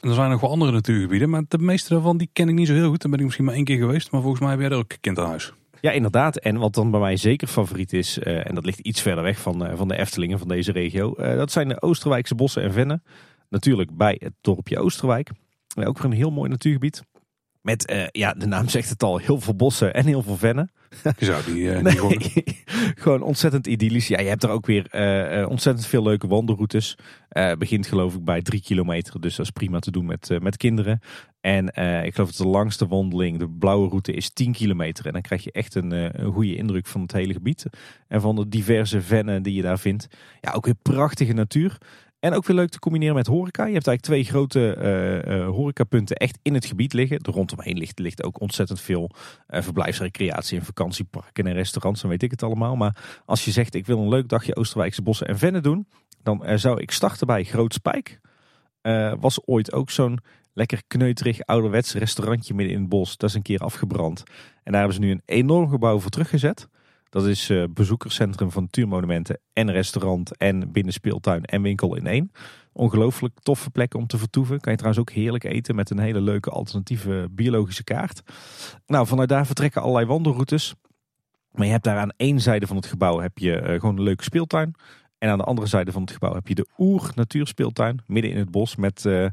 En 0.00 0.08
er 0.08 0.14
zijn 0.14 0.30
nog 0.30 0.40
wel 0.40 0.50
andere 0.50 0.72
natuurgebieden, 0.72 1.30
maar 1.30 1.42
de 1.48 1.58
meeste 1.58 1.92
daarvan 1.92 2.16
die 2.16 2.30
ken 2.32 2.48
ik 2.48 2.54
niet 2.54 2.66
zo 2.66 2.74
heel 2.74 2.88
goed. 2.88 3.02
Dan 3.02 3.10
ben 3.10 3.18
ik 3.18 3.24
misschien 3.24 3.46
maar 3.46 3.54
één 3.54 3.64
keer 3.64 3.78
geweest, 3.78 4.10
maar 4.10 4.20
volgens 4.20 4.42
mij 4.42 4.50
heb 4.50 4.60
jij 4.60 4.70
er 4.70 4.76
ook 4.76 4.96
kind 5.00 5.18
aan 5.18 5.28
huis. 5.28 5.52
Ja, 5.80 5.90
inderdaad. 5.90 6.36
En 6.36 6.56
wat 6.56 6.74
dan 6.74 6.90
bij 6.90 7.00
mij 7.00 7.16
zeker 7.16 7.48
favoriet 7.48 7.92
is, 7.92 8.18
eh, 8.18 8.48
en 8.48 8.54
dat 8.54 8.64
ligt 8.64 8.78
iets 8.78 9.02
verder 9.02 9.24
weg 9.24 9.40
van, 9.40 9.76
van 9.76 9.88
de 9.88 9.96
Eftelingen 9.96 10.38
van 10.38 10.48
deze 10.48 10.72
regio, 10.72 11.14
dat 11.14 11.52
zijn 11.52 11.68
de 11.68 11.82
Oosterwijkse 11.82 12.34
bossen 12.34 12.62
en 12.62 12.72
vennen. 12.72 13.02
Natuurlijk 13.48 13.96
bij 13.96 14.16
het 14.18 14.32
dorpje 14.40 14.78
Oosterwijk. 14.78 15.30
Eh, 15.74 15.88
ook 15.88 15.98
weer 15.98 16.06
een 16.06 16.16
heel 16.16 16.30
mooi 16.30 16.50
natuurgebied. 16.50 17.02
Met, 17.60 17.90
uh, 17.90 18.06
ja, 18.06 18.32
de 18.32 18.46
naam 18.46 18.68
zegt 18.68 18.88
het 18.88 19.02
al, 19.02 19.18
heel 19.18 19.40
veel 19.40 19.54
bossen 19.54 19.94
en 19.94 20.06
heel 20.06 20.22
veel 20.22 20.36
vennen. 20.36 20.72
Je 21.18 21.24
zou 21.24 21.44
die, 21.44 21.62
uh, 21.62 21.80
nee, 21.80 21.96
gewoon... 21.96 22.22
gewoon... 23.02 23.22
ontzettend 23.22 23.66
idyllisch. 23.66 24.08
Ja, 24.08 24.20
je 24.20 24.28
hebt 24.28 24.42
er 24.42 24.50
ook 24.50 24.66
weer 24.66 24.86
uh, 25.40 25.48
ontzettend 25.48 25.86
veel 25.86 26.02
leuke 26.02 26.26
wandelroutes. 26.26 26.96
begint 27.58 27.86
geloof 27.86 28.14
ik 28.14 28.24
bij 28.24 28.42
drie 28.42 28.62
kilometer, 28.62 29.20
dus 29.20 29.36
dat 29.36 29.46
is 29.46 29.52
prima 29.52 29.78
te 29.78 29.90
doen 29.90 30.06
met, 30.06 30.38
met 30.40 30.56
kinderen. 30.56 31.00
En 31.40 31.66
ik 32.04 32.14
geloof 32.14 32.30
dat 32.30 32.36
de 32.36 32.46
langste 32.46 32.86
wandeling, 32.86 33.38
de 33.38 33.50
blauwe 33.50 33.88
route, 33.88 34.12
is 34.12 34.30
10 34.30 34.52
kilometer. 34.52 35.06
En 35.06 35.12
dan 35.12 35.22
krijg 35.22 35.44
je 35.44 35.52
echt 35.52 35.74
een, 35.74 35.90
een 36.22 36.32
goede 36.32 36.56
indruk 36.56 36.86
van 36.86 37.00
het 37.00 37.12
hele 37.12 37.32
gebied. 37.32 37.66
En 38.08 38.20
van 38.20 38.36
de 38.36 38.48
diverse 38.48 39.00
vennen 39.00 39.42
die 39.42 39.54
je 39.54 39.62
daar 39.62 39.78
vindt. 39.78 40.08
Ja, 40.40 40.52
ook 40.52 40.64
weer 40.64 40.74
prachtige 40.82 41.32
natuur. 41.32 41.78
En 42.20 42.34
ook 42.34 42.46
weer 42.46 42.56
leuk 42.56 42.68
te 42.68 42.78
combineren 42.78 43.14
met 43.14 43.26
horeca. 43.26 43.64
Je 43.64 43.72
hebt 43.72 43.86
eigenlijk 43.86 44.00
twee 44.00 44.24
grote 44.24 44.76
uh, 45.26 45.46
horecapunten 45.48 46.16
echt 46.16 46.38
in 46.42 46.54
het 46.54 46.64
gebied 46.64 46.92
liggen. 46.92 47.18
Er 47.18 47.32
rondomheen 47.32 47.78
ligt, 47.78 47.98
ligt 47.98 48.22
ook 48.22 48.40
ontzettend 48.40 48.80
veel 48.80 49.10
uh, 49.48 49.62
verblijfsrecreatie 49.62 50.58
en 50.58 50.64
vakantieparken 50.64 51.46
en 51.46 51.52
restaurants 51.52 52.02
en 52.02 52.08
weet 52.08 52.22
ik 52.22 52.30
het 52.30 52.42
allemaal. 52.42 52.76
Maar 52.76 53.22
als 53.24 53.44
je 53.44 53.50
zegt 53.50 53.74
ik 53.74 53.86
wil 53.86 53.98
een 53.98 54.08
leuk 54.08 54.28
dagje 54.28 54.56
Oosterwijkse 54.56 55.02
bossen 55.02 55.26
en 55.26 55.38
vennen 55.38 55.62
doen, 55.62 55.88
dan 56.22 56.58
zou 56.58 56.80
ik 56.80 56.90
starten 56.90 57.26
bij 57.26 57.44
Groot 57.44 57.74
Spijk. 57.74 58.20
was 59.20 59.46
ooit 59.46 59.72
ook 59.72 59.90
zo'n 59.90 60.18
lekker 60.52 60.82
kneuterig 60.86 61.40
ouderwets 61.40 61.94
restaurantje 61.94 62.54
midden 62.54 62.74
in 62.74 62.80
het 62.80 62.88
bos. 62.88 63.16
Dat 63.16 63.28
is 63.28 63.34
een 63.34 63.42
keer 63.42 63.58
afgebrand. 63.58 64.22
En 64.62 64.72
daar 64.72 64.80
hebben 64.80 64.94
ze 64.94 65.00
nu 65.00 65.10
een 65.10 65.22
enorm 65.24 65.68
gebouw 65.68 65.98
voor 65.98 66.10
teruggezet. 66.10 66.68
Dat 67.10 67.26
is 67.26 67.50
uh, 67.50 67.64
bezoekerscentrum 67.70 68.50
van 68.50 68.62
natuurmonumenten 68.62 69.38
en 69.52 69.70
restaurant 69.70 70.36
en 70.36 70.72
binnenspeeltuin 70.72 71.44
en 71.44 71.62
winkel 71.62 71.96
in 71.96 72.06
één. 72.06 72.32
Ongelooflijk 72.72 73.40
toffe 73.40 73.70
plek 73.70 73.94
om 73.94 74.06
te 74.06 74.18
vertoeven. 74.18 74.60
Kan 74.60 74.72
je 74.72 74.78
trouwens 74.78 75.08
ook 75.08 75.14
heerlijk 75.14 75.44
eten 75.44 75.74
met 75.74 75.90
een 75.90 75.98
hele 75.98 76.20
leuke 76.20 76.50
alternatieve 76.50 77.28
biologische 77.30 77.84
kaart. 77.84 78.22
Nou, 78.86 79.06
vanuit 79.06 79.28
daar 79.28 79.46
vertrekken 79.46 79.82
allerlei 79.82 80.06
wandelroutes. 80.06 80.74
Maar 81.52 81.66
je 81.66 81.72
hebt 81.72 81.84
daar 81.84 81.98
aan 81.98 82.12
één 82.16 82.40
zijde 82.40 82.66
van 82.66 82.76
het 82.76 82.86
gebouw 82.86 83.20
heb 83.20 83.38
je 83.38 83.60
uh, 83.60 83.80
gewoon 83.80 83.96
een 83.96 84.02
leuke 84.02 84.22
speeltuin. 84.22 84.74
En 85.18 85.30
aan 85.30 85.38
de 85.38 85.44
andere 85.44 85.66
zijde 85.66 85.92
van 85.92 86.02
het 86.02 86.10
gebouw 86.10 86.34
heb 86.34 86.48
je 86.48 86.54
de 86.54 86.66
Oer 86.78 87.10
Natuurspeeltuin. 87.14 88.00
Midden 88.06 88.30
in 88.30 88.38
het 88.38 88.50
bos 88.50 88.76
met... 88.76 89.04
Uh, 89.04 89.26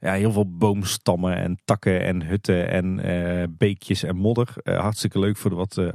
ja, 0.00 0.12
heel 0.12 0.32
veel 0.32 0.56
boomstammen 0.56 1.36
en 1.36 1.58
takken 1.64 2.04
en 2.04 2.22
hutten 2.22 2.70
en 2.70 3.06
uh, 3.06 3.44
beekjes 3.50 4.02
en 4.02 4.16
modder. 4.16 4.54
Uh, 4.64 4.80
hartstikke 4.80 5.18
leuk 5.18 5.36
voor 5.36 5.50
de 5.50 5.56
wat 5.56 5.76
uh, 5.76 5.88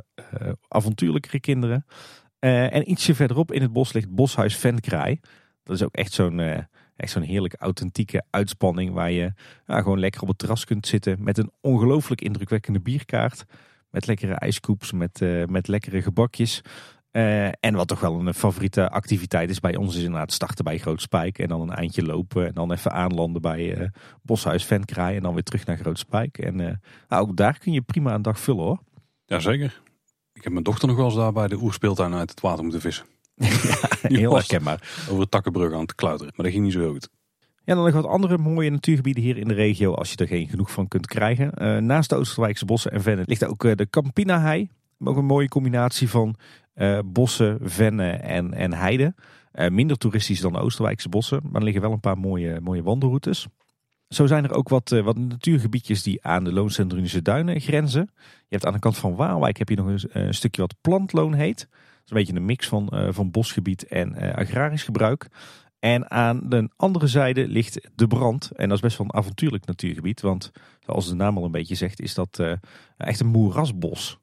avontuurlijkere 0.68 1.40
kinderen. 1.40 1.86
en 2.40 2.92
ietsje 2.92 3.16
verderop 3.16 3.52
in 3.52 3.62
het 3.62 3.74
bos 3.74 3.94
ligt 3.94 4.10
Boshuis 4.10 4.58
Venkraai. 4.58 5.20
Dat 5.64 5.76
is 5.76 5.84
ook 5.84 5.94
echt 5.94 6.12
zo'n 6.12 6.40
echt 6.96 7.12
zo'n 7.12 7.22
heerlijke 7.22 7.58
authentieke 7.58 8.24
uitspanning 8.30 8.94
waar 8.94 9.12
je 9.12 9.34
gewoon 9.66 10.00
lekker 10.00 10.22
op 10.22 10.28
het 10.28 10.38
terras 10.38 10.66
kunt 10.66 10.88
zitten 10.88 11.24
met 11.24 11.38
een 11.38 11.52
ongelooflijk 11.62 12.22
indrukwekkende 12.22 12.80
bierkaart. 12.80 13.46
Met 13.90 14.08
lekkere 14.08 14.34
ijskoeps, 14.34 14.92
met, 14.92 15.20
met 15.46 15.68
lekkere 15.68 16.02
gebakjes. 16.02 16.62
Uh, 17.14 17.46
en 17.46 17.76
wat 17.76 17.88
toch 17.88 18.00
wel 18.00 18.20
een 18.20 18.34
favoriete 18.34 18.90
activiteit 18.90 19.50
is 19.50 19.60
bij 19.60 19.76
ons 19.76 19.96
is 19.96 20.04
inderdaad 20.04 20.32
starten 20.32 20.64
bij 20.64 20.78
Groot 20.78 21.02
Spijk. 21.02 21.40
En 21.40 21.48
dan 21.48 21.62
een 21.62 21.74
eindje 21.74 22.04
lopen 22.04 22.48
en 22.48 22.54
dan 22.54 22.72
even 22.72 22.92
aanlanden 22.92 23.42
bij 23.42 23.78
uh, 23.78 23.88
Boshuis 24.22 24.66
Ventkraai. 24.66 25.16
En 25.16 25.22
dan 25.22 25.34
weer 25.34 25.44
terug 25.44 25.66
naar 25.66 25.78
Groot 25.78 26.00
Spijk. 26.00 26.38
En 26.38 26.60
uh, 26.60 26.72
nou, 27.08 27.22
ook 27.22 27.36
daar 27.36 27.60
kun 27.60 27.74
je 27.74 27.82
prima 27.82 28.14
een 28.14 28.22
dag 28.22 28.40
vullen 28.40 28.64
hoor. 28.64 28.80
Jazeker. 29.26 29.82
Ik 30.34 30.44
heb 30.44 30.52
mijn 30.52 30.64
dochter 30.64 30.88
nog 30.88 30.98
wel 30.98 31.06
eens 31.06 31.16
daar 31.16 31.32
bij 31.32 31.48
de 31.48 31.62
oerspeeltuin 31.62 32.14
uit 32.14 32.30
het 32.30 32.42
water 32.42 32.64
moeten 32.64 32.82
vissen. 32.82 33.06
ja, 33.36 34.18
heel 34.18 34.34
herkenbaar. 34.34 35.06
Over 35.10 35.22
het 35.22 35.32
takkenbrug 35.32 35.74
aan 35.74 35.80
het 35.80 35.96
klauteren. 35.96 36.34
Maar 36.36 36.46
dat 36.46 36.54
ging 36.54 36.66
niet 36.66 36.74
zo 36.74 36.92
goed. 36.92 37.10
Ja, 37.64 37.76
dan 37.76 37.84
nog 37.84 37.94
wat 37.94 38.06
andere 38.06 38.38
mooie 38.38 38.70
natuurgebieden 38.70 39.24
hier 39.24 39.38
in 39.38 39.48
de 39.48 39.54
regio 39.54 39.94
als 39.94 40.12
je 40.12 40.16
er 40.16 40.28
geen 40.28 40.48
genoeg 40.48 40.72
van 40.72 40.88
kunt 40.88 41.08
krijgen. 41.08 41.86
naast 41.86 42.10
de 42.10 42.16
Oosterwijkse 42.16 42.66
bossen 42.66 42.92
en 42.92 43.02
vennen 43.02 43.26
ligt 43.28 43.46
ook 43.46 43.78
de 43.78 43.88
Campina-hei. 43.90 44.70
Ook 45.04 45.18
een 45.18 45.26
mooie 45.26 45.48
combinatie 45.48 46.10
van 46.10 46.36
uh, 46.76 47.00
bossen, 47.06 47.58
vennen 47.62 48.24
en, 48.24 48.54
en 48.54 48.74
heiden. 48.74 49.16
Uh, 49.54 49.70
minder 49.70 49.98
toeristisch 49.98 50.40
dan 50.40 50.54
de 50.54 50.60
Oosterwijkse 50.60 51.10
bossen, 51.10 51.40
maar 51.44 51.56
er 51.56 51.64
liggen 51.64 51.82
wel 51.82 51.92
een 51.92 52.00
paar 52.00 52.18
mooie, 52.18 52.60
mooie 52.62 52.84
wandelroutes. 52.84 53.48
Zo 54.08 54.26
zijn 54.26 54.44
er 54.44 54.54
ook 54.54 54.70
wat, 54.70 54.92
uh, 54.92 55.04
wat 55.04 55.18
natuurgebiedjes 55.18 56.04
die 56.04 56.24
aan 56.24 56.44
de 56.44 56.54
Loonsendrunische 56.54 57.22
duinen 57.22 57.62
grenzen. 57.62 58.10
Je 58.18 58.46
hebt 58.50 58.66
aan 58.66 58.74
de 58.74 58.80
kant 58.80 58.98
van 58.98 59.16
Waalwijk 59.16 59.58
heb 59.58 59.70
je 59.70 59.76
nog 59.76 59.88
een, 59.88 60.00
een 60.12 60.34
stukje 60.34 60.62
wat 60.62 60.76
plantloon 60.82 61.34
heet. 61.34 61.60
Dat 61.60 62.04
is 62.04 62.12
een 62.12 62.18
beetje 62.18 62.36
een 62.36 62.46
mix 62.46 62.68
van, 62.68 62.90
van 63.10 63.32
bosgebied 63.32 63.88
en 63.88 64.36
agrarisch 64.36 64.84
gebruik. 64.84 65.28
En 65.80 66.12
aan 66.12 66.50
de 66.50 66.70
andere 66.76 67.08
zijde 67.08 67.48
ligt 67.48 67.90
de 67.96 68.08
brand. 68.08 68.52
En 68.52 68.68
dat 68.68 68.78
is 68.78 68.84
best 68.84 68.98
wel 68.98 69.08
een 69.08 69.20
avontuurlijk 69.20 69.66
natuurgebied. 69.66 70.22
Want 70.22 70.52
zoals 70.80 71.08
de 71.08 71.16
naam 71.16 71.38
al 71.38 71.46
een 71.46 71.52
beetje 71.52 71.76
zegt, 71.76 72.02
is 72.02 72.14
dat 72.14 72.44
echt 72.98 73.20
een 73.20 73.28
moerasbos 73.28 74.20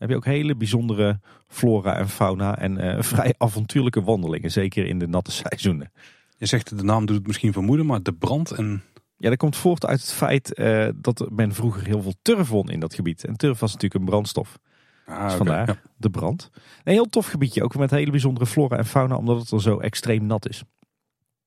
heb 0.00 0.08
je 0.10 0.16
ook 0.16 0.24
hele 0.24 0.56
bijzondere 0.56 1.20
flora 1.46 1.96
en 1.96 2.08
fauna 2.08 2.58
en 2.58 2.84
uh, 2.84 3.02
vrij 3.12 3.34
avontuurlijke 3.38 4.02
wandelingen. 4.02 4.50
Zeker 4.50 4.86
in 4.86 4.98
de 4.98 5.08
natte 5.08 5.32
seizoenen. 5.32 5.92
Je 6.36 6.46
zegt 6.46 6.78
de 6.78 6.84
naam 6.84 7.06
doet 7.06 7.16
het 7.16 7.26
misschien 7.26 7.52
vermoeden, 7.52 7.86
maar 7.86 8.02
de 8.02 8.12
brand 8.12 8.50
en... 8.50 8.82
Ja, 9.16 9.28
dat 9.28 9.38
komt 9.38 9.56
voort 9.56 9.86
uit 9.86 10.00
het 10.00 10.12
feit 10.12 10.58
uh, 10.58 10.88
dat 10.94 11.26
men 11.30 11.54
vroeger 11.54 11.86
heel 11.86 12.02
veel 12.02 12.14
turf 12.22 12.48
won 12.48 12.70
in 12.70 12.80
dat 12.80 12.94
gebied. 12.94 13.24
En 13.24 13.36
turf 13.36 13.58
was 13.58 13.72
natuurlijk 13.72 14.00
een 14.00 14.08
brandstof. 14.10 14.58
Ah, 15.06 15.24
dus 15.24 15.34
vandaar 15.34 15.82
de 15.96 16.10
brand. 16.10 16.50
Een 16.84 16.92
heel 16.92 17.08
tof 17.08 17.26
gebiedje, 17.26 17.62
ook 17.62 17.76
met 17.76 17.90
hele 17.90 18.10
bijzondere 18.10 18.46
flora 18.46 18.76
en 18.76 18.86
fauna, 18.86 19.16
omdat 19.16 19.40
het 19.40 19.50
er 19.50 19.62
zo 19.62 19.78
extreem 19.78 20.26
nat 20.26 20.48
is. 20.48 20.58
Ja, 20.58 20.66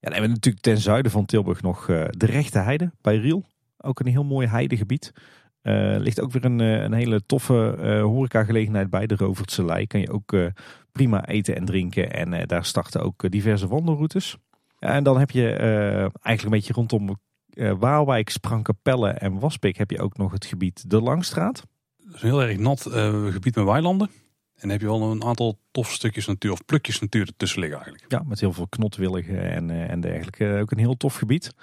dan 0.10 0.12
hebben 0.12 0.30
we 0.30 0.36
natuurlijk 0.36 0.64
ten 0.64 0.78
zuiden 0.78 1.12
van 1.12 1.26
Tilburg 1.26 1.62
nog 1.62 1.88
uh, 1.88 2.06
de 2.10 2.26
Rechte 2.26 2.60
Heide 2.60 2.92
bij 3.02 3.18
Riel. 3.18 3.46
Ook 3.78 4.00
een 4.00 4.08
heel 4.08 4.24
mooi 4.24 4.48
heidegebied. 4.48 5.14
Uh, 5.64 5.96
ligt 5.98 6.22
ook 6.22 6.32
weer 6.32 6.46
een, 6.46 6.60
eh, 6.60 6.82
een 6.82 6.94
hele 6.94 7.26
toffe 7.26 7.78
uh, 7.80 8.02
horecagelegenheid 8.02 8.90
bij 8.90 9.08
de 9.08 9.16
Rovertse 9.16 9.66
Lei. 9.66 9.88
Kan 9.88 10.00
je 10.00 10.12
ook 10.12 10.36
prima 10.92 11.26
eten 11.26 11.56
en 11.56 11.66
drinken. 11.66 12.14
En 12.14 12.48
daar 12.48 12.66
starten 12.66 13.02
ook 13.02 13.32
diverse 13.32 13.68
wandelroutes. 13.68 14.38
en 14.80 15.04
dan 15.04 15.20
heb 15.20 15.32
je 15.32 15.50
eigenlijk 16.22 16.44
een 16.44 16.50
beetje 16.50 16.74
rondom 16.74 17.18
Waalwijk, 17.80 18.30
Sprankapelle 18.30 19.10
en 19.10 19.40
Waspik 19.40 19.78
heb 19.78 19.92
je 19.92 20.02
ook 20.02 20.18
nog 20.18 20.32
het 20.32 20.46
gebied 20.46 20.90
De 20.90 21.02
Langstraat. 21.02 21.64
Dat 21.98 22.16
is 22.16 22.22
een 22.22 22.28
heel 22.28 22.44
erg 22.44 22.58
nat 22.58 22.82
gebied 23.32 23.56
met 23.56 23.66
weilanden. 23.66 24.08
En 24.08 24.62
dan 24.62 24.70
heb 24.70 24.82
je 24.82 24.88
wel 24.88 25.12
een 25.12 25.24
aantal 25.24 25.60
toffe 25.72 25.94
stukjes 25.94 26.28
natuur 26.28 26.52
of 26.52 26.66
plukjes 26.66 27.00
natuur 27.00 27.28
ertussen 27.28 27.60
liggen 27.60 27.80
eigenlijk. 27.80 28.12
Ja, 28.12 28.24
met 28.26 28.40
heel 28.40 28.54
veel 28.54 28.68
knotwilligen 28.68 29.52
en, 29.52 29.90
en 29.90 30.02
dergelijke. 30.02 30.58
Ook 30.62 30.72
een 30.72 30.78
heel 30.78 30.98
tof 30.98 31.16
gebied. 31.16 31.54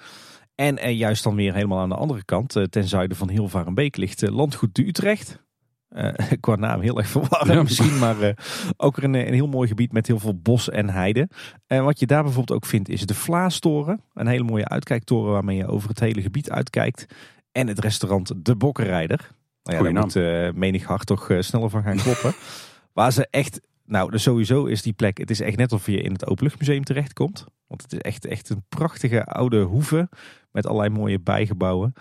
En 0.61 0.95
juist 0.95 1.23
dan 1.23 1.35
weer 1.35 1.53
helemaal 1.53 1.79
aan 1.79 1.89
de 1.89 1.95
andere 1.95 2.25
kant, 2.25 2.55
eh, 2.55 2.63
ten 2.63 2.87
zuiden 2.87 3.17
van 3.17 3.29
Hilvarenbeek, 3.29 3.97
ligt 3.97 4.23
eh, 4.23 4.35
landgoed 4.35 4.75
de 4.75 4.87
Utrecht. 4.87 5.43
Uh, 5.89 6.07
qua 6.39 6.55
naam 6.55 6.81
heel 6.81 6.97
erg 6.97 7.07
verwarrend 7.07 7.63
misschien, 7.63 7.99
maar 7.99 8.35
ook 8.77 8.97
een, 8.97 9.13
een 9.13 9.33
heel 9.33 9.47
mooi 9.47 9.67
gebied 9.67 9.91
met 9.91 10.07
heel 10.07 10.19
veel 10.19 10.39
bos 10.39 10.69
en 10.69 10.89
heide. 10.89 11.29
En 11.67 11.83
wat 11.83 11.99
je 11.99 12.05
daar 12.05 12.23
bijvoorbeeld 12.23 12.57
ook 12.57 12.65
vindt 12.65 12.89
is 12.89 13.05
de 13.05 13.13
Vlaastoren. 13.13 14.01
Een 14.13 14.27
hele 14.27 14.43
mooie 14.43 14.67
uitkijktoren 14.67 15.31
waarmee 15.31 15.57
je 15.57 15.67
over 15.67 15.89
het 15.89 15.99
hele 15.99 16.21
gebied 16.21 16.49
uitkijkt. 16.49 17.05
En 17.51 17.67
het 17.67 17.79
restaurant 17.79 18.31
De 18.35 18.55
Bokkenrijder. 18.55 19.29
Nou 19.63 19.77
ja, 19.77 19.93
daar 19.93 20.03
moet 20.03 20.55
menig 20.55 20.83
hart 20.83 21.05
toch 21.05 21.29
sneller 21.39 21.69
van 21.69 21.83
gaan 21.83 21.97
kloppen. 21.97 22.33
Waar 22.93 23.11
ze 23.11 23.27
echt 23.29 23.61
nou, 23.85 24.11
dus 24.11 24.23
sowieso 24.23 24.65
is 24.65 24.81
die 24.81 24.93
plek, 24.93 25.17
het 25.17 25.29
is 25.29 25.39
echt 25.39 25.57
net 25.57 25.71
of 25.71 25.85
je 25.85 26.01
in 26.01 26.11
het 26.11 26.27
Openluchtmuseum 26.27 26.83
terechtkomt. 26.83 27.45
Want 27.67 27.81
het 27.81 27.93
is 27.93 27.99
echt, 27.99 28.25
echt 28.25 28.49
een 28.49 28.63
prachtige 28.69 29.25
oude 29.25 29.61
hoeve 29.61 30.09
met 30.51 30.67
allerlei 30.67 30.89
mooie 30.89 31.19
bijgebouwen. 31.19 31.93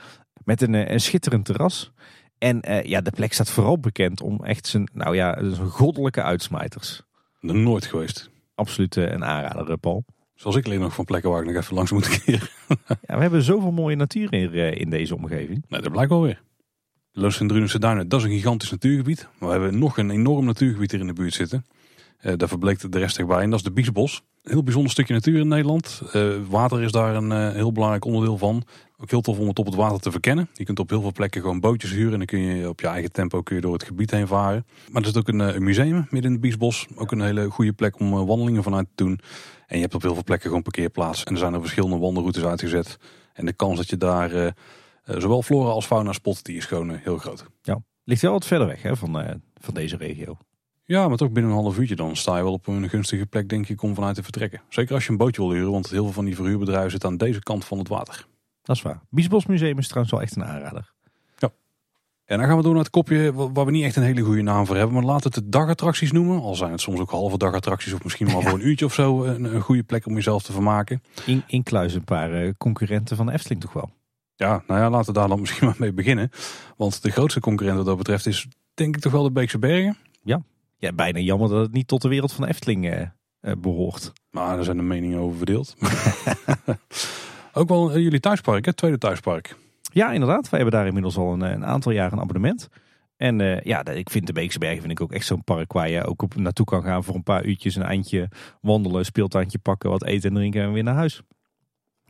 Met 0.44 0.62
een, 0.62 0.74
eh, 0.74 0.90
een 0.90 1.00
schitterend 1.00 1.44
terras. 1.44 1.92
En 2.38 2.60
uh, 2.68 2.82
ja, 2.82 3.00
de 3.00 3.10
plek 3.10 3.32
staat 3.32 3.50
vooral 3.50 3.78
bekend 3.78 4.22
om 4.22 4.44
echt 4.44 4.66
zijn, 4.66 4.90
nou 4.92 5.14
ja, 5.14 5.50
zijn 5.50 5.68
goddelijke 5.68 6.22
uitsmijters. 6.22 7.02
Nog 7.40 7.56
nooit 7.56 7.86
geweest. 7.86 8.30
Absoluut 8.54 8.96
uh, 8.96 9.10
een 9.10 9.24
aanrader, 9.24 9.78
Paul. 9.78 10.04
Zoals 10.34 10.56
ik 10.56 10.66
alleen 10.66 10.80
nog 10.80 10.94
van 10.94 11.04
plekken 11.04 11.30
waar 11.30 11.40
ik 11.40 11.46
nog 11.46 11.56
even 11.56 11.74
langs 11.74 11.90
moet 11.90 12.22
keren. 12.22 12.48
ja, 12.86 13.16
we 13.16 13.20
hebben 13.20 13.42
zoveel 13.42 13.72
mooie 13.72 13.96
natuur 13.96 14.32
in, 14.32 14.52
in 14.52 14.90
deze 14.90 15.14
omgeving. 15.14 15.64
Nee, 15.68 15.80
dat 15.80 15.92
blijkt 15.92 16.10
wel 16.10 16.22
weer. 16.22 16.42
En 17.12 17.46
Drunense 17.46 17.78
Duinen, 17.78 18.08
dat 18.08 18.20
is 18.20 18.26
een 18.26 18.32
gigantisch 18.32 18.70
natuurgebied. 18.70 19.28
Maar 19.38 19.48
we 19.48 19.54
hebben 19.54 19.78
nog 19.78 19.98
een 19.98 20.10
enorm 20.10 20.44
natuurgebied 20.44 20.90
hier 20.90 21.00
in 21.00 21.06
de 21.06 21.12
buurt 21.12 21.34
zitten. 21.34 21.66
Daar 22.20 22.48
verbleekt 22.48 22.92
de 22.92 22.98
rest 22.98 23.18
erbij. 23.18 23.42
En 23.42 23.50
dat 23.50 23.58
is 23.58 23.64
de 23.64 23.72
Biesbos. 23.72 24.22
Heel 24.42 24.62
bijzonder 24.62 24.90
stukje 24.90 25.12
natuur 25.12 25.40
in 25.40 25.48
Nederland. 25.48 26.02
Uh, 26.14 26.36
water 26.48 26.82
is 26.82 26.92
daar 26.92 27.14
een 27.14 27.30
uh, 27.30 27.52
heel 27.52 27.72
belangrijk 27.72 28.04
onderdeel 28.04 28.38
van. 28.38 28.62
Ook 28.98 29.10
heel 29.10 29.20
tof 29.20 29.38
om 29.38 29.48
het 29.48 29.58
op 29.58 29.66
het 29.66 29.74
water 29.74 30.00
te 30.00 30.10
verkennen. 30.10 30.48
Je 30.52 30.64
kunt 30.64 30.78
op 30.78 30.88
heel 30.88 31.00
veel 31.00 31.12
plekken 31.12 31.40
gewoon 31.40 31.60
bootjes 31.60 31.90
huren. 31.90 32.12
En 32.12 32.18
dan 32.18 32.26
kun 32.26 32.40
je 32.40 32.68
op 32.68 32.80
je 32.80 32.86
eigen 32.86 33.12
tempo 33.12 33.42
kun 33.42 33.56
je 33.56 33.62
door 33.62 33.72
het 33.72 33.84
gebied 33.84 34.10
heen 34.10 34.26
varen. 34.26 34.66
Maar 34.90 35.02
er 35.02 35.08
zit 35.08 35.16
ook 35.16 35.28
een, 35.28 35.38
een 35.38 35.62
museum 35.62 36.06
midden 36.10 36.22
in 36.22 36.32
het 36.32 36.40
Biesbos. 36.40 36.86
Ook 36.94 37.12
een 37.12 37.20
hele 37.20 37.50
goede 37.50 37.72
plek 37.72 37.98
om 37.98 38.10
wandelingen 38.10 38.62
vanuit 38.62 38.86
te 38.94 39.04
doen. 39.04 39.20
En 39.66 39.76
je 39.76 39.82
hebt 39.82 39.94
op 39.94 40.02
heel 40.02 40.14
veel 40.14 40.24
plekken 40.24 40.48
gewoon 40.48 40.62
parkeerplaats. 40.62 41.24
En 41.24 41.32
er 41.32 41.38
zijn 41.38 41.54
er 41.54 41.60
verschillende 41.60 41.98
wandelroutes 41.98 42.44
uitgezet. 42.44 42.98
En 43.32 43.46
de 43.46 43.52
kans 43.52 43.76
dat 43.76 43.90
je 43.90 43.96
daar 43.96 44.54
zowel 45.04 45.42
flora 45.42 45.70
als 45.70 45.86
fauna 45.86 46.12
spot, 46.12 46.44
die 46.44 46.56
is 46.56 46.64
gewoon 46.64 46.90
heel 46.90 47.18
groot. 47.18 47.44
Ja, 47.62 47.82
ligt 48.04 48.22
wel 48.22 48.32
wat 48.32 48.46
verder 48.46 48.66
weg 48.66 48.82
hè, 48.82 48.96
van, 48.96 49.40
van 49.60 49.74
deze 49.74 49.96
regio. 49.96 50.36
Ja, 50.90 51.08
maar 51.08 51.16
toch 51.16 51.30
binnen 51.30 51.52
een 51.52 51.58
half 51.58 51.78
uurtje 51.78 51.96
dan 51.96 52.16
sta 52.16 52.36
je 52.36 52.42
wel 52.42 52.52
op 52.52 52.66
een 52.66 52.88
gunstige 52.88 53.26
plek 53.26 53.48
denk 53.48 53.68
ik 53.68 53.82
om 53.82 53.94
vanuit 53.94 54.14
te 54.14 54.22
vertrekken. 54.22 54.60
Zeker 54.68 54.94
als 54.94 55.04
je 55.04 55.10
een 55.10 55.16
bootje 55.16 55.42
wil 55.42 55.52
huren, 55.52 55.70
want 55.70 55.90
heel 55.90 56.04
veel 56.04 56.12
van 56.12 56.24
die 56.24 56.34
verhuurbedrijven 56.34 56.90
zitten 56.90 57.08
aan 57.08 57.16
deze 57.16 57.38
kant 57.42 57.64
van 57.64 57.78
het 57.78 57.88
water. 57.88 58.26
Dat 58.62 58.76
is 58.76 58.82
waar. 58.82 59.00
Biesbos 59.10 59.46
Museum 59.46 59.78
is 59.78 59.86
trouwens 59.86 60.12
wel 60.14 60.22
echt 60.22 60.36
een 60.36 60.44
aanrader. 60.44 60.92
Ja. 61.38 61.50
En 62.24 62.38
dan 62.38 62.46
gaan 62.46 62.56
we 62.56 62.62
door 62.62 62.72
naar 62.74 62.82
het 62.82 62.90
kopje 62.92 63.32
wa- 63.32 63.52
waar 63.52 63.64
we 63.64 63.70
niet 63.70 63.84
echt 63.84 63.96
een 63.96 64.02
hele 64.02 64.20
goede 64.20 64.42
naam 64.42 64.66
voor 64.66 64.76
hebben. 64.76 64.94
Maar 64.94 65.04
laten 65.04 65.30
we 65.30 65.36
het 65.36 65.44
de 65.44 65.58
dagattracties 65.58 66.12
noemen. 66.12 66.40
Al 66.40 66.54
zijn 66.54 66.70
het 66.70 66.80
soms 66.80 67.00
ook 67.00 67.10
halve 67.10 67.38
dagattracties 67.38 67.92
of 67.92 68.02
misschien 68.02 68.26
maar 68.26 68.42
voor 68.48 68.52
een 68.58 68.66
uurtje 68.66 68.84
of 68.84 68.94
zo 68.94 69.24
een, 69.24 69.44
een 69.54 69.60
goede 69.60 69.82
plek 69.82 70.06
om 70.06 70.14
jezelf 70.14 70.42
te 70.42 70.52
vermaken. 70.52 71.02
In, 71.26 71.42
incluis 71.46 71.94
een 71.94 72.04
paar 72.04 72.32
eh, 72.32 72.52
concurrenten 72.58 73.16
van 73.16 73.26
de 73.26 73.32
Efteling 73.32 73.60
toch 73.60 73.72
wel. 73.72 73.90
Ja, 74.36 74.62
nou 74.66 74.80
ja, 74.80 74.90
laten 74.90 75.12
we 75.12 75.18
daar 75.18 75.28
dan 75.28 75.40
misschien 75.44 75.66
maar 75.66 75.76
mee 75.78 75.92
beginnen. 75.92 76.30
Want 76.76 77.02
de 77.02 77.10
grootste 77.10 77.40
concurrent 77.40 77.76
wat 77.76 77.86
dat 77.86 77.96
betreft 77.96 78.26
is 78.26 78.46
denk 78.74 78.96
ik 78.96 79.02
toch 79.02 79.12
wel 79.12 79.22
de 79.22 79.30
Beekse 79.30 79.58
Bergen. 79.58 79.96
Ja, 80.22 80.42
bijna 80.94 81.18
jammer 81.18 81.48
dat 81.48 81.60
het 81.60 81.72
niet 81.72 81.88
tot 81.88 82.02
de 82.02 82.08
wereld 82.08 82.32
van 82.32 82.44
de 82.44 82.50
Efteling 82.50 82.90
eh, 82.90 83.00
eh, 83.40 83.52
behoort. 83.58 84.12
Maar 84.30 84.54
daar 84.54 84.64
zijn 84.64 84.76
de 84.76 84.82
meningen 84.82 85.18
over 85.18 85.36
verdeeld. 85.36 85.76
ook 87.52 87.68
wel 87.68 87.90
eh, 87.90 88.02
jullie 88.02 88.20
thuispark, 88.20 88.64
hè? 88.64 88.72
tweede 88.72 88.98
thuispark. 88.98 89.56
Ja, 89.92 90.12
inderdaad. 90.12 90.48
Wij 90.48 90.60
hebben 90.60 90.78
daar 90.78 90.86
inmiddels 90.86 91.16
al 91.16 91.32
een, 91.32 91.40
een 91.40 91.64
aantal 91.64 91.92
jaar 91.92 92.12
een 92.12 92.20
abonnement. 92.20 92.68
En 93.16 93.60
ja, 93.64 93.84
ik 93.84 94.10
vind 94.10 94.26
de 94.26 94.32
Beekse 94.32 94.58
Bergen 94.58 94.80
vind 94.80 94.92
ik 94.92 95.00
ook 95.00 95.12
echt 95.12 95.26
zo'n 95.26 95.44
park 95.44 95.72
waar 95.72 95.88
je 95.88 96.04
ook 96.04 96.22
op 96.22 96.34
naartoe 96.34 96.66
kan 96.66 96.82
gaan 96.82 97.04
voor 97.04 97.14
een 97.14 97.22
paar 97.22 97.44
uurtjes, 97.44 97.74
een 97.74 97.82
eindje 97.82 98.28
wandelen, 98.60 99.04
speeltuintje 99.04 99.58
pakken, 99.58 99.90
wat 99.90 100.04
eten 100.04 100.28
en 100.28 100.36
drinken 100.36 100.62
en 100.62 100.72
weer 100.72 100.82
naar 100.82 100.94
huis. 100.94 101.22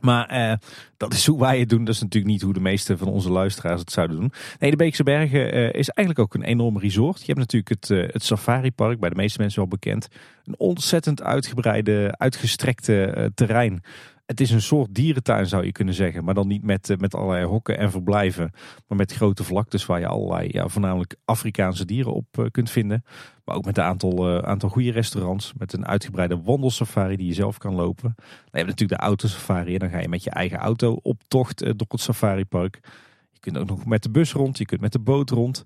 Maar 0.01 0.25
eh, 0.25 0.53
dat 0.97 1.13
is 1.13 1.25
hoe 1.25 1.39
wij 1.39 1.59
het 1.59 1.69
doen. 1.69 1.85
Dat 1.85 1.93
is 1.93 2.01
natuurlijk 2.01 2.31
niet 2.31 2.41
hoe 2.41 2.53
de 2.53 2.59
meeste 2.59 2.97
van 2.97 3.07
onze 3.07 3.31
luisteraars 3.31 3.79
het 3.79 3.91
zouden 3.91 4.19
doen. 4.19 4.31
Nee, 4.59 4.71
de 4.71 4.77
Beekse 4.77 5.03
Bergen 5.03 5.51
eh, 5.51 5.63
is 5.63 5.89
eigenlijk 5.89 6.19
ook 6.19 6.33
een 6.33 6.49
enorm 6.49 6.79
resort. 6.79 7.19
Je 7.19 7.25
hebt 7.25 7.39
natuurlijk 7.39 7.69
het, 7.69 7.89
eh, 7.89 8.13
het 8.13 8.23
Safari 8.23 8.71
Park, 8.71 8.99
bij 8.99 9.09
de 9.09 9.15
meeste 9.15 9.39
mensen 9.39 9.59
wel 9.59 9.67
bekend. 9.67 10.07
Een 10.43 10.59
ontzettend 10.59 11.23
uitgebreide, 11.23 12.15
uitgestrekte 12.17 13.31
terrein. 13.35 13.83
Het 14.31 14.39
is 14.39 14.51
een 14.51 14.61
soort 14.61 14.95
dierentuin 14.95 15.47
zou 15.47 15.65
je 15.65 15.71
kunnen 15.71 15.93
zeggen. 15.93 16.23
Maar 16.23 16.33
dan 16.33 16.47
niet 16.47 16.63
met, 16.63 16.89
eh, 16.89 16.97
met 16.97 17.15
allerlei 17.15 17.45
hokken 17.45 17.77
en 17.77 17.91
verblijven. 17.91 18.51
Maar 18.87 18.97
met 18.97 19.13
grote 19.13 19.43
vlaktes 19.43 19.85
waar 19.85 19.99
je 19.99 20.07
allerlei, 20.07 20.49
ja, 20.51 20.67
voornamelijk 20.67 21.15
Afrikaanse 21.25 21.85
dieren 21.85 22.13
op 22.13 22.25
eh, 22.31 22.45
kunt 22.51 22.69
vinden. 22.69 23.03
Maar 23.45 23.55
ook 23.55 23.65
met 23.65 23.77
een 23.77 23.83
aantal, 23.83 24.27
eh, 24.27 24.37
aantal 24.37 24.69
goede 24.69 24.91
restaurants. 24.91 25.53
Met 25.57 25.73
een 25.73 25.87
uitgebreide 25.87 26.41
wandelsafari 26.41 27.15
die 27.15 27.27
je 27.27 27.33
zelf 27.33 27.57
kan 27.57 27.75
lopen. 27.75 28.13
Dan 28.15 28.25
heb 28.51 28.61
je 28.61 28.63
natuurlijk 28.63 28.99
de 28.99 29.05
autosafari. 29.05 29.73
En 29.73 29.79
dan 29.79 29.89
ga 29.89 29.99
je 29.99 30.09
met 30.09 30.23
je 30.23 30.29
eigen 30.29 30.57
auto 30.57 30.99
op 31.01 31.21
tocht 31.27 31.59
door 31.59 31.87
het 31.87 32.01
safaripark. 32.01 32.79
Je 33.31 33.39
kunt 33.39 33.57
ook 33.57 33.67
nog 33.67 33.85
met 33.85 34.03
de 34.03 34.09
bus 34.09 34.33
rond. 34.33 34.57
Je 34.57 34.65
kunt 34.65 34.81
met 34.81 34.91
de 34.91 34.99
boot 34.99 35.29
rond. 35.29 35.63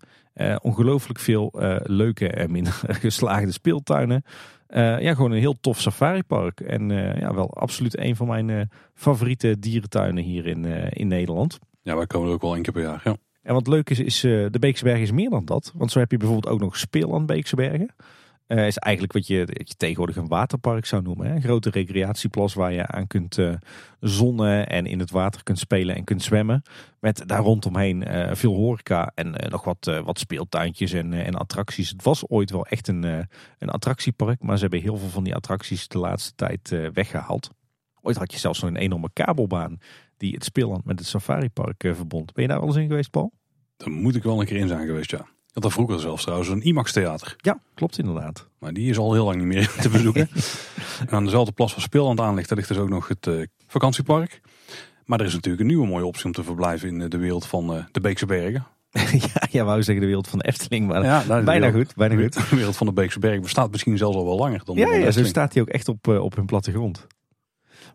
Ongelooflijk 0.62 1.20
veel 1.20 1.54
leuke 1.84 2.30
en 2.30 2.52
minder 2.52 2.82
geslaagde 3.06 3.52
speeltuinen. 3.52 4.24
Eh, 4.68 5.00
ja, 5.02 5.14
gewoon 5.14 5.32
een 5.32 5.40
heel 5.40 5.60
tof 5.60 5.82
safaripark. 5.82 6.60
En 6.60 6.92
eh, 6.92 7.20
ja, 7.20 7.34
wel 7.34 7.54
absoluut 7.54 7.98
een 7.98 8.16
van 8.16 8.28
mijn 8.28 8.50
eh, 8.50 8.62
favoriete 8.94 9.60
dierentuinen 9.60 10.24
hier 10.24 10.46
in, 10.46 10.66
in 10.90 11.08
Nederland. 11.08 11.60
Ja, 11.82 11.96
wij 11.96 12.08
komen 12.08 12.28
er 12.28 12.34
ook 12.34 12.42
wel 12.42 12.54
één 12.54 12.64
keer 12.64 12.74
per 12.74 12.82
jaar. 12.82 13.02
Ja. 13.04 13.16
En 13.42 13.54
wat 13.54 13.68
leuk 13.68 13.90
is, 13.90 14.00
is 14.00 14.20
de 14.20 14.58
Beekse 14.60 14.84
Bergen 14.84 15.02
is 15.02 15.12
meer 15.12 15.30
dan 15.30 15.46
dat. 15.46 15.72
Want 15.76 15.92
zo 15.92 16.00
heb 16.00 16.12
je 16.12 16.18
bijvoorbeeld 16.18 16.54
ook 16.54 16.60
nog 16.60 16.78
Speelland 16.78 17.26
Beekse 17.26 17.56
Bergen. 17.56 17.96
Eh 18.48 18.68
is 18.68 18.78
eigenlijk 18.78 19.14
wat 19.14 19.28
je, 19.28 19.36
je 19.36 19.76
tegenwoordig 19.78 20.16
een 20.16 20.28
waterpark 20.28 20.86
zou 20.86 21.02
noemen. 21.02 21.28
Hè? 21.28 21.36
Een 21.36 21.42
grote 21.42 21.70
recreatieplas 21.70 22.54
waar 22.54 22.74
je 22.74 22.88
aan 22.88 23.08
kunt 23.08 23.38
eh, 23.38 23.54
zonnen 24.00 24.68
en 24.68 24.86
in 24.86 25.00
het 25.00 25.12
water 25.12 25.44
kunt 25.44 25.60
spelen 25.60 25.96
en 25.96 26.04
kunt 26.04 26.24
zwemmen. 26.24 26.62
Met 27.00 27.24
daar 27.26 27.42
rondomheen 27.42 28.04
eh, 28.04 28.36
veel 28.36 28.54
horeca 28.54 29.12
en 29.16 29.36
nog 29.50 29.64
wat, 29.64 30.02
wat 30.04 30.20
speeltuintjes 30.20 30.94
en, 30.94 31.14
en 31.14 31.36
attracties. 31.36 31.90
Het 31.90 32.04
was 32.04 32.28
ooit 32.28 32.52
wel 32.52 32.66
echt 32.66 32.88
een, 32.88 33.04
een 33.60 33.70
attractiepark, 33.70 34.42
maar 34.42 34.56
ze 34.56 34.62
hebben 34.62 34.82
heel 34.82 34.98
veel 34.98 35.10
van 35.10 35.24
die 35.24 35.36
attracties 35.36 35.88
de 35.88 35.98
laatste 35.98 36.36
tijd 36.36 36.72
eh, 36.72 36.88
weggehaald. 36.94 37.50
Ooit 38.02 38.18
had 38.18 38.34
je 38.34 38.40
zelfs 38.40 38.60
zo'n 38.60 38.76
enorme 38.76 39.10
kabelbaan 39.14 39.78
die 40.18 40.34
het 40.34 40.44
speelland 40.44 40.86
met 40.86 41.00
het 41.00 41.08
safaripark 41.08 41.82
verbond. 41.82 42.34
Ben 42.34 42.44
je 42.44 42.50
daar 42.50 42.60
al 42.60 42.68
eens 42.68 42.76
in 42.76 42.88
geweest, 42.88 43.10
Paul? 43.12 43.34
Daar 43.78 43.92
moet 43.92 44.16
ik 44.16 44.24
wel 44.24 44.40
een 44.40 44.46
keer 44.46 44.58
in 44.58 44.68
zijn 44.68 44.86
geweest, 44.86 45.12
ja. 45.12 45.26
Had 45.56 45.64
daar 45.64 45.72
vroeger 45.74 46.00
zelfs 46.00 46.24
trouwens 46.24 46.50
een 46.50 46.62
IMAX 46.62 46.92
theater. 46.92 47.34
Ja, 47.38 47.60
klopt 47.74 47.98
inderdaad. 47.98 48.48
Maar 48.60 48.74
die 48.74 48.90
is 48.90 48.98
al 48.98 49.14
heel 49.14 49.26
lang 49.26 49.38
niet 49.38 49.46
meer 49.46 49.72
te 49.72 49.90
bezoeken. 49.90 50.30
en 51.08 51.10
aan 51.10 51.24
dezelfde 51.24 51.52
plas 51.52 51.72
waar 51.72 51.82
Speelland 51.82 52.20
aan 52.20 52.36
ligt, 52.36 52.50
daar 52.50 52.58
ligt 52.58 52.70
dus 52.70 52.78
ook 52.78 52.90
nog 52.90 53.08
het 53.08 53.28
eh, 53.28 53.42
vakantiepark. 53.68 54.42
Maar 55.06 55.20
er 55.20 55.26
is 55.26 55.34
natuurlijk 55.34 55.62
een 55.62 55.68
nieuwe 55.68 55.88
mooie 55.88 56.06
optie 56.06 56.26
om 56.26 56.32
te 56.32 56.44
verblijven 56.44 56.88
in 56.90 57.02
eh, 57.02 57.10
de 57.10 57.18
wereld 57.18 57.46
van 57.46 57.76
eh, 57.76 57.84
de 57.92 58.00
Beekse 58.02 58.26
Bergen. 58.26 58.66
ja, 59.34 59.48
ja, 59.52 59.64
wou 59.64 59.84
zeggen 59.84 60.00
de 60.00 60.06
wereld 60.06 60.28
van 60.28 60.40
de 60.40 60.46
Efteling, 60.46 60.88
maar 60.88 61.04
Ja, 61.04 61.24
bijna 61.28 61.44
wereld- 61.46 61.74
goed, 61.88 61.96
bijna 61.96 62.16
goed. 62.22 62.50
De 62.50 62.56
wereld 62.62 62.78
van 62.78 62.88
de 62.88 62.94
Beekse 62.94 63.20
Bergen 63.20 63.42
bestaat 63.42 63.72
misschien 63.72 63.98
zelfs 63.98 64.16
al 64.18 64.26
wel 64.26 64.38
langer 64.38 64.62
dan 64.66 64.76
Ja, 64.76 64.90
de 64.92 64.98
ja, 64.98 65.12
zo 65.12 65.24
staat 65.24 65.54
hij 65.54 65.62
ook 65.62 65.70
echt 65.70 65.88
op, 65.88 66.08
op 66.08 66.36
hun 66.36 66.46
plattegrond. 66.46 67.08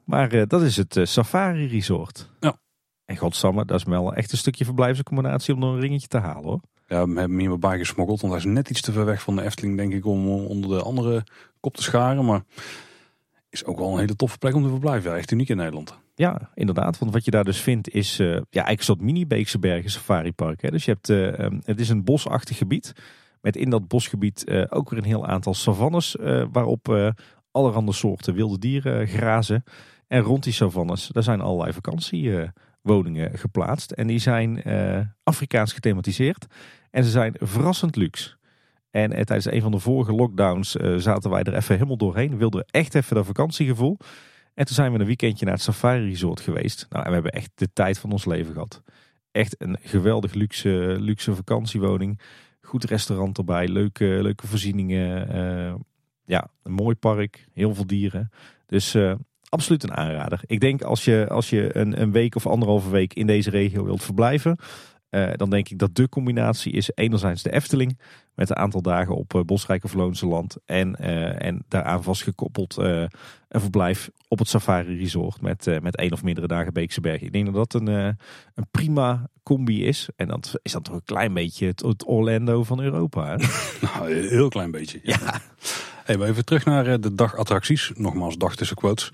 Maar 0.05 0.47
dat 0.47 0.63
is 0.63 0.77
het 0.77 0.99
Safari 1.03 1.67
Resort. 1.67 2.31
Ja. 2.41 2.57
En 3.05 3.17
godsamme, 3.17 3.65
dat 3.65 3.79
is 3.79 3.85
wel 3.85 4.15
echt 4.15 4.33
een 4.33 4.39
stukje 4.39 4.65
verblijfsaccommodatie 4.65 5.55
om 5.55 5.63
er 5.63 5.69
een 5.69 5.81
ringetje 5.81 6.09
te 6.09 6.19
halen 6.19 6.45
hoor. 6.45 6.61
Ja, 6.91 7.07
we 7.07 7.19
hebben 7.19 7.39
hem 7.39 7.39
hier 7.39 7.59
bij 7.59 7.79
gesmokkeld, 7.79 8.21
want 8.21 8.33
hij 8.33 8.43
is 8.43 8.49
net 8.49 8.71
iets 8.71 8.81
te 8.81 8.93
ver 8.93 9.05
weg 9.05 9.23
van 9.23 9.37
de 9.37 9.43
Efteling, 9.43 9.77
denk 9.77 9.93
ik, 9.93 10.07
om 10.07 10.29
onder 10.29 10.71
de 10.71 10.83
andere 10.83 11.25
kop 11.61 11.77
te 11.77 11.83
scharen. 11.83 12.25
Maar 12.25 12.43
is 13.51 13.65
ook 13.65 13.79
wel 13.79 13.93
een 13.93 13.99
hele 13.99 14.17
toffe 14.17 14.39
plek 14.39 14.55
om 14.55 14.63
te 14.63 14.69
verblijven. 14.69 15.17
Echt 15.17 15.31
uniek 15.31 15.49
in 15.49 15.57
Nederland. 15.57 15.99
Ja, 16.15 16.51
inderdaad. 16.55 16.99
Want 16.99 17.13
wat 17.13 17.25
je 17.25 17.31
daar 17.31 17.45
dus 17.45 17.61
vindt 17.61 17.91
is 17.91 18.19
eh, 18.19 18.27
ja, 18.27 18.37
eigenlijk 18.37 18.79
een 18.79 18.85
soort 18.85 19.01
mini-Beekse 19.01 19.59
Bergen 19.59 19.91
Safari 19.91 20.33
Park. 20.33 20.63
Hè. 20.63 20.71
Dus 20.71 20.85
je 20.85 20.91
hebt, 20.91 21.09
eh, 21.09 21.39
ehm, 21.39 21.61
het 21.65 21.81
is 21.81 21.89
een 21.89 22.05
bosachtig 22.05 22.57
gebied. 22.57 22.93
Met 23.41 23.57
in 23.57 23.71
dat 23.71 23.89
bosgebied 23.89 24.45
eh, 24.45 24.65
ook 24.69 24.91
weer 24.91 24.99
een 24.99 25.05
heel 25.05 25.27
aantal 25.27 25.55
savannes. 25.55 26.17
waarop 26.53 27.15
allerhande 27.51 27.93
soorten 27.93 28.35
wilde 28.35 28.59
dieren 28.59 29.07
grazen. 29.07 29.65
En 30.07 30.21
rond 30.21 30.43
die 30.43 30.53
savannes, 30.53 31.07
daar 31.07 31.23
zijn 31.23 31.41
allerlei 31.41 31.73
vakantiewoningen 31.73 33.39
geplaatst. 33.39 33.91
En 33.91 34.07
die 34.07 34.19
zijn 34.19 34.63
Afrikaans 35.23 35.73
gethematiseerd. 35.73 36.47
En 36.91 37.05
ze 37.05 37.11
zijn 37.11 37.35
verrassend 37.39 37.97
luxe. 37.97 38.37
En 38.91 39.13
eh, 39.13 39.23
tijdens 39.23 39.53
een 39.55 39.63
van 39.63 39.71
de 39.71 39.79
vorige 39.79 40.13
lockdowns 40.13 40.77
eh, 40.77 40.97
zaten 40.97 41.31
wij 41.31 41.43
er 41.43 41.55
even 41.55 41.75
helemaal 41.75 41.97
doorheen. 41.97 42.39
Wilden 42.39 42.65
echt 42.71 42.95
even 42.95 43.17
dat 43.17 43.27
vakantiegevoel. 43.27 43.97
En 44.55 44.67
toen 44.67 44.75
zijn 44.75 44.93
we 44.93 44.99
een 44.99 45.07
weekendje 45.07 45.45
naar 45.45 45.55
het 45.55 45.63
Safari 45.63 46.09
Resort 46.09 46.41
geweest. 46.41 46.87
Nou, 46.89 47.03
en 47.03 47.09
we 47.09 47.15
hebben 47.15 47.33
echt 47.33 47.51
de 47.55 47.73
tijd 47.73 47.99
van 47.99 48.13
ons 48.13 48.25
leven 48.25 48.53
gehad. 48.53 48.83
Echt 49.31 49.55
een 49.59 49.77
geweldig 49.83 50.35
luxe, 50.35 50.97
luxe 50.99 51.35
vakantiewoning. 51.35 52.21
Goed 52.61 52.85
restaurant 52.85 53.39
erbij, 53.39 53.69
leuke, 53.69 54.05
leuke 54.05 54.47
voorzieningen. 54.47 55.29
eh, 55.29 55.75
ja, 56.25 56.51
een 56.63 56.73
mooi 56.73 56.95
park, 56.95 57.47
heel 57.53 57.75
veel 57.75 57.87
dieren. 57.87 58.31
Dus 58.67 58.95
eh, 58.95 59.15
absoluut 59.49 59.83
een 59.83 59.97
aanrader. 59.97 60.41
Ik 60.47 60.61
denk 60.61 60.83
als 60.83 61.05
je, 61.05 61.27
als 61.29 61.51
je 61.51 61.77
een, 61.77 62.01
een 62.01 62.13
week 62.13 62.35
of 62.35 62.47
anderhalve 62.47 62.91
week 62.91 63.15
in 63.15 63.27
deze 63.27 63.51
regio 63.51 63.85
wilt 63.85 64.03
verblijven... 64.03 64.57
eh, 65.11 65.31
dan 65.37 65.51
denk 65.51 65.69
ik 65.69 65.79
dat 65.79 65.95
de 65.95 66.09
combinatie 66.09 66.73
is 66.73 66.91
enerzijds 66.95 67.43
de 67.43 67.53
Efteling... 67.53 67.99
met 68.35 68.51
een 68.51 68.57
aantal 68.57 68.83
dagen 68.83 69.17
op 69.17 69.35
uh, 69.35 69.43
Bosrijk 69.43 69.85
of 69.85 69.93
Loonse 69.93 70.27
Land... 70.27 70.57
en, 70.65 70.97
eh, 70.97 71.47
en 71.47 71.65
daaraan 71.69 72.03
vastgekoppeld 72.03 72.77
een 72.77 73.61
verblijf 73.61 74.11
op 74.29 74.39
het 74.39 74.49
Safari 74.49 74.99
Resort... 74.99 75.41
met, 75.41 75.81
met 75.83 75.97
één 75.97 76.13
of 76.13 76.23
meerdere 76.23 76.47
dagen 76.47 76.73
Beekse 76.73 77.01
Bergen. 77.01 77.27
Ik 77.27 77.33
denk 77.33 77.45
dat 77.45 77.55
dat 77.55 77.75
een, 77.75 77.87
een 77.87 78.67
prima 78.71 79.29
combi 79.43 79.85
is. 79.85 80.09
En 80.17 80.29
dat 80.29 80.59
is 80.63 80.73
dan 80.73 80.83
toch 80.83 80.95
een 80.95 81.05
klein 81.05 81.35
beetje 81.35 81.67
het, 81.67 81.81
het 81.81 82.07
Orlando 82.07 82.65
van 82.65 82.81
Europa. 82.81 83.27
Hè? 83.27 83.37
Nou, 83.87 84.15
een 84.15 84.29
heel 84.29 84.49
klein 84.49 84.71
beetje. 84.71 85.01
ja. 85.03 85.41
Hey, 86.05 86.17
maar 86.17 86.29
even 86.29 86.45
terug 86.45 86.65
naar 86.65 87.01
de 87.01 87.15
dagattracties. 87.15 87.93
Nogmaals, 87.95 88.37
dag 88.37 88.57
tussen 88.57 88.77
quotes. 88.77 89.13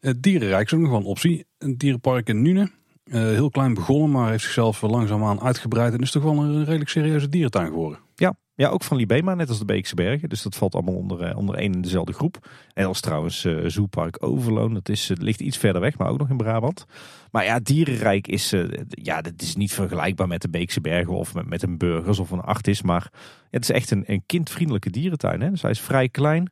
Het 0.00 0.22
Dierenrijk 0.22 0.66
is 0.66 0.74
ook 0.74 0.80
nog 0.80 0.90
wel 0.90 0.98
een 0.98 1.04
optie. 1.04 1.46
Een 1.58 1.78
dierenpark 1.78 2.28
in 2.28 2.42
Nune. 2.42 2.70
Eh, 3.02 3.20
heel 3.20 3.50
klein 3.50 3.74
begonnen, 3.74 4.10
maar 4.10 4.30
heeft 4.30 4.44
zichzelf 4.44 4.80
langzaamaan 4.80 5.40
uitgebreid. 5.40 5.92
En 5.92 5.98
is 5.98 6.10
toch 6.10 6.22
wel 6.22 6.42
een 6.42 6.64
redelijk 6.64 6.90
serieuze 6.90 7.28
dierentuin 7.28 7.66
geworden. 7.66 7.98
Ja, 8.14 8.34
ja, 8.54 8.68
ook 8.68 8.82
van 8.82 8.96
Libema, 8.96 9.34
net 9.34 9.48
als 9.48 9.58
de 9.58 9.64
Beekse 9.64 9.94
Bergen. 9.94 10.28
Dus 10.28 10.42
dat 10.42 10.56
valt 10.56 10.74
allemaal 10.74 10.94
onder, 10.94 11.20
eh, 11.20 11.36
onder 11.36 11.54
één 11.54 11.72
en 11.72 11.80
dezelfde 11.80 12.12
groep. 12.12 12.48
En 12.74 12.86
als 12.86 13.00
trouwens 13.00 13.44
uh, 13.44 13.68
Zoopark 13.68 14.24
Overloon. 14.24 14.74
Dat 14.74 14.88
is, 14.88 15.12
ligt 15.14 15.40
iets 15.40 15.56
verder 15.56 15.80
weg, 15.80 15.98
maar 15.98 16.08
ook 16.08 16.18
nog 16.18 16.30
in 16.30 16.36
Brabant. 16.36 16.84
Maar 17.30 17.44
ja, 17.44 17.58
Dierenrijk 17.60 18.28
is, 18.28 18.54
ja, 18.88 19.20
dat 19.22 19.42
is 19.42 19.56
niet 19.56 19.72
vergelijkbaar 19.72 20.28
met 20.28 20.42
de 20.42 20.50
Beekse 20.50 20.80
Bergen 20.80 21.14
of 21.14 21.34
met, 21.34 21.48
met 21.48 21.62
een 21.62 21.78
Burgers 21.78 22.18
of 22.18 22.30
een 22.30 22.40
Artis. 22.40 22.82
Maar 22.82 23.10
het 23.50 23.62
is 23.62 23.70
echt 23.70 23.90
een, 23.90 24.04
een 24.06 24.22
kindvriendelijke 24.26 24.90
dierentuin. 24.90 25.40
Hè? 25.40 25.50
Dus 25.50 25.62
hij 25.62 25.70
is 25.70 25.80
vrij 25.80 26.08
klein, 26.08 26.50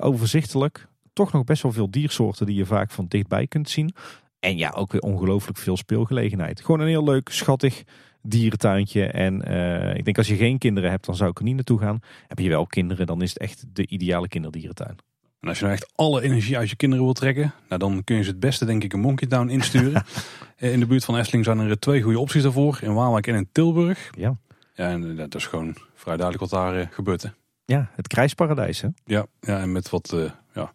overzichtelijk. 0.00 0.88
Toch 1.12 1.32
nog 1.32 1.44
best 1.44 1.62
wel 1.62 1.72
veel 1.72 1.90
diersoorten 1.90 2.46
die 2.46 2.56
je 2.56 2.66
vaak 2.66 2.90
van 2.90 3.06
dichtbij 3.08 3.46
kunt 3.46 3.68
zien. 3.70 3.94
En 4.40 4.56
ja, 4.56 4.70
ook 4.70 4.92
weer 4.92 5.00
ongelooflijk 5.00 5.58
veel 5.58 5.76
speelgelegenheid. 5.76 6.60
Gewoon 6.60 6.80
een 6.80 6.86
heel 6.86 7.04
leuk, 7.04 7.28
schattig 7.28 7.82
dierentuintje. 8.22 9.06
En 9.06 9.42
uh, 9.48 9.94
ik 9.94 10.04
denk 10.04 10.18
als 10.18 10.26
je 10.26 10.36
geen 10.36 10.58
kinderen 10.58 10.90
hebt, 10.90 11.06
dan 11.06 11.16
zou 11.16 11.30
ik 11.30 11.38
er 11.38 11.44
niet 11.44 11.54
naartoe 11.54 11.78
gaan. 11.78 12.00
Heb 12.26 12.38
je 12.38 12.48
wel 12.48 12.66
kinderen, 12.66 13.06
dan 13.06 13.22
is 13.22 13.28
het 13.28 13.38
echt 13.38 13.64
de 13.72 13.86
ideale 13.86 14.28
kinderdierentuin. 14.28 14.96
En 15.40 15.48
als 15.48 15.58
je 15.58 15.64
nou 15.64 15.76
echt 15.76 15.92
alle 15.94 16.22
energie 16.22 16.56
uit 16.56 16.70
je 16.70 16.76
kinderen 16.76 17.04
wilt 17.04 17.16
trekken, 17.16 17.54
nou 17.68 17.80
dan 17.80 18.04
kun 18.04 18.16
je 18.16 18.22
ze 18.22 18.30
het 18.30 18.40
beste 18.40 18.64
denk 18.64 18.84
ik 18.84 18.92
een 18.92 19.00
Monkey 19.00 19.28
Town 19.28 19.48
insturen. 19.48 20.04
in 20.56 20.80
de 20.80 20.86
buurt 20.86 21.04
van 21.04 21.16
Efteling 21.16 21.44
zijn 21.44 21.58
er 21.58 21.78
twee 21.78 22.02
goede 22.02 22.18
opties 22.18 22.42
daarvoor. 22.42 22.78
In 22.82 22.94
Waalwijk 22.94 23.26
en 23.26 23.34
in 23.34 23.48
Tilburg. 23.52 24.10
Ja. 24.18 24.36
Ja, 24.74 24.90
en 24.90 25.16
dat 25.16 25.34
is 25.34 25.46
gewoon 25.46 25.76
vrij 25.94 26.16
duidelijk 26.16 26.50
wat 26.50 26.60
daar 26.60 26.88
gebeurt. 26.92 27.22
Hè? 27.22 27.28
Ja, 27.64 27.90
het 27.94 28.08
krijsparadijs 28.08 28.80
hè? 28.80 28.88
Ja, 29.04 29.26
ja, 29.40 29.60
en 29.60 29.72
met 29.72 29.90
wat 29.90 30.12
uh, 30.14 30.30
ja, 30.54 30.72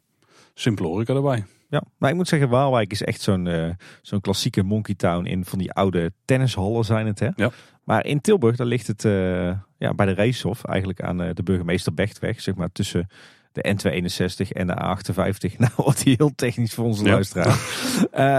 simpele 0.53 0.87
horeca 0.87 1.13
erbij. 1.13 1.45
Ja, 1.71 1.83
maar 1.97 2.09
ik 2.09 2.15
moet 2.15 2.27
zeggen, 2.27 2.49
Waalwijk 2.49 2.91
is 2.91 3.03
echt 3.03 3.21
zo'n 3.21 3.47
eh, 3.47 3.69
zo'n 4.01 4.21
klassieke 4.21 4.63
monkey 4.63 4.95
town 4.95 5.25
in 5.25 5.45
van 5.45 5.59
die 5.59 5.71
oude 5.71 6.11
tennishallen 6.25 6.85
zijn 6.85 7.07
het. 7.07 7.19
Hè? 7.19 7.29
Ja. 7.35 7.49
Maar 7.83 8.05
in 8.05 8.21
Tilburg, 8.21 8.55
daar 8.55 8.67
ligt 8.67 8.87
het 8.87 9.05
eh, 9.05 9.51
ja, 9.77 9.93
bij 9.95 10.05
de 10.05 10.13
racehof, 10.13 10.63
eigenlijk 10.63 11.01
aan 11.01 11.21
eh, 11.21 11.29
de 11.33 11.43
burgemeester 11.43 11.93
Bechtweg, 11.93 12.41
zeg 12.41 12.55
maar 12.55 12.71
tussen 12.71 13.07
de 13.51 13.75
N261 13.75 14.47
en 14.51 14.67
de 14.67 14.75
A58. 14.75 15.55
Nou, 15.57 15.71
wordt 15.75 16.03
die 16.03 16.15
heel 16.17 16.35
technisch 16.35 16.73
voor 16.73 16.85
onze 16.85 17.03
Ja. 17.05 17.11
luisteraar. 17.11 17.57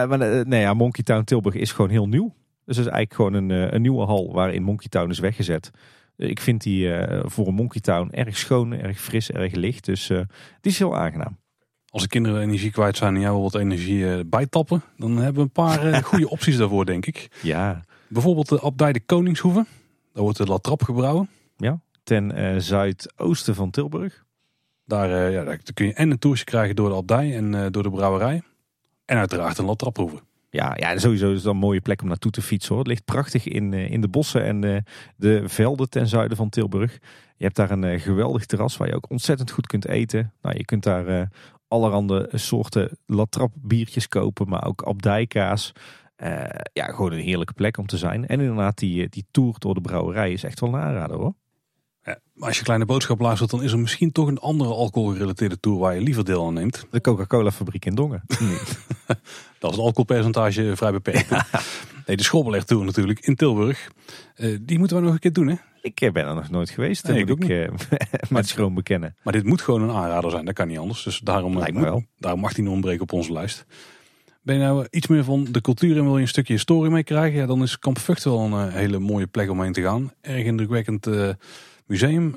Maar 0.09 0.47
nee, 0.47 0.61
ja, 0.61 0.75
Monkey 0.75 1.05
Town 1.05 1.25
Tilburg 1.25 1.55
is 1.55 1.73
gewoon 1.73 1.91
heel 1.91 2.09
nieuw. 2.09 2.35
Dus 2.65 2.77
het 2.77 2.87
is 2.87 2.93
eigenlijk 2.93 3.15
gewoon 3.15 3.35
een, 3.35 3.75
een 3.75 3.83
nieuwe 3.83 4.05
hal 4.05 4.33
waarin 4.33 4.63
Monkey 4.63 4.89
Town 4.89 5.11
is 5.11 5.19
weggezet. 5.19 5.71
Ik 6.17 6.41
vind 6.41 6.63
die 6.63 6.91
voor 7.23 7.47
een 7.47 7.55
Monkey 7.55 7.81
Town 7.81 8.09
erg 8.11 8.37
schoon, 8.37 8.73
erg 8.73 9.01
fris, 9.01 9.31
erg 9.31 9.53
licht. 9.55 9.85
Dus 9.85 10.07
die 10.61 10.73
is 10.73 10.79
heel 10.79 10.97
aangenaam. 10.97 11.39
Als 11.93 12.03
de 12.03 12.09
kinderen 12.09 12.43
energie 12.43 12.71
kwijt 12.71 12.97
zijn 12.97 13.15
en 13.15 13.21
jij 13.21 13.31
wil 13.31 13.43
wat 13.43 13.55
energie 13.55 14.11
eh, 14.11 14.21
bijtappen, 14.27 14.83
dan 14.97 15.17
hebben 15.17 15.35
we 15.35 15.41
een 15.41 15.51
paar 15.51 15.87
eh, 15.87 16.03
goede 16.13 16.31
opties 16.31 16.57
daarvoor, 16.57 16.87
denk 16.87 17.07
ik. 17.07 17.29
Ja, 17.43 17.81
Bijvoorbeeld 18.09 18.49
de 18.49 18.61
Abdij 18.61 18.93
de 18.93 19.01
Koningshoeve. 19.01 19.67
Daar 20.13 20.23
wordt 20.23 20.39
de 20.39 20.47
Latrap 20.47 20.83
gebrouwen. 20.83 21.29
ten 22.05 22.33
eh, 22.33 22.59
zuidoosten 22.59 23.55
van 23.55 23.71
Tilburg. 23.71 24.25
Daar, 24.85 25.31
ja, 25.31 25.45
daar 25.45 25.61
kun 25.75 25.87
je 25.87 25.93
en 25.93 26.11
een 26.11 26.19
toertje 26.19 26.45
krijgen 26.45 26.77
door 26.77 26.89
de 26.89 26.95
abdij 26.95 27.37
en 27.37 27.73
door 27.73 27.83
de 27.83 27.91
brouwerij. 27.91 28.43
En 29.05 29.17
uiteraard 29.17 29.59
een 29.59 29.65
latrap 29.65 29.93
proeven. 29.93 30.21
Ja, 30.53 30.73
ja, 30.77 30.99
sowieso 30.99 31.33
is 31.33 31.43
dat 31.43 31.53
een 31.53 31.59
mooie 31.59 31.81
plek 31.81 32.03
om 32.03 32.09
naartoe 32.09 32.31
te 32.31 32.43
fietsen 32.43 32.69
hoor. 32.71 32.79
Het 32.79 32.87
ligt 32.87 33.05
prachtig 33.05 33.47
in, 33.47 33.73
in 33.73 34.01
de 34.01 34.09
bossen 34.09 34.45
en 34.45 34.65
eh, 34.65 34.77
de 35.17 35.43
velden 35.47 35.91
ten 35.91 36.07
zuiden 36.07 36.37
van 36.37 36.49
Tilburg. 36.49 36.99
Je 37.37 37.45
hebt 37.45 37.57
daar 37.57 37.71
een 37.71 38.01
geweldig 38.01 38.47
terras 38.47 38.77
waar 38.77 38.89
je 38.89 38.95
ook 38.95 39.11
ontzettend 39.11 39.51
goed 39.51 39.67
kunt 39.67 39.87
eten. 39.87 40.33
Nou, 40.43 40.57
je 40.57 40.65
kunt 40.65 40.83
daar 40.83 41.29
allerhande 41.73 42.29
soorten 42.33 42.99
latrap 43.07 43.53
biertjes 43.55 44.09
kopen, 44.09 44.49
maar 44.49 44.67
ook 44.67 44.83
abdijkaas. 44.83 45.73
Eh, 46.17 46.45
ja, 46.73 46.85
gewoon 46.85 47.13
een 47.13 47.19
heerlijke 47.19 47.53
plek 47.53 47.79
om 47.79 47.87
te 47.87 47.97
zijn. 47.97 48.27
En 48.27 48.41
inderdaad, 48.41 48.79
die, 48.79 49.03
eh, 49.03 49.09
die 49.11 49.27
tour 49.31 49.55
door 49.59 49.75
de 49.75 49.81
brouwerij 49.81 50.33
is 50.33 50.45
echt 50.45 50.61
wel 50.61 50.75
een 50.75 50.81
aanrader 50.81 51.17
hoor. 51.17 51.35
Ja, 52.05 52.19
maar 52.35 52.49
als 52.49 52.59
je 52.59 52.65
kleine 52.65 52.85
boodschap 52.85 53.21
luistert, 53.21 53.51
dan 53.51 53.63
is 53.63 53.73
er 53.73 53.79
misschien 53.79 54.13
toch 54.13 54.27
een 54.29 54.39
andere 54.39 54.71
alcoholgerelateerde 54.71 55.61
tour 55.61 55.79
waar 55.79 55.95
je 55.95 56.01
liever 56.01 56.25
deel 56.25 56.47
aan 56.47 56.55
neemt. 56.55 56.87
De 56.91 57.01
Coca-Cola 57.01 57.51
fabriek 57.51 57.85
in 57.85 57.95
Dongen. 57.95 58.23
Dat 59.59 59.71
is 59.71 59.77
het 59.77 59.87
alcoholpercentage 59.87 60.77
vrij 60.77 60.93
beperkt. 60.93 61.31
nee, 62.07 62.17
de 62.17 62.23
Schobbeleg 62.23 62.65
Tour 62.65 62.85
natuurlijk 62.85 63.21
in 63.27 63.35
Tilburg. 63.35 63.91
Eh, 64.35 64.59
die 64.63 64.79
moeten 64.79 64.97
we 64.97 65.03
nog 65.03 65.13
een 65.13 65.19
keer 65.19 65.33
doen 65.33 65.49
hè. 65.49 65.55
ik 65.83 66.01
eh, 66.01 66.13
ben 66.13 66.27
er 66.27 66.35
nog 66.35 66.51
nooit 66.51 66.71
geweest. 66.71 67.07
Nee, 67.09 67.25
ik 67.25 67.29
ik 67.29 67.49
eh, 67.49 67.69
met 68.31 68.49
schroom 68.49 68.75
bekennen. 68.75 69.17
Maar 69.23 69.33
dit 69.33 69.45
moet 69.45 69.63
gewoon 69.63 69.83
een 69.83 69.91
aanrader 69.97 70.31
zijn, 70.31 70.45
dat 70.45 70.55
kan 70.55 70.69
niet 70.69 70.79
anders. 70.79 71.03
Dus 71.03 71.19
daarom, 71.19 71.57
Lijkt 71.59 71.73
me 71.73 71.79
moet- 71.79 71.89
wel. 71.89 72.05
daarom 72.19 72.41
mag 72.41 72.53
die 72.53 72.65
niet 72.65 72.73
ontbreken 72.73 73.03
op 73.03 73.13
onze 73.13 73.33
lijst. 73.33 73.67
Ben 74.43 74.55
je 74.57 74.61
nou 74.63 74.87
iets 74.91 75.07
meer 75.07 75.25
van 75.25 75.47
de 75.51 75.61
cultuur 75.61 75.97
en 75.97 76.05
wil 76.05 76.17
je 76.17 76.23
een 76.23 76.29
stukje 76.29 76.53
historie 76.53 76.91
mee 76.91 77.05
krijgen? 77.05 77.39
Ja, 77.41 77.47
dan 77.47 77.63
is 77.63 77.79
Kamp 77.79 77.99
Vught 77.99 78.25
wel 78.25 78.41
een 78.41 78.71
hele 78.71 78.99
mooie 78.99 79.27
plek 79.27 79.51
om 79.51 79.63
heen 79.63 79.73
te 79.73 79.83
gaan. 79.83 80.13
Erg 80.21 80.45
indrukwekkend 80.45 81.07
eh, 81.07 81.29
museum. 81.93 82.37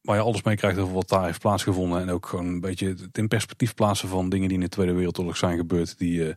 Waar 0.00 0.16
je 0.16 0.22
alles 0.22 0.42
mee 0.42 0.56
krijgt 0.56 0.78
over 0.78 0.94
wat 0.94 1.08
daar 1.08 1.24
heeft 1.24 1.40
plaatsgevonden. 1.40 2.00
En 2.00 2.10
ook 2.10 2.26
gewoon 2.26 2.46
een 2.46 2.60
beetje 2.60 2.88
het 2.88 3.18
in 3.18 3.28
perspectief 3.28 3.74
plaatsen 3.74 4.08
van 4.08 4.28
dingen 4.28 4.48
die 4.48 4.56
in 4.56 4.64
de 4.64 4.68
Tweede 4.68 4.92
Wereldoorlog 4.92 5.36
zijn 5.36 5.56
gebeurd. 5.56 5.98
Die, 5.98 6.28
eh, 6.28 6.34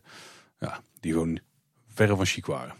ja, 0.58 0.80
die 1.00 1.12
gewoon 1.12 1.38
verre 1.86 2.16
van 2.16 2.26
chic 2.26 2.46
waren. 2.46 2.74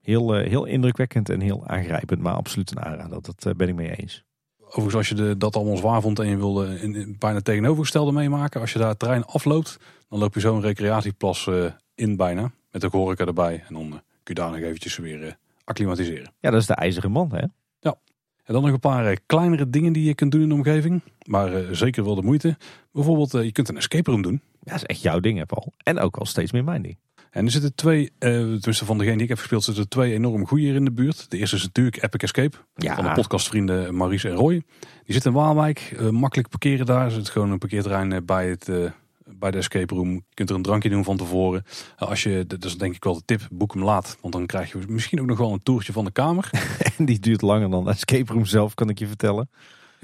Heel, 0.00 0.34
eh, 0.34 0.48
heel 0.48 0.64
indrukwekkend 0.64 1.28
en 1.28 1.40
heel 1.40 1.66
aangrijpend, 1.66 2.20
maar 2.20 2.34
absoluut 2.34 2.70
een 2.70 2.82
aanrader. 2.82 3.22
Dat 3.22 3.46
eh, 3.46 3.54
ben 3.54 3.68
ik 3.68 3.74
mee 3.74 3.96
eens. 3.96 4.24
Overigens, 4.60 4.94
als 4.94 5.08
je 5.08 5.14
de, 5.14 5.36
dat 5.36 5.56
allemaal 5.56 5.76
zwaar 5.76 6.00
vond 6.00 6.18
en 6.18 6.28
je 6.28 6.36
wilde 6.36 6.80
in, 6.80 6.94
in 6.94 7.16
bijna 7.18 7.40
tegenovergestelde 7.40 8.12
meemaken. 8.12 8.60
Als 8.60 8.72
je 8.72 8.78
daar 8.78 8.88
het 8.88 8.98
terrein 8.98 9.24
afloopt, 9.24 9.78
dan 10.08 10.18
loop 10.18 10.34
je 10.34 10.40
zo'n 10.40 10.60
recreatieplas 10.60 11.50
in 11.94 12.16
bijna. 12.16 12.52
Met 12.70 12.84
ook 12.84 12.92
horeca 12.92 13.26
erbij. 13.26 13.64
En 13.68 13.74
dan 13.74 13.88
kun 14.22 14.34
je 14.34 14.34
daar 14.34 14.50
nog 14.50 14.60
eventjes 14.60 14.96
weer 14.96 15.38
acclimatiseren. 15.64 16.32
Ja, 16.40 16.50
dat 16.50 16.60
is 16.60 16.66
de 16.66 16.74
ijzeren 16.74 17.10
man, 17.10 17.30
hè? 17.32 17.44
En 18.44 18.54
dan 18.54 18.62
nog 18.62 18.72
een 18.72 18.80
paar 18.80 19.06
eh, 19.06 19.16
kleinere 19.26 19.70
dingen 19.70 19.92
die 19.92 20.04
je 20.04 20.14
kunt 20.14 20.32
doen 20.32 20.42
in 20.42 20.48
de 20.48 20.54
omgeving. 20.54 21.02
Maar 21.26 21.54
eh, 21.54 21.68
zeker 21.70 22.04
wel 22.04 22.14
de 22.14 22.22
moeite. 22.22 22.56
Bijvoorbeeld, 22.92 23.34
eh, 23.34 23.44
je 23.44 23.52
kunt 23.52 23.68
een 23.68 23.76
escape 23.76 24.10
room 24.10 24.22
doen. 24.22 24.40
Ja, 24.60 24.72
dat 24.72 24.74
is 24.74 24.84
echt 24.84 25.02
jouw 25.02 25.20
ding, 25.20 25.38
hè, 25.38 25.46
Paul. 25.46 25.72
En 25.82 25.98
ook 25.98 26.16
wel 26.16 26.26
steeds 26.26 26.52
meer 26.52 26.64
mijn 26.64 26.82
ding. 26.82 26.96
En 27.30 27.44
er 27.44 27.50
zitten 27.50 27.74
twee, 27.74 28.10
eh 28.18 28.30
tenminste 28.30 28.84
van 28.84 28.98
degene 28.98 29.14
die 29.14 29.22
ik 29.22 29.28
heb 29.28 29.38
gespeeld, 29.38 29.64
zitten 29.64 29.88
twee 29.88 30.12
enorm 30.12 30.46
goede 30.46 30.64
hier 30.64 30.74
in 30.74 30.84
de 30.84 30.92
buurt. 30.92 31.30
De 31.30 31.38
eerste 31.38 31.56
is 31.56 31.62
natuurlijk 31.62 32.02
Epic 32.02 32.20
Escape. 32.22 32.56
Ja. 32.74 32.94
Van 32.94 33.04
de 33.04 33.12
podcastvrienden 33.12 33.96
Maurice 33.96 34.28
en 34.28 34.34
Roy. 34.34 34.62
Die 34.80 35.12
zitten 35.14 35.30
in 35.30 35.36
Waalwijk. 35.36 35.96
makkelijk 36.10 36.48
parkeren 36.48 36.86
daar. 36.86 37.04
Er 37.04 37.10
zit 37.10 37.28
gewoon 37.28 37.50
een 37.50 37.58
parkeerterrein 37.58 38.24
bij, 38.24 38.48
het, 38.48 38.70
bij 39.38 39.50
de 39.50 39.58
escape 39.58 39.94
room. 39.94 40.12
Je 40.12 40.34
kunt 40.34 40.50
er 40.50 40.56
een 40.56 40.62
drankje 40.62 40.88
doen 40.88 41.04
van 41.04 41.16
tevoren. 41.16 41.64
Eh, 41.96 42.08
als 42.08 42.22
je, 42.22 42.44
dat 42.46 42.64
is 42.64 42.78
denk 42.78 42.94
ik 42.94 43.04
wel 43.04 43.14
de 43.14 43.24
tip, 43.24 43.48
boek 43.50 43.74
hem 43.74 43.84
laat. 43.84 44.18
Want 44.20 44.32
dan 44.32 44.46
krijg 44.46 44.72
je 44.72 44.78
misschien 44.88 45.20
ook 45.20 45.26
nog 45.26 45.38
wel 45.38 45.52
een 45.52 45.62
toertje 45.62 45.92
van 45.92 46.04
de 46.04 46.12
kamer. 46.12 46.50
En 46.98 47.04
die 47.04 47.18
duurt 47.18 47.42
langer 47.42 47.70
dan 47.70 47.84
de 47.84 47.90
escape 47.90 48.32
room 48.32 48.44
zelf, 48.44 48.74
kan 48.74 48.88
ik 48.88 48.98
je 48.98 49.06
vertellen. 49.06 49.50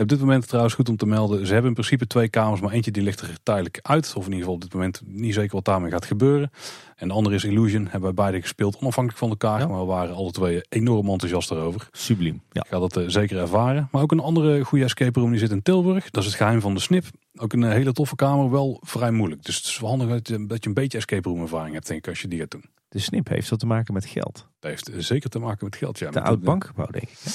Op 0.01 0.09
dit 0.09 0.21
moment 0.21 0.47
trouwens 0.49 0.75
goed 0.75 0.89
om 0.89 0.97
te 0.97 1.07
melden. 1.07 1.39
Ze 1.47 1.53
hebben 1.53 1.69
in 1.69 1.75
principe 1.75 2.07
twee 2.07 2.29
kamers, 2.29 2.61
maar 2.61 2.73
eentje 2.73 2.91
die 2.91 3.03
ligt 3.03 3.21
er 3.21 3.37
tijdelijk 3.43 3.79
uit. 3.83 4.07
Of 4.17 4.25
in 4.27 4.33
ieder 4.33 4.39
geval 4.39 4.55
op 4.55 4.61
dit 4.61 4.73
moment 4.73 5.03
niet 5.05 5.35
zeker 5.35 5.55
wat 5.55 5.65
daarmee 5.65 5.91
gaat 5.91 6.05
gebeuren. 6.05 6.51
En 6.97 7.09
de 7.09 7.15
andere 7.15 7.35
is 7.35 7.45
Illusion. 7.45 7.83
Hebben 7.83 8.03
wij 8.03 8.15
beide 8.15 8.41
gespeeld, 8.41 8.77
onafhankelijk 8.81 9.19
van 9.19 9.29
elkaar. 9.29 9.61
Ja. 9.61 9.67
Maar 9.67 9.79
we 9.79 9.85
waren 9.85 10.15
alle 10.15 10.31
twee 10.31 10.61
enorm 10.69 11.09
enthousiast 11.09 11.51
erover. 11.51 11.89
Subliem. 11.93 12.43
Ja. 12.51 12.63
Ik 12.63 12.69
ga 12.71 12.79
dat 12.79 12.97
eh, 12.97 13.05
zeker 13.07 13.39
ervaren. 13.39 13.89
Maar 13.93 14.03
ook 14.03 14.13
een 14.13 14.21
andere 14.21 14.65
goede 14.65 14.85
escape 14.85 15.21
room 15.21 15.31
die 15.31 15.39
zit 15.39 15.51
in 15.51 15.63
Tilburg. 15.63 16.11
Dat 16.11 16.23
is 16.23 16.29
het 16.29 16.39
geheim 16.39 16.61
van 16.61 16.75
de 16.75 16.81
snip. 16.81 17.05
Ook 17.37 17.53
een 17.53 17.65
eh, 17.65 17.71
hele 17.71 17.93
toffe 17.93 18.17
kamer, 18.17 18.51
wel 18.51 18.81
vrij 18.85 19.11
moeilijk. 19.11 19.45
Dus 19.45 19.57
het 19.57 19.65
is 19.65 19.79
wel 19.81 19.89
handig 19.91 20.09
dat 20.09 20.29
je, 20.29 20.47
dat 20.47 20.63
je 20.63 20.69
een 20.69 20.75
beetje 20.75 20.99
escape 20.99 21.29
room 21.29 21.41
ervaring 21.43 21.75
hebt, 21.75 21.87
denk 21.87 21.99
ik, 21.99 22.09
als 22.09 22.21
je 22.21 22.29
die 22.29 22.39
gaat 22.39 22.51
doen. 22.51 22.65
De 22.89 22.99
snip 22.99 23.29
heeft 23.29 23.49
dat 23.51 23.59
te 23.59 23.67
maken 23.67 23.95
met 23.95 24.05
geld. 24.05 24.47
Dat 24.61 24.71
heeft 24.71 24.91
zeker 25.07 25.31
te 25.31 25.39
maken 25.39 25.65
met 25.65 25.77
geld. 25.77 25.99
Ja, 25.99 26.11
Met 26.11 26.23
oud 26.23 26.41
bankgebouw, 26.41 26.87
denk 26.87 27.05
ik. 27.05 27.19
hè? 27.23 27.31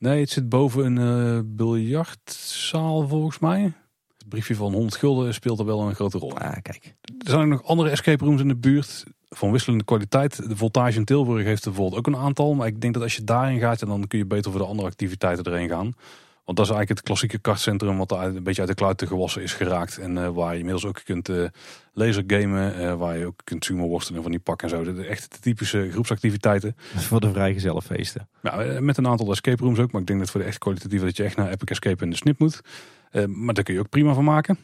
Nee, 0.00 0.20
het 0.20 0.30
zit 0.30 0.48
boven 0.48 0.84
een 0.84 0.98
eh 0.98 1.40
biljartzaal 1.44 3.08
volgens 3.08 3.38
mij. 3.38 3.72
Het 4.18 4.28
briefje 4.28 4.54
van 4.54 4.72
100 4.72 4.96
gulden 4.96 5.34
speelt 5.34 5.58
er 5.58 5.64
wel 5.64 5.80
een 5.80 5.94
grote 5.94 6.18
rol. 6.18 6.38
Ah, 6.38 6.56
kijk. 6.62 6.94
Er 7.24 7.30
zijn 7.30 7.40
ook 7.40 7.48
nog 7.48 7.64
andere 7.64 7.90
escape 7.90 8.24
rooms 8.24 8.40
in 8.40 8.48
de 8.48 8.56
buurt 8.56 9.04
van 9.28 9.52
wisselende 9.52 9.84
kwaliteit. 9.84 10.48
De 10.48 10.56
Voltage 10.56 10.98
in 10.98 11.04
Tilburg 11.04 11.44
heeft 11.44 11.64
er 11.64 11.70
bijvoorbeeld 11.70 11.98
ook 11.98 12.14
een 12.14 12.20
aantal. 12.20 12.54
Maar 12.54 12.66
ik 12.66 12.80
denk 12.80 12.94
dat 12.94 13.02
als 13.02 13.16
je 13.16 13.24
daarin 13.24 13.58
gaat, 13.58 13.78
dan 13.78 14.06
kun 14.06 14.18
je 14.18 14.26
beter 14.26 14.50
voor 14.50 14.60
de 14.60 14.66
andere 14.66 14.88
activiteiten 14.88 15.44
erheen 15.44 15.68
gaan. 15.68 15.94
Want 16.50 16.62
dat 16.62 16.70
is 16.70 16.76
eigenlijk 16.76 17.00
het 17.00 17.18
klassieke 17.18 17.38
kartcentrum 17.48 17.98
wat 17.98 18.10
een 18.10 18.42
beetje 18.42 18.60
uit 18.60 18.70
de 18.70 18.76
kluiten 18.76 19.06
gewassen 19.06 19.42
is 19.42 19.52
geraakt. 19.52 19.98
En 19.98 20.18
eh, 20.18 20.28
waar 20.28 20.52
je 20.52 20.58
inmiddels 20.58 20.86
ook 20.86 21.00
kunt 21.04 21.28
eh 21.28 21.44
lasergamen, 21.92 22.74
eh, 22.74 22.94
waar 22.94 23.18
je 23.18 23.26
ook 23.26 23.40
kunt 23.44 23.68
worstelen 23.68 24.22
van 24.22 24.30
die 24.30 24.40
pakken 24.40 24.70
en 24.70 24.84
zo. 24.84 25.02
Echt 25.02 25.32
de 25.32 25.38
typische 25.38 25.88
groepsactiviteiten. 25.90 26.76
Voor 27.08 27.20
de 27.20 27.30
vrijgezellenfeesten. 27.30 28.28
Ja, 28.42 28.80
met 28.80 28.96
een 28.96 29.06
aantal 29.06 29.30
escape 29.30 29.64
rooms 29.64 29.78
ook. 29.78 29.92
Maar 29.92 30.00
ik 30.00 30.06
denk 30.06 30.18
dat 30.18 30.30
voor 30.30 30.40
de 30.40 30.46
echt 30.46 30.58
kwalitatieve 30.58 31.04
dat 31.04 31.16
je 31.16 31.24
echt 31.24 31.36
naar 31.36 31.50
Epic 31.50 31.68
Escape 31.68 32.04
en 32.04 32.10
de 32.10 32.16
Snip 32.16 32.38
moet. 32.38 32.60
Maar 33.26 33.54
daar 33.54 33.64
kun 33.64 33.74
je 33.74 33.80
ook 33.80 33.88
prima 33.88 34.14
van 34.14 34.24
maken. 34.24 34.54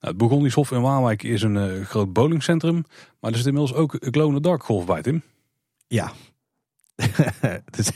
Nou, 0.00 0.14
het 0.14 0.16
Burgondisch 0.16 0.70
in 0.70 0.80
Waalwijk 0.80 1.22
is 1.22 1.42
een 1.42 1.84
groot 1.84 2.12
bowlingcentrum. 2.12 2.84
Maar 3.20 3.30
er 3.30 3.36
zit 3.36 3.46
inmiddels 3.46 3.74
ook 3.74 3.96
Glow 4.00 4.28
in 4.28 4.34
the 4.34 4.40
Dark 4.40 4.64
golf 4.64 4.86
bij, 4.86 5.02
Tim. 5.02 5.22
Ja. 5.86 6.12
Dus, 7.76 7.90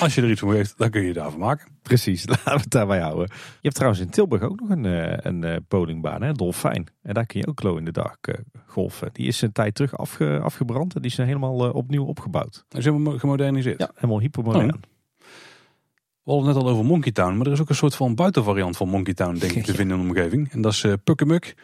Als 0.00 0.14
je 0.14 0.22
er 0.22 0.30
iets 0.30 0.40
van 0.40 0.50
geeft, 0.50 0.78
dan 0.78 0.90
kun 0.90 1.02
je 1.02 1.12
daarvan 1.12 1.40
maken. 1.40 1.68
precies, 1.82 2.26
laten 2.28 2.44
we 2.44 2.60
het 2.60 2.70
daarbij 2.70 3.00
houden. 3.00 3.26
Je 3.30 3.58
hebt 3.60 3.74
trouwens 3.74 4.02
in 4.02 4.10
Tilburg 4.10 4.42
ook 4.42 4.60
nog 4.60 4.70
een, 4.70 4.86
eh, 4.86 5.18
een 5.18 5.44
eh, 5.44 5.56
bowlingbaan, 5.68 6.22
hè? 6.22 6.32
Dolfijn. 6.32 6.88
En 7.02 7.14
daar 7.14 7.26
kun 7.26 7.40
je 7.40 7.46
ook 7.46 7.60
glow 7.60 7.78
in 7.78 7.84
dark 7.84 8.26
eh, 8.26 8.34
golfen. 8.66 9.08
Die 9.12 9.26
is 9.26 9.42
een 9.42 9.52
tijd 9.52 9.74
terug 9.74 9.96
afge, 9.96 10.40
afgebrand 10.42 10.94
en 10.94 11.02
die 11.02 11.10
is 11.10 11.16
helemaal 11.16 11.66
eh, 11.66 11.74
opnieuw 11.74 12.04
opgebouwd. 12.04 12.64
Dan 12.68 12.82
zijn 12.82 13.04
we 13.04 13.18
gemoderniseerd. 13.18 13.80
Ja, 13.80 13.90
helemaal 13.94 14.20
hypermodern. 14.20 14.80
We 16.24 16.30
hadden 16.30 16.46
het 16.46 16.56
net 16.56 16.64
al 16.64 16.70
over 16.70 16.84
Monkey 16.84 17.12
Town. 17.12 17.36
Maar 17.36 17.46
er 17.46 17.52
is 17.52 17.60
ook 17.60 17.68
een 17.68 17.74
soort 17.74 17.94
van 17.94 18.14
buitenvariant 18.14 18.76
van 18.76 18.88
Monkey 18.88 19.14
Town, 19.14 19.38
denk 19.38 19.52
ik, 19.52 19.64
te 19.64 19.74
vinden 19.78 19.98
in 19.98 20.02
de 20.02 20.08
omgeving. 20.08 20.52
En 20.52 20.60
dat 20.60 20.72
is 20.72 20.84
uh, 20.84 20.92
Pukkemuk. 21.04 21.54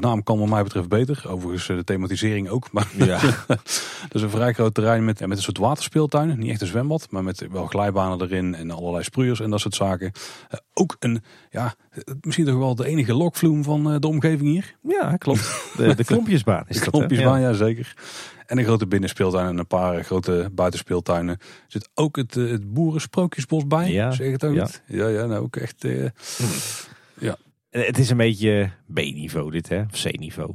De 0.00 0.06
naam 0.06 0.22
kan 0.22 0.38
wat 0.38 0.48
mij 0.48 0.62
betreft 0.62 0.88
beter. 0.88 1.24
Overigens 1.28 1.68
eh, 1.68 1.76
de 1.76 1.84
thematisering 1.84 2.48
ook. 2.48 2.72
Maar 2.72 2.88
Ja. 2.96 3.20
dat 3.46 4.12
is 4.12 4.22
een 4.22 4.30
vrij 4.30 4.52
groot 4.52 4.74
terrein 4.74 5.04
met, 5.04 5.18
ja, 5.18 5.26
met 5.26 5.36
een 5.36 5.42
soort 5.42 5.58
waterspeeltuin. 5.58 6.38
Niet 6.38 6.50
echt 6.50 6.60
een 6.60 6.66
zwembad, 6.66 7.06
maar 7.10 7.24
met 7.24 7.46
wel 7.50 7.66
glijbanen 7.66 8.22
erin 8.22 8.54
en 8.54 8.70
allerlei 8.70 9.04
sproeiers 9.04 9.40
en 9.40 9.50
dat 9.50 9.60
soort 9.60 9.74
zaken. 9.74 10.12
Eh, 10.48 10.58
ook 10.74 10.96
een, 10.98 11.22
ja, 11.50 11.74
eh, 11.90 12.00
misschien 12.20 12.46
toch 12.46 12.58
wel 12.58 12.74
de 12.74 12.86
enige 12.86 13.14
lokvloem 13.14 13.64
van 13.64 14.00
de 14.00 14.06
omgeving 14.06 14.48
hier. 14.50 14.74
Ja, 14.82 15.16
klopt. 15.16 15.72
De, 15.76 15.94
de 15.94 16.04
klompjesbaan 16.14 16.64
is 16.68 16.76
De 16.76 16.80
dat. 16.84 16.90
klompjesbaan, 16.92 17.40
ja. 17.40 17.52
zeker. 17.52 17.94
En 18.46 18.58
een 18.58 18.64
grote 18.64 18.86
binnenspeeltuin 18.86 19.46
en 19.48 19.58
een 19.58 19.66
paar 19.66 20.04
grote 20.04 20.50
buitenspeeltuinen. 20.52 21.34
Er 21.38 21.40
zit 21.66 21.88
ook 21.94 22.16
het, 22.16 22.34
het 22.34 22.72
boerensprookjesbos 22.72 23.66
bij. 23.66 23.90
Ja, 23.92 24.10
Zeg 24.10 24.30
het 24.32 24.44
ook 24.44 24.54
ja. 24.54 24.62
niet? 24.62 24.82
Ja, 24.86 25.08
ja, 25.08 25.26
nou 25.26 25.42
ook 25.42 25.56
echt... 25.56 25.84
eh, 25.84 26.04
Ja. 27.18 27.36
Het 27.84 27.98
is 27.98 28.10
een 28.10 28.16
beetje 28.16 28.70
B-niveau 28.92 29.50
dit, 29.50 29.68
hè? 29.68 29.80
Of 29.82 30.02
C-niveau. 30.02 30.54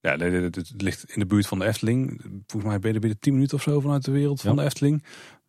Ja, 0.00 0.16
het, 0.16 0.72
ligt 0.76 1.04
in 1.14 1.20
de 1.20 1.26
buurt 1.26 1.46
van 1.46 1.58
de 1.58 1.64
Efteling. 1.64 2.20
Volgens 2.46 2.70
mij 2.72 2.78
ben 2.78 2.92
je 2.92 2.98
binnen 2.98 3.18
10 3.18 3.32
minuten 3.32 3.56
of 3.56 3.62
zo 3.62 3.80
vanuit 3.80 4.04
de 4.04 4.10
wereld 4.10 4.40
van 4.40 4.50
Ja. 4.54 4.56
de 4.60 4.64
Efteling. 4.64 5.04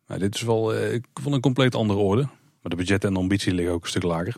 Maar 0.06 0.18
dit 0.18 0.34
is 0.34 0.42
wel 0.42 0.74
eh, 0.74 1.00
van 1.14 1.32
een 1.32 1.40
compleet 1.40 1.74
andere 1.74 1.98
orde. 1.98 2.22
Maar 2.22 2.70
de 2.70 2.76
budget 2.76 3.04
en 3.04 3.12
de 3.12 3.18
ambitie 3.18 3.54
liggen 3.54 3.74
ook 3.74 3.82
een 3.82 3.88
stuk 3.88 4.02
lager. 4.02 4.36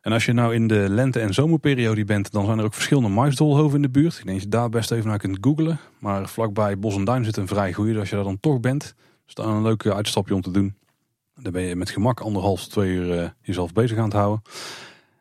En 0.00 0.12
als 0.12 0.24
je 0.24 0.32
nou 0.32 0.54
in 0.54 0.66
de 0.66 0.86
lente- 0.88 1.20
en 1.20 1.34
zomerperiode 1.34 2.04
bent, 2.04 2.30
dan 2.30 2.44
zijn 2.44 2.58
er 2.58 2.64
ook 2.64 2.74
verschillende 2.74 3.08
maisdolhoven 3.08 3.76
in 3.76 3.82
de 3.82 3.90
buurt. 3.90 4.18
Ik 4.18 4.24
denk 4.24 4.34
dat 4.34 4.42
je 4.42 4.48
daar 4.48 4.68
best 4.68 4.90
even 4.90 5.08
naar 5.08 5.18
kunt 5.18 5.38
googlen. 5.40 5.78
Maar 5.98 6.28
vlakbij 6.28 6.78
Bos 6.78 6.96
en 6.96 7.04
Duin 7.04 7.24
zit 7.24 7.36
een 7.36 7.48
vrij 7.48 7.72
goede. 7.72 7.90
Dus 7.90 8.00
als 8.00 8.08
je 8.08 8.14
daar 8.14 8.24
dan 8.24 8.40
toch 8.40 8.60
bent, 8.60 8.94
is 9.26 9.34
dat 9.34 9.46
een 9.46 9.62
leuke 9.62 9.94
uitstapje 9.94 10.34
om 10.34 10.40
te 10.40 10.50
doen. 10.50 10.74
Dan 11.34 11.52
ben 11.52 11.62
je 11.62 11.76
met 11.76 11.90
gemak 11.90 12.20
anderhalf 12.20 12.66
twee 12.66 12.90
uur 12.90 13.22
uh, 13.22 13.28
jezelf 13.42 13.72
bezig 13.72 13.98
aan 13.98 14.04
het 14.04 14.12
houden. 14.12 14.42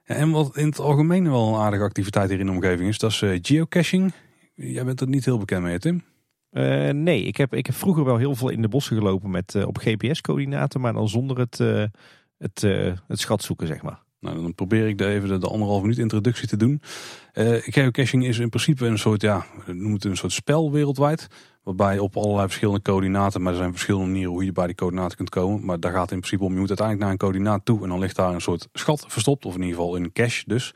En 0.09 0.31
wat 0.31 0.57
in 0.57 0.65
het 0.65 0.79
algemeen 0.79 1.31
wel 1.31 1.47
een 1.47 1.59
aardige 1.59 1.83
activiteit 1.83 2.29
hier 2.29 2.39
in 2.39 2.45
de 2.45 2.51
omgeving 2.51 2.89
is, 2.89 2.97
dat 2.97 3.11
is 3.11 3.21
uh, 3.21 3.39
geocaching. 3.41 4.13
Jij 4.55 4.85
bent 4.85 5.01
er 5.01 5.07
niet 5.07 5.25
heel 5.25 5.37
bekend 5.37 5.63
mee, 5.63 5.79
Tim? 5.79 6.03
Uh, 6.51 6.89
nee, 6.89 7.23
ik 7.23 7.37
heb, 7.37 7.53
ik 7.53 7.65
heb 7.65 7.75
vroeger 7.75 8.03
wel 8.03 8.17
heel 8.17 8.35
veel 8.35 8.49
in 8.49 8.61
de 8.61 8.67
bossen 8.67 8.97
gelopen 8.97 9.29
met, 9.29 9.65
op 9.65 9.77
GPS-coördinaten, 9.77 10.81
maar 10.81 10.93
dan 10.93 11.09
zonder 11.09 11.39
het, 11.39 11.57
het, 12.37 12.61
het 13.07 13.19
schat 13.19 13.43
zoeken, 13.43 13.67
zeg 13.67 13.81
maar. 13.81 14.01
Nou, 14.19 14.41
dan 14.41 14.55
probeer 14.55 14.87
ik 14.87 15.01
even 15.01 15.29
de, 15.29 15.37
de 15.37 15.47
anderhalf 15.47 15.81
minuut 15.81 15.97
introductie 15.97 16.47
te 16.47 16.57
doen. 16.57 16.81
Geocaching 17.61 18.25
is 18.25 18.39
in 18.39 18.49
principe 18.49 18.85
een 18.85 18.99
soort, 18.99 19.21
ja, 19.21 19.45
noem 19.65 19.93
het 19.93 20.03
een 20.03 20.17
soort 20.17 20.31
spel 20.31 20.71
wereldwijd. 20.71 21.27
Waarbij 21.63 21.99
op 21.99 22.17
allerlei 22.17 22.47
verschillende 22.47 22.81
coördinaten, 22.81 23.41
maar 23.41 23.51
er 23.51 23.57
zijn 23.57 23.71
verschillende 23.71 24.07
manieren 24.07 24.31
hoe 24.31 24.45
je 24.45 24.51
bij 24.51 24.65
die 24.65 24.75
coördinaten 24.75 25.17
kunt 25.17 25.29
komen. 25.29 25.65
Maar 25.65 25.79
daar 25.79 25.91
gaat 25.91 26.11
in 26.11 26.17
principe 26.17 26.43
om, 26.43 26.53
je 26.53 26.59
moet 26.59 26.67
uiteindelijk 26.67 27.05
naar 27.05 27.13
een 27.13 27.21
coördinaat 27.21 27.65
toe 27.65 27.83
en 27.83 27.89
dan 27.89 27.99
ligt 27.99 28.15
daar 28.15 28.33
een 28.33 28.41
soort 28.41 28.67
schat 28.73 29.05
verstopt. 29.07 29.45
Of 29.45 29.55
in 29.55 29.61
ieder 29.61 29.75
geval 29.75 29.95
een 29.95 30.11
cache 30.11 30.43
dus. 30.45 30.73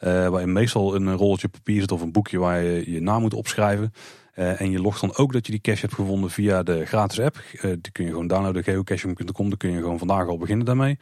Uh, 0.00 0.28
waarin 0.28 0.52
meestal 0.52 0.94
een 0.94 1.16
rolletje 1.16 1.48
papier 1.48 1.80
zit 1.80 1.92
of 1.92 2.00
een 2.00 2.12
boekje 2.12 2.38
waar 2.38 2.62
je 2.62 2.92
je 2.92 3.00
naam 3.00 3.20
moet 3.20 3.34
opschrijven. 3.34 3.92
Uh, 4.34 4.60
en 4.60 4.70
je 4.70 4.80
logt 4.80 5.00
dan 5.00 5.16
ook 5.16 5.32
dat 5.32 5.46
je 5.46 5.52
die 5.52 5.60
cache 5.60 5.80
hebt 5.80 5.94
gevonden 5.94 6.30
via 6.30 6.62
de 6.62 6.86
gratis 6.86 7.20
app. 7.20 7.36
die 7.60 7.92
kun 7.92 8.04
je 8.04 8.10
gewoon 8.10 8.26
downloaden, 8.26 8.64
geocaching.com. 8.64 9.48
Dan 9.48 9.58
kun 9.58 9.70
je 9.70 9.80
gewoon 9.80 9.98
vandaag 9.98 10.26
al 10.26 10.38
beginnen 10.38 10.66
daarmee. 10.66 10.98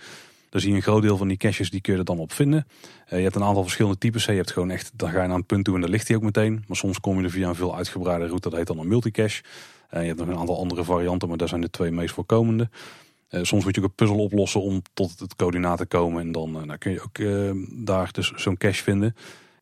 Dan 0.51 0.61
zie 0.61 0.71
je 0.71 0.77
een 0.77 0.83
groot 0.83 1.03
deel 1.03 1.17
van 1.17 1.29
die 1.29 1.37
caches, 1.37 1.71
die 1.71 1.81
kun 1.81 1.93
je 1.93 1.99
er 1.99 2.05
dan 2.05 2.19
op 2.19 2.33
vinden. 2.33 2.67
Uh, 3.07 3.19
je 3.19 3.25
hebt 3.25 3.35
een 3.35 3.45
aantal 3.45 3.63
verschillende 3.63 3.99
types. 3.99 4.25
Je 4.25 4.33
hebt 4.33 4.53
gewoon 4.53 4.71
echt, 4.71 4.91
dan 4.95 5.11
ga 5.11 5.23
je 5.23 5.29
naar 5.29 5.37
een 5.37 5.47
punt 5.47 5.65
toe 5.65 5.75
en 5.75 5.81
daar 5.81 5.91
ligt 5.91 6.09
hij 6.09 6.17
ook 6.17 6.23
meteen. 6.23 6.65
Maar 6.67 6.77
soms 6.77 7.01
kom 7.01 7.19
je 7.19 7.25
er 7.25 7.31
via 7.31 7.49
een 7.49 7.55
veel 7.55 7.77
uitgebreide 7.77 8.27
route, 8.27 8.49
dat 8.49 8.59
heet 8.59 8.67
dan 8.67 8.79
een 8.79 8.89
multicache. 8.89 9.43
Uh, 9.95 10.01
je 10.01 10.07
hebt 10.07 10.19
nog 10.19 10.29
een 10.29 10.39
aantal 10.39 10.59
andere 10.59 10.85
varianten, 10.85 11.29
maar 11.29 11.37
dat 11.37 11.49
zijn 11.49 11.61
de 11.61 11.71
twee 11.71 11.91
meest 11.91 12.15
voorkomende. 12.15 12.69
Uh, 13.31 13.43
soms 13.43 13.65
moet 13.65 13.75
je 13.75 13.81
ook 13.81 13.87
een 13.87 13.95
puzzel 13.95 14.19
oplossen 14.19 14.63
om 14.63 14.83
tot 14.95 15.19
het 15.19 15.37
coördinaat 15.37 15.79
te 15.79 15.87
komen. 15.87 16.21
En 16.21 16.33
dan, 16.33 16.53
dan 16.53 16.79
kun 16.79 16.93
je 16.93 17.03
ook 17.03 17.19
daar 17.85 18.13
dus 18.13 18.33
zo'n 18.37 18.57
cache 18.57 18.83
vinden. 18.83 19.17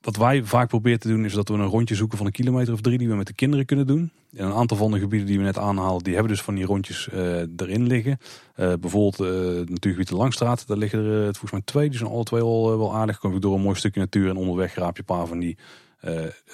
Wat 0.07 0.16
wij 0.16 0.44
vaak 0.44 0.68
proberen 0.68 0.98
te 0.98 1.09
doen 1.09 1.24
is 1.24 1.32
dat 1.32 1.48
we 1.48 1.54
een 1.54 1.64
rondje 1.64 1.94
zoeken 1.94 2.18
van 2.18 2.26
een 2.26 2.32
kilometer 2.32 2.72
of 2.72 2.80
drie 2.80 2.98
die 2.98 3.09
we 3.09 3.14
met 3.14 3.26
de 3.26 3.32
kinderen 3.32 3.66
kunnen 3.66 3.86
doen. 3.86 4.11
En 4.36 4.46
een 4.46 4.52
aantal 4.52 4.76
van 4.76 4.90
de 4.90 4.98
gebieden 4.98 5.28
die 5.28 5.38
we 5.38 5.44
net 5.44 5.59
aanhalen, 5.59 6.02
die 6.02 6.12
hebben 6.12 6.32
dus 6.32 6.42
van 6.42 6.54
die 6.54 6.64
rondjes 6.64 7.09
uh, 7.14 7.20
erin 7.57 7.86
liggen. 7.86 8.18
Uh, 8.57 8.72
bijvoorbeeld 8.80 9.20
uh, 9.20 9.66
natuurgebied 9.66 10.09
de 10.09 10.16
Langstraat, 10.16 10.66
daar 10.66 10.76
liggen 10.76 11.04
er 11.04 11.22
volgens 11.22 11.50
mij 11.50 11.61
twee. 11.64 11.88
Die 11.88 11.98
zijn 11.98 12.11
alle 12.11 12.22
twee 12.22 12.42
wel, 12.42 12.78
wel 12.78 12.94
aardig. 12.94 13.18
Kom 13.18 13.32
je 13.32 13.40
door 13.40 13.54
een 13.54 13.61
mooi 13.61 13.76
stukje 13.76 14.00
natuur 14.00 14.28
en 14.28 14.36
onderweg 14.36 14.74
raap 14.74 14.96
je 14.96 15.02
een 15.07 15.16
paar 15.16 15.26
van 15.26 15.38
die 15.38 15.59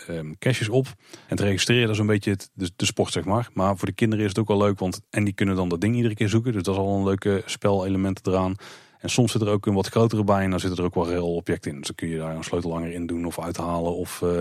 um, 0.08 0.38
caches 0.38 0.68
op. 0.68 0.86
En 1.26 1.36
te 1.36 1.44
registreren, 1.44 1.86
dat 1.86 1.94
is 1.94 2.00
een 2.00 2.06
beetje 2.06 2.30
het, 2.30 2.50
de, 2.54 2.70
de, 2.76 2.84
sport 2.84 3.12
zeg 3.12 3.24
maar. 3.24 3.48
Maar 3.54 3.76
voor 3.76 3.88
de 3.88 3.94
kinderen 3.94 4.24
is 4.24 4.30
het 4.30 4.38
ook 4.38 4.48
wel 4.48 4.58
leuk, 4.58 4.78
want 4.78 5.00
en 5.10 5.24
die 5.24 5.34
kunnen 5.34 5.56
dan 5.56 5.68
dat 5.68 5.80
ding 5.80 5.96
iedere 5.96 6.14
keer 6.14 6.28
zoeken. 6.28 6.52
Dus 6.52 6.62
dat 6.62 6.74
is 6.74 6.80
al 6.80 6.96
een 6.96 7.04
leuke 7.04 7.42
spelelement 7.46 8.26
eraan. 8.26 8.56
En 9.02 9.10
soms 9.10 9.32
zit 9.32 9.40
er 9.40 9.48
ook 9.48 9.66
een 9.66 9.74
wat 9.74 9.88
grotere 9.88 10.24
bij 10.24 10.44
en 10.44 10.50
dan 10.50 10.60
zitten 10.60 10.78
er 10.78 10.84
ook 10.84 10.94
wel 10.94 11.08
heel 11.08 11.34
objecten 11.34 11.70
in. 11.70 11.76
Dus 11.76 11.86
dan 11.86 11.96
kun 11.96 12.08
je 12.08 12.18
daar 12.18 12.36
een 12.36 12.44
sleutelhanger 12.44 12.92
in 12.92 13.06
doen 13.06 13.24
of 13.24 13.40
uithalen. 13.40 13.96
Of, 13.96 14.20
uh, 14.20 14.38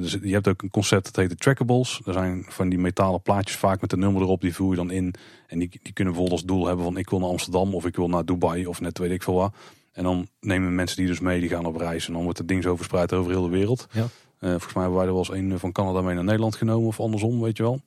dus 0.00 0.18
je 0.22 0.32
hebt 0.32 0.48
ook 0.48 0.62
een 0.62 0.70
concept 0.70 1.04
dat 1.04 1.16
heet 1.16 1.28
de 1.28 1.36
trackables. 1.36 2.00
Er 2.04 2.12
zijn 2.12 2.44
van 2.48 2.68
die 2.68 2.78
metalen 2.78 3.22
plaatjes 3.22 3.56
vaak 3.56 3.80
met 3.80 3.92
een 3.92 3.98
nummer 3.98 4.22
erop, 4.22 4.40
die 4.40 4.54
voer 4.54 4.70
je 4.70 4.76
dan 4.76 4.90
in. 4.90 5.14
En 5.46 5.58
die, 5.58 5.68
die 5.82 5.92
kunnen 5.92 6.14
bijvoorbeeld 6.14 6.40
als 6.40 6.50
doel 6.50 6.66
hebben 6.66 6.84
van 6.84 6.96
ik 6.96 7.10
wil 7.10 7.18
naar 7.18 7.28
Amsterdam 7.28 7.74
of 7.74 7.86
ik 7.86 7.96
wil 7.96 8.08
naar 8.08 8.24
Dubai 8.24 8.66
of 8.66 8.80
net 8.80 8.98
weet 8.98 9.10
ik 9.10 9.22
veel 9.22 9.34
wat. 9.34 9.54
En 9.92 10.02
dan 10.02 10.28
nemen 10.40 10.74
mensen 10.74 10.96
die 10.96 11.06
dus 11.06 11.20
mee, 11.20 11.40
die 11.40 11.48
gaan 11.48 11.64
op 11.64 11.76
reis. 11.76 12.06
En 12.06 12.12
dan 12.12 12.22
wordt 12.22 12.38
het 12.38 12.48
ding 12.48 12.62
zo 12.62 12.76
verspreid 12.76 13.12
over 13.12 13.30
heel 13.30 13.42
de 13.42 13.48
wereld. 13.48 13.86
Ja. 13.90 14.06
Uh, 14.40 14.50
volgens 14.50 14.74
mij 14.74 14.82
hebben 14.82 15.00
wij 15.00 15.06
er 15.08 15.14
wel 15.14 15.24
eens 15.26 15.52
een 15.52 15.58
van 15.58 15.72
Canada 15.72 16.00
mee 16.00 16.14
naar 16.14 16.24
Nederland 16.24 16.56
genomen 16.56 16.88
of 16.88 17.00
andersom, 17.00 17.40
weet 17.40 17.56
je 17.56 17.62
wel. 17.62 17.80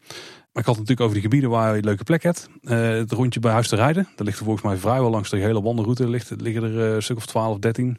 Maar 0.54 0.62
ik 0.62 0.70
had 0.70 0.78
het 0.78 0.88
natuurlijk 0.88 1.02
over 1.02 1.14
die 1.14 1.24
gebieden 1.24 1.50
waar 1.50 1.72
je 1.72 1.78
een 1.78 1.86
leuke 1.86 2.04
plek 2.04 2.24
hebt. 2.24 2.50
Uh, 2.62 2.88
het 2.90 3.12
rondje 3.12 3.40
bij 3.40 3.52
Huis 3.52 3.68
te 3.68 3.76
Rijden. 3.76 4.08
Daar 4.16 4.26
ligt 4.26 4.38
er 4.40 4.46
volgens 4.46 4.66
mij 4.66 4.78
vrijwel 4.78 5.10
langs 5.10 5.30
de 5.30 5.38
hele 5.38 5.62
wandelroute. 5.62 6.10
Ligt, 6.10 6.42
liggen 6.42 6.64
er 6.64 6.76
een 6.76 7.04
stuk 7.04 7.18
of 7.18 7.26
12, 7.26 7.60
13. 7.60 7.98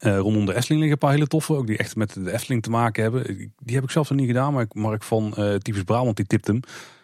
Uh, 0.00 0.18
rondom 0.18 0.46
de 0.46 0.54
Efteling 0.54 0.80
liggen 0.80 0.90
een 0.90 0.98
paar 0.98 1.12
hele 1.12 1.26
toffe. 1.26 1.54
Ook 1.54 1.66
die 1.66 1.76
echt 1.76 1.96
met 1.96 2.14
de 2.14 2.32
Efteling 2.32 2.62
te 2.62 2.70
maken 2.70 3.02
hebben. 3.02 3.52
Die 3.58 3.74
heb 3.74 3.84
ik 3.84 3.90
zelf 3.90 4.10
nog 4.10 4.18
niet 4.18 4.28
gedaan. 4.28 4.52
Maar 4.52 4.66
Mark 4.72 5.02
van 5.02 5.34
uh, 5.38 5.54
Types 5.54 5.82
Brabant 5.82 6.16
die 6.16 6.26
tipt 6.26 6.46
hem. 6.46 6.60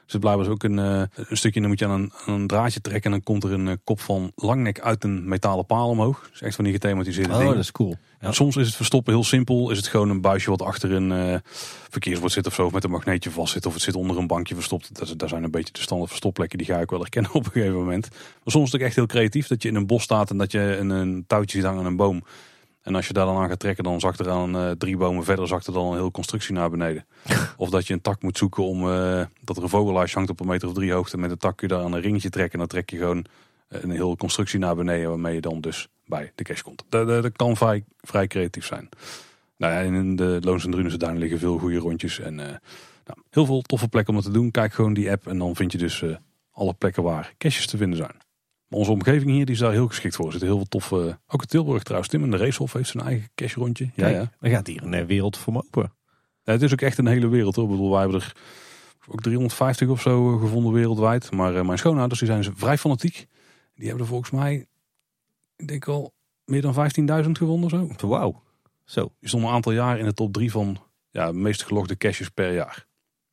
Dus 0.07 0.15
het 0.15 0.21
blijft 0.21 0.49
ook 0.49 0.63
een, 0.63 0.79
uh, 0.79 1.03
een 1.15 1.37
stukje. 1.37 1.61
Dan 1.61 1.69
moet 1.69 1.79
je 1.79 1.87
aan 1.87 2.01
een, 2.01 2.13
aan 2.27 2.35
een, 2.35 2.47
draadje 2.47 2.81
trekken. 2.81 3.05
En 3.05 3.11
dan 3.11 3.23
komt 3.23 3.45
er 3.45 3.53
een 3.53 3.81
kop 3.85 4.01
van 4.01 4.33
langnek 4.35 4.81
uit 4.81 5.05
een 5.05 5.29
metalen 5.29 5.67
paal 5.67 5.89
omhoog. 5.89 6.29
Dus 6.31 6.43
echt 6.43 6.55
van 6.55 6.65
die 6.65 6.73
gethematiseerde 6.73 7.33
oh, 7.33 7.39
dingen. 7.39 7.55
dat 7.55 7.63
is 7.63 7.73
cool. 7.73 7.97
Ja. 8.21 8.33
Soms 8.33 8.57
is 8.57 8.67
het 8.67 8.77
verstoppen 8.77 9.13
heel 9.13 9.25
simpel. 9.25 9.71
Is 9.71 9.77
het 9.77 9.87
gewoon 9.87 10.11
een 10.11 10.21
buisje 10.21 10.51
wat 10.51 10.63
achter 10.63 10.93
een 10.93 11.11
uh, 11.11 11.37
verkeersbord 11.91 12.33
zit 12.33 12.47
of 12.47 12.55
zo. 12.55 12.67
Of 12.67 12.73
met 12.73 12.85
een 12.85 12.91
magneetje 12.91 13.31
vast 13.31 13.53
zit. 13.53 13.67
Of 13.67 13.73
het 13.75 13.83
zit 13.83 13.95
onder 13.95 14.19
een 14.19 14.27
bankje 14.27 14.55
verstopt. 14.55 14.99
Dat, 14.99 15.15
dat 15.17 15.29
zijn 15.29 15.45
een 15.45 15.51
beetje 15.51 15.73
de 15.73 15.81
standaard 15.81 16.11
verstopplekken. 16.11 16.59
Die 16.59 16.67
ga 16.67 16.79
ik 16.79 16.91
wel 16.91 17.01
herkennen 17.01 17.33
op 17.35 17.45
een 17.45 17.53
gegeven 17.53 17.77
moment. 17.77 18.09
Maar 18.11 18.21
soms 18.45 18.67
is 18.67 18.73
het 18.73 18.81
ook 18.81 18.87
echt 18.87 18.97
heel 18.97 19.07
creatief. 19.07 19.47
Dat 19.47 19.63
je 19.63 19.69
in 19.69 19.75
een 19.75 19.87
bos 19.87 20.03
staat 20.03 20.31
en 20.31 20.39
dat 20.39 20.53
je 20.53 20.77
een, 20.79 20.91
een 20.91 21.25
touwtje 21.27 21.57
ziet 21.57 21.67
hangen 21.67 21.81
aan 21.81 21.87
een 21.87 21.97
boom. 21.97 22.25
En 22.87 22.95
als 22.95 23.07
je 23.07 23.12
daar 23.12 23.26
dan 23.26 23.37
aan 23.37 23.49
gaat 23.49 23.59
trekken, 23.59 23.84
dan 23.84 24.01
zakt 24.01 24.18
er 24.18 24.30
aan 24.30 24.57
uh, 24.57 24.70
drie 24.70 24.97
bomen 24.97 25.24
verder 25.24 25.47
zakt 25.47 25.66
er 25.66 25.72
dan 25.72 25.87
een 25.87 25.97
hele 25.97 26.11
constructie 26.11 26.55
naar 26.55 26.70
beneden. 26.70 27.07
of 27.57 27.70
dat 27.70 27.87
je 27.87 27.93
een 27.93 28.01
tak 28.01 28.22
moet 28.22 28.39
zoeken 28.39 28.64
om 28.64 28.89
uh, 28.89 29.24
dat 29.41 29.57
er 29.57 29.62
een 29.62 29.68
vogelaars 29.68 30.14
hangt 30.14 30.30
op 30.30 30.41
een 30.41 30.47
meter 30.47 30.68
of 30.68 30.74
drie 30.74 30.93
hoogte. 30.93 31.18
Met 31.18 31.30
een 31.30 31.39
tak 31.39 31.57
kun 31.57 31.68
je 31.68 31.74
daar 31.74 31.84
aan 31.84 31.93
een 31.93 32.01
ringetje 32.01 32.30
trekken. 32.30 32.53
En 32.53 32.59
dan 32.59 32.68
trek 32.68 32.91
je 32.91 32.97
gewoon 32.97 33.24
een 33.68 33.91
hele 33.91 34.16
constructie 34.16 34.59
naar 34.59 34.76
beneden. 34.76 35.09
Waarmee 35.09 35.34
je 35.34 35.41
dan 35.41 35.61
dus 35.61 35.89
bij 36.05 36.32
de 36.34 36.45
cache 36.45 36.62
komt. 36.62 36.84
Dat, 36.89 37.07
dat, 37.07 37.22
dat 37.22 37.37
kan 37.37 37.57
vrij, 37.57 37.84
vrij 38.01 38.26
creatief 38.26 38.66
zijn. 38.66 38.89
Nou 39.57 39.72
ja, 39.72 39.80
in 39.80 40.16
de 40.16 40.39
Loons 40.41 40.64
en 40.64 40.70
Drunense 40.70 40.99
Duinen 40.99 41.20
liggen 41.20 41.39
veel 41.39 41.59
goede 41.59 41.78
rondjes. 41.78 42.20
En 42.20 42.32
uh, 42.32 42.45
nou, 43.05 43.18
heel 43.30 43.47
veel 43.47 43.62
toffe 43.62 43.89
plekken 43.89 44.14
om 44.14 44.20
het 44.20 44.28
te 44.32 44.39
doen. 44.39 44.51
Kijk 44.51 44.72
gewoon 44.72 44.95
die 44.95 45.11
app 45.11 45.26
en 45.26 45.39
dan 45.39 45.57
vind 45.57 45.72
je 45.72 45.78
dus 45.78 46.05
alle 46.53 46.74
plekken 46.74 47.03
waar 47.03 47.34
caches 47.39 47.66
te 47.66 47.76
vinden 47.76 47.99
zijn. 47.99 48.26
Maar 48.69 48.79
onze 48.79 48.91
omgeving 48.91 49.31
hier 49.31 49.45
die 49.45 49.55
is 49.55 49.61
daar 49.61 49.73
heel 49.73 49.89
geschikt 49.89 50.17
voor. 50.17 50.25
Er 50.25 50.31
zitten 50.31 50.49
heel 50.49 50.59
veel 50.59 50.69
toffe... 50.69 51.19
Ook 51.27 51.41
in 51.41 51.47
Tilburg 51.47 51.83
trouwens. 51.83 52.11
Tim 52.11 52.23
en 52.23 52.31
de 52.31 52.37
Racehof 52.37 52.73
heeft 52.73 52.91
zijn 52.91 53.05
eigen 53.05 53.29
cache 53.35 53.61
rondje. 53.61 53.91
Ja, 53.95 54.09
ja. 54.09 54.33
Dan 54.41 54.51
gaat 54.51 54.67
hier 54.67 54.83
een 54.83 55.07
wereld 55.07 55.37
voor 55.37 55.53
me 55.53 55.59
open. 55.59 55.93
Ja, 56.43 56.53
het 56.53 56.62
is 56.62 56.73
ook 56.73 56.81
echt 56.81 56.99
een 56.99 57.07
hele 57.07 57.29
wereld. 57.29 57.55
Hoor. 57.55 57.64
Ik 57.64 57.71
bedoel, 57.71 57.91
wij 57.91 58.01
hebben 58.01 58.21
er 58.21 58.33
ook 59.09 59.21
350 59.21 59.89
of 59.89 60.01
zo 60.01 60.39
gevonden 60.39 60.73
wereldwijd. 60.73 61.31
Maar 61.31 61.55
uh, 61.55 61.62
mijn 61.62 61.79
schoonouders 61.79 62.21
die 62.21 62.29
zijn 62.29 62.57
vrij 62.57 62.79
fanatiek. 62.79 63.27
Die 63.75 63.87
hebben 63.87 64.05
er 64.05 64.11
volgens 64.11 64.31
mij, 64.31 64.67
ik 65.57 65.69
denk 65.69 65.89
al, 65.89 66.14
meer 66.45 66.62
dan 66.62 66.75
15.000 67.25 67.31
gevonden 67.31 67.71
zo. 67.71 68.09
Wauw. 68.09 68.43
Zo. 68.85 69.12
Die 69.21 69.29
stond 69.29 69.43
een 69.43 69.51
aantal 69.51 69.73
jaar 69.73 69.99
in 69.99 70.05
de 70.05 70.14
top 70.14 70.33
3 70.33 70.51
van 70.51 70.79
ja, 71.11 71.27
de 71.27 71.39
meest 71.39 71.64
gelogde 71.64 71.97
caches 71.97 72.29
per 72.29 72.55
jaar. 72.55 72.87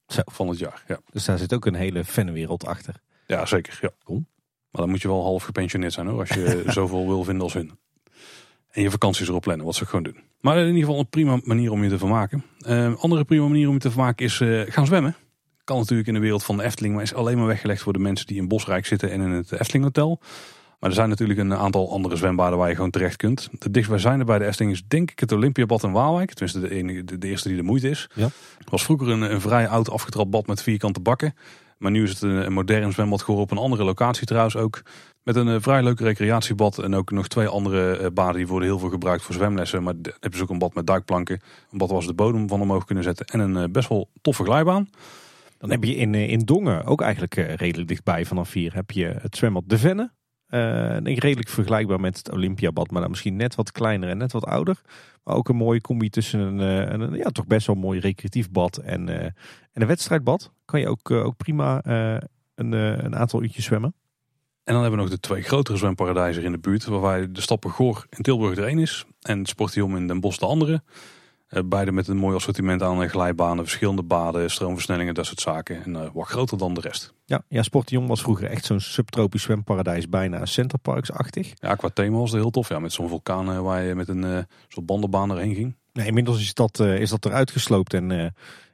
Zo. 0.08 0.22
Van 0.26 0.48
het 0.48 0.60
jaar, 0.60 0.84
ja. 0.88 1.00
Dus 1.12 1.26
daar 1.26 1.38
zit 1.38 1.54
ook 1.54 1.66
een 1.66 1.76
hele 1.76 2.06
fanwereld 2.06 2.66
achter. 2.66 2.96
Ja, 3.28 3.46
zeker. 3.46 3.78
Ja. 3.82 3.90
Cool. 4.04 4.26
Maar 4.74 4.82
dan 4.82 4.90
moet 4.90 5.02
je 5.02 5.08
wel 5.08 5.24
half 5.24 5.44
gepensioneerd 5.44 5.94
zijn 5.94 6.08
hoor, 6.08 6.20
als 6.20 6.30
je 6.30 6.64
zoveel 6.80 7.08
wil 7.08 7.24
vinden 7.24 7.44
als 7.44 7.54
hun. 7.54 7.72
En 8.72 8.82
je 8.82 8.92
vakanties 8.92 9.28
erop 9.28 9.42
plannen, 9.42 9.66
wat 9.66 9.76
ze 9.76 9.86
gewoon 9.86 10.04
doen. 10.04 10.18
Maar 10.42 10.58
in 10.58 10.68
ieder 10.68 10.80
geval 10.80 11.00
een 11.00 11.10
prima 11.10 11.40
manier 11.44 11.72
om 11.72 11.84
je 11.84 11.90
te 11.90 11.98
vermaken. 11.98 12.44
Een 12.60 12.92
uh, 12.92 12.98
andere 12.98 13.24
prima 13.24 13.48
manier 13.48 13.68
om 13.68 13.74
je 13.74 13.80
te 13.80 13.92
vermaken 13.92 14.26
is 14.26 14.40
uh, 14.40 14.62
gaan 14.68 14.86
zwemmen. 14.86 15.16
Kan 15.64 15.78
natuurlijk 15.78 16.08
in 16.08 16.14
de 16.14 16.20
wereld 16.20 16.44
van 16.44 16.58
de 16.58 16.64
Efteling, 16.64 16.94
maar 16.94 17.04
is 17.04 17.14
alleen 17.14 17.38
maar 17.38 17.48
weggelegd 17.48 17.82
voor 17.82 17.94
de 17.94 18.00
mensen 18.00 18.28
die 18.28 18.38
in 18.38 18.48
Bosrijk 18.48 18.86
zitten 18.86 19.12
en 19.12 19.22
in 19.22 19.30
het 19.30 19.52
Efteling 19.52 19.84
Hotel. 19.84 20.20
Maar 20.80 20.90
er 20.90 20.98
zijn 20.98 21.10
natuurlijk 21.10 21.40
een 21.40 21.54
aantal 21.54 21.92
andere 21.92 22.16
zwembaden 22.16 22.58
waar 22.58 22.70
je 22.70 22.76
gewoon 22.76 22.90
terecht 22.90 23.16
kunt. 23.16 23.50
De 23.52 23.72
dichtstbijzijnde 23.72 24.26
bij 24.26 24.40
de 24.40 24.46
Efteling 24.46 24.74
is 24.74 24.84
denk 24.88 25.12
ik 25.12 25.20
het 25.20 25.32
Olympiabad 25.32 25.84
in 25.84 25.92
Waalwijk. 25.92 26.34
Tenminste 26.34 26.60
de, 26.60 26.76
enige, 26.76 27.04
de, 27.04 27.18
de 27.18 27.28
eerste 27.28 27.48
die 27.48 27.58
de 27.58 27.64
moeite 27.64 27.90
is. 27.90 28.10
Ja. 28.14 28.30
Het 28.58 28.70
was 28.70 28.84
vroeger 28.84 29.10
een, 29.10 29.22
een 29.22 29.42
vrij 29.42 29.68
oud 29.68 29.90
afgetrapt 29.90 30.30
bad 30.30 30.48
met 30.48 30.62
vierkante 30.62 31.00
bakken. 31.00 31.36
Maar 31.84 31.92
nu 31.92 32.04
is 32.04 32.10
het 32.10 32.22
een, 32.22 32.54
modern 32.54 32.92
zwembad 32.92 33.22
geworden 33.22 33.44
op 33.44 33.52
een 33.52 33.64
andere 33.64 33.84
locatie 33.84 34.26
trouwens 34.26 34.56
ook. 34.56 34.82
Met 35.24 35.36
een 35.36 35.48
uh, 35.48 35.56
vrij 35.60 35.84
leuk 35.84 36.00
recreatiebad 36.00 36.78
en 36.78 36.96
ook 36.96 37.12
nog 37.12 37.28
twee 37.28 37.48
andere 37.48 38.00
uh, 38.00 38.08
baden 38.14 38.36
die 38.36 38.48
worden 38.48 38.68
heel 38.68 38.80
veel 38.80 38.90
gebruikt 38.90 39.24
voor 39.24 39.34
zwemlessen. 39.34 39.84
Maar 39.84 39.94
hebben 40.04 40.38
ze 40.38 40.42
ook 40.42 40.50
een 40.50 40.58
bad 40.58 40.74
met 40.74 40.88
duikplanken. 40.88 41.42
Een 41.72 41.78
bad 41.78 41.92
waar 41.92 42.02
ze 42.02 42.08
de 42.08 42.14
bodem 42.14 42.48
van 42.48 42.62
omhoog 42.62 42.86
kunnen 42.86 43.04
zetten 43.04 43.26
en 43.26 43.40
een 43.40 43.56
uh, 43.56 43.64
best 43.72 43.90
wel 43.90 44.10
toffe 44.22 44.44
glijbaan. 44.44 44.90
Dan 45.58 45.70
heb 45.70 45.84
je 45.84 45.96
in, 45.96 46.16
in 46.16 46.40
Dongen, 46.40 46.86
ook 46.86 47.02
eigenlijk 47.02 47.36
redelijk 47.36 47.88
dichtbij 47.88 48.26
vanaf 48.26 48.54
hier, 48.54 48.74
heb 48.74 48.92
je 48.92 49.16
het 49.22 49.36
zwembad 49.36 49.64
De 49.66 49.78
Venne. 49.78 50.12
Denk 51.04 51.20
redelijk 51.20 51.50
vergelijkbaar 51.50 52.00
met 52.00 52.18
het 52.18 52.32
Olympiabad, 52.32 52.92
maar 52.92 53.02
dan 53.02 53.10
misschien 53.10 53.36
net 53.36 53.56
wat 53.56 53.72
kleiner 53.72 54.10
en 54.10 54.18
net 54.18 54.32
wat 54.32 54.46
ouder. 54.46 54.82
Maar 55.24 55.36
ook 55.36 55.50
een 55.50 55.56
mooie 55.56 55.82
combi 55.82 56.10
tussen 56.10 56.40
een, 56.40 56.60
een, 56.60 57.02
een 57.02 57.14
ja, 57.14 57.30
toch 57.30 57.48
best 57.48 57.68
wel 57.68 57.76
mooi 57.76 58.00
recreatief 58.00 58.52
bad 58.52 58.78
en, 58.78 59.10
en 59.10 59.34
een 59.74 59.88
wedstrijdbad. 59.88 60.52
Kan 60.66 60.80
je 60.80 60.88
ook, 60.88 61.12
ook 61.12 61.38
prima 61.38 61.82
een, 62.56 62.72
een 62.72 63.16
aantal 63.16 63.42
uurtjes 63.42 63.66
zwemmen. 63.66 63.94
En 64.64 64.74
dan 64.74 64.82
hebben 64.82 65.00
we 65.00 65.06
nog 65.06 65.16
de 65.16 65.20
twee 65.20 65.42
grotere 65.42 65.78
zwemparadijzen 65.78 66.44
in 66.44 66.52
de 66.52 66.58
buurt. 66.58 66.86
Waarbij 66.86 67.32
de 67.32 67.42
Stappen 67.42 67.72
Goor 67.72 68.06
in 68.10 68.24
Tilburg 68.24 68.58
er 68.58 68.64
één 68.64 68.80
is. 68.80 69.06
En 69.22 69.46
Sportium 69.46 69.96
in 69.96 70.08
Den 70.08 70.20
Bosch 70.20 70.40
de 70.40 70.46
andere. 70.46 70.84
Beide 71.66 71.92
met 71.92 72.08
een 72.08 72.18
mooi 72.18 72.36
assortiment 72.36 72.82
aan 72.82 73.10
glijbanen, 73.10 73.64
verschillende 73.64 74.04
baden, 74.04 74.52
stroomversnellingen, 74.52 75.14
dat 75.14 75.26
soort 75.26 75.40
zaken. 75.40 75.84
En 75.84 76.12
wat 76.14 76.28
groter 76.28 76.58
dan 76.58 76.74
de 76.74 76.82
rest. 76.82 77.14
Ja, 77.26 77.44
ja 77.48 77.64
Sportium 77.64 78.08
was 78.08 78.22
vroeger 78.22 78.50
echt 78.50 78.66
zo'n 78.66 78.80
subtropisch 78.80 79.42
zwemparadijs, 79.42 80.10
bijna 80.10 80.46
Centerparks-achtig. 80.46 81.52
Ja, 81.54 81.76
qua 81.76 81.90
thema 81.90 82.18
was 82.18 82.32
het 82.32 82.42
heel 82.42 82.50
tof. 82.50 82.70
Ja, 82.70 82.80
met 82.80 82.94
zo'n 82.94 83.10
vulkaan 83.10 83.64
waar 83.64 83.84
je 83.84 83.96
met 83.96 84.08
een 84.08 84.48
soort 84.68 84.86
bandenbaan 84.86 85.32
erheen 85.32 85.56
ging. 85.56 85.76
Nee, 85.94 86.08
inmiddels 86.08 86.40
is 86.40 86.54
dat, 86.54 86.80
is 86.80 87.10
dat 87.10 87.26
eruit 87.26 87.52
gesloopt 87.52 87.94
en 87.94 88.10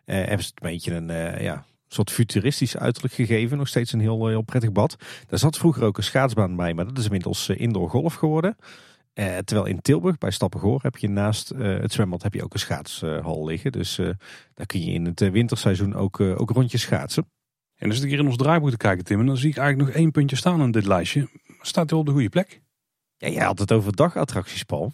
hebben 0.06 0.44
ze 0.44 0.52
het 0.54 0.64
een 0.64 0.72
beetje 0.72 0.94
een 0.94 1.42
ja, 1.44 1.66
soort 1.88 2.12
futuristisch 2.12 2.78
uiterlijk 2.78 3.14
gegeven. 3.14 3.58
Nog 3.58 3.68
steeds 3.68 3.94
een 3.94 4.00
heel, 4.00 4.28
heel 4.28 4.42
prettig 4.42 4.72
bad. 4.72 4.96
Daar 5.28 5.40
zat 5.40 5.58
vroeger 5.58 5.84
ook 5.84 5.98
een 5.98 6.04
schaatsbaan 6.04 6.56
bij, 6.56 6.74
maar 6.74 6.86
dat 6.86 6.98
is 6.98 7.06
inmiddels 7.06 7.50
indoor 7.50 7.90
golf 7.90 8.14
geworden. 8.14 8.58
Eh, 9.20 9.38
terwijl 9.38 9.68
in 9.68 9.82
Tilburg 9.82 10.18
bij 10.18 10.32
Stappengoor 10.32 10.80
heb 10.82 10.98
je 10.98 11.10
naast 11.10 11.52
uh, 11.52 11.80
het 11.80 11.92
zwembad 11.92 12.24
heb 12.24 12.34
je 12.34 12.44
ook 12.44 12.54
een 12.54 12.60
schaatshal 12.60 13.46
liggen. 13.46 13.72
Dus 13.72 13.98
uh, 13.98 14.10
daar 14.54 14.66
kun 14.66 14.86
je 14.86 14.92
in 14.92 15.06
het 15.06 15.20
winterseizoen 15.20 15.96
ook, 15.96 16.20
ook 16.20 16.50
rondjes 16.50 16.82
schaatsen. 16.82 17.32
En 17.76 17.90
als 17.90 18.02
ik 18.02 18.10
hier 18.10 18.20
in 18.20 18.26
ons 18.26 18.38
draaiboek 18.38 18.70
te 18.70 18.78
kijken, 18.78 19.06
Tim, 19.06 19.26
dan 19.26 19.38
zie 19.38 19.50
ik 19.50 19.58
eigenlijk 19.58 19.90
nog 19.90 19.98
één 19.98 20.12
puntje 20.12 20.36
staan 20.36 20.62
in 20.62 20.72
dit 20.72 20.86
lijstje. 20.86 21.30
Staat 21.62 21.90
hij 21.90 22.00
op 22.00 22.06
de 22.06 22.12
goede 22.12 22.30
plek? 22.30 22.62
Ja, 23.18 23.28
jij 23.30 23.46
had 23.46 23.60
het 23.60 23.72
over 23.72 23.96
dagattracties, 23.96 24.64
Paul. 24.64 24.94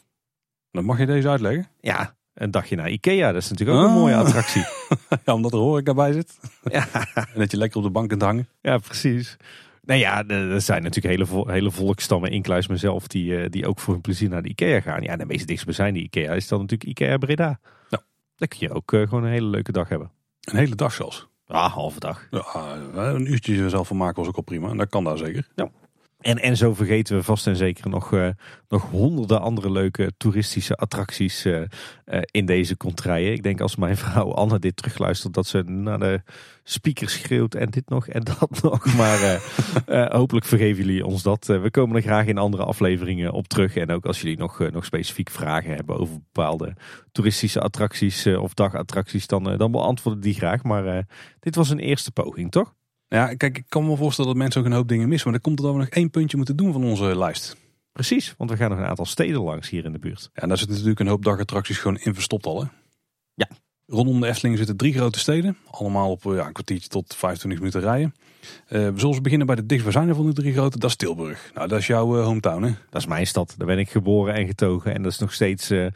Dan 0.72 0.86
mag 0.86 0.98
je 0.98 1.06
deze 1.06 1.30
uitleggen. 1.30 1.68
Ja, 1.80 2.16
een 2.34 2.52
dagje 2.52 2.76
naar 2.76 2.90
Ikea, 2.90 3.32
dat 3.32 3.42
is 3.42 3.50
natuurlijk 3.50 3.78
ook 3.80 3.86
een 3.86 3.94
mooie 3.94 4.16
ah. 4.16 4.22
attractie. 4.22 4.64
ja, 5.26 5.34
omdat 5.34 5.54
er 5.54 5.60
horeca 5.60 5.94
bij 5.94 6.14
zit. 6.14 6.40
Ja. 6.64 6.88
en 7.34 7.40
dat 7.40 7.52
je 7.52 7.58
lekker 7.58 7.78
op 7.78 7.84
de 7.84 7.92
bank 7.92 8.10
kunt 8.10 8.22
hangen. 8.22 8.48
Ja, 8.62 8.78
precies. 8.78 9.38
Nou 9.86 10.00
ja, 10.00 10.28
er 10.28 10.62
zijn 10.62 10.84
natuurlijk 10.84 11.16
hele, 11.16 11.52
hele 11.52 11.72
volkstammen, 11.72 12.32
inclusief 12.32 12.70
mezelf, 12.70 13.08
die, 13.08 13.38
eh, 13.38 13.50
die 13.50 13.68
ook 13.68 13.80
voor 13.80 13.94
hun 13.94 14.02
plezier 14.02 14.30
naar 14.30 14.42
de 14.42 14.50
IKEA 14.50 14.80
gaan. 14.80 15.02
Ja, 15.02 15.18
de 15.18 15.26
meest 15.26 15.48
dichtstbijzijnde 15.48 16.00
IKEA 16.00 16.34
is 16.34 16.48
dan 16.48 16.60
natuurlijk 16.60 16.90
IKEA 16.90 17.18
Breda. 17.18 17.60
Ja. 17.90 18.04
Daar 18.36 18.48
kun 18.48 18.58
je 18.60 18.74
ook 18.74 18.94
eh, 18.94 19.02
gewoon 19.02 19.24
een 19.24 19.32
hele 19.32 19.48
leuke 19.48 19.72
dag 19.72 19.90
hebben. 19.90 20.12
Een 20.42 20.58
hele 20.58 20.76
dag 20.76 20.94
zelfs? 20.94 21.28
Ja, 21.46 21.68
halve 21.70 22.00
dag. 22.00 22.28
Ja, 22.32 22.76
een 22.94 23.32
uurtje 23.32 23.70
zelf 23.70 23.88
van 23.88 23.98
maken 23.98 24.16
was 24.16 24.28
ook 24.28 24.36
al 24.36 24.44
prima. 24.44 24.70
En 24.70 24.78
dat 24.78 24.90
kan 24.90 25.04
daar 25.04 25.18
zeker. 25.18 25.48
Ja. 25.56 25.70
En, 26.26 26.42
en 26.42 26.58
zo 26.58 26.74
vergeten 26.74 27.16
we 27.16 27.24
vast 27.24 27.48
en 27.48 27.56
zeker 27.56 27.90
nog, 27.90 28.12
uh, 28.12 28.30
nog 28.68 28.90
honderden 28.90 29.42
andere 29.42 29.72
leuke 29.72 30.12
toeristische 30.18 30.76
attracties 30.76 31.46
uh, 31.46 31.62
uh, 31.62 32.20
in 32.32 32.46
deze 32.46 32.78
contraien. 32.78 33.34
Ik 33.34 33.44
denk 33.44 33.62
als 33.62 33.76
mijn 33.76 33.98
vrouw 34.04 34.34
Anne 34.34 34.60
dit 34.60 34.76
terugluistert, 34.76 35.34
dat 35.34 35.48
ze 35.48 35.64
naar 35.64 36.00
de 36.00 36.22
speaker 36.64 37.10
schreeuwt 37.10 37.56
en 37.56 37.70
dit 37.70 37.90
nog 37.90 38.08
en 38.08 38.24
dat 38.40 38.62
nog. 38.62 38.96
Maar 38.96 39.42
hopelijk 40.12 40.46
vergeven 40.46 40.86
jullie 40.86 41.06
ons 41.06 41.24
dat. 41.24 41.46
we 41.46 41.72
komen 41.72 41.96
er 41.96 42.02
graag 42.02 42.26
in 42.26 42.38
andere 42.38 42.64
afleveringen 42.64 43.32
op 43.32 43.48
terug. 43.48 43.76
En 43.76 43.92
ook 43.92 44.06
als 44.06 44.22
jullie 44.22 44.38
nog, 44.38 44.70
nog 44.72 44.86
specifiek 44.86 45.30
vragen 45.30 45.76
hebben 45.76 45.98
over 45.98 46.14
bepaalde 46.14 46.74
toeristische 47.12 47.62
attracties 47.62 48.28
of 48.28 48.54
dagattracties, 48.54 49.28
dan, 49.28 49.58
dan 49.58 49.72
beantwoorden 49.72 50.22
die 50.22 50.34
graag. 50.34 50.64
Maar 50.64 51.08
dit 51.40 51.56
was 51.56 51.70
een 51.70 51.80
eerste 51.80 52.12
poging, 52.12 52.52
toch? 52.52 52.74
Ja, 53.16 53.34
kijk, 53.34 53.58
ik 53.58 53.66
kan 53.68 53.86
me 53.86 53.96
voorstellen 53.96 54.32
dat 54.32 54.40
mensen 54.40 54.62
ook 54.62 54.68
een 54.68 54.74
hoop 54.74 54.88
dingen 54.88 55.08
missen. 55.08 55.32
Maar 55.32 55.40
dan 55.42 55.52
komt 55.52 55.60
er 55.60 55.66
dat 55.66 55.74
we 55.74 55.80
nog 55.80 55.90
één 55.90 56.10
puntje 56.10 56.38
moeten 56.38 56.56
doen 56.56 56.74
van 56.74 56.84
onze 56.84 57.18
lijst. 57.18 57.56
Precies, 57.92 58.34
want 58.38 58.50
we 58.50 58.58
gaan 58.58 58.70
nog 58.70 58.80
een 58.80 58.86
aantal 58.86 59.06
steden 59.06 59.42
langs 59.42 59.70
hier 59.70 59.86
in 59.86 59.92
de 59.92 60.00
buurt. 60.00 60.30
Ja, 60.34 60.42
en 60.42 60.48
daar 60.48 60.58
zitten 60.58 60.76
natuurlijk 60.76 61.02
een 61.02 61.08
hoop 61.08 61.24
dagattracties 61.24 61.78
gewoon 61.78 61.98
in 61.98 62.14
verstopt 62.14 62.46
al. 62.46 62.62
Hè? 62.62 62.68
Ja. 63.34 63.48
Rondom 63.86 64.20
de 64.20 64.28
Efteling 64.28 64.58
zitten 64.58 64.78
drie 64.78 64.94
grote 64.94 65.20
steden. 65.20 65.58
Allemaal 65.72 66.12
op 66.12 66.24
ja, 66.24 66.46
een 66.46 66.54
kwartiertje 66.54 66.90
tot 66.90 67.16
25 67.16 67.60
minuten 67.60 67.82
rijden. 67.82 68.16
Uh, 68.70 68.88
we 68.90 69.00
zullen 69.00 69.24
beginnen 69.24 69.48
bij 69.48 69.56
de 69.56 69.66
dichtstbijzijnde 69.66 70.16
van 70.16 70.26
de 70.26 70.34
drie 70.34 70.54
grote. 70.54 70.80
Dat 70.80 70.90
is 70.90 70.96
Tilburg. 70.96 71.52
Nou, 71.54 71.68
dat 71.68 71.80
is 71.80 71.88
jouw 71.88 72.18
uh, 72.18 72.26
hometown 72.26 72.64
hè? 72.64 72.72
Dat 72.90 73.02
is 73.02 73.08
mijn 73.08 73.28
stad. 73.28 73.54
Daar 73.58 73.68
ben 73.68 73.80
ik 73.80 73.90
geboren 73.90 74.34
en 74.34 74.48
getogen. 74.48 74.94
En 74.94 75.02
dat 75.02 75.12
is 75.12 75.18
nog 75.18 75.34
steeds 75.34 75.72
uh, 75.72 75.88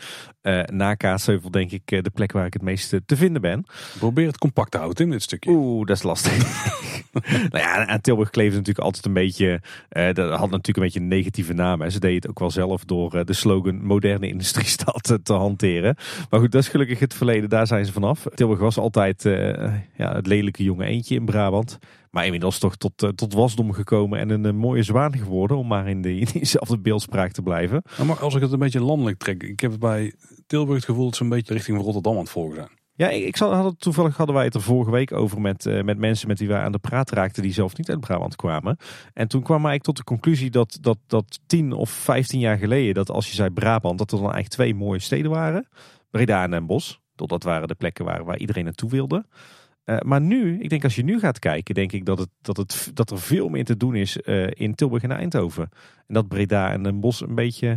na 0.66 0.96
Kaatsheuvel 0.96 1.52
denk 1.52 1.72
ik 1.72 1.88
de 1.88 2.12
plek 2.14 2.32
waar 2.32 2.46
ik 2.46 2.54
het 2.54 2.62
meest 2.62 2.96
te 3.06 3.16
vinden 3.16 3.42
ben. 3.42 3.66
Probeer 3.98 4.28
het 4.28 4.38
compact 4.38 4.72
te 4.72 4.78
houden 4.78 5.06
in 5.06 5.12
dit 5.12 5.22
stukje. 5.22 5.52
Oeh, 5.52 5.86
dat 5.86 5.98
is 5.98 6.04
lastig. 6.04 6.38
nou 7.52 7.64
ja, 7.64 7.86
aan 7.86 8.02
Tilburg 8.02 8.30
kleefde 8.30 8.58
natuurlijk 8.58 8.86
altijd 8.86 9.06
een 9.06 9.14
beetje... 9.14 9.62
dat 9.90 10.18
had 10.18 10.50
natuurlijk 10.50 10.78
een 10.78 10.84
beetje 10.84 11.00
een 11.00 11.08
negatieve 11.08 11.54
naam. 11.54 11.82
Hè. 11.82 11.90
Ze 11.90 12.00
deden 12.00 12.16
het 12.16 12.30
ook 12.30 12.40
wel 12.40 12.52
zelf 12.52 12.86
door 12.86 13.26
de 13.26 13.34
slogan 13.34 13.86
moderne 13.86 14.28
industriestad 14.28 15.20
te 15.24 15.34
hanteren. 15.34 15.96
Maar 16.30 16.40
goed, 16.40 16.52
dat 16.52 16.62
is 16.62 16.68
gelukkig 16.68 17.00
het 17.00 17.14
verleden. 17.14 17.50
Daar 17.50 17.68
zijn 17.68 17.86
ze 17.86 17.92
vanaf. 17.92 18.26
Tilburg 18.36 18.60
was 18.60 18.78
altijd 18.78 19.24
ja, 19.96 20.16
het 20.16 20.28
lelijke 20.28 20.64
jonge 20.64 20.86
eentje 20.86 21.16
in 21.16 21.26
Brabant. 21.26 21.80
Maar 22.12 22.26
inmiddels 22.26 22.60
toch 22.60 22.76
tot, 22.76 23.04
uh, 23.04 23.10
tot 23.10 23.34
wasdom 23.34 23.74
gekomen 23.74 24.20
en 24.20 24.30
een, 24.30 24.46
eh, 24.46 24.54
mooie 24.54 24.84
zwaan 24.84 25.18
geworden. 25.18 25.58
Om 25.58 25.68
maar 25.68 25.90
in, 25.90 26.02
de, 26.02 26.16
in 26.16 26.28
diezelfde 26.34 26.80
beeldspraak 26.80 27.32
te 27.32 27.42
blijven. 27.42 27.84
maar 28.06 28.20
als 28.20 28.36
ik 28.36 28.42
het 28.42 28.52
een 28.52 28.60
beetje 28.60 28.84
landelijk 28.84 29.18
trek. 29.18 29.44
Ik 29.44 29.60
heb 29.60 29.80
bij 29.80 30.14
Tilburg 30.48 30.76
het 30.76 30.86
gevoel 30.86 31.06
dat 31.06 31.16
ze 31.16 31.24
een 31.24 31.30
beetje 31.30 31.54
richting 31.54 31.78
Rotterdam 31.78 32.14
aan 32.14 32.20
het 32.20 32.30
volgen 32.30 32.56
zijn. 32.56 32.70
Ja, 33.00 33.10
ik, 33.10 33.24
ik 33.24 33.36
had, 33.36 33.80
toevallig 33.80 34.18
hadden 34.18 34.36
wij 34.36 34.46
het 34.46 34.56
er 34.56 34.62
vorige 34.62 34.92
week 34.92 35.12
over 35.12 35.42
met, 35.42 35.66
uh, 35.66 35.84
met 35.84 35.98
mensen 35.98 36.28
met 36.28 36.40
wie 36.40 36.48
wij 36.48 36.60
aan 36.60 36.72
de 36.72 36.80
praat 36.80 37.10
raakten. 37.10 37.44
Die 37.44 37.54
zelf 37.54 37.78
niet 37.78 37.90
uit 37.90 38.00
Brabant 38.00 38.36
kwamen. 38.36 38.78
En 39.14 39.28
toen 39.28 39.44
kwam 39.44 39.68
ik 39.68 39.82
tot 39.82 39.98
de 39.98 40.04
conclusie 40.04 40.50
dat, 40.50 40.78
dat, 40.82 40.98
dat 41.08 41.40
10 41.46 41.74
of 41.74 41.90
15 41.90 42.40
jaar 42.40 42.58
geleden. 42.58 42.94
Dat 42.94 43.12
als 43.12 43.28
je 43.28 43.36
zei 43.36 43.50
Brabant, 43.50 43.98
dat 43.98 44.12
er 44.12 44.18
dan 44.18 44.32
eigenlijk 44.32 44.54
twee 44.54 44.76
mooie 44.76 45.00
steden 45.00 45.32
waren. 45.32 45.68
Breda 46.12 46.44
en 46.44 46.52
Den 46.52 46.66
Bosch. 46.66 46.96
Dat 47.16 47.44
waren 47.44 47.68
de 47.68 47.76
plekken 47.76 48.06
waar, 48.06 48.24
waar 48.26 48.38
iedereen 48.38 48.64
naartoe 48.64 48.90
wilde. 48.90 49.26
Uh, 49.90 49.98
maar 50.00 50.22
nu, 50.22 50.60
ik 50.60 50.70
denk 50.70 50.84
als 50.84 50.96
je 50.96 51.04
nu 51.04 51.20
gaat 51.20 51.40
kijken, 51.40 51.76
denk 51.76 51.92
ik 51.92 52.06
dat, 52.06 52.20
het, 52.20 52.30
dat, 52.42 52.58
het, 52.58 52.92
dat 52.94 53.12
er 53.12 53.20
veel 53.20 53.50
meer 53.50 53.66
te 53.66 53.78
doen 53.78 53.96
is 53.96 54.18
uh, 54.26 54.48
in 54.54 54.76
Tilburg 54.76 55.04
en 55.04 55.12
Eindhoven. 55.12 55.70
En 56.08 56.14
dat 56.14 56.28
Breda 56.28 56.72
en 56.72 56.84
Den 56.84 57.00
Bosch 57.00 57.22
een 57.22 57.36
beetje, 57.36 57.68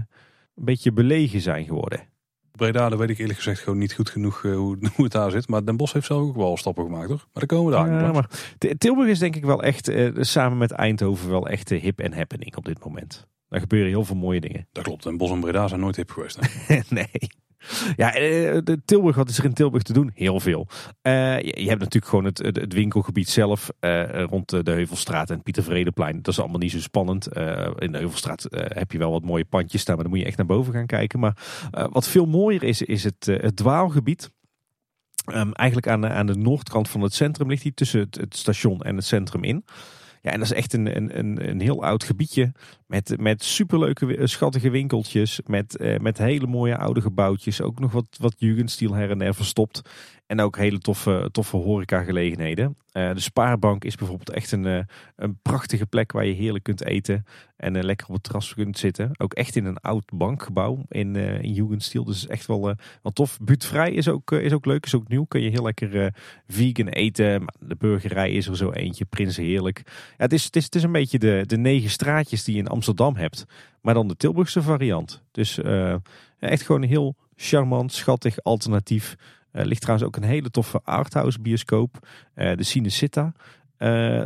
een 0.55 0.65
beetje 0.65 0.93
belegen 0.93 1.41
zijn 1.41 1.65
geworden. 1.65 2.01
Breda, 2.53 2.89
daar 2.89 2.99
weet 2.99 3.11
ik 3.11 3.19
eerlijk 3.19 3.39
gezegd 3.39 3.61
gewoon 3.61 3.79
niet 3.79 3.93
goed 3.93 4.11
genoeg 4.11 4.43
uh, 4.43 4.57
hoe, 4.57 4.77
hoe, 4.95 5.05
het 5.05 5.13
daar 5.13 5.31
zit. 5.31 5.49
Maar 5.49 5.65
Den 5.65 5.77
Bosch 5.77 5.93
heeft 5.93 6.07
zelf 6.07 6.21
ook 6.21 6.37
wel 6.37 6.57
stappen 6.57 6.85
gemaakt 6.85 7.09
hoor. 7.09 7.17
Maar 7.33 7.47
daar 7.47 7.59
komen 7.59 7.73
we 7.73 7.79
daar. 7.79 8.03
Ja, 8.03 8.13
maar 8.13 8.31
Tilburg 8.79 9.09
is 9.09 9.19
denk 9.19 9.37
ik 9.37 9.45
wel 9.45 9.63
echt, 9.63 9.93
samen 10.15 10.59
met 10.59 10.71
Eindhoven, 10.71 11.31
wel 11.31 11.49
echt 11.49 11.69
hip 11.69 12.01
en 12.01 12.13
happening 12.13 12.57
op 12.57 12.65
dit 12.65 12.85
moment. 12.85 13.27
Daar 13.53 13.61
gebeuren 13.61 13.89
heel 13.89 14.05
veel 14.05 14.17
mooie 14.17 14.41
dingen. 14.41 14.67
Dat 14.73 14.85
klopt. 14.85 15.03
Den 15.03 15.17
Bosch 15.17 15.33
en 15.33 15.41
Breda 15.41 15.69
zijn 15.69 15.81
nooit 15.81 15.97
hip 15.97 16.11
geweest. 16.11 16.39
nee. 16.91 17.09
Ja, 17.97 18.15
eh, 18.15 18.59
de 18.65 18.81
Tilburg, 18.85 19.17
wat 19.17 19.29
is 19.29 19.39
er 19.39 19.45
in 19.45 19.53
Tilburg 19.53 19.83
te 19.83 19.93
doen? 19.93 20.11
Heel 20.15 20.41
veel. 20.41 20.67
Uh, 21.03 21.41
je, 21.41 21.69
hebt 21.69 21.79
natuurlijk 21.79 22.07
gewoon 22.07 22.25
het, 22.25 22.39
het, 22.39 22.73
winkelgebied 22.73 23.29
zelf 23.29 23.71
uh, 23.81 24.23
rond 24.23 24.49
de 24.49 24.71
Heuvelstraat 24.71 25.31
en 25.31 25.43
Pieter 25.43 25.63
Vredeplein. 25.63 26.17
Dat 26.17 26.29
is 26.29 26.41
allemaal 26.41 26.59
niet 26.59 26.71
zo 26.71 26.81
spannend. 26.81 27.27
in 27.79 27.93
de 27.93 27.99
Heuvelstraat 27.99 28.47
heb 28.51 28.93
je 28.93 28.99
wel 28.99 29.11
wat 29.11 29.25
mooie 29.25 29.45
pandjes 29.45 29.81
staan, 29.81 29.95
maar 29.95 30.05
dan 30.05 30.13
moet 30.13 30.23
je 30.23 30.29
echt 30.29 30.37
naar 30.37 30.47
boven 30.47 30.73
gaan 30.73 30.87
kijken. 30.87 31.21
Maar 31.21 31.37
wat 31.91 32.09
veel 32.09 32.27
mooier 32.27 32.63
is, 32.63 32.83
is 32.83 33.05
het, 33.05 33.27
het 33.27 33.57
dwaalgebied. 33.57 34.31
Um, 35.35 35.53
eigenlijk 35.53 35.89
aan 35.89 36.01
de, 36.01 36.09
aan 36.09 36.27
de 36.27 36.37
noordkant 36.37 36.89
van 36.89 37.01
het 37.01 37.15
centrum 37.15 37.49
ligt 37.49 37.63
hij 37.63 37.73
tussen 37.75 38.01
het, 38.01 38.17
het 38.17 38.37
station 38.37 38.81
en 38.81 38.97
het 38.97 39.05
centrum 39.05 39.45
in. 39.45 39.65
Ja, 40.23 40.31
en 40.31 40.39
dat 40.39 40.51
is 40.51 40.57
echt 40.57 40.73
een, 40.73 40.97
een, 40.97 41.49
een 41.49 41.61
heel 41.61 41.85
oud 41.85 42.05
gebiedje. 42.05 42.53
Met, 42.93 43.21
met 43.21 43.45
superleuke, 43.45 44.27
schattige 44.27 44.71
winkeltjes. 44.71 45.41
Met, 45.47 45.77
eh, 45.77 45.99
met 45.99 46.19
hele 46.19 46.47
mooie 46.47 46.77
oude 46.77 47.01
gebouwtjes. 47.01 47.61
Ook 47.61 47.79
nog 47.79 47.93
wat, 47.93 48.07
wat 48.21 48.35
Jugendstil 48.37 48.95
her 48.95 49.11
en 49.11 49.19
der 49.19 49.35
verstopt. 49.35 49.83
En 50.27 50.41
ook 50.41 50.57
hele 50.57 50.79
toffe, 50.79 51.29
toffe 51.31 51.57
horecagelegenheden. 51.57 52.77
Uh, 52.93 53.15
de 53.15 53.21
Spaarbank 53.21 53.85
is 53.85 53.95
bijvoorbeeld 53.95 54.31
echt 54.31 54.53
een, 54.53 54.87
een 55.17 55.39
prachtige 55.43 55.87
plek 55.87 56.13
waar 56.13 56.27
je 56.27 56.33
heerlijk 56.33 56.65
kunt 56.65 56.85
eten. 56.85 57.25
En 57.57 57.85
lekker 57.85 58.07
op 58.07 58.15
het 58.15 58.23
terras 58.23 58.55
kunt 58.55 58.79
zitten. 58.79 59.11
Ook 59.19 59.35
echt 59.35 59.57
in 59.57 59.65
een 59.65 59.77
oud 59.79 60.05
bankgebouw 60.15 60.85
in, 60.89 61.17
in 61.17 61.53
Jugendstil. 61.53 62.05
Dus 62.05 62.27
echt 62.27 62.47
wel, 62.47 62.61
wel 63.03 63.13
tof. 63.13 63.39
Buurtvrij 63.43 63.93
is 63.93 64.09
ook, 64.09 64.33
is 64.33 64.53
ook 64.53 64.67
leuk, 64.67 64.87
is 64.87 64.95
ook 64.95 65.09
nieuw. 65.09 65.25
Kun 65.25 65.43
je 65.43 65.51
heel 65.51 65.63
lekker 65.63 66.15
vegan 66.47 66.89
eten. 66.89 67.45
De 67.59 67.77
burgerij 67.79 68.33
is 68.33 68.47
er 68.47 68.57
zo 68.57 68.71
eentje. 68.71 69.05
Prinsen 69.05 69.45
heerlijk. 69.45 69.83
Ja, 69.87 69.93
het, 70.17 70.33
is, 70.33 70.45
het, 70.45 70.75
is, 70.75 70.83
een 70.83 70.93
beetje 70.93 71.19
de, 71.19 71.45
de 71.47 71.59
negen 71.59 71.91
straatjes 71.91 72.45
die 72.45 72.57
in 72.57 72.69
Amsterdam 72.69 72.82
hebt. 73.17 73.45
Maar 73.81 73.95
dan 73.95 74.09
de 74.09 74.17
Tilburgse 74.17 74.63
variant. 74.63 75.23
Dus 75.31 75.59
echt 76.39 76.63
gewoon 76.63 76.83
een 76.83 76.89
heel 76.89 77.17
charmant, 77.37 77.93
schattig 77.93 78.43
alternatief 78.43 79.17
uh, 79.53 79.65
ligt 79.65 79.81
trouwens 79.81 80.09
ook 80.09 80.17
een 80.17 80.29
hele 80.29 80.51
toffe 80.51 80.81
arthouse 80.85 81.41
bioscoop. 81.41 82.09
Uh, 82.35 82.57
de 82.57 82.63
Cinecitta. 82.63 83.33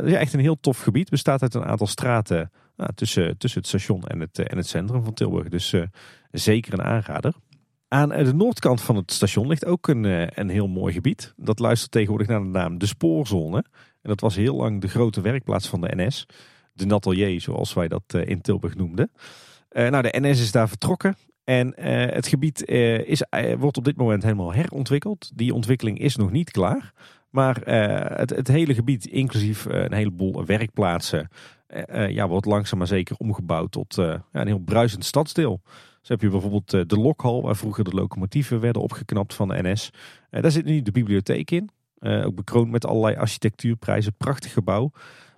Is 0.03 0.13
echt 0.13 0.33
een 0.33 0.39
heel 0.39 0.59
tof 0.59 0.81
gebied. 0.81 1.09
Bestaat 1.09 1.41
uit 1.41 1.53
een 1.53 1.65
aantal 1.65 1.87
straten 1.87 2.51
nou, 2.75 2.91
tussen, 2.95 3.37
tussen 3.37 3.59
het 3.59 3.69
station 3.69 4.03
en 4.03 4.19
het, 4.19 4.39
en 4.39 4.57
het 4.57 4.67
centrum 4.67 5.03
van 5.03 5.13
Tilburg. 5.13 5.49
Dus 5.49 5.75
zeker 6.31 6.73
een 6.73 6.83
aanrader. 6.83 7.33
Aan 7.87 8.09
de 8.09 8.33
noordkant 8.33 8.81
van 8.81 8.95
het 8.95 9.11
station 9.11 9.47
ligt 9.47 9.65
ook 9.65 9.87
een, 9.87 10.03
een 10.39 10.49
heel 10.49 10.67
mooi 10.67 10.93
gebied. 10.93 11.33
Dat 11.37 11.59
luistert 11.59 11.91
tegenwoordig 11.91 12.27
naar 12.27 12.39
de 12.39 12.45
naam 12.45 12.77
de 12.77 12.85
Spoorzone. 12.85 13.57
En 14.01 14.09
dat 14.09 14.21
was 14.21 14.35
heel 14.35 14.55
lang 14.55 14.81
de 14.81 14.87
grote 14.87 15.21
werkplaats 15.21 15.67
van 15.67 15.81
de 15.81 15.95
NS. 15.95 16.25
De 16.77 16.85
Natelier, 16.85 17.41
zoals 17.41 17.73
wij 17.73 17.87
dat 17.87 18.03
in 18.25 18.41
Tilburg 18.41 18.75
noemden. 18.75 19.11
nou, 19.69 20.01
de 20.01 20.15
NS 20.19 20.41
is 20.41 20.51
daar 20.51 20.69
vertrokken. 20.69 21.15
En 21.47 21.67
uh, 21.67 21.85
het 22.13 22.27
gebied 22.27 22.67
is, 23.05 23.23
wordt 23.57 23.77
op 23.77 23.85
dit 23.85 23.97
moment 23.97 24.23
helemaal 24.23 24.53
herontwikkeld. 24.53 25.31
Die 25.35 25.53
ontwikkeling 25.53 25.99
is 25.99 26.15
nog 26.15 26.31
niet 26.31 26.51
klaar. 26.51 26.93
Maar 27.29 27.55
het, 28.19 28.29
het, 28.29 28.47
hele 28.47 28.73
gebied, 28.73 29.05
inclusief 29.05 29.65
een 29.65 29.93
heleboel 29.93 30.45
werkplaatsen, 30.45 31.29
ja, 32.07 32.27
wordt 32.27 32.45
langzaam 32.45 32.77
maar 32.77 32.87
zeker 32.87 33.15
omgebouwd 33.17 33.71
tot 33.71 33.97
een 33.97 34.47
heel 34.47 34.59
bruisend 34.59 35.05
stadsdeel. 35.05 35.61
Zo 36.01 36.13
heb 36.13 36.21
je 36.21 36.29
bijvoorbeeld 36.29 36.69
de 36.69 36.99
Lokhal, 36.99 37.41
waar 37.41 37.55
vroeger 37.55 37.83
de 37.83 37.95
locomotieven 37.95 38.59
werden 38.59 38.81
opgeknapt 38.81 39.33
van 39.33 39.47
de 39.47 39.61
NS. 39.61 39.89
daar 40.29 40.51
zit 40.51 40.65
nu 40.65 40.81
de 40.81 40.91
bibliotheek 40.91 41.51
in. 41.51 41.69
ook 41.99 42.35
bekroond 42.35 42.71
met 42.71 42.85
allerlei 42.85 43.15
architectuurprijzen. 43.15 44.13
Prachtig 44.17 44.53
gebouw. 44.53 44.91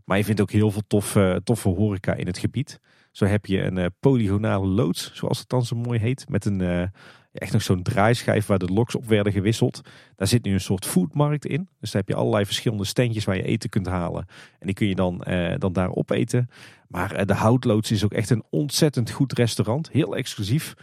Maar 0.09 0.17
je 0.17 0.23
vindt 0.23 0.41
ook 0.41 0.51
heel 0.51 0.71
veel 0.71 0.87
toffe, 0.87 1.41
toffe 1.43 1.69
horeca 1.69 2.13
in 2.13 2.27
het 2.27 2.37
gebied. 2.37 2.79
Zo 3.11 3.25
heb 3.25 3.45
je 3.45 3.61
een 3.61 3.93
polygonale 3.99 4.67
loods, 4.67 5.11
zoals 5.13 5.39
het 5.39 5.49
dan 5.49 5.65
zo 5.65 5.75
mooi 5.75 5.99
heet. 5.99 6.29
Met 6.29 6.45
een 6.45 6.91
echt 7.31 7.51
nog 7.53 7.61
zo'n 7.61 7.83
draaischijf 7.83 8.45
waar 8.45 8.59
de 8.59 8.73
loks 8.73 8.95
op 8.95 9.05
werden 9.05 9.33
gewisseld. 9.33 9.81
Daar 10.15 10.27
zit 10.27 10.43
nu 10.43 10.53
een 10.53 10.59
soort 10.59 10.85
foodmarkt 10.85 11.45
in. 11.45 11.69
Dus 11.79 11.91
daar 11.91 12.01
heb 12.01 12.09
je 12.09 12.15
allerlei 12.15 12.45
verschillende 12.45 12.85
standjes 12.85 13.25
waar 13.25 13.35
je 13.35 13.43
eten 13.43 13.69
kunt 13.69 13.87
halen. 13.87 14.25
En 14.59 14.65
die 14.65 14.75
kun 14.75 14.87
je 14.87 14.95
dan, 14.95 15.23
eh, 15.23 15.53
dan 15.57 15.73
daar 15.73 15.91
opeten. 15.91 16.49
Maar 16.87 17.11
eh, 17.11 17.25
de 17.25 17.33
Houtloods 17.33 17.91
is 17.91 18.03
ook 18.03 18.13
echt 18.13 18.29
een 18.29 18.43
ontzettend 18.49 19.11
goed 19.11 19.33
restaurant. 19.33 19.89
Heel 19.91 20.15
exclusief. 20.15 20.73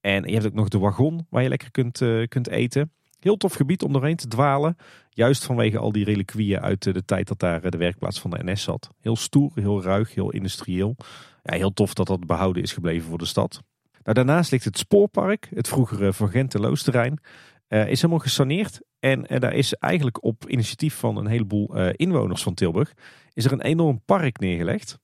En 0.00 0.24
je 0.24 0.32
hebt 0.32 0.46
ook 0.46 0.54
nog 0.54 0.68
de 0.68 0.78
wagon 0.78 1.26
waar 1.30 1.42
je 1.42 1.48
lekker 1.48 1.70
kunt, 1.70 2.00
uh, 2.00 2.26
kunt 2.26 2.48
eten. 2.48 2.92
Heel 3.22 3.36
tof 3.36 3.54
gebied 3.54 3.82
om 3.82 3.92
doorheen 3.92 4.16
te 4.16 4.28
dwalen. 4.28 4.76
Juist 5.10 5.44
vanwege 5.44 5.78
al 5.78 5.92
die 5.92 6.04
reliquieën 6.04 6.60
uit 6.60 6.82
de 6.82 7.04
tijd 7.04 7.28
dat 7.28 7.38
daar 7.38 7.70
de 7.70 7.76
werkplaats 7.76 8.20
van 8.20 8.30
de 8.30 8.44
NS 8.44 8.62
zat. 8.62 8.90
Heel 9.00 9.16
stoer, 9.16 9.50
heel 9.54 9.82
ruig, 9.82 10.14
heel 10.14 10.30
industrieel. 10.30 10.96
Ja, 11.42 11.56
heel 11.56 11.72
tof 11.72 11.94
dat 11.94 12.06
dat 12.06 12.26
behouden 12.26 12.62
is 12.62 12.72
gebleven 12.72 13.08
voor 13.08 13.18
de 13.18 13.24
stad. 13.24 13.62
Nou, 14.02 14.14
daarnaast 14.14 14.50
ligt 14.50 14.64
het 14.64 14.78
spoorpark, 14.78 15.48
het 15.54 15.68
vroegere 15.68 16.12
Van 16.12 16.28
Genteloos-terrein. 16.28 17.20
Uh, 17.68 17.88
is 17.88 18.00
helemaal 18.00 18.22
gesaneerd. 18.22 18.80
En 18.98 19.22
daar 19.22 19.54
is 19.54 19.74
eigenlijk 19.74 20.24
op 20.24 20.48
initiatief 20.48 20.94
van 20.94 21.16
een 21.16 21.26
heleboel 21.26 21.76
inwoners 21.90 22.42
van 22.42 22.54
Tilburg... 22.54 22.92
is 23.32 23.44
er 23.44 23.52
een 23.52 23.62
enorm 23.62 24.02
park 24.04 24.38
neergelegd. 24.38 24.98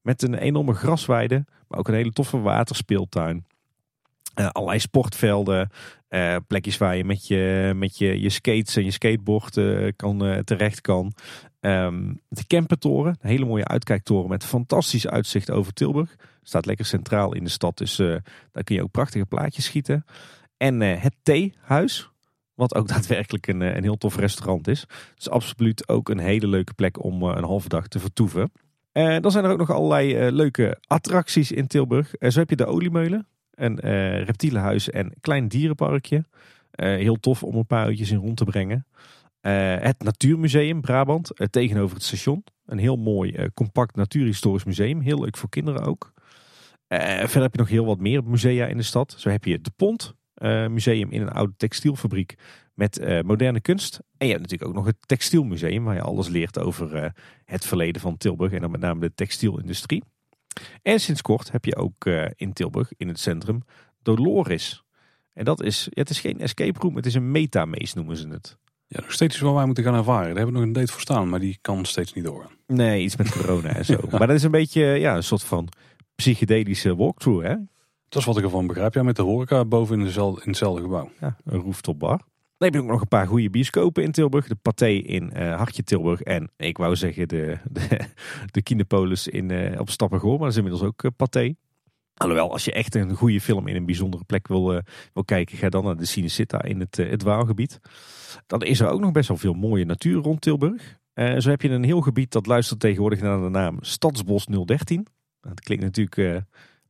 Met 0.00 0.22
een 0.22 0.34
enorme 0.34 0.74
grasweide, 0.74 1.44
maar 1.68 1.78
ook 1.78 1.88
een 1.88 1.94
hele 1.94 2.12
toffe 2.12 2.38
waterspeeltuin. 2.38 3.46
Allerlei 4.34 4.78
sportvelden, 4.78 5.70
plekjes 6.46 6.78
waar 6.78 6.96
je 6.96 7.04
met 7.04 7.26
je, 7.26 7.72
met 7.76 7.98
je, 7.98 8.20
je 8.20 8.30
skates 8.30 8.76
en 8.76 8.84
je 8.84 8.90
skateboard 8.90 9.60
kan, 9.96 10.42
terecht 10.44 10.80
kan. 10.80 11.14
Um, 11.64 12.20
de 12.28 12.46
Kempentoren, 12.46 13.16
een 13.20 13.28
hele 13.28 13.44
mooie 13.44 13.64
uitkijktoren 13.64 14.28
met 14.28 14.44
fantastisch 14.44 15.06
uitzicht 15.06 15.50
over 15.50 15.72
Tilburg. 15.72 16.16
Staat 16.42 16.66
lekker 16.66 16.84
centraal 16.84 17.34
in 17.34 17.44
de 17.44 17.50
stad, 17.50 17.78
dus 17.78 17.98
uh, 17.98 18.16
daar 18.52 18.64
kun 18.64 18.74
je 18.74 18.82
ook 18.82 18.90
prachtige 18.90 19.26
plaatjes 19.26 19.64
schieten. 19.64 20.04
En 20.56 20.80
uh, 20.80 21.02
het 21.02 21.14
Theehuis, 21.22 22.10
wat 22.54 22.74
ook 22.74 22.88
daadwerkelijk 22.94 23.46
een, 23.46 23.62
eh, 23.62 23.76
een 23.76 23.82
heel 23.82 23.96
tof 23.96 24.16
restaurant 24.16 24.68
is. 24.68 24.86
Dus 25.14 25.30
absoluut 25.30 25.88
ook 25.88 26.08
een 26.08 26.18
hele 26.18 26.46
leuke 26.46 26.74
plek 26.74 27.04
om 27.04 27.22
een 27.22 27.44
halve 27.44 27.68
dag 27.68 27.88
te 27.88 27.98
vertoeven. 27.98 28.52
En 28.92 29.22
dan 29.22 29.30
zijn 29.30 29.44
er 29.44 29.50
ook 29.50 29.58
nog 29.58 29.70
allerlei 29.70 30.30
leuke 30.30 30.78
attracties 30.86 31.52
in 31.52 31.66
Tilburg. 31.66 32.14
zo 32.20 32.38
heb 32.38 32.50
je 32.50 32.56
de 32.56 32.66
Oliemeulen, 32.66 33.26
een 33.54 33.78
reptielenhuis 34.24 34.90
en 34.90 35.12
klein 35.20 35.48
dierenparkje. 35.48 36.24
heel 36.76 37.16
tof 37.16 37.42
om 37.42 37.54
een 37.56 37.66
paar 37.66 37.88
uurtjes 37.88 38.10
in 38.10 38.18
rond 38.18 38.36
te 38.36 38.44
brengen. 38.44 38.86
Uh, 39.46 39.76
het 39.78 40.02
Natuurmuseum 40.02 40.80
Brabant 40.80 41.30
tegenover 41.50 41.96
het 41.96 42.04
station. 42.04 42.44
Een 42.66 42.78
heel 42.78 42.96
mooi, 42.96 43.48
compact 43.54 43.96
natuurhistorisch 43.96 44.64
museum. 44.64 45.00
Heel 45.00 45.20
leuk 45.20 45.36
voor 45.36 45.48
kinderen 45.48 45.82
ook. 45.82 46.12
verder 46.88 47.42
heb 47.42 47.52
je 47.52 47.58
nog 47.58 47.68
heel 47.68 47.84
wat 47.84 47.98
meer 47.98 48.24
musea 48.24 48.66
in 48.66 48.76
de 48.76 48.82
stad. 48.82 49.14
Zo 49.18 49.28
heb 49.28 49.44
je 49.44 49.60
de 49.60 49.70
Pont 49.76 50.14
Museum 50.68 51.10
in 51.10 51.22
een 51.22 51.32
oude 51.32 51.54
textielfabriek 51.56 52.34
met 52.74 53.22
moderne 53.24 53.60
kunst. 53.60 54.00
En 54.16 54.26
je 54.26 54.32
hebt 54.32 54.42
natuurlijk 54.42 54.70
ook 54.70 54.76
nog 54.76 54.86
het 54.86 54.96
Textielmuseum 55.00 55.84
waar 55.84 55.94
je 55.94 56.00
alles 56.00 56.28
leert 56.28 56.58
over 56.58 57.12
het 57.44 57.66
verleden 57.66 58.00
van 58.00 58.16
Tilburg. 58.16 58.52
En 58.52 58.60
dan 58.60 58.70
met 58.70 58.80
name 58.80 59.00
de 59.00 59.14
textielindustrie. 59.14 60.02
En 60.82 61.00
sinds 61.00 61.22
kort 61.22 61.52
heb 61.52 61.64
je 61.64 61.76
ook 61.76 62.06
in 62.36 62.52
Tilburg 62.52 62.92
in 62.96 63.08
het 63.08 63.18
centrum 63.18 63.62
Dolores. 64.02 64.84
En 65.32 65.44
dat 65.44 65.62
is, 65.62 65.88
het 65.90 66.10
is 66.10 66.20
geen 66.20 66.40
escape 66.40 66.80
room, 66.80 66.96
het 66.96 67.06
is 67.06 67.14
een 67.14 67.30
metamees 67.30 67.94
noemen 67.94 68.16
ze 68.16 68.28
het. 68.28 68.58
Ja, 68.86 69.00
nog 69.00 69.12
steeds 69.12 69.34
iets 69.34 69.42
waar 69.42 69.54
wij 69.54 69.66
moeten 69.66 69.84
gaan 69.84 69.94
ervaren. 69.94 70.26
Daar 70.26 70.36
hebben 70.36 70.52
we 70.52 70.58
nog 70.58 70.62
een 70.62 70.72
date 70.72 70.92
voor 70.92 71.00
staan, 71.00 71.28
maar 71.28 71.40
die 71.40 71.58
kan 71.60 71.84
steeds 71.84 72.12
niet 72.12 72.24
doorgaan. 72.24 72.52
Nee, 72.66 73.02
iets 73.02 73.16
met 73.16 73.30
corona 73.30 73.68
en 73.68 73.84
zo. 73.84 73.98
Maar 74.10 74.26
dat 74.26 74.36
is 74.36 74.42
een 74.42 74.50
beetje 74.50 74.84
ja, 74.84 75.16
een 75.16 75.22
soort 75.22 75.42
van 75.42 75.68
psychedelische 76.14 76.96
walkthrough, 76.96 77.46
hè? 77.46 77.54
Dat 78.08 78.22
is 78.22 78.24
wat 78.24 78.38
ik 78.38 78.44
ervan 78.44 78.66
begrijp. 78.66 78.94
Ja, 78.94 79.02
met 79.02 79.16
de 79.16 79.22
horeca 79.22 79.64
boven 79.64 79.98
in, 79.98 80.04
dezelfde, 80.04 80.40
in 80.40 80.48
hetzelfde 80.48 80.82
gebouw. 80.82 81.10
Ja, 81.20 81.36
een 81.44 81.60
rooftopbar. 81.60 82.20
Dan 82.56 82.68
heb 82.68 82.74
je 82.74 82.80
ook 82.80 82.92
nog 82.92 83.00
een 83.00 83.08
paar 83.08 83.26
goede 83.26 83.50
bioscopen 83.50 84.02
in 84.02 84.12
Tilburg. 84.12 84.46
De 84.46 84.54
Pathé 84.54 84.88
in 84.88 85.32
uh, 85.36 85.56
Hartje 85.56 85.82
Tilburg. 85.82 86.20
En 86.20 86.50
ik 86.56 86.76
wou 86.76 86.96
zeggen 86.96 87.28
de, 87.28 87.58
de, 87.70 87.98
de 88.50 88.62
Kinepolis 88.62 89.28
in, 89.28 89.50
uh, 89.50 89.80
op 89.80 89.90
Stappengoor. 89.90 90.30
Maar 90.30 90.38
dat 90.38 90.50
is 90.50 90.56
inmiddels 90.56 90.82
ook 90.82 91.02
uh, 91.02 91.10
Pathé. 91.16 91.54
Alhoewel, 92.14 92.52
als 92.52 92.64
je 92.64 92.72
echt 92.72 92.94
een 92.94 93.14
goede 93.14 93.40
film 93.40 93.66
in 93.66 93.76
een 93.76 93.86
bijzondere 93.86 94.24
plek 94.24 94.48
wil, 94.48 94.82
wil 95.12 95.24
kijken, 95.24 95.58
ga 95.58 95.68
dan 95.68 95.84
naar 95.84 95.96
de 95.96 96.04
Cinecitta 96.04 96.62
in 96.62 96.80
het, 96.80 96.96
het 96.96 97.22
Waalgebied. 97.22 97.80
Dan 98.46 98.62
is 98.62 98.80
er 98.80 98.88
ook 98.88 99.00
nog 99.00 99.12
best 99.12 99.28
wel 99.28 99.36
veel 99.36 99.52
mooie 99.52 99.84
natuur 99.84 100.22
rond 100.22 100.40
Tilburg. 100.40 100.98
Zo 101.14 101.50
heb 101.50 101.62
je 101.62 101.68
een 101.68 101.84
heel 101.84 102.00
gebied 102.00 102.32
dat 102.32 102.46
luistert 102.46 102.80
tegenwoordig 102.80 103.20
naar 103.20 103.40
de 103.40 103.48
naam 103.48 103.78
Stadsbos 103.80 104.46
013. 104.46 105.06
Dat 105.40 105.60
klinkt 105.60 105.84
natuurlijk 105.84 106.44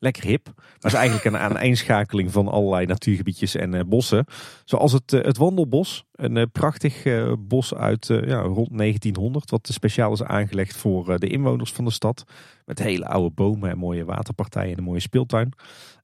lekker 0.05 0.25
hip. 0.25 0.53
Maar 0.55 0.93
is 0.93 0.99
eigenlijk 0.99 1.25
een 1.25 1.41
aaneenschakeling 1.41 2.33
van 2.33 2.49
allerlei 2.49 2.87
natuurgebiedjes 2.87 3.55
en 3.55 3.75
uh, 3.75 3.81
bossen. 3.87 4.25
Zoals 4.65 4.93
het, 4.93 5.13
uh, 5.13 5.23
het 5.23 5.37
Wandelbos. 5.37 6.05
Een 6.15 6.37
uh, 6.37 6.45
prachtig 6.53 7.03
bos 7.39 7.75
uit 7.75 8.07
ja, 8.07 8.41
rond 8.41 8.79
1900. 8.79 9.51
Wat 9.51 9.69
speciaal 9.73 10.13
is 10.13 10.23
aangelegd 10.23 10.77
voor 10.77 11.19
de 11.19 11.27
inwoners 11.27 11.73
van 11.73 11.85
de 11.85 11.91
stad. 11.91 12.25
Met 12.65 12.79
hele 12.79 13.07
oude 13.07 13.35
bomen 13.35 13.71
en 13.71 13.79
mooie 13.79 14.05
waterpartijen 14.05 14.73
en 14.73 14.79
een 14.79 14.85
mooie 14.85 15.01
speeltuin. 15.01 15.53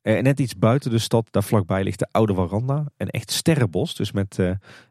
en 0.03 0.23
net 0.23 0.41
iets 0.41 0.57
buiten 0.59 0.91
de 0.91 0.99
stad, 0.99 1.27
daar 1.31 1.43
vlakbij 1.43 1.85
ligt 1.85 1.99
de 1.99 2.09
Oude 2.11 2.35
Waranda. 2.35 2.85
Een 2.97 3.11
echt 3.11 3.31
sterrenbos. 3.31 3.95
Dus 3.95 4.13
met 4.13 4.39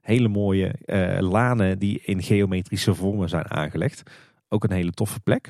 hele 0.02 0.28
mooie 0.28 0.76
lanen 1.20 1.80
die 1.80 2.02
in 2.04 2.24
geometrische 2.24 2.96
vormen 2.96 3.30
zijn 3.30 3.52
aangelegd. 3.52 4.04
Ook 4.50 4.64
een 4.64 4.72
hele 4.72 4.92
toffe 4.92 5.20
plek. 5.20 5.50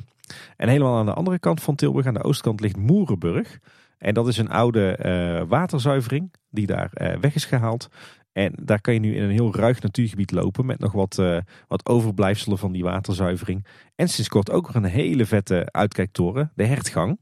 En 0.58 0.70
helemaal 0.70 0.98
aan 0.98 1.06
de 1.06 1.14
andere 1.14 1.40
kant 1.40 1.62
van 1.62 1.76
Tilburg, 1.76 2.06
aan 2.06 2.14
de 2.14 2.24
oostkant, 2.24 2.60
ligt 2.60 2.78
Moerenburg. 2.78 3.60
En 3.98 4.14
dat 4.14 4.28
is 4.28 4.38
een 4.38 4.50
oude 4.50 5.00
uh, 5.06 5.50
waterzuivering 5.50 6.34
die 6.50 6.68
daar 6.68 6.92
uh, 6.94 7.16
weg 7.16 7.36
is 7.36 7.46
gehaald. 7.46 7.90
En 8.32 8.54
daar 8.62 8.82
kan 8.82 8.94
je 8.94 9.00
nu 9.00 9.16
in 9.16 9.24
een 9.24 9.30
heel 9.30 9.56
ruig 9.56 9.82
natuurgebied 9.82 10.32
lopen 10.32 10.66
met 10.66 10.80
nog 10.80 10.92
wat, 10.92 11.18
uh, 11.20 11.38
wat 11.68 11.86
overblijfselen 11.86 12.58
van 12.58 12.72
die 12.72 12.84
waterzuivering. 12.84 13.66
En 13.96 14.10
sinds 14.10 14.30
kort 14.30 14.52
ook 14.52 14.66
nog 14.66 14.76
een 14.76 14.90
hele 14.90 15.26
vette 15.26 15.68
uitkijktoren, 15.72 16.52
de 16.56 16.66
Hertgang. 16.66 17.20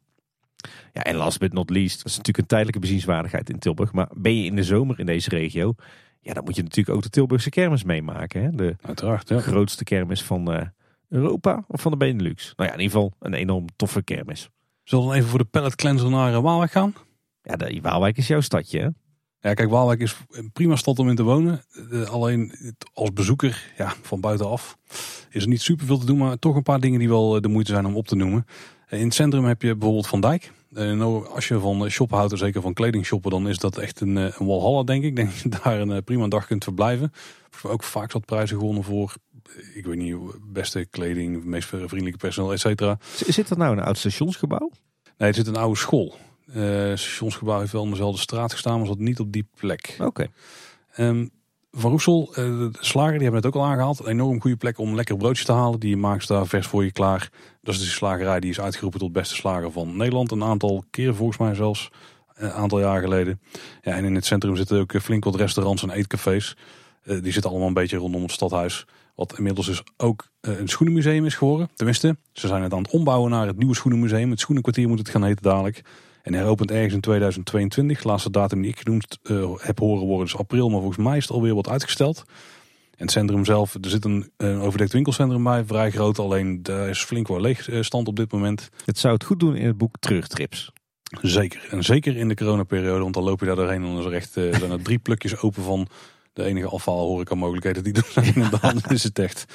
Ja, 0.93 1.03
en 1.03 1.15
last 1.15 1.39
but 1.39 1.53
not 1.53 1.69
least, 1.69 1.97
dat 1.97 2.05
is 2.05 2.17
natuurlijk 2.17 2.37
een 2.37 2.45
tijdelijke 2.45 2.79
bezienswaardigheid 2.79 3.49
in 3.49 3.59
Tilburg. 3.59 3.93
Maar 3.93 4.09
ben 4.13 4.35
je 4.35 4.45
in 4.45 4.55
de 4.55 4.63
zomer 4.63 4.99
in 4.99 5.05
deze 5.05 5.29
regio, 5.29 5.73
ja, 6.21 6.33
dan 6.33 6.43
moet 6.43 6.55
je 6.55 6.63
natuurlijk 6.63 6.95
ook 6.95 7.03
de 7.03 7.09
Tilburgse 7.09 7.49
kermis 7.49 7.83
meemaken. 7.83 8.43
Hè? 8.43 8.49
De 8.51 8.75
Uiteraard, 8.81 9.29
ja. 9.29 9.39
grootste 9.39 9.83
kermis 9.83 10.23
van, 10.23 10.71
Europa 11.09 11.65
of 11.67 11.81
van 11.81 11.91
de 11.91 11.97
Benelux? 11.97 12.53
Nou 12.55 12.69
ja, 12.69 12.75
in 12.75 12.81
ieder 12.81 12.95
geval 12.97 13.13
een 13.19 13.33
enorm 13.33 13.65
toffe 13.75 14.03
kermis. 14.03 14.49
Zullen 14.83 15.05
we 15.05 15.09
dan 15.09 15.19
even 15.19 15.29
voor 15.29 15.39
de 15.39 15.45
pallet 15.45 15.75
cleanser 15.75 16.09
naar 16.09 16.33
uh, 16.33 16.39
Waalwijk 16.39 16.71
gaan? 16.71 16.93
Ja, 17.41 17.55
de, 17.55 17.79
Waalwijk 17.81 18.17
is 18.17 18.27
jouw 18.27 18.41
stadje 18.41 18.79
hè? 18.79 18.87
Ja, 19.39 19.53
kijk, 19.53 19.69
Waalwijk 19.69 19.99
is 19.99 20.15
een 20.29 20.51
prima 20.51 20.75
stad 20.75 20.99
om 20.99 21.09
in 21.09 21.15
te 21.15 21.23
wonen. 21.23 21.61
alleen 22.09 22.53
als 22.93 23.13
bezoeker, 23.13 23.73
ja, 23.77 23.93
van 24.01 24.21
buitenaf, 24.21 24.77
is 25.29 25.41
er 25.41 25.47
niet 25.47 25.61
super 25.61 25.85
veel 25.85 25.97
te 25.97 26.05
doen. 26.05 26.17
Maar 26.17 26.39
toch 26.39 26.55
een 26.55 26.63
paar 26.63 26.79
dingen 26.79 26.99
die 26.99 27.09
wel 27.09 27.35
eh, 27.35 27.41
de 27.41 27.47
moeite 27.47 27.71
zijn 27.71 27.85
om 27.85 27.95
op 27.95 28.07
te 28.07 28.15
noemen. 28.15 28.45
In 28.89 29.03
het 29.03 29.13
centrum 29.13 29.45
heb 29.45 29.61
je 29.61 29.75
bijvoorbeeld 29.75 30.07
Van 30.07 30.21
Dijk. 30.21 30.51
Nou, 30.69 31.27
als 31.27 31.47
je 31.47 31.59
van 31.59 31.89
shoppen 31.89 32.17
houdt, 32.17 32.37
zeker 32.37 32.61
van 32.61 32.73
kleding 32.73 33.05
shoppen, 33.05 33.31
dan 33.31 33.47
is 33.47 33.57
dat 33.57 33.77
echt 33.77 34.01
een, 34.01 34.15
een 34.15 34.45
walhalla, 34.45 34.83
denk 34.83 35.03
ik. 35.03 35.09
Ik 35.09 35.15
denk 35.15 35.29
dat 35.33 35.41
je 35.41 35.49
daar 35.63 35.79
een 35.79 36.03
prima 36.03 36.27
dag 36.27 36.47
kunt 36.47 36.63
verblijven. 36.63 37.11
Ook 37.63 37.83
vaak 37.83 38.11
zat 38.11 38.25
prijzen 38.25 38.57
gewonnen 38.57 38.83
voor 38.83 39.15
ik 39.73 39.85
weet 39.85 39.97
niet, 39.97 40.17
beste 40.41 40.87
kleding, 40.89 41.43
meest 41.43 41.67
vriendelijke 41.67 42.17
personeel, 42.17 42.53
et 42.53 42.59
cetera. 42.59 42.97
Zit 43.27 43.47
dat 43.47 43.57
nou 43.57 43.71
in 43.71 43.77
een 43.77 43.83
oud 43.83 43.97
stationsgebouw? 43.97 44.71
Nee, 45.17 45.27
het 45.27 45.35
zit 45.35 45.47
een 45.47 45.55
oude 45.55 45.77
school. 45.77 46.15
Uh, 46.47 46.55
stationsgebouw 46.95 47.59
heeft 47.59 47.71
wel 47.71 47.83
in 47.83 47.89
dezelfde 47.89 48.21
straat 48.21 48.51
gestaan, 48.51 48.77
maar 48.77 48.87
zat 48.87 48.99
niet 48.99 49.19
op 49.19 49.31
die 49.31 49.47
plek. 49.55 49.97
Oké. 49.99 50.27
Ehm, 50.93 51.27
van 51.71 51.91
Roesel, 51.91 52.29
uh, 52.29 52.35
de 52.35 52.71
slager, 52.79 53.13
die 53.13 53.21
hebben 53.21 53.41
het 53.41 53.45
ook 53.45 53.61
al 53.61 53.67
aangehaald. 53.69 53.99
Een 53.99 54.07
enorm 54.07 54.41
goede 54.41 54.57
plek 54.57 54.77
om 54.77 54.95
lekker 54.95 55.17
broodjes 55.17 55.45
te 55.45 55.51
halen. 55.51 55.79
Die 55.79 55.97
maakt 55.97 56.27
daar 56.27 56.47
vers 56.47 56.67
voor 56.67 56.83
je 56.83 56.91
klaar. 56.91 57.29
Dat 57.61 57.73
is 57.73 57.79
de 57.79 57.85
slagerij 57.85 58.39
die 58.39 58.49
is 58.49 58.59
uitgeroepen 58.59 58.99
tot 58.99 59.11
beste 59.11 59.35
slager 59.35 59.71
van 59.71 59.97
Nederland. 59.97 60.31
Een 60.31 60.43
aantal 60.43 60.83
keer 60.89 61.15
volgens 61.15 61.37
mij 61.37 61.53
zelfs. 61.53 61.89
Een 62.33 62.51
aantal 62.51 62.79
jaar 62.79 63.01
geleden. 63.01 63.41
Ja, 63.81 63.91
en 63.91 64.05
in 64.05 64.15
het 64.15 64.25
centrum 64.25 64.55
zitten 64.55 64.79
ook 64.79 65.01
flink 65.01 65.23
wat 65.23 65.35
restaurants 65.35 65.83
en 65.83 65.89
eetcafés. 65.89 66.57
Die 67.03 67.31
zitten 67.31 67.49
allemaal 67.49 67.67
een 67.67 67.73
beetje 67.73 67.97
rondom 67.97 68.21
het 68.21 68.31
stadhuis. 68.31 68.85
Wat 69.17 69.37
inmiddels 69.37 69.65
dus 69.65 69.83
ook 69.97 70.27
eh, 70.41 70.59
een 70.59 70.67
schoenenmuseum 70.67 71.25
is 71.25 71.35
geworden. 71.35 71.69
Tenminste, 71.75 72.17
ze 72.33 72.47
zijn 72.47 72.63
het 72.63 72.73
aan 72.73 72.81
het 72.81 72.91
ombouwen 72.91 73.31
naar 73.31 73.47
het 73.47 73.57
nieuwe 73.57 73.75
schoenenmuseum. 73.75 74.29
Het 74.29 74.39
schoenenkwartier 74.39 74.87
moet 74.87 74.99
het 74.99 75.09
gaan 75.09 75.23
heten 75.23 75.43
dadelijk. 75.43 75.81
En 76.21 76.33
hij 76.33 76.45
opent 76.45 76.71
ergens 76.71 76.93
in 76.93 77.01
2022. 77.01 78.03
Laatste 78.03 78.29
datum 78.29 78.61
die 78.61 78.71
ik 78.71 78.79
genoemd 78.79 79.17
uh, 79.23 79.51
heb 79.57 79.79
horen 79.79 80.05
worden 80.05 80.25
is 80.25 80.37
april. 80.37 80.69
Maar 80.69 80.79
volgens 80.79 81.05
mij 81.05 81.17
is 81.17 81.23
het 81.23 81.31
alweer 81.31 81.55
wat 81.55 81.69
uitgesteld. 81.69 82.23
En 82.91 83.03
het 83.05 83.11
centrum 83.11 83.45
zelf, 83.45 83.73
er 83.73 83.89
zit 83.89 84.05
een, 84.05 84.31
een 84.37 84.59
overdekt 84.59 84.93
winkelcentrum 84.93 85.43
bij. 85.43 85.65
Vrij 85.65 85.91
groot, 85.91 86.19
alleen 86.19 86.63
daar 86.63 86.89
is 86.89 87.03
flink 87.03 87.27
wel 87.27 87.41
leegstand 87.41 88.07
op 88.07 88.15
dit 88.15 88.31
moment. 88.31 88.69
Het 88.85 88.97
zou 88.97 89.13
het 89.13 89.23
goed 89.23 89.39
doen 89.39 89.55
in 89.55 89.67
het 89.67 89.77
boek 89.77 89.95
Terugtrips. 89.99 90.71
Zeker. 91.21 91.67
En 91.71 91.83
zeker 91.83 92.17
in 92.17 92.27
de 92.27 92.35
coronaperiode, 92.35 93.01
want 93.01 93.13
dan 93.13 93.23
loop 93.23 93.39
je 93.39 93.45
daar 93.45 93.55
doorheen 93.55 93.83
en 93.83 93.89
dan 93.89 93.99
is 93.99 94.05
er 94.05 94.13
echt, 94.13 94.37
eh, 94.37 94.55
zijn 94.55 94.71
er 94.71 94.81
drie 94.81 94.99
plukjes 94.99 95.41
open 95.41 95.63
van 95.63 95.87
de 96.37 96.43
enige 96.43 96.67
afval 96.67 97.07
horeca 97.07 97.35
mogelijkheden 97.35 97.83
die 97.83 97.93
er 97.93 98.07
zijn. 98.09 98.33
En 98.33 98.49
dan 98.61 98.81
is 98.87 99.03
het 99.03 99.19
echt, 99.19 99.45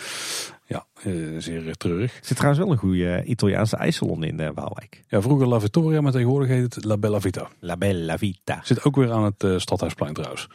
ja, 0.67 0.87
eh, 1.03 1.13
zeer 1.39 1.67
eh, 1.67 1.73
treurig. 1.73 2.17
Er 2.17 2.25
zit 2.25 2.37
trouwens 2.37 2.65
wel 2.65 2.73
een 2.73 2.79
goede 2.79 3.25
Italiaanse 3.25 3.77
ijssalon 3.77 4.25
in 4.25 4.41
uh, 4.41 4.49
Waalwijk. 4.55 5.05
Ja, 5.09 5.23
vroeger 5.23 5.47
La 5.47 5.61
Vittoria, 5.61 6.01
maar 6.01 6.13
tegenwoordig 6.13 6.49
heet 6.49 6.75
het 6.75 6.85
La 6.85 6.97
Bella 6.97 7.21
Vita. 7.21 7.49
La 7.61 7.77
Bella 7.77 8.19
Vita. 8.19 8.61
Zit 8.65 8.85
ook 8.85 8.97
weer 8.97 9.13
aan 9.13 9.25
het 9.25 9.43
uh, 9.43 9.59
Stadhuisplein 9.59 10.15
trouwens. 10.15 10.49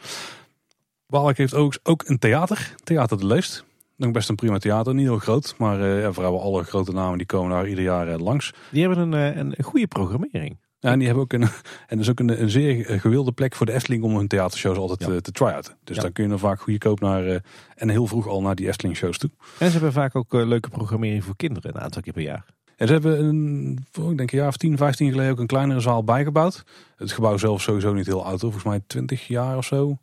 Waalwijk 1.06 1.38
heeft 1.38 1.54
ook, 1.54 1.78
ook 1.82 2.02
een 2.06 2.18
theater, 2.18 2.74
Theater 2.84 3.18
de 3.18 3.26
Leest. 3.26 3.64
Nog 3.96 4.10
best 4.10 4.28
een 4.28 4.34
prima 4.34 4.58
theater, 4.58 4.94
niet 4.94 5.06
heel 5.06 5.18
groot. 5.18 5.54
Maar 5.58 5.86
ja, 5.86 6.12
vrijwel 6.12 6.42
alle 6.42 6.64
grote 6.64 6.92
namen 6.92 7.18
die 7.18 7.26
komen 7.26 7.50
daar 7.50 7.68
ieder 7.68 7.84
jaar 7.84 8.18
langs. 8.18 8.52
Die 8.70 8.86
hebben 8.86 9.12
een, 9.12 9.38
een 9.38 9.64
goede 9.64 9.86
programmering. 9.86 10.58
Ja, 10.80 10.90
en 10.90 10.98
die 10.98 11.06
hebben 11.06 11.24
ook 11.24 11.32
een, 11.32 11.42
en 11.42 11.50
dat 11.88 11.98
is 11.98 12.10
ook 12.10 12.18
een, 12.18 12.42
een 12.42 12.50
zeer 12.50 13.00
gewilde 13.00 13.32
plek 13.32 13.54
voor 13.54 13.66
de 13.66 13.72
Efteling 13.72 14.02
om 14.02 14.16
hun 14.16 14.28
theatershows 14.28 14.78
altijd 14.78 15.10
ja. 15.10 15.20
te 15.20 15.32
try-outen. 15.32 15.76
Dus 15.84 15.96
ja. 15.96 16.02
dan 16.02 16.12
kun 16.12 16.22
je 16.24 16.30
dan 16.30 16.38
vaak 16.38 16.60
goedkoop 16.60 17.00
naar, 17.00 17.26
uh, 17.26 17.36
en 17.74 17.88
heel 17.88 18.06
vroeg 18.06 18.26
al 18.26 18.42
naar 18.42 18.54
die 18.54 18.68
Efteling 18.68 18.96
shows 18.96 19.18
toe. 19.18 19.30
En 19.58 19.66
ze 19.66 19.72
hebben 19.72 19.92
vaak 19.92 20.16
ook 20.16 20.34
uh, 20.34 20.46
leuke 20.46 20.68
programmering 20.68 21.24
voor 21.24 21.36
kinderen 21.36 21.74
een 21.74 21.80
aantal 21.80 22.02
keer 22.02 22.12
per 22.12 22.22
jaar. 22.22 22.44
En 22.76 22.86
ze 22.86 22.92
hebben 22.92 23.24
een, 23.24 23.86
ik 23.92 24.16
denk 24.16 24.32
een 24.32 24.38
jaar 24.38 24.48
of 24.48 24.56
10, 24.56 24.76
15 24.76 25.10
geleden 25.10 25.32
ook 25.32 25.38
een 25.38 25.46
kleinere 25.46 25.80
zaal 25.80 26.04
bijgebouwd. 26.04 26.64
Het 26.96 27.12
gebouw 27.12 27.36
zelf 27.36 27.62
sowieso 27.62 27.92
niet 27.92 28.06
heel 28.06 28.24
oud, 28.24 28.40
volgens 28.40 28.64
mij 28.64 28.80
20 28.86 29.26
jaar 29.26 29.56
of 29.56 29.64
zo. 29.64 29.98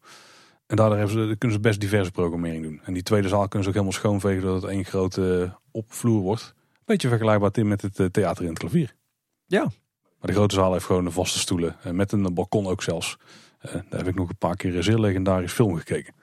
En 0.68 0.76
daardoor 0.76 0.98
hebben 0.98 1.30
ze, 1.30 1.36
kunnen 1.38 1.58
ze 1.58 1.64
best 1.64 1.80
diverse 1.80 2.12
programmering 2.12 2.64
doen. 2.64 2.82
En 2.84 2.94
die 2.94 3.04
tweede 3.04 3.28
zaal 3.28 3.48
kunnen 3.48 3.64
ze 3.64 3.68
ook 3.68 3.74
helemaal 3.74 4.00
schoonvegen 4.00 4.42
zodat 4.42 4.62
het 4.62 4.72
één 4.72 4.86
grote 4.86 5.54
opvloer 5.72 6.22
wordt. 6.22 6.54
Beetje 6.86 7.08
vergelijkbaar 7.08 7.52
Tim 7.52 7.68
met 7.68 7.82
het 7.82 8.14
theater 8.14 8.44
in 8.44 8.50
het 8.50 8.60
klavier. 8.60 8.96
Ja, 9.46 9.72
de 10.26 10.34
grote 10.34 10.56
zaal 10.56 10.72
heeft 10.72 10.86
gewoon 10.86 11.06
de 11.06 11.12
vaste 11.12 11.40
stoelen. 11.40 11.76
Met 11.92 12.12
een 12.12 12.34
balkon 12.34 12.68
ook 12.68 12.84
zelfs. 12.84 13.18
Uh, 13.66 13.72
daar 13.72 14.00
heb 14.00 14.08
ik 14.08 14.16
nog 14.16 14.30
een 14.30 14.38
paar 14.38 14.56
keer 14.56 14.76
een 14.76 14.84
zeer 14.84 15.00
legendarisch 15.00 15.52
film 15.52 15.76
gekeken. 15.76 16.14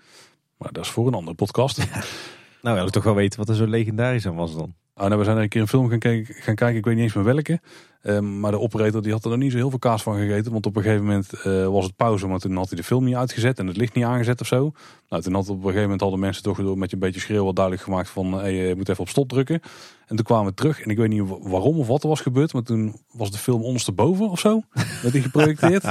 Maar 0.57 0.73
dat 0.73 0.85
is 0.85 0.91
voor 0.91 1.07
een 1.07 1.15
andere 1.15 1.37
podcast. 1.37 1.79
nou, 2.63 2.77
wil 2.77 2.87
ik 2.87 2.93
toch 2.93 3.05
wel 3.05 3.15
weten 3.15 3.39
wat 3.39 3.49
er 3.49 3.55
zo 3.55 3.67
legendarisch 3.67 4.27
aan 4.27 4.35
was 4.35 4.55
dan. 4.55 4.75
Ah, 4.95 5.07
nou, 5.07 5.19
we 5.19 5.25
zijn 5.25 5.37
er 5.37 5.43
een 5.43 5.49
keer 5.49 5.61
een 5.61 5.69
film 5.69 5.89
gaan, 5.89 5.99
kijken, 5.99 6.35
gaan 6.35 6.55
kijken, 6.55 6.79
ik 6.79 6.85
weet 6.85 6.95
niet 6.95 7.05
eens 7.05 7.15
meer 7.15 7.25
welke. 7.25 7.61
Um, 8.05 8.41
maar 8.41 8.51
de 8.51 8.59
operator 8.59 9.03
die 9.03 9.13
had 9.13 9.25
er 9.25 9.31
nog 9.31 9.39
niet 9.39 9.51
zo 9.51 9.57
heel 9.57 9.71
veel 9.71 9.79
kaas 9.79 10.03
van 10.03 10.17
gegeten. 10.17 10.53
Want 10.53 10.67
op 10.67 10.77
een 10.77 10.83
gegeven 10.83 11.05
moment 11.05 11.33
uh, 11.47 11.67
was 11.67 11.85
het 11.85 11.97
pauze, 11.97 12.27
maar 12.27 12.39
toen 12.39 12.57
had 12.57 12.69
hij 12.69 12.77
de 12.77 12.85
film 12.85 13.05
niet 13.05 13.15
uitgezet 13.15 13.59
en 13.59 13.67
het 13.67 13.77
licht 13.77 13.95
niet 13.95 14.05
aangezet 14.05 14.41
of 14.41 14.47
zo. 14.47 14.73
Nou, 15.09 15.23
toen 15.23 15.35
had 15.35 15.49
op 15.49 15.57
een 15.57 15.63
gegeven 15.63 15.83
moment 15.83 16.03
al 16.03 16.11
de 16.11 16.17
mensen 16.17 16.43
toch 16.43 16.57
door 16.59 16.79
met 16.79 16.93
een 16.93 16.99
beetje 16.99 17.21
schreeuw 17.21 17.45
wat 17.45 17.57
duidelijk 17.57 17.85
gemaakt 17.85 18.09
van 18.09 18.33
hey, 18.33 18.55
je 18.55 18.77
moet 18.77 18.89
even 18.89 19.03
op 19.03 19.09
stop 19.09 19.29
drukken. 19.29 19.61
En 20.07 20.17
toen 20.17 20.25
kwamen 20.25 20.47
we 20.47 20.55
terug 20.55 20.81
en 20.81 20.91
ik 20.91 20.97
weet 20.97 21.09
niet 21.09 21.23
waarom 21.41 21.79
of 21.79 21.87
wat 21.87 22.03
er 22.03 22.09
was 22.09 22.21
gebeurd, 22.21 22.53
maar 22.53 22.63
toen 22.63 22.97
was 23.13 23.31
de 23.31 23.39
film 23.39 23.63
ondersteboven 23.63 24.31
of 24.31 24.41
zo. 24.41 24.63
werd 25.03 25.13
die 25.13 25.23
geprojecteerd. 25.23 25.85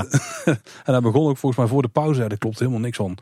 en 0.45 0.59
hij 0.83 1.01
begon 1.01 1.29
ook 1.29 1.37
volgens 1.37 1.61
mij 1.61 1.67
voor 1.67 1.81
de 1.81 1.87
pauze, 1.87 2.27
daar 2.27 2.37
klopt 2.37 2.59
helemaal 2.59 2.79
niks 2.79 2.97
van. 2.97 3.17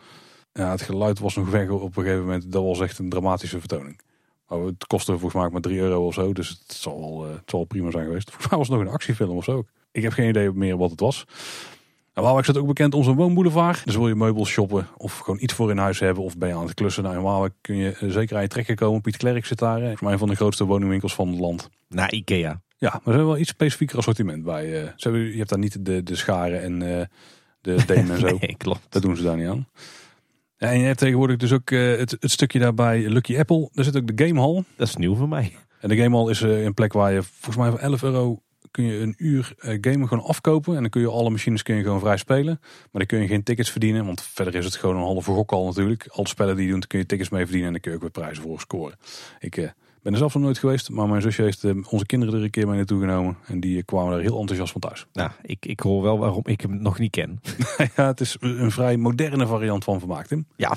Ja, 0.53 0.71
het 0.71 0.81
geluid 0.81 1.19
was 1.19 1.35
nog 1.35 1.49
weg 1.49 1.69
op 1.69 1.97
een 1.97 2.03
gegeven 2.03 2.23
moment. 2.23 2.51
Dat 2.51 2.63
was 2.63 2.79
echt 2.79 2.99
een 2.99 3.09
dramatische 3.09 3.59
vertoning. 3.59 3.99
Maar 4.49 4.59
het 4.59 4.87
kostte 4.87 5.11
volgens 5.11 5.33
mij 5.33 5.49
maar 5.49 5.61
3 5.61 5.79
euro 5.79 6.05
of 6.05 6.13
zo. 6.13 6.33
Dus 6.33 6.49
het 6.49 6.77
zal, 6.77 6.99
wel, 6.99 7.25
uh, 7.25 7.31
het 7.31 7.49
zal 7.49 7.59
wel 7.59 7.67
prima 7.67 7.91
zijn 7.91 8.05
geweest. 8.05 8.29
Volgens 8.31 8.49
mij 8.49 8.57
was 8.57 8.67
het 8.67 8.77
nog 8.77 8.87
een 8.87 8.93
actiefilm 8.93 9.37
of 9.37 9.43
zo. 9.43 9.63
Ik 9.91 10.01
heb 10.01 10.11
geen 10.11 10.29
idee 10.29 10.51
meer 10.51 10.77
wat 10.77 10.91
het 10.91 10.99
was. 10.99 11.25
Nou, 12.13 12.25
Waalwijk 12.25 12.45
staat 12.45 12.57
ook 12.57 12.67
bekend 12.67 12.93
om 12.93 13.03
zijn 13.03 13.15
woonboulevard. 13.15 13.85
Dus 13.85 13.95
wil 13.95 14.07
je 14.07 14.15
meubels 14.15 14.49
shoppen 14.49 14.87
of 14.97 15.17
gewoon 15.17 15.39
iets 15.41 15.53
voor 15.53 15.69
in 15.69 15.77
huis 15.77 15.99
hebben. 15.99 16.23
Of 16.23 16.37
ben 16.37 16.49
je 16.49 16.55
aan 16.55 16.65
het 16.65 16.73
klussen. 16.73 17.03
Nou, 17.03 17.15
in 17.15 17.21
Waalwijk 17.21 17.53
kun 17.61 17.75
je 17.75 17.95
zeker 18.07 18.35
aan 18.35 18.41
je 18.41 18.47
trekken 18.47 18.75
komen. 18.75 19.01
Piet 19.01 19.17
Klerk 19.17 19.45
zit 19.45 19.59
daar. 19.59 19.79
Voor 19.79 19.97
mij 20.03 20.13
een 20.13 20.19
van 20.19 20.27
de 20.27 20.35
grootste 20.35 20.65
woningwinkels 20.65 21.15
van 21.15 21.27
het 21.27 21.39
land. 21.39 21.69
Na 21.87 22.11
Ikea. 22.11 22.61
Ja, 22.77 22.89
maar 22.89 23.01
ze 23.03 23.09
hebben 23.09 23.27
wel 23.27 23.37
iets 23.37 23.49
specifieker 23.49 23.97
assortiment 23.97 24.43
bij. 24.43 24.65
Uh, 24.65 24.89
ze 24.95 25.09
hebben, 25.09 25.31
je 25.31 25.37
hebt 25.37 25.49
daar 25.49 25.59
niet 25.59 25.85
de, 25.85 26.03
de 26.03 26.15
scharen 26.15 26.61
en 26.61 26.79
de 27.61 27.85
denen 27.85 28.11
en 28.11 28.19
zo. 28.19 28.37
nee, 28.41 28.55
klopt. 28.57 28.85
Dat 28.89 29.01
doen 29.01 29.15
ze 29.15 29.23
daar 29.23 29.37
niet 29.37 29.47
aan. 29.47 29.67
Ja, 30.59 30.71
en 30.71 30.79
je 30.79 30.85
hebt 30.85 30.99
tegenwoordig 30.99 31.37
dus 31.37 31.53
ook 31.53 31.69
uh, 31.69 31.97
het, 31.97 32.11
het, 32.19 32.31
stukje 32.31 32.59
daarbij 32.59 33.09
Lucky 33.09 33.37
Apple. 33.37 33.69
Daar 33.73 33.85
zit 33.85 33.97
ook 33.97 34.17
de 34.17 34.25
Game 34.25 34.39
Hall. 34.39 34.63
Dat 34.75 34.87
is 34.87 34.95
nieuw 34.95 35.15
voor 35.15 35.29
mij. 35.29 35.55
En 35.79 35.89
de 35.89 35.97
Game 35.97 36.17
Hall 36.17 36.29
is 36.29 36.41
uh, 36.41 36.63
een 36.63 36.73
plek 36.73 36.93
waar 36.93 37.13
je 37.13 37.23
volgens 37.23 37.55
mij 37.55 37.69
voor 37.69 37.79
11 37.79 38.03
euro 38.03 38.41
kun 38.71 38.83
je 38.83 38.99
een 38.99 39.15
uur 39.17 39.53
uh, 39.59 39.77
gamen 39.81 40.07
gewoon 40.07 40.23
afkopen. 40.23 40.75
En 40.75 40.81
dan 40.81 40.89
kun 40.89 41.01
je 41.01 41.09
alle 41.09 41.29
machines 41.29 41.63
kun 41.63 41.75
je 41.75 41.83
gewoon 41.83 41.99
vrij 41.99 42.17
spelen. 42.17 42.57
Maar 42.61 42.87
dan 42.91 43.05
kun 43.05 43.21
je 43.21 43.27
geen 43.27 43.43
tickets 43.43 43.71
verdienen. 43.71 44.05
Want 44.05 44.21
verder 44.21 44.55
is 44.55 44.65
het 44.65 44.75
gewoon 44.75 44.95
een 44.95 45.01
halve 45.01 45.31
gok 45.31 45.51
al 45.51 45.65
natuurlijk. 45.65 46.07
Alle 46.07 46.27
spellen 46.27 46.55
die 46.55 46.65
je 46.65 46.71
doet 46.71 46.87
kun 46.87 46.99
je 46.99 47.05
tickets 47.05 47.29
mee 47.29 47.43
verdienen. 47.43 47.67
En 47.67 47.73
dan 47.73 47.81
kun 47.81 47.91
je 47.91 47.97
ook 47.97 48.03
weer 48.03 48.23
prijzen 48.23 48.43
voor 48.43 48.59
scoren. 48.59 48.97
Ik 49.39 49.73
ben 50.01 50.11
er 50.11 50.17
zelf 50.17 50.33
nog 50.33 50.43
nooit 50.43 50.57
geweest. 50.57 50.89
Maar 50.89 51.07
mijn 51.07 51.21
zusje 51.21 51.41
heeft 51.41 51.65
onze 51.89 52.05
kinderen 52.05 52.35
er 52.35 52.43
een 52.43 52.49
keer 52.49 52.67
mee 52.67 52.77
naartoe 52.77 52.99
genomen. 52.99 53.37
En 53.45 53.59
die 53.59 53.83
kwamen 53.83 54.13
er 54.13 54.21
heel 54.21 54.39
enthousiast 54.39 54.71
van 54.71 54.81
thuis. 54.81 55.05
Nou, 55.13 55.31
ik, 55.41 55.65
ik 55.65 55.79
hoor 55.79 56.01
wel 56.01 56.17
waarom 56.17 56.43
ik 56.45 56.61
hem 56.61 56.81
nog 56.81 56.99
niet 56.99 57.11
ken. 57.11 57.39
ja, 57.95 58.07
het 58.07 58.19
is 58.19 58.37
een 58.39 58.71
vrij 58.71 58.97
moderne 58.97 59.47
variant 59.47 59.83
van 59.83 59.99
vermaak, 59.99 60.27
Tim. 60.27 60.45
Ja, 60.55 60.75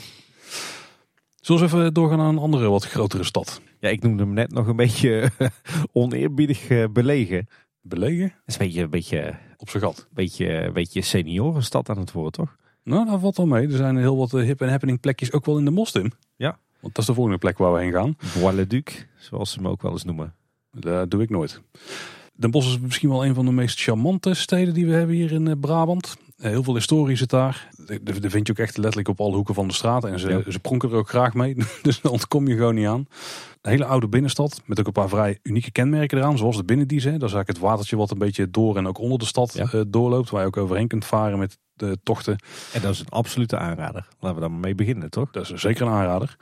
Zullen 1.43 1.61
we 1.61 1.67
even 1.67 1.95
doorgaan 1.95 2.19
naar 2.19 2.29
een 2.29 2.39
andere 2.39 2.69
wat 2.69 2.85
grotere 2.85 3.25
stad? 3.25 3.61
Ja, 3.81 3.89
ik 3.89 4.03
noemde 4.03 4.23
hem 4.23 4.33
net 4.33 4.53
nog 4.53 4.67
een 4.67 4.77
beetje 4.77 5.31
oneerbiedig 5.93 6.71
uh, 6.71 6.85
belegen. 6.93 7.49
Belegen? 7.81 8.29
Dat 8.29 8.43
is 8.47 8.55
een 8.55 8.67
beetje, 8.67 8.83
een 8.83 8.91
beetje, 8.91 9.39
op 9.57 9.71
zijn 9.71 9.83
gat. 9.83 9.99
Een 9.99 10.15
beetje, 10.15 10.53
een 10.53 10.73
beetje 10.73 11.03
seniorenstad 11.03 11.89
aan 11.89 11.99
het 11.99 12.13
worden, 12.13 12.33
toch? 12.33 12.57
Nou, 12.83 13.07
daar 13.07 13.19
valt 13.19 13.37
wel 13.37 13.47
mee. 13.47 13.67
Er 13.67 13.77
zijn 13.77 13.97
heel 13.97 14.17
wat 14.17 14.31
hip 14.31 14.61
en 14.61 14.69
happening 14.69 15.01
plekjes 15.01 15.33
ook 15.33 15.47
wel 15.47 15.59
in 15.59 15.65
de 15.65 15.71
Mostim. 15.71 16.11
Ja. 16.37 16.59
Want 16.81 16.95
dat 16.95 16.99
is 16.99 17.07
de 17.07 17.15
volgende 17.15 17.39
plek 17.39 17.59
waar 17.59 17.73
we 17.73 17.81
heen 17.81 17.93
gaan. 17.93 18.17
Bois-le-Duc, 18.41 19.07
zoals 19.23 19.51
ze 19.51 19.57
hem 19.59 19.69
ook 19.69 19.83
wel 19.83 19.93
eens 19.93 20.05
noemen. 20.05 20.35
Dat 20.71 21.11
doe 21.11 21.23
ik 21.23 21.31
nooit. 21.31 21.63
Den 22.35 22.51
Bosch 22.51 22.69
is 22.69 22.79
misschien 22.79 23.09
wel 23.09 23.25
een 23.25 23.35
van 23.35 23.45
de 23.45 23.53
meest 23.53 23.81
charmante 23.81 24.35
steden 24.35 24.75
die 24.75 24.87
we 24.87 24.93
hebben 24.93 25.17
hier 25.17 25.33
in 25.33 25.61
Brabant. 25.61 26.17
Heel 26.37 26.63
veel 26.63 26.75
historie 26.75 27.17
zit 27.17 27.31
daar. 27.31 27.69
Daar 28.03 28.31
vind 28.31 28.47
je 28.47 28.53
ook 28.53 28.59
echt 28.59 28.77
letterlijk 28.77 29.09
op 29.09 29.21
alle 29.21 29.35
hoeken 29.35 29.55
van 29.55 29.69
de 29.69 29.75
straat. 29.75 30.05
En 30.05 30.19
ze, 30.19 30.29
ja. 30.29 30.51
ze 30.51 30.59
pronken 30.59 30.91
er 30.91 30.97
ook 30.97 31.09
graag 31.09 31.35
mee. 31.35 31.57
Dus 31.83 32.01
daar 32.01 32.13
ontkom 32.13 32.49
je 32.49 32.57
gewoon 32.57 32.75
niet 32.75 32.87
aan. 32.87 33.07
Een 33.61 33.71
hele 33.71 33.85
oude 33.85 34.09
binnenstad. 34.09 34.63
Met 34.65 34.81
ook 34.81 34.87
een 34.87 34.93
paar 34.93 35.09
vrij 35.09 35.39
unieke 35.43 35.71
kenmerken 35.71 36.19
eraan. 36.19 36.39
Zoals 36.39 36.57
de 36.57 36.65
binnendies. 36.65 37.03
Dat 37.03 37.13
is 37.13 37.21
eigenlijk 37.21 37.49
het 37.49 37.59
watertje 37.59 37.97
wat 37.97 38.11
een 38.11 38.19
beetje 38.19 38.51
door 38.51 38.77
en 38.77 38.87
ook 38.87 38.99
onder 38.99 39.19
de 39.19 39.25
stad 39.25 39.53
ja. 39.53 39.73
uh, 39.75 39.83
doorloopt. 39.89 40.31
Waar 40.31 40.41
je 40.41 40.47
ook 40.47 40.57
overheen 40.57 40.89
kunt 40.89 41.05
varen 41.05 41.39
met 41.39 41.59
de 41.75 41.99
tochten. 42.03 42.37
En 42.73 42.81
dat 42.81 42.91
is 42.91 43.01
een 43.01 43.09
absolute 43.09 43.59
aanrader. 43.59 44.07
Laten 44.21 44.35
we 44.35 44.41
daar 44.41 44.51
maar 44.51 44.61
mee 44.61 44.75
beginnen, 44.75 45.11
toch? 45.11 45.31
Dat 45.31 45.51
is 45.51 45.61
zeker 45.61 45.87
een 45.87 45.93
aanrader. 45.93 46.37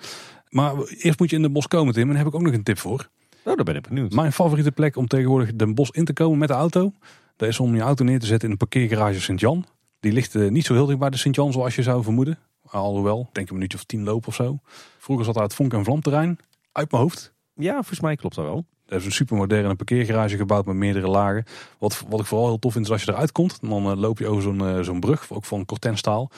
Maar 0.51 0.75
eerst 0.77 1.19
moet 1.19 1.31
je 1.31 1.37
in 1.37 1.43
de 1.43 1.51
bos 1.51 1.69
komen, 1.69 1.95
Tim. 1.95 2.03
En 2.03 2.09
daar 2.09 2.19
heb 2.19 2.27
ik 2.27 2.35
ook 2.35 2.43
nog 2.43 2.53
een 2.53 2.63
tip 2.63 2.79
voor. 2.79 3.09
Oh, 3.45 3.57
daar 3.57 3.65
ben 3.65 3.77
ik 3.77 3.89
benieuwd. 3.89 4.13
Mijn 4.13 4.33
favoriete 4.33 4.73
plek 4.73 4.97
om 4.97 5.07
tegenwoordig 5.07 5.51
de 5.55 5.75
bos 5.75 5.91
in 5.91 6.05
te 6.05 6.13
komen 6.13 6.39
met 6.39 6.49
de 6.49 6.55
auto. 6.55 6.93
Dat 7.37 7.49
is 7.49 7.61
om 7.61 7.75
je 7.75 7.81
auto 7.81 8.05
neer 8.05 8.21
te 8.21 8.27
zetten 8.27 8.45
in 8.45 8.53
een 8.53 8.59
parkeergarage 8.59 9.21
Sint-Jan. 9.21 9.65
Die 10.01 10.13
ligt 10.13 10.35
uh, 10.35 10.51
niet 10.51 10.65
zo 10.65 10.75
heel 10.75 10.87
dicht 10.87 10.99
bij 10.99 11.11
de 11.11 11.17
Sint-Jan 11.17 11.53
zoals 11.53 11.75
je 11.75 11.83
zou 11.83 12.03
vermoeden. 12.03 12.39
Alhoewel, 12.67 13.29
denk 13.33 13.49
een 13.49 13.55
minuutje 13.55 13.79
of 13.79 13.85
tien 13.85 14.05
lopen 14.05 14.29
of 14.29 14.35
zo. 14.35 14.59
Vroeger 14.99 15.25
zat 15.25 15.35
daar 15.35 15.43
het 15.43 15.55
vonk- 15.55 15.73
en 15.73 15.85
vlamterrein. 15.85 16.39
Uit 16.73 16.91
mijn 16.91 17.03
hoofd. 17.03 17.33
Ja, 17.55 17.75
volgens 17.75 18.01
mij 18.01 18.17
klopt 18.17 18.35
dat 18.35 18.45
wel. 18.45 18.65
Er 18.87 18.97
is 18.97 19.05
een 19.05 19.13
supermoderne 19.13 19.75
parkeergarage 19.75 20.37
gebouwd 20.37 20.67
met 20.67 20.77
meerdere 20.77 21.09
lagen. 21.09 21.45
Wat, 21.79 22.05
wat 22.09 22.21
ik 22.21 22.27
vooral 22.27 22.47
heel 22.47 22.59
tof 22.59 22.73
vind 22.73 22.85
is 22.85 22.91
als 22.91 23.05
je 23.05 23.13
eruit 23.13 23.33
komt. 23.33 23.59
Dan 23.61 23.91
uh, 23.91 23.97
loop 23.97 24.19
je 24.19 24.27
over 24.27 24.43
zo'n 24.43 24.63
uh, 24.63 24.81
zo'n 24.81 25.01
brug, 25.01 25.27
ook 25.31 25.45
van 25.45 25.65
kortenstaal. 25.65 26.31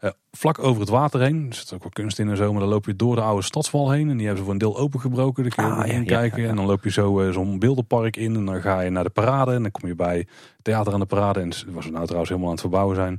Uh, 0.00 0.10
vlak 0.30 0.58
over 0.58 0.80
het 0.80 0.90
water 0.90 1.20
heen. 1.20 1.46
Er 1.48 1.54
zit 1.54 1.72
ook 1.72 1.82
wel 1.82 1.90
kunst 1.90 2.18
in 2.18 2.28
en 2.28 2.36
zo. 2.36 2.50
Maar 2.52 2.60
dan 2.60 2.68
loop 2.68 2.86
je 2.86 2.96
door 2.96 3.14
de 3.14 3.20
oude 3.20 3.42
stadswal 3.42 3.90
heen. 3.90 4.10
En 4.10 4.16
die 4.16 4.26
hebben 4.26 4.36
ze 4.36 4.44
voor 4.44 4.52
een 4.52 4.58
deel 4.58 4.78
opengebroken. 4.78 5.42
Dan 5.42 5.52
kun 5.52 5.64
je 5.64 5.70
ah, 5.70 5.86
ja, 5.86 6.02
kijken. 6.02 6.38
Ja, 6.38 6.44
ja, 6.44 6.50
en 6.50 6.56
dan 6.56 6.66
loop 6.66 6.84
je 6.84 6.90
zo 6.90 7.30
zo'n 7.32 7.58
beeldenpark 7.58 8.16
in. 8.16 8.36
En 8.36 8.44
dan 8.44 8.60
ga 8.60 8.80
je 8.80 8.90
naar 8.90 9.04
de 9.04 9.10
parade. 9.10 9.52
En 9.52 9.62
dan 9.62 9.70
kom 9.70 9.88
je 9.88 9.94
bij 9.94 10.26
Theater 10.62 10.92
aan 10.92 11.00
de 11.00 11.06
Parade. 11.06 11.40
En 11.40 11.52
ze 11.52 11.66
nou 11.66 11.82
trouwens 11.82 12.28
helemaal 12.28 12.44
aan 12.44 12.50
het 12.50 12.60
verbouwen 12.60 12.96
zijn. 12.96 13.18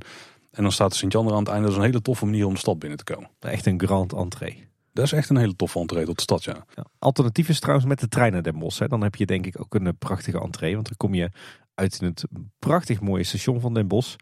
En 0.50 0.62
dan 0.62 0.72
staat 0.72 0.90
de 0.90 0.96
Sint-Jan 0.96 1.26
er 1.26 1.32
aan 1.32 1.38
het 1.38 1.48
einde. 1.48 1.62
Dat 1.62 1.70
is 1.70 1.76
een 1.76 1.84
hele 1.84 2.02
toffe 2.02 2.24
manier 2.24 2.46
om 2.46 2.52
de 2.52 2.58
stad 2.58 2.78
binnen 2.78 2.98
te 2.98 3.04
komen. 3.04 3.30
Echt 3.40 3.66
een 3.66 3.80
grand 3.80 4.12
entree. 4.12 4.68
Dat 4.92 5.04
is 5.04 5.12
echt 5.12 5.28
een 5.28 5.36
hele 5.36 5.56
toffe 5.56 5.78
entree 5.78 6.04
tot 6.04 6.16
de 6.16 6.22
stad, 6.22 6.44
ja. 6.44 6.64
ja. 6.74 6.84
Alternatief 6.98 7.48
is 7.48 7.60
trouwens 7.60 7.88
met 7.88 8.00
de 8.00 8.08
trein 8.08 8.32
naar 8.32 8.42
Den 8.42 8.58
Bosch. 8.58 8.78
Hè. 8.78 8.88
Dan 8.88 9.02
heb 9.02 9.14
je 9.14 9.26
denk 9.26 9.46
ik 9.46 9.60
ook 9.60 9.74
een 9.74 9.96
prachtige 9.98 10.40
entree. 10.40 10.74
Want 10.74 10.86
dan 10.86 10.96
kom 10.96 11.14
je 11.14 11.30
uit 11.74 11.98
in 12.00 12.06
het 12.06 12.24
prachtig 12.58 13.00
mooie 13.00 13.24
station 13.24 13.60
van 13.60 13.74
Den 13.74 13.88
Bosch. 13.88 14.16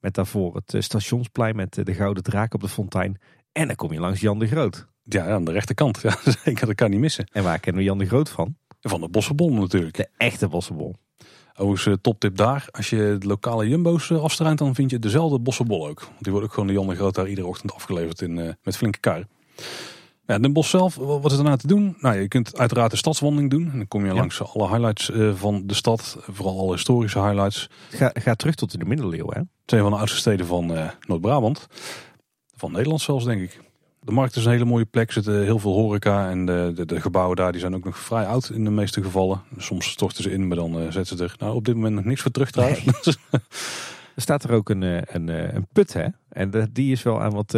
Met 0.00 0.14
daarvoor 0.14 0.54
het 0.54 0.84
stationsplein 0.84 1.56
met 1.56 1.74
de 1.84 1.94
Gouden 1.94 2.22
Draak 2.22 2.54
op 2.54 2.60
de 2.60 2.68
fontein. 2.68 3.20
En 3.52 3.66
dan 3.66 3.76
kom 3.76 3.92
je 3.92 4.00
langs 4.00 4.20
Jan 4.20 4.38
de 4.38 4.46
Groot. 4.46 4.86
Ja, 5.02 5.26
aan 5.26 5.44
de 5.44 5.52
rechterkant. 5.52 6.00
Ja, 6.02 6.16
zeker, 6.44 6.66
dat 6.66 6.74
kan 6.74 6.90
niet 6.90 7.00
missen. 7.00 7.28
En 7.32 7.42
waar 7.42 7.58
kennen 7.58 7.82
we 7.82 7.88
Jan 7.88 7.98
de 7.98 8.06
Groot 8.06 8.28
van? 8.28 8.56
Van 8.80 9.00
de 9.00 9.08
Bossenbol 9.08 9.52
natuurlijk. 9.52 9.96
De 9.96 10.08
echte 10.16 10.48
Bossenbol. 10.48 10.96
Overigens, 11.56 11.98
toptip 12.00 12.36
daar. 12.36 12.68
Als 12.70 12.90
je 12.90 13.16
de 13.18 13.26
lokale 13.26 13.68
jumbo's 13.68 14.12
afstruint, 14.12 14.58
dan 14.58 14.74
vind 14.74 14.90
je 14.90 14.98
dezelfde 14.98 15.38
Bossenbol 15.38 15.88
ook. 15.88 16.00
Want 16.00 16.22
die 16.22 16.32
wordt 16.32 16.46
ook 16.46 16.52
gewoon 16.52 16.68
de 16.68 16.74
Jan 16.74 16.88
de 16.88 16.94
Groot 16.94 17.14
daar 17.14 17.28
iedere 17.28 17.46
ochtend 17.46 17.74
afgeleverd 17.74 18.22
in, 18.22 18.36
uh, 18.36 18.52
met 18.62 18.76
flinke 18.76 18.98
kar. 18.98 19.24
Ja, 20.28 20.38
Den 20.38 20.52
Bosch 20.52 20.70
zelf, 20.70 20.94
wat 20.94 21.32
is 21.32 21.38
er 21.38 21.44
nou 21.44 21.56
te 21.56 21.66
doen? 21.66 21.96
Nou, 22.00 22.20
je 22.20 22.28
kunt 22.28 22.58
uiteraard 22.58 22.90
de 22.90 22.96
stadswandeling 22.96 23.50
doen. 23.50 23.70
En 23.70 23.76
dan 23.76 23.88
kom 23.88 24.04
je 24.04 24.10
ja. 24.10 24.14
langs 24.14 24.42
alle 24.42 24.68
highlights 24.68 25.10
uh, 25.10 25.34
van 25.34 25.66
de 25.66 25.74
stad. 25.74 26.16
Vooral 26.30 26.58
alle 26.58 26.72
historische 26.72 27.20
highlights. 27.20 27.70
Ga, 27.88 28.10
ga 28.14 28.34
terug 28.34 28.54
tot 28.54 28.78
de 28.78 28.84
middeleeuwen, 28.84 29.36
hè? 29.36 29.42
Twee 29.64 29.80
van 29.80 29.90
de 29.90 29.96
oudste 29.96 30.18
steden 30.18 30.46
van 30.46 30.72
uh, 30.72 30.90
Noord-Brabant. 31.06 31.66
Van 32.56 32.72
Nederland 32.72 33.00
zelfs, 33.00 33.24
denk 33.24 33.40
ik. 33.40 33.60
De 34.00 34.12
markt 34.12 34.36
is 34.36 34.44
een 34.44 34.50
hele 34.50 34.64
mooie 34.64 34.84
plek. 34.84 35.06
Er 35.06 35.12
zitten 35.12 35.42
heel 35.42 35.58
veel 35.58 35.72
horeca. 35.72 36.30
En 36.30 36.46
de, 36.46 36.72
de, 36.74 36.86
de 36.86 37.00
gebouwen 37.00 37.36
daar 37.36 37.52
die 37.52 37.60
zijn 37.60 37.74
ook 37.74 37.84
nog 37.84 37.98
vrij 37.98 38.26
oud 38.26 38.50
in 38.50 38.64
de 38.64 38.70
meeste 38.70 39.02
gevallen. 39.02 39.42
Soms 39.56 39.90
storten 39.90 40.22
ze 40.22 40.30
in, 40.30 40.48
maar 40.48 40.56
dan 40.56 40.82
uh, 40.82 40.90
zetten 40.90 41.16
ze 41.16 41.24
er 41.24 41.34
nou, 41.38 41.54
op 41.54 41.64
dit 41.64 41.74
moment 41.74 41.94
nog 41.94 42.04
niks 42.04 42.20
voor 42.20 42.30
terug 42.30 42.50
trouwens. 42.50 42.84
Nee. 42.84 43.14
er 44.16 44.22
staat 44.22 44.44
er 44.44 44.52
ook 44.52 44.68
een, 44.68 44.82
een, 44.82 45.28
een 45.28 45.66
put 45.72 45.92
hè. 45.92 46.06
En 46.28 46.70
die 46.72 46.92
is 46.92 47.02
wel 47.02 47.20
aan 47.20 47.32
wat, 47.32 47.54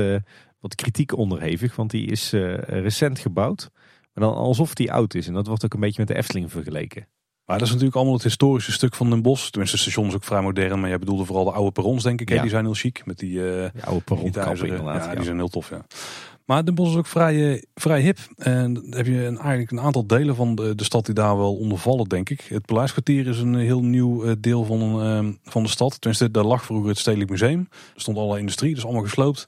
wat 0.61 0.75
kritiek 0.75 1.17
onderhevig. 1.17 1.77
Want 1.77 1.91
die 1.91 2.07
is 2.07 2.31
recent 2.67 3.19
gebouwd. 3.19 3.71
Maar 4.13 4.25
dan 4.25 4.35
alsof 4.35 4.75
die 4.75 4.93
oud 4.93 5.15
is. 5.15 5.27
En 5.27 5.35
dat 5.35 5.47
wordt 5.47 5.65
ook 5.65 5.75
een 5.75 5.81
beetje 5.81 5.99
met 5.99 6.09
de 6.09 6.17
Efteling 6.17 6.51
vergeleken. 6.51 7.07
Maar 7.45 7.59
dat 7.59 7.67
is 7.67 7.73
natuurlijk 7.75 7.97
allemaal 7.97 8.15
het 8.19 8.29
historische 8.29 8.73
stuk 8.73 8.95
van 8.95 9.11
Den 9.11 9.23
Bosch. 9.23 9.49
Tenminste, 9.49 9.77
het 9.77 9.85
station 9.85 10.07
is 10.07 10.15
ook 10.15 10.25
vrij 10.25 10.43
modern. 10.43 10.81
Maar 10.81 10.89
jij 10.89 10.99
bedoelde 10.99 11.25
vooral 11.25 11.45
de 11.45 11.51
oude 11.51 11.71
perrons, 11.71 12.03
denk 12.03 12.21
ik. 12.21 12.29
Ja. 12.29 12.41
Die 12.41 12.51
zijn 12.51 12.65
heel 12.65 12.75
chic. 12.75 13.07
Met 13.07 13.19
die, 13.19 13.33
uh, 13.33 13.67
oude 13.81 14.05
perronkappen 14.05 14.67
inderdaad. 14.67 15.05
Ja, 15.05 15.15
die 15.15 15.25
zijn 15.25 15.37
heel 15.37 15.49
tof, 15.49 15.71
ja. 15.71 15.87
Maar 16.45 16.65
Den 16.65 16.75
Bosch 16.75 16.93
is 16.93 16.99
ook 16.99 17.07
vrij, 17.07 17.35
uh, 17.35 17.63
vrij 17.75 18.01
hip. 18.01 18.19
En 18.37 18.75
dan 18.75 18.95
heb 18.95 19.07
je 19.07 19.25
een, 19.25 19.39
eigenlijk 19.39 19.71
een 19.71 19.81
aantal 19.81 20.07
delen 20.07 20.37
van 20.37 20.55
de, 20.55 20.75
de 20.75 20.85
stad 20.85 21.07
die 21.07 21.15
daar 21.15 21.37
wel 21.37 21.57
onder 21.57 21.79
vallen, 21.79 22.09
denk 22.09 22.31
ik. 22.31 22.41
Het 22.41 22.67
Paleiskwartier 22.67 23.27
is 23.27 23.39
een 23.39 23.55
heel 23.55 23.83
nieuw 23.83 24.35
deel 24.39 24.65
van, 24.65 25.39
van 25.43 25.63
de 25.63 25.69
stad. 25.69 26.01
Tenminste, 26.01 26.31
daar 26.31 26.45
lag 26.45 26.65
vroeger 26.65 26.89
het 26.89 26.99
Stedelijk 26.99 27.31
Museum. 27.31 27.69
Er 27.95 28.01
stond 28.01 28.17
alle 28.17 28.39
industrie, 28.39 28.77
is 28.77 28.85
allemaal 28.85 29.03
gesloopt. 29.03 29.47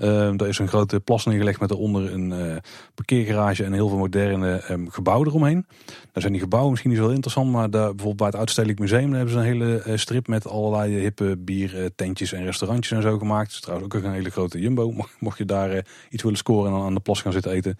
Uh, 0.00 0.40
er 0.40 0.48
is 0.48 0.58
een 0.58 0.68
grote 0.68 1.00
plas 1.00 1.24
neergelegd 1.24 1.60
met 1.60 1.68
daaronder 1.68 2.12
een 2.12 2.30
uh, 2.30 2.56
parkeergarage 2.94 3.64
en 3.64 3.72
heel 3.72 3.88
veel 3.88 3.98
moderne 3.98 4.62
um, 4.70 4.90
gebouwen 4.90 5.28
eromheen. 5.28 5.66
Daar 5.86 6.22
zijn 6.22 6.32
die 6.32 6.42
gebouwen 6.42 6.70
misschien 6.70 6.90
niet 6.90 7.00
zo 7.00 7.08
interessant, 7.08 7.50
maar 7.50 7.70
daar, 7.70 7.88
bijvoorbeeld 7.88 8.16
bij 8.16 8.26
het 8.26 8.36
Oudstedelijk 8.36 8.78
Museum 8.78 9.12
hebben 9.12 9.32
ze 9.32 9.38
een 9.38 9.44
hele 9.44 9.82
uh, 9.86 9.96
strip 9.96 10.26
met 10.26 10.48
allerlei 10.48 10.98
hippe 10.98 11.36
biertentjes 11.36 12.32
en 12.32 12.44
restaurantjes 12.44 12.98
en 12.98 13.02
zo 13.02 13.18
gemaakt. 13.18 13.46
Het 13.46 13.54
is 13.54 13.60
trouwens 13.60 13.94
ook 13.94 14.02
een 14.02 14.12
hele 14.12 14.30
grote 14.30 14.60
jumbo, 14.60 14.94
mocht 15.18 15.38
je 15.38 15.44
daar 15.44 15.86
iets 16.10 16.22
willen 16.22 16.38
scoren 16.38 16.66
en 16.66 16.76
dan 16.76 16.86
aan 16.86 16.94
de 16.94 17.00
plas 17.00 17.22
gaan 17.22 17.32
zitten 17.32 17.52
eten. 17.52 17.78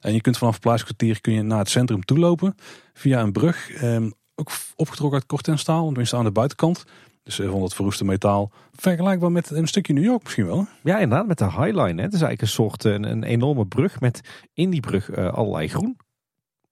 En 0.00 0.14
je 0.14 0.20
kunt 0.20 0.38
vanaf 0.38 0.54
het 0.54 0.62
Pluiskwartier 0.62 1.20
kun 1.20 1.32
je 1.32 1.42
naar 1.42 1.58
het 1.58 1.70
centrum 1.70 2.04
toe 2.04 2.18
lopen 2.18 2.54
via 2.92 3.20
een 3.20 3.32
brug. 3.32 3.82
Um, 3.82 4.12
ook 4.34 4.50
opgetrokken 4.76 5.18
uit 5.18 5.28
kortenstaal, 5.28 5.86
tenminste 5.86 6.16
aan 6.16 6.24
de 6.24 6.30
buitenkant. 6.30 6.84
Dus 7.22 7.36
van 7.36 7.60
dat 7.60 7.74
verroeste 7.74 8.04
metaal. 8.04 8.52
Vergelijkbaar 8.72 9.32
met 9.32 9.50
een 9.50 9.66
stukje 9.66 9.92
New 9.92 10.04
York 10.04 10.22
misschien 10.22 10.46
wel. 10.46 10.66
Ja, 10.82 10.98
inderdaad, 10.98 11.26
met 11.26 11.38
de 11.38 11.44
High 11.44 11.74
Line. 11.74 11.94
Hè. 11.94 12.02
Het 12.02 12.12
is 12.12 12.20
eigenlijk 12.20 12.40
een 12.40 12.48
soort 12.48 12.84
een, 12.84 13.04
een 13.04 13.22
enorme 13.22 13.66
brug 13.66 14.00
met 14.00 14.20
in 14.52 14.70
die 14.70 14.80
brug 14.80 15.16
uh, 15.16 15.32
allerlei 15.32 15.68
groen. 15.68 15.96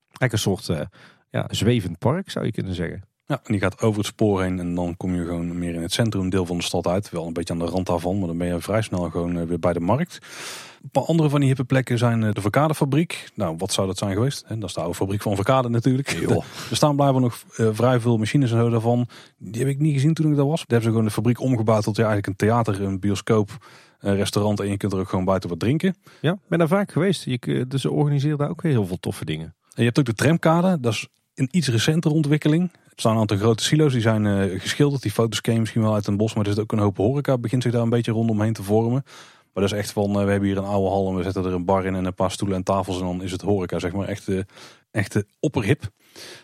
Eigenlijk 0.08 0.32
een 0.32 0.38
soort 0.38 0.68
uh, 0.68 0.80
ja, 1.30 1.46
zwevend 1.50 1.98
park 1.98 2.30
zou 2.30 2.44
je 2.44 2.52
kunnen 2.52 2.74
zeggen. 2.74 3.02
Ja, 3.24 3.40
en 3.44 3.52
die 3.52 3.60
gaat 3.60 3.80
over 3.80 3.98
het 3.98 4.06
spoor 4.06 4.42
heen 4.42 4.58
en 4.58 4.74
dan 4.74 4.96
kom 4.96 5.14
je 5.14 5.24
gewoon 5.24 5.58
meer 5.58 5.74
in 5.74 5.82
het 5.82 5.92
centrumdeel 5.92 6.46
van 6.46 6.56
de 6.56 6.62
stad 6.62 6.86
uit. 6.86 7.10
Wel 7.10 7.26
een 7.26 7.32
beetje 7.32 7.52
aan 7.52 7.58
de 7.58 7.64
rand 7.64 7.86
daarvan, 7.86 8.18
maar 8.18 8.28
dan 8.28 8.38
ben 8.38 8.46
je 8.46 8.60
vrij 8.60 8.82
snel 8.82 9.10
gewoon 9.10 9.46
weer 9.46 9.58
bij 9.58 9.72
de 9.72 9.80
markt. 9.80 10.18
Een 10.82 10.90
paar 10.90 11.02
andere 11.02 11.28
van 11.28 11.40
die 11.40 11.48
hippe 11.48 11.64
plekken 11.64 11.98
zijn 11.98 12.20
de 12.20 12.40
Verkadefabriek. 12.40 13.30
Nou, 13.34 13.54
wat 13.58 13.72
zou 13.72 13.86
dat 13.86 13.98
zijn 13.98 14.12
geweest? 14.12 14.44
Dat 14.48 14.68
is 14.68 14.74
de 14.74 14.80
oude 14.80 14.94
fabriek 14.94 15.22
van 15.22 15.34
Verkade 15.34 15.68
natuurlijk. 15.68 16.08
er 16.70 16.76
staan 16.76 16.96
blijkbaar 16.96 17.20
nog 17.20 17.44
uh, 17.56 17.68
vrij 17.72 18.00
veel 18.00 18.16
machines 18.16 18.50
en 18.52 18.58
zo 18.58 18.68
daarvan. 18.70 19.08
Die 19.38 19.60
heb 19.60 19.70
ik 19.70 19.78
niet 19.78 19.94
gezien 19.94 20.14
toen 20.14 20.30
ik 20.30 20.36
daar 20.36 20.46
was. 20.46 20.58
Daar 20.58 20.66
hebben 20.68 20.82
ze 20.82 20.90
gewoon 20.90 21.04
de 21.04 21.10
fabriek 21.10 21.40
omgebouwd 21.40 21.82
tot 21.82 21.96
ja, 21.96 22.04
eigenlijk 22.08 22.26
een 22.26 22.48
theater, 22.48 22.82
een 22.82 23.00
bioscoop, 23.00 23.50
een 23.98 24.16
restaurant. 24.16 24.60
En 24.60 24.68
je 24.68 24.76
kunt 24.76 24.92
er 24.92 24.98
ook 24.98 25.08
gewoon 25.08 25.24
buiten 25.24 25.48
wat 25.48 25.58
drinken. 25.58 25.96
Ja, 26.20 26.38
ben 26.48 26.58
daar 26.58 26.68
vaak 26.68 26.92
geweest. 26.92 27.24
Je, 27.24 27.64
dus 27.68 27.80
ze 27.80 27.90
organiseren 27.90 28.38
daar 28.38 28.50
ook 28.50 28.62
weer 28.62 28.72
heel 28.72 28.86
veel 28.86 29.00
toffe 29.00 29.24
dingen. 29.24 29.46
En 29.46 29.76
je 29.76 29.84
hebt 29.84 29.98
ook 29.98 30.04
de 30.04 30.14
tramkade. 30.14 30.80
Dat 30.80 30.92
is 30.92 31.08
een 31.34 31.48
iets 31.50 31.68
recentere 31.68 32.14
ontwikkeling. 32.14 32.70
Er 32.72 33.06
staan 33.06 33.12
een 33.14 33.20
aantal 33.20 33.36
grote 33.36 33.62
silo's, 33.62 33.92
die 33.92 34.00
zijn 34.00 34.24
uh, 34.24 34.60
geschilderd. 34.60 35.02
Die 35.02 35.10
foto's 35.10 35.40
ken 35.40 35.54
je 35.54 35.60
misschien 35.60 35.82
wel 35.82 35.94
uit 35.94 36.06
een 36.06 36.16
bos, 36.16 36.34
maar 36.34 36.44
er 36.44 36.50
zit 36.50 36.60
ook 36.60 36.72
een 36.72 36.78
hoop 36.78 36.96
horeca. 36.96 37.38
Begint 37.38 37.62
zich 37.62 37.72
daar 37.72 37.82
een 37.82 37.90
beetje 37.90 38.12
rondomheen 38.12 38.52
te 38.52 38.62
vormen. 38.62 39.04
Dat 39.60 39.72
is 39.72 39.78
echt 39.78 39.92
van, 39.92 40.10
uh, 40.10 40.24
we 40.24 40.30
hebben 40.30 40.48
hier 40.48 40.58
een 40.58 40.64
oude 40.64 40.88
hal 40.88 41.08
en 41.08 41.16
we 41.16 41.22
zetten 41.22 41.44
er 41.44 41.52
een 41.52 41.64
bar 41.64 41.84
in 41.84 41.94
en 41.94 42.04
een 42.04 42.14
paar 42.14 42.30
stoelen 42.30 42.56
en 42.56 42.62
tafels. 42.62 43.00
En 43.00 43.06
dan 43.06 43.22
is 43.22 43.32
het 43.32 43.42
horeca, 43.42 43.78
zeg 43.78 43.92
maar, 43.92 44.08
echt, 44.08 44.28
echt 44.90 45.24
opperhip. 45.40 45.90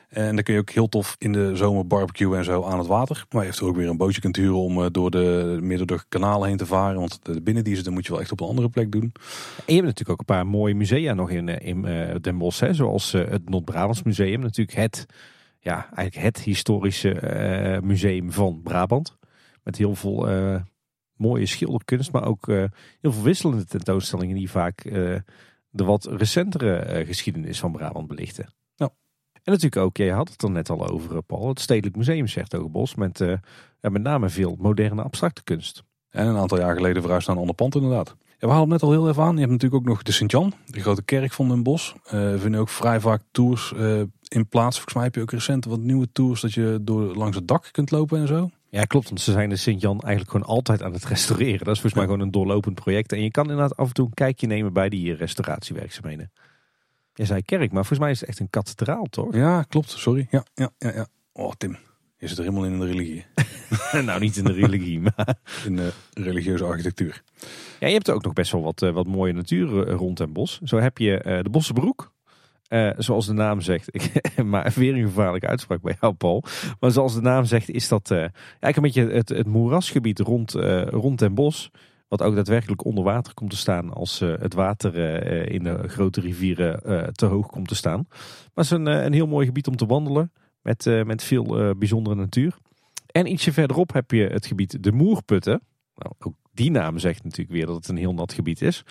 En 0.09 0.35
dan 0.35 0.45
kun 0.45 0.55
je 0.55 0.61
ook 0.61 0.71
heel 0.71 0.89
tof 0.89 1.17
in 1.19 1.33
de 1.33 1.57
zomer 1.57 1.87
barbecue 1.87 2.37
en 2.37 2.45
zo 2.45 2.65
aan 2.65 2.79
het 2.79 2.87
water. 2.87 3.25
Maar 3.31 3.43
je 3.43 3.49
hebt 3.49 3.61
er 3.61 3.67
ook 3.67 3.77
weer 3.77 3.89
een 3.89 3.97
bootje 3.97 4.21
kunt 4.21 4.37
huren 4.37 4.57
om 4.57 4.79
uh, 4.79 4.87
door 4.91 5.11
de 5.11 5.59
midden 5.61 5.87
door 5.87 6.05
kanalen 6.09 6.49
heen 6.49 6.57
te 6.57 6.67
varen. 6.67 6.99
Want 6.99 7.19
de 7.23 7.43
binnendiezen 7.43 7.93
moet 7.93 8.07
je 8.07 8.13
wel 8.13 8.21
echt 8.21 8.33
op 8.33 8.41
een 8.41 8.47
andere 8.47 8.69
plek 8.69 8.93
doen. 8.93 9.03
En 9.03 9.65
je 9.67 9.73
hebt 9.73 9.87
natuurlijk 9.87 10.11
ook 10.11 10.19
een 10.19 10.35
paar 10.35 10.47
mooie 10.47 10.75
musea 10.75 11.15
nog 11.15 11.31
in, 11.31 11.49
in 11.49 11.83
Den 12.21 12.39
Bosch. 12.39 12.61
Hè? 12.61 12.75
Zoals 12.75 13.13
het 13.13 13.49
Noord-Brabants 13.49 14.03
Museum. 14.03 14.41
Natuurlijk 14.41 14.77
het 14.77 15.07
ja, 15.61 15.89
eigenlijk 15.95 16.27
het 16.27 16.45
historische 16.45 17.81
museum 17.83 18.33
van 18.33 18.61
Brabant. 18.63 19.17
Met 19.63 19.77
heel 19.77 19.95
veel 19.95 20.29
mooie 21.17 21.47
schilderkunst, 21.47 22.13
maar 22.13 22.25
ook 22.25 22.49
uh, 22.49 22.65
heel 23.01 23.13
veel 23.13 23.23
wisselende 23.23 23.65
tentoonstellingen 23.65 24.37
die 24.37 24.51
vaak 24.51 24.83
de 25.71 25.85
wat 25.85 26.05
recentere 26.05 27.05
geschiedenis 27.07 27.59
van 27.59 27.73
Brabant 27.73 28.07
belichten. 28.07 28.53
Ja. 28.75 28.91
En 29.33 29.53
natuurlijk 29.53 29.83
ook, 29.83 29.97
jij 29.97 30.09
had 30.09 30.29
het 30.29 30.43
er 30.43 30.51
net 30.51 30.71
al 30.71 30.89
over, 30.89 31.23
Paul, 31.23 31.49
het 31.49 31.61
Stedelijk 31.61 31.97
Museum 31.97 32.27
Bos 32.71 32.95
met 32.95 33.25
met 33.81 34.03
name 34.03 34.29
veel 34.29 34.57
moderne 34.59 35.03
abstracte 35.03 35.43
kunst. 35.45 35.83
En 36.11 36.27
een 36.27 36.37
aantal 36.37 36.59
jaar 36.59 36.77
geleden 36.77 37.03
verhuisd 37.03 37.27
naar 37.27 37.37
een 37.37 37.43
ander 37.43 37.57
pand 37.57 37.75
inderdaad. 37.75 38.17
Ja, 38.39 38.47
we 38.47 38.53
halen 38.53 38.71
het 38.71 38.81
net 38.81 38.83
al 38.83 38.91
heel 38.91 39.09
even 39.09 39.23
aan. 39.23 39.35
Je 39.35 39.41
hebt 39.41 39.53
natuurlijk 39.53 39.83
ook 39.83 39.89
nog 39.89 40.03
de 40.03 40.13
Sint-Jan, 40.13 40.53
de 40.67 40.81
grote 40.81 41.03
kerk 41.03 41.33
van 41.33 41.49
Den 41.49 41.63
Bosch. 41.63 41.95
Uh, 42.13 42.39
vinden 42.39 42.61
ook 42.61 42.69
vrij 42.69 43.01
vaak 43.01 43.23
tours 43.31 43.73
uh, 43.77 44.03
in 44.29 44.49
plaats. 44.49 44.75
Volgens 44.75 44.95
mij 44.95 45.05
heb 45.05 45.15
je 45.15 45.21
ook 45.21 45.31
recent 45.31 45.65
wat 45.65 45.81
nieuwe 45.81 46.13
tours 46.13 46.41
dat 46.41 46.53
je 46.53 46.79
door 46.83 47.15
langs 47.15 47.37
het 47.37 47.49
dak 47.49 47.69
kunt 47.73 47.91
lopen 47.91 48.21
en 48.21 48.27
zo. 48.27 48.51
Ja, 48.69 48.85
klopt. 48.85 49.09
Want 49.09 49.21
ze 49.21 49.33
zijn 49.33 49.49
de 49.49 49.57
Sint-Jan 49.57 50.01
eigenlijk 50.01 50.31
gewoon 50.31 50.47
altijd 50.47 50.83
aan 50.83 50.93
het 50.93 51.05
restaureren. 51.15 51.65
Dat 51.65 51.75
is 51.75 51.81
volgens 51.81 51.95
mij 51.95 52.05
gewoon 52.05 52.21
een 52.21 52.31
doorlopend 52.31 52.75
project. 52.75 53.13
En 53.13 53.23
je 53.23 53.31
kan 53.31 53.45
inderdaad 53.45 53.77
af 53.77 53.89
en 53.89 53.95
toe 53.95 54.07
een 54.07 54.15
kijkje 54.15 54.47
nemen 54.47 54.73
bij 54.73 54.89
die 54.89 55.15
restauratiewerkzaamheden. 55.15 56.33
Je 57.15 57.25
zei 57.25 57.43
kerk, 57.43 57.73
maar 57.73 57.85
volgens 57.85 57.99
mij 57.99 58.11
is 58.11 58.21
het 58.21 58.29
echt 58.29 58.39
een 58.39 58.51
kathedraal, 58.51 59.07
toch? 59.11 59.35
Ja, 59.35 59.63
klopt. 59.63 59.91
Sorry. 59.91 60.27
Ja, 60.31 60.45
ja, 60.55 60.71
ja, 60.79 60.93
ja. 60.95 61.07
Oh, 61.33 61.53
Tim. 61.59 61.77
Je 62.19 62.29
zit 62.29 62.39
er 62.39 62.45
helemaal 62.45 62.65
in 62.65 62.79
de 62.79 62.87
religie. 62.87 63.25
nou, 64.05 64.21
niet 64.21 64.37
in 64.37 64.45
de 64.45 64.53
religie, 64.53 65.01
maar... 65.01 65.37
In 65.67 65.77
de 65.77 65.93
religieuze 66.13 66.65
architectuur. 66.65 67.23
Ja, 67.81 67.87
je 67.87 67.93
hebt 67.93 68.11
ook 68.11 68.23
nog 68.23 68.33
best 68.33 68.53
wel 68.53 68.63
wat, 68.63 68.81
wat 68.81 69.07
mooie 69.07 69.33
natuur 69.33 69.91
rond 69.91 70.19
het 70.19 70.33
bos. 70.33 70.61
Zo 70.65 70.79
heb 70.79 70.99
je 70.99 71.41
de 71.43 71.51
Bossenbroek. 71.51 72.15
Uh, 72.69 72.91
zoals 72.97 73.27
de 73.27 73.33
naam 73.33 73.61
zegt, 73.61 73.95
ik, 73.95 74.13
maar 74.45 74.73
weer 74.75 74.95
een 74.95 75.07
gevaarlijke 75.07 75.47
uitspraak 75.47 75.83
bij 75.83 75.97
jou, 76.01 76.15
Paul. 76.15 76.45
Maar 76.81 76.91
zoals 76.91 77.15
de 77.15 77.21
naam 77.21 77.45
zegt, 77.45 77.71
is 77.71 77.89
dat 77.89 78.11
uh, 78.11 78.19
eigenlijk 78.19 78.77
een 78.77 78.83
beetje 78.83 79.17
het, 79.17 79.29
het 79.29 79.47
moerasgebied 79.47 80.19
rond, 80.19 80.57
uh, 80.57 80.83
rond 80.83 81.19
Den 81.19 81.35
Bosch. 81.35 81.69
Wat 82.09 82.23
ook 82.23 82.35
daadwerkelijk 82.35 82.85
onder 82.85 83.05
water 83.05 83.35
komt 83.35 83.51
te 83.51 83.57
staan 83.57 83.93
als 83.93 84.19
het 84.19 84.55
water 84.55 84.95
in 85.51 85.63
de 85.63 85.89
grote 85.89 86.21
rivieren 86.21 86.81
te 87.15 87.27
hoog 87.27 87.47
komt 87.47 87.69
te 87.69 87.75
staan. 87.75 88.07
Maar 88.09 88.51
het 88.55 88.65
is 88.65 88.71
een, 88.71 88.87
een 88.87 89.13
heel 89.13 89.27
mooi 89.27 89.47
gebied 89.47 89.67
om 89.67 89.77
te 89.77 89.87
wandelen 89.87 90.33
met, 90.63 91.05
met 91.05 91.23
veel 91.23 91.75
bijzondere 91.79 92.17
natuur. 92.17 92.57
En 93.07 93.33
ietsje 93.33 93.53
verderop 93.53 93.93
heb 93.93 94.11
je 94.11 94.27
het 94.27 94.47
gebied 94.47 94.83
de 94.83 94.93
Moerputten. 94.93 95.63
Nou, 95.95 96.15
ook 96.19 96.35
die 96.53 96.71
naam 96.71 96.99
zegt 96.99 97.25
natuurlijk 97.25 97.57
weer 97.57 97.67
dat 97.67 97.77
het 97.77 97.89
een 97.89 97.97
heel 97.97 98.15
nat 98.15 98.33
gebied 98.33 98.63
is. 98.63 98.85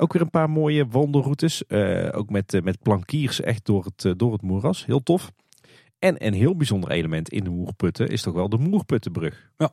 Ook 0.00 0.12
weer 0.12 0.22
een 0.22 0.30
paar 0.30 0.50
mooie 0.50 0.86
wandelroutes. 0.86 1.62
Uh, 1.68 2.08
ook 2.12 2.30
met, 2.30 2.54
uh, 2.54 2.62
met 2.62 2.82
plankiers 2.82 3.40
echt 3.40 3.66
door 3.66 3.84
het, 3.84 4.04
uh, 4.04 4.12
door 4.16 4.32
het 4.32 4.42
moeras. 4.42 4.86
Heel 4.86 5.02
tof. 5.02 5.32
En 5.98 6.26
een 6.26 6.32
heel 6.32 6.56
bijzonder 6.56 6.90
element 6.90 7.28
in 7.28 7.44
de 7.44 7.50
Moerputten 7.50 8.08
is 8.08 8.22
toch 8.22 8.34
wel 8.34 8.48
de 8.48 8.58
Moerputtenbrug. 8.58 9.50
Ja. 9.56 9.70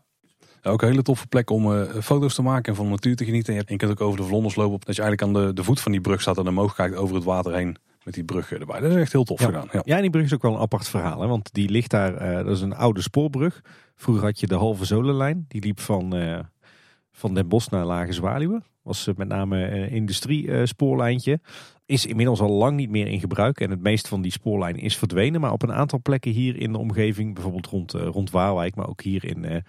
ook 0.63 0.81
een 0.81 0.89
hele 0.89 1.01
toffe 1.01 1.27
plek 1.27 1.49
om 1.49 1.85
foto's 2.01 2.35
te 2.35 2.41
maken 2.41 2.71
en 2.71 2.75
van 2.75 2.85
de 2.85 2.91
natuur 2.91 3.15
te 3.15 3.25
genieten. 3.25 3.55
En 3.55 3.63
je 3.67 3.75
kunt 3.75 3.91
ook 3.91 4.01
over 4.01 4.19
de 4.19 4.25
vlonders 4.25 4.55
lopen. 4.55 4.79
Dat 4.85 4.95
je 4.95 5.01
eigenlijk 5.01 5.21
aan 5.21 5.45
de, 5.45 5.53
de 5.53 5.63
voet 5.63 5.79
van 5.79 5.91
die 5.91 6.01
brug 6.01 6.21
staat 6.21 6.37
en 6.37 6.47
omhoog 6.47 6.75
kijkt 6.75 6.95
over 6.95 7.15
het 7.15 7.23
water 7.23 7.53
heen. 7.53 7.77
Met 8.03 8.13
die 8.13 8.23
brug 8.23 8.51
erbij. 8.51 8.79
Dat 8.79 8.91
is 8.91 8.97
echt 8.97 9.11
heel 9.11 9.23
tof 9.23 9.39
ja. 9.39 9.45
gedaan. 9.45 9.67
Ja. 9.71 9.81
ja, 9.85 9.95
en 9.95 10.01
die 10.01 10.11
brug 10.11 10.23
is 10.23 10.33
ook 10.33 10.41
wel 10.41 10.53
een 10.53 10.59
apart 10.59 10.87
verhaal. 10.87 11.21
Hè? 11.21 11.27
Want 11.27 11.53
die 11.53 11.69
ligt 11.69 11.91
daar, 11.91 12.43
dat 12.43 12.55
is 12.55 12.61
een 12.61 12.75
oude 12.75 13.01
spoorbrug. 13.01 13.61
Vroeger 13.95 14.23
had 14.23 14.39
je 14.39 14.47
de 14.47 14.55
halve 14.55 14.85
zolenlijn. 14.85 15.45
Die 15.47 15.61
liep 15.61 15.79
van, 15.79 16.13
van 17.17 17.33
Den 17.33 17.47
Bosch 17.47 17.69
naar 17.69 17.85
Lage 17.85 18.13
Zwaluwen 18.13 18.63
was 18.81 19.09
met 19.15 19.27
name 19.27 19.69
een 19.71 19.89
industriespoorlijntje. 19.89 21.39
Is 21.85 22.05
inmiddels 22.05 22.39
al 22.39 22.49
lang 22.49 22.75
niet 22.75 22.89
meer 22.89 23.07
in 23.07 23.19
gebruik. 23.19 23.59
En 23.59 23.69
het 23.69 23.81
meeste 23.81 24.07
van 24.07 24.21
die 24.21 24.31
spoorlijn 24.31 24.75
is 24.75 24.97
verdwenen. 24.97 25.41
Maar 25.41 25.51
op 25.51 25.63
een 25.63 25.73
aantal 25.73 25.99
plekken 26.01 26.31
hier 26.31 26.55
in 26.55 26.71
de 26.71 26.77
omgeving, 26.77 27.33
bijvoorbeeld 27.33 27.65
rond, 27.67 27.91
rond 27.91 28.31
Waalwijk, 28.31 28.75
maar 28.75 28.87
ook 28.87 29.01
hier 29.01 29.25
in, 29.25 29.63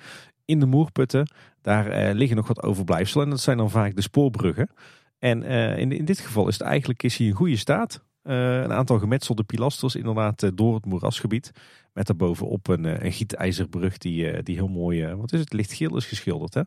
in 0.45 0.61
de 0.61 0.67
Moerputten, 0.67 1.31
daar 1.63 2.15
liggen 2.15 2.37
nog 2.37 2.49
wat 2.49 2.63
overblijfselen. 2.63 3.25
En 3.25 3.31
dat 3.31 3.41
zijn 3.41 3.57
dan 3.57 3.71
vaak 3.71 3.95
de 3.95 4.03
spoorbruggen. 4.03 4.71
En 5.19 5.43
in, 5.77 5.93
in 5.93 6.05
dit 6.05 6.19
geval 6.19 6.49
is 6.49 6.59
het 6.59 6.67
eigenlijk 6.67 7.03
is 7.03 7.17
hij 7.17 7.27
in 7.27 7.33
goede 7.33 7.57
staat. 7.57 8.05
een 8.23 8.73
aantal 8.73 8.99
gemetselde 8.99 9.43
pilasters 9.43 9.97
inderdaad 9.97 10.51
door 10.55 10.75
het 10.75 10.85
moerasgebied. 10.85 11.53
Met 11.93 12.07
daarbovenop 12.07 12.69
een, 12.69 13.05
een 13.05 13.13
gietijzerbrug 13.13 13.99
die, 13.99 14.43
die 14.43 14.57
heel 14.57 14.69
mooi, 14.69 15.15
wat 15.15 15.33
is 15.33 15.41
het, 15.41 15.53
lichtgeel 15.53 15.97
is 15.97 16.07
geschilderd 16.07 16.55
hè. 16.55 16.63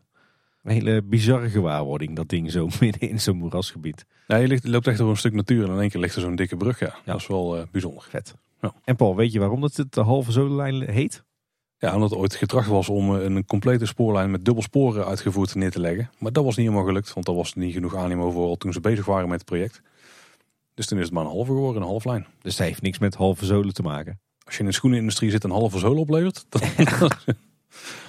Een 0.62 0.72
hele 0.72 1.02
bizarre 1.02 1.48
gewaarwording, 1.48 2.16
dat 2.16 2.28
ding 2.28 2.50
zo 2.50 2.68
midden 2.80 3.08
in 3.08 3.20
zo'n 3.20 3.36
moerasgebied. 3.36 4.04
Ja, 4.26 4.36
je 4.36 4.60
loopt 4.62 4.86
echt 4.86 4.98
door 4.98 5.10
een 5.10 5.16
stuk 5.16 5.32
natuur 5.32 5.64
en 5.64 5.72
in 5.72 5.80
één 5.80 5.90
keer 5.90 6.00
ligt 6.00 6.14
er 6.14 6.20
zo'n 6.20 6.36
dikke 6.36 6.56
brug. 6.56 6.78
Ja. 6.78 6.86
ja. 7.04 7.12
Dat 7.12 7.20
is 7.20 7.26
wel 7.26 7.58
uh, 7.58 7.62
bijzonder. 7.70 8.06
Vet. 8.08 8.34
Ja. 8.60 8.74
En 8.84 8.96
Paul, 8.96 9.16
weet 9.16 9.32
je 9.32 9.38
waarom 9.38 9.60
dat 9.60 9.76
het 9.76 9.94
de 9.94 10.00
halve 10.00 10.32
zolenlijn 10.32 10.90
heet? 10.90 11.24
Ja, 11.78 11.94
omdat 11.94 12.10
het 12.10 12.18
ooit 12.18 12.34
getracht 12.34 12.68
was 12.68 12.88
om 12.88 13.16
eh, 13.16 13.24
een 13.24 13.44
complete 13.44 13.86
spoorlijn 13.86 14.30
met 14.30 14.44
dubbel 14.44 14.62
sporen 14.62 15.06
uitgevoerd 15.06 15.54
neer 15.54 15.70
te 15.70 15.80
leggen. 15.80 16.10
Maar 16.18 16.32
dat 16.32 16.44
was 16.44 16.56
niet 16.56 16.66
helemaal 16.66 16.86
gelukt, 16.86 17.12
want 17.12 17.28
er 17.28 17.34
was 17.34 17.54
niet 17.54 17.72
genoeg 17.72 17.96
animo 17.96 18.30
voor 18.30 18.56
toen 18.56 18.72
ze 18.72 18.80
bezig 18.80 19.04
waren 19.04 19.28
met 19.28 19.38
het 19.38 19.48
project. 19.48 19.82
Dus 20.74 20.86
toen 20.86 20.98
is 20.98 21.04
het 21.04 21.12
maar 21.12 21.24
een 21.24 21.30
halve 21.30 21.52
geworden, 21.52 21.82
een 21.82 21.88
half 21.88 22.04
lijn. 22.04 22.26
Dus 22.40 22.56
dat 22.56 22.66
heeft 22.66 22.82
niks 22.82 22.98
met 22.98 23.14
halve 23.14 23.44
zolen 23.44 23.74
te 23.74 23.82
maken. 23.82 24.20
Als 24.44 24.54
je 24.54 24.60
in 24.60 24.66
de 24.66 24.74
schoenenindustrie 24.74 25.30
zit 25.30 25.44
en 25.44 25.50
een 25.50 25.56
halve 25.56 25.78
zool 25.78 25.96
oplevert, 25.96 26.46
dan, 26.48 26.60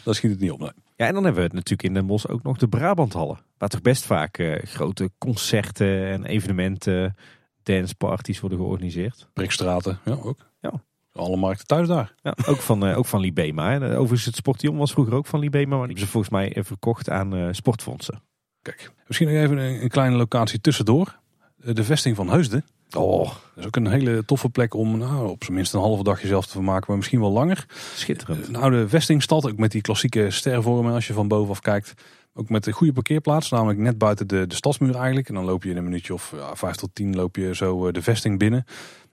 dan 0.04 0.14
schiet 0.14 0.32
het 0.32 0.40
niet 0.40 0.52
op. 0.52 0.60
Nee. 0.60 0.72
Ja, 0.96 1.08
en 1.08 1.14
dan 1.14 1.24
hebben 1.24 1.42
we 1.42 1.48
het 1.48 1.54
natuurlijk 1.56 1.84
in 1.84 1.94
Den 1.94 2.06
Bosch 2.06 2.26
ook 2.26 2.44
nog 2.44 2.58
de 2.58 2.68
Brabanthallen. 2.68 3.40
Waar 3.58 3.70
toch 3.70 3.82
best 3.82 4.06
vaak 4.06 4.38
eh, 4.38 4.64
grote 4.64 5.12
concerten 5.18 6.08
en 6.08 6.26
evenementen, 6.26 7.16
danceparties 7.64 8.40
worden 8.40 8.58
georganiseerd. 8.58 9.28
Prikstraten, 9.34 10.00
ja 10.06 10.14
ook. 10.14 10.50
Ja. 10.62 10.84
Alle 11.14 11.38
markten 11.38 11.68
thuis 11.68 11.88
daar. 11.88 12.14
Ja, 12.22 12.36
ook 12.46 12.60
van, 12.60 12.86
eh, 12.86 12.98
ook 12.98 13.06
van 13.06 13.20
Libema. 13.20 13.72
Hè. 13.72 13.98
Overigens, 13.98 14.26
het 14.26 14.36
Sportion 14.36 14.78
was 14.78 14.92
vroeger 14.92 15.14
ook 15.14 15.26
van 15.26 15.40
Libema. 15.40 15.78
Maar 15.78 15.88
die 15.88 15.96
hebben 15.96 16.06
ze 16.06 16.12
volgens 16.12 16.34
mij 16.34 16.54
eh, 16.54 16.64
verkocht 16.64 17.10
aan 17.10 17.56
sportfondsen. 17.56 18.22
Kijk, 18.62 18.92
misschien 19.08 19.28
nog 19.28 19.38
even 19.38 19.58
een, 19.58 19.82
een 19.82 19.90
kleine 19.90 20.16
locatie 20.16 20.62
tussendoor. 20.62 21.20
De 21.56 21.84
vesting 21.84 22.16
van 22.16 22.30
Heusden. 22.30 22.66
Oh, 22.96 23.24
dat 23.26 23.36
is 23.56 23.66
ook 23.66 23.76
een 23.76 23.88
hele 23.88 24.26
toffe 24.26 24.50
plek 24.50 24.74
om 24.74 24.98
nou, 24.98 25.30
op 25.30 25.44
zijn 25.44 25.56
minst 25.56 25.74
een 25.74 25.80
halve 25.80 26.04
dag 26.04 26.22
jezelf 26.22 26.46
te 26.46 26.52
vermaken, 26.52 26.86
maar 26.88 26.98
misschien 26.98 27.20
wel 27.20 27.32
langer. 27.32 27.66
Schitterend. 27.96 28.48
Een 28.48 28.56
oude 28.56 28.90
vestingstad, 28.90 29.46
ook 29.46 29.58
met 29.58 29.72
die 29.72 29.82
klassieke 29.82 30.32
stervormen 30.32 30.94
als 30.94 31.08
je 31.08 31.14
van 31.14 31.28
bovenaf 31.28 31.60
kijkt. 31.60 31.94
Ook 32.34 32.50
met 32.50 32.66
een 32.66 32.74
goede 32.74 32.94
parkeerplaats, 32.94 33.50
namelijk 33.50 33.80
net 33.80 33.98
buiten 33.98 34.28
de, 34.28 34.48
de 34.48 34.56
stadsmuur 34.56 34.96
eigenlijk. 34.96 35.28
En 35.28 35.34
dan 35.34 35.46
loop 35.46 35.64
je 35.64 35.70
in 35.70 35.78
een 35.78 35.84
minuutje 35.84 36.14
of 36.14 36.34
ja, 36.36 36.56
vijf 36.56 36.76
tot 36.76 36.90
tien 36.94 37.16
loop 37.16 37.36
je 37.36 37.56
zo 37.56 37.88
eh, 37.88 37.94
de 37.94 38.02
vesting 38.02 38.40
binnen. 38.40 38.66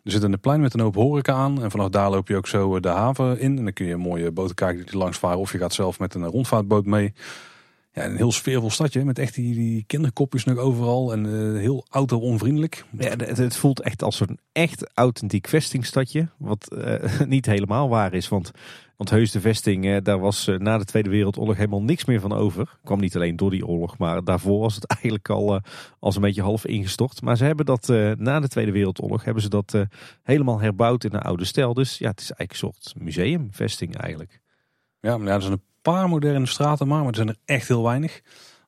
Er 0.04 0.10
zit 0.10 0.22
een 0.22 0.40
plein 0.40 0.60
met 0.60 0.74
een 0.74 0.80
hoop 0.80 0.94
horeca 0.94 1.32
aan. 1.32 1.62
En 1.62 1.70
vanaf 1.70 1.88
daar 1.88 2.10
loop 2.10 2.28
je 2.28 2.36
ook 2.36 2.46
zo 2.46 2.76
eh, 2.76 2.82
de 2.82 2.88
haven 2.88 3.40
in. 3.40 3.58
En 3.58 3.64
dan 3.64 3.72
kun 3.72 3.86
je 3.86 3.92
een 3.92 4.00
mooie 4.00 4.30
boten 4.30 4.54
kijken 4.54 4.86
die 4.86 4.96
langs 4.96 5.18
varen. 5.18 5.38
Of 5.38 5.52
je 5.52 5.58
gaat 5.58 5.72
zelf 5.74 5.98
met 5.98 6.14
een 6.14 6.24
rondvaartboot 6.24 6.86
mee. 6.86 7.12
Ja, 8.00 8.06
een 8.06 8.16
heel 8.16 8.32
sfeervol 8.32 8.70
stadje 8.70 9.04
met 9.04 9.18
echt 9.18 9.34
die, 9.34 9.54
die 9.54 9.84
kinderkopjes 9.86 10.44
nog 10.44 10.58
overal. 10.58 11.12
En 11.12 11.26
eh, 11.26 11.60
heel 11.60 11.86
auto-onvriendelijk. 11.90 12.84
Ja, 12.98 13.08
het, 13.08 13.38
het 13.38 13.56
voelt 13.56 13.80
echt 13.80 14.02
als 14.02 14.20
een 14.20 14.38
echt 14.52 14.90
authentiek 14.94 15.48
vestingstadje. 15.48 16.28
Wat 16.38 16.72
eh, 16.72 17.20
niet 17.26 17.46
helemaal 17.46 17.88
waar 17.88 18.14
is. 18.14 18.28
Want, 18.28 18.50
want 18.96 19.10
Heus 19.10 19.30
de 19.30 19.40
vesting, 19.40 19.86
eh, 19.86 19.96
daar 20.02 20.18
was 20.18 20.50
na 20.58 20.78
de 20.78 20.84
Tweede 20.84 21.10
Wereldoorlog 21.10 21.56
helemaal 21.56 21.82
niks 21.82 22.04
meer 22.04 22.20
van 22.20 22.32
over. 22.32 22.78
Kwam 22.84 23.00
niet 23.00 23.16
alleen 23.16 23.36
door 23.36 23.50
die 23.50 23.66
oorlog, 23.66 23.98
maar 23.98 24.24
daarvoor 24.24 24.60
was 24.60 24.74
het 24.74 24.86
eigenlijk 24.94 25.28
al 25.28 25.60
als 25.98 26.16
een 26.16 26.22
beetje 26.22 26.42
half 26.42 26.66
ingestort. 26.66 27.22
Maar 27.22 27.36
ze 27.36 27.44
hebben 27.44 27.66
dat 27.66 27.88
na 28.18 28.40
de 28.40 28.48
Tweede 28.48 28.72
Wereldoorlog 28.72 29.24
hebben 29.24 29.42
ze 29.42 29.48
dat 29.48 29.84
helemaal 30.22 30.60
herbouwd 30.60 31.04
in 31.04 31.14
een 31.14 31.20
oude 31.20 31.44
stijl. 31.44 31.74
Dus 31.74 31.98
ja, 31.98 32.10
het 32.10 32.20
is 32.20 32.32
eigenlijk 32.32 32.50
een 32.50 32.72
soort 32.82 32.94
museumvesting 33.04 33.96
eigenlijk. 33.96 34.40
Ja, 35.00 35.18
maar 35.18 35.28
ja, 35.28 35.34
er 35.34 35.40
zijn 35.40 35.52
een 35.52 35.69
paar 35.82 36.08
moderne 36.08 36.46
straten 36.46 36.88
maar, 36.88 36.98
maar 36.98 37.08
er 37.08 37.14
zijn 37.14 37.28
er 37.28 37.38
echt 37.44 37.68
heel 37.68 37.82
weinig. 37.82 38.20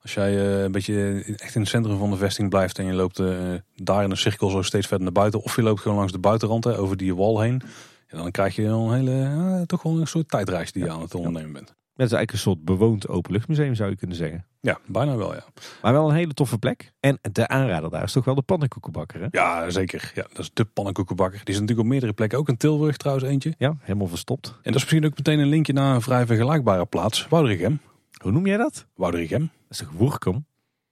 Als 0.02 0.14
jij 0.14 0.36
eh, 0.36 0.62
een 0.62 0.72
beetje 0.72 1.22
echt 1.36 1.54
in 1.54 1.60
het 1.60 1.70
centrum 1.70 1.98
van 1.98 2.10
de 2.10 2.16
vesting 2.16 2.48
blijft 2.50 2.78
en 2.78 2.86
je 2.86 2.92
loopt 2.92 3.18
eh, 3.18 3.28
daar 3.74 4.04
in 4.04 4.10
een 4.10 4.16
cirkel 4.16 4.48
zo 4.48 4.62
steeds 4.62 4.86
verder 4.86 5.04
naar 5.04 5.12
buiten. 5.12 5.42
Of 5.42 5.56
je 5.56 5.62
loopt 5.62 5.80
gewoon 5.80 5.96
langs 5.96 6.12
de 6.12 6.18
buitenrand 6.18 6.64
hè, 6.64 6.78
over 6.78 6.96
die 6.96 7.14
wal 7.14 7.40
heen. 7.40 7.62
Ja, 8.08 8.18
dan 8.18 8.30
krijg 8.30 8.56
je 8.56 8.64
een 8.64 8.92
hele, 8.92 9.22
eh, 9.22 9.60
toch 9.66 9.82
wel 9.82 10.00
een 10.00 10.06
soort 10.06 10.28
tijdreis 10.28 10.72
die 10.72 10.84
je 10.84 10.90
aan 10.90 11.00
het 11.00 11.14
ondernemen 11.14 11.52
bent. 11.52 11.74
Het 11.92 12.06
is 12.06 12.12
eigenlijk 12.16 12.32
een 12.32 12.38
soort 12.38 12.64
bewoond 12.64 13.08
openluchtmuseum 13.08 13.74
zou 13.74 13.90
je 13.90 13.96
kunnen 13.96 14.16
zeggen. 14.16 14.46
Ja, 14.60 14.78
bijna 14.86 15.16
wel 15.16 15.34
ja. 15.34 15.44
Maar 15.82 15.92
wel 15.92 16.08
een 16.08 16.14
hele 16.14 16.34
toffe 16.34 16.58
plek. 16.58 16.92
En 17.00 17.18
de 17.32 17.48
aanrader 17.48 17.90
daar 17.90 18.02
is 18.02 18.12
toch 18.12 18.24
wel 18.24 18.34
de 18.34 18.42
pannenkoekenbakker 18.42 19.20
hè? 19.20 19.26
Ja, 19.30 19.70
zeker. 19.70 20.12
Ja, 20.14 20.22
dat 20.28 20.38
is 20.38 20.50
de 20.52 20.64
pannenkoekenbakker. 20.64 21.38
Die 21.38 21.54
is 21.54 21.60
natuurlijk 21.60 21.86
op 21.86 21.92
meerdere 21.92 22.12
plekken. 22.12 22.38
Ook 22.38 22.48
in 22.48 22.56
Tilburg 22.56 22.96
trouwens 22.96 23.26
eentje. 23.26 23.54
Ja, 23.58 23.76
helemaal 23.80 24.06
verstopt. 24.06 24.46
En 24.46 24.58
dat 24.62 24.74
is 24.74 24.80
misschien 24.80 25.04
ook 25.04 25.16
meteen 25.16 25.38
een 25.38 25.48
linkje 25.48 25.72
naar 25.72 25.94
een 25.94 26.02
vrij 26.02 26.26
vergelijkbare 26.26 26.86
plaats. 26.86 27.28
Woudrichem. 27.28 27.80
Hoe 28.22 28.32
noem 28.32 28.46
jij 28.46 28.56
dat? 28.56 28.86
Woudrichem. 28.94 29.40
Dat 29.40 29.50
is 29.68 29.78
toch 29.78 29.90
Woerkum? 29.90 30.46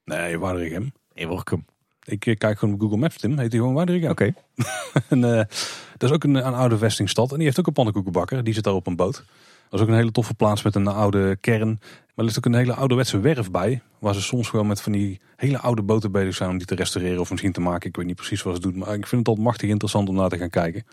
Nee, 0.05 0.39
Woudrichem. 0.39 0.93
Nee, 1.15 1.29
Woerkum. 1.29 1.65
Ik 2.05 2.27
eh, 2.27 2.37
kijk 2.37 2.59
gewoon 2.59 2.75
op 2.75 2.81
Google 2.81 2.99
Maps, 2.99 3.17
Tim. 3.17 3.31
Heet 3.31 3.53
hij 3.53 3.61
gewoon 3.61 3.75
Woudrichem. 3.75 4.11
Oké. 4.11 4.33
En, 5.09 5.25
eh, 5.25 5.45
dat 5.97 6.09
is 6.09 6.11
ook 6.11 6.25
een, 6.25 6.35
een 6.35 6.55
oude 6.55 6.79
vestingstad. 6.79 7.31
En 7.31 7.37
die 7.37 7.45
heeft 7.45 7.59
ook 7.59 7.67
een 7.67 7.73
pannenkoekenbakker. 7.73 8.45
Die 8.45 8.55
zit 8.55 8.65
daar 8.65 8.75
op 8.75 8.87
een 8.87 8.97
boot. 8.97 9.25
Dat 9.71 9.81
is 9.81 9.87
ook 9.87 9.93
een 9.93 9.99
hele 9.99 10.13
toffe 10.13 10.35
plaats 10.35 10.63
met 10.63 10.75
een 10.75 10.87
oude 10.87 11.37
kern. 11.37 11.69
Maar 11.79 12.15
er 12.15 12.25
ligt 12.25 12.37
ook 12.37 12.45
een 12.45 12.55
hele 12.55 12.75
ouderwetse 12.75 13.21
werf 13.21 13.51
bij. 13.51 13.83
Waar 13.99 14.15
ze 14.15 14.23
soms 14.23 14.49
gewoon 14.49 14.67
met 14.67 14.81
van 14.81 14.93
die 14.93 15.21
hele 15.37 15.59
oude 15.59 15.83
boten 15.83 16.13
bezig 16.13 16.35
zijn 16.35 16.51
om 16.51 16.59
die 16.59 16.67
te 16.67 16.75
restaureren 16.75 17.21
of 17.21 17.31
misschien 17.31 17.53
te 17.53 17.61
maken. 17.61 17.89
Ik 17.89 17.97
weet 17.97 18.07
niet 18.07 18.17
precies 18.17 18.43
wat 18.43 18.55
ze 18.55 18.61
doen. 18.61 18.79
Maar 18.79 18.95
ik 18.95 19.07
vind 19.07 19.21
het 19.21 19.29
altijd 19.29 19.47
machtig 19.47 19.69
interessant 19.69 20.09
om 20.09 20.15
naar 20.15 20.29
te 20.29 20.39
gaan 20.39 20.51
kijken. 20.51 20.87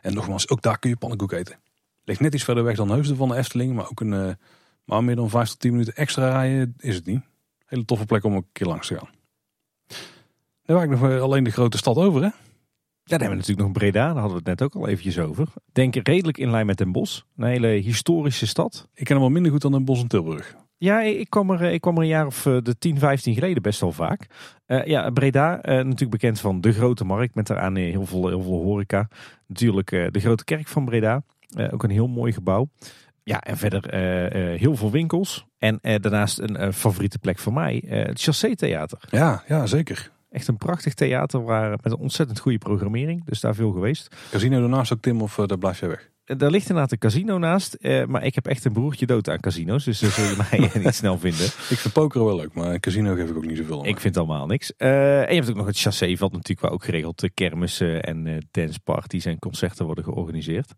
En 0.00 0.14
nogmaals, 0.14 0.48
ook 0.48 0.62
daar 0.62 0.78
kun 0.78 0.90
je 0.90 0.96
pannenkoek 0.96 1.32
eten. 1.32 1.58
Ligt 2.04 2.20
net 2.20 2.34
iets 2.34 2.44
verder 2.44 2.64
weg 2.64 2.76
dan 2.76 2.90
Heusden 2.90 3.16
van 3.16 3.28
de 3.28 3.36
Efteling. 3.36 3.74
Maar 3.74 3.90
ook 3.90 4.00
een, 4.00 4.12
eh, 4.12 4.34
maar 4.84 5.04
meer 5.04 5.16
dan 5.16 5.30
5 5.30 5.48
tot 5.48 5.58
10 5.58 5.70
minuten 5.70 5.94
extra 5.94 6.30
rijden 6.30 6.74
is 6.78 6.94
het 6.94 7.06
niet. 7.06 7.20
Hele 7.66 7.84
toffe 7.84 8.06
plek 8.06 8.24
om 8.24 8.34
een 8.34 8.46
keer 8.52 8.66
langs 8.66 8.86
te 8.86 8.98
gaan. 8.98 9.08
Dan 10.64 10.80
heb 10.80 10.90
ik 10.90 11.00
nog 11.00 11.20
alleen 11.20 11.44
de 11.44 11.50
grote 11.50 11.76
stad 11.76 11.96
over 11.96 12.22
hè. 12.22 12.28
Ja, 13.04 13.18
dan 13.18 13.20
hebben 13.28 13.28
we 13.28 13.36
natuurlijk 13.48 13.68
nog 13.68 13.72
Breda. 13.72 14.06
Daar 14.06 14.22
hadden 14.22 14.30
we 14.42 14.50
het 14.50 14.58
net 14.58 14.62
ook 14.62 14.74
al 14.74 14.88
eventjes 14.88 15.18
over. 15.18 15.46
Denk 15.72 15.94
redelijk 15.94 16.38
in 16.38 16.50
lijn 16.50 16.66
met 16.66 16.78
Den 16.78 16.92
Bosch. 16.92 17.20
Een 17.36 17.44
hele 17.46 17.66
historische 17.66 18.46
stad. 18.46 18.88
Ik 18.94 19.04
ken 19.04 19.14
hem 19.14 19.24
wel 19.24 19.32
minder 19.34 19.52
goed 19.52 19.60
dan 19.60 19.72
Den 19.72 19.84
Bosch 19.84 20.02
en 20.02 20.08
Tilburg. 20.08 20.54
Ja, 20.78 21.00
ik 21.00 21.30
kwam 21.30 21.50
er, 21.50 21.62
ik 21.62 21.80
kwam 21.80 21.96
er 21.96 22.02
een 22.02 22.08
jaar 22.08 22.26
of 22.26 22.46
eh, 22.46 22.56
de 22.62 22.78
10, 22.78 22.98
15 22.98 23.34
geleden 23.34 23.62
best 23.62 23.80
wel 23.80 23.92
vaak. 23.92 24.26
Eh, 24.66 24.84
ja, 24.84 25.10
Breda, 25.10 25.60
eh, 25.60 25.74
natuurlijk 25.74 26.10
bekend 26.10 26.40
van 26.40 26.60
de 26.60 26.72
grote 26.72 27.04
markt 27.04 27.34
met 27.34 27.46
daaraan 27.46 27.76
eh, 27.76 27.90
heel 27.90 28.06
veel, 28.06 28.28
heel 28.28 28.42
veel 28.42 28.62
horeca. 28.62 29.08
Natuurlijk 29.46 29.92
eh, 29.92 30.06
de 30.10 30.20
grote 30.20 30.44
kerk 30.44 30.68
van 30.68 30.84
Breda. 30.84 31.22
Eh, 31.56 31.68
ook 31.72 31.82
een 31.82 31.90
heel 31.90 32.08
mooi 32.08 32.32
gebouw. 32.32 32.68
Ja, 33.24 33.40
en 33.40 33.56
verder 33.56 33.88
eh, 33.88 34.52
eh, 34.52 34.60
heel 34.60 34.76
veel 34.76 34.90
winkels. 34.90 35.46
En 35.58 35.78
eh, 35.82 36.00
daarnaast 36.00 36.38
een 36.38 36.56
eh, 36.56 36.72
favoriete 36.72 37.18
plek 37.18 37.38
voor 37.38 37.52
mij, 37.52 37.82
eh, 37.88 38.06
het 38.06 38.20
Chassé 38.22 38.54
Theater. 38.56 38.98
Ja, 39.10 39.42
ja, 39.48 39.66
zeker. 39.66 40.10
Echt 40.32 40.48
een 40.48 40.56
prachtig 40.56 40.94
theater 40.94 41.42
waar, 41.44 41.70
met 41.70 41.92
een 41.92 41.98
ontzettend 41.98 42.38
goede 42.38 42.58
programmering. 42.58 43.24
Dus 43.24 43.40
daar 43.40 43.54
veel 43.54 43.70
geweest. 43.72 44.16
Casino 44.30 44.62
ernaast 44.62 44.92
ook, 44.92 45.00
Tim, 45.00 45.20
of 45.22 45.38
eh, 45.38 45.46
daar 45.46 45.58
blijf 45.58 45.80
jij 45.80 45.88
weg? 45.88 46.10
Eh, 46.24 46.38
Daar 46.38 46.50
ligt 46.50 46.68
inderdaad 46.68 46.92
een 46.92 46.98
casino 46.98 47.38
naast. 47.38 47.74
eh, 47.74 48.04
maar 48.06 48.24
ik 48.24 48.34
heb 48.34 48.46
echt 48.46 48.64
een 48.64 48.72
broertje 48.72 49.06
dood 49.06 49.28
aan 49.28 49.40
casino's. 49.40 49.84
Dus 49.84 49.98
daar 50.00 50.10
zul 50.10 50.24
je 50.24 50.36
mij 50.50 50.70
niet 50.82 50.94
snel 51.02 51.18
vinden. 51.18 51.46
Ik 51.46 51.78
vind 51.78 51.92
pokeren 51.94 52.26
wel 52.26 52.36
leuk, 52.36 52.54
maar 52.54 52.66
een 52.72 52.80
casino 52.80 53.14
geef 53.14 53.30
ik 53.30 53.36
ook 53.36 53.46
niet 53.46 53.56
zoveel 53.56 53.78
aan. 53.80 53.86
Ik 53.86 54.00
vind 54.00 54.16
allemaal 54.16 54.46
niks. 54.46 54.76
En 54.76 54.88
je 55.28 55.34
hebt 55.34 55.50
ook 55.50 55.56
nog 55.56 55.66
het 55.66 55.78
chasséveld 55.78 56.32
natuurlijk 56.32 56.60
waar 56.60 56.70
ook 56.72 56.84
geregeld 56.84 57.28
kermissen 57.34 58.02
en 58.02 58.26
eh 58.26 58.36
danceparties 58.50 59.24
en 59.24 59.38
concerten 59.38 59.84
worden 59.86 60.04
georganiseerd. 60.04 60.72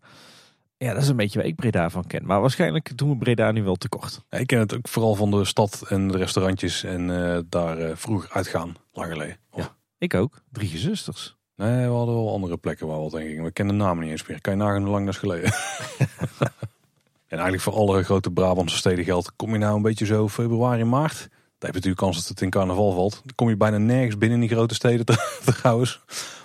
Ja, 0.77 0.93
dat 0.93 1.01
is 1.01 1.09
een 1.09 1.15
beetje 1.15 1.39
waar 1.39 1.47
ik 1.47 1.55
Breda 1.55 1.89
van 1.89 2.07
ken. 2.07 2.25
Maar 2.25 2.41
waarschijnlijk 2.41 2.97
doen 2.97 3.09
we 3.09 3.17
Breda 3.17 3.51
nu 3.51 3.63
wel 3.63 3.75
tekort. 3.75 4.21
Ja, 4.29 4.37
ik 4.37 4.47
ken 4.47 4.59
het 4.59 4.73
ook 4.75 4.87
vooral 4.87 5.15
van 5.15 5.31
de 5.31 5.45
stad 5.45 5.83
en 5.87 6.07
de 6.07 6.17
restaurantjes 6.17 6.83
en 6.83 7.09
eh, 7.09 7.39
daar 7.49 7.77
eh, 7.77 7.95
vroeger 7.95 8.29
uitgaan, 8.31 8.75
lang 8.93 9.11
geleden. 9.11 9.37
Oh. 9.51 9.59
Ja. 9.59 9.75
Ik 9.97 10.13
ook. 10.13 10.41
Drie 10.51 10.69
gezusters. 10.69 11.35
Nee, 11.55 11.87
we 11.87 11.93
hadden 11.93 12.15
wel 12.15 12.31
andere 12.31 12.57
plekken 12.57 12.87
waar 12.87 12.95
we 12.95 13.09
wat 13.09 13.21
gingen. 13.21 13.43
We 13.43 13.51
kennen 13.51 13.77
de 13.77 13.83
namen 13.83 14.03
niet 14.03 14.11
eens 14.11 14.27
meer. 14.27 14.41
Kan 14.41 14.53
je 14.53 14.59
nagaan 14.59 14.81
hoe 14.81 14.91
lang 14.91 15.05
dat 15.05 15.13
is 15.13 15.19
geleden. 15.19 15.53
en 17.27 17.37
eigenlijk 17.37 17.61
voor 17.61 17.73
alle 17.73 18.03
grote 18.03 18.31
Brabantse 18.31 18.77
steden 18.77 19.05
geldt. 19.05 19.31
Kom 19.35 19.51
je 19.51 19.57
nou 19.57 19.75
een 19.75 19.81
beetje 19.81 20.05
zo 20.05 20.29
februari, 20.29 20.83
maart. 20.83 21.17
Dan 21.19 21.29
heb 21.57 21.69
je 21.69 21.73
natuurlijk 21.73 21.97
kans 21.97 22.15
dat 22.15 22.27
het 22.27 22.41
in 22.41 22.49
carnaval 22.49 22.91
valt. 22.91 23.21
Dan 23.23 23.35
kom 23.35 23.49
je 23.49 23.57
bijna 23.57 23.77
nergens 23.77 24.17
binnen 24.17 24.41
in 24.41 24.47
die 24.47 24.55
grote 24.55 24.73
steden 24.73 25.05
trouwens. 25.45 26.01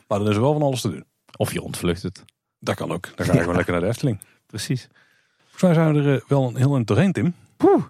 Maar 0.09 0.19
dan 0.19 0.29
is 0.29 0.35
er 0.35 0.41
wel 0.41 0.53
van 0.53 0.63
alles 0.63 0.81
te 0.81 0.91
doen. 0.91 1.05
Of 1.37 1.53
je 1.53 1.63
ontvlucht 1.63 2.03
het. 2.03 2.25
Dat 2.61 2.75
kan 2.75 2.93
ook. 2.93 3.17
Dan 3.17 3.27
ga 3.27 3.33
je 3.33 3.39
gewoon 3.39 3.55
lekker 3.55 3.73
naar 3.73 3.83
de 3.83 3.89
Efteling. 3.89 4.21
Precies. 4.47 4.89
Volgens 5.39 5.63
mij 5.63 5.75
zijn 5.75 5.95
we 5.95 6.11
er 6.11 6.15
eh, 6.15 6.29
wel 6.29 6.49
een 6.49 6.57
heel 6.57 6.75
eind 6.75 6.87
doorheen, 6.87 7.13
Tim. 7.13 7.35
Poeh. 7.57 7.85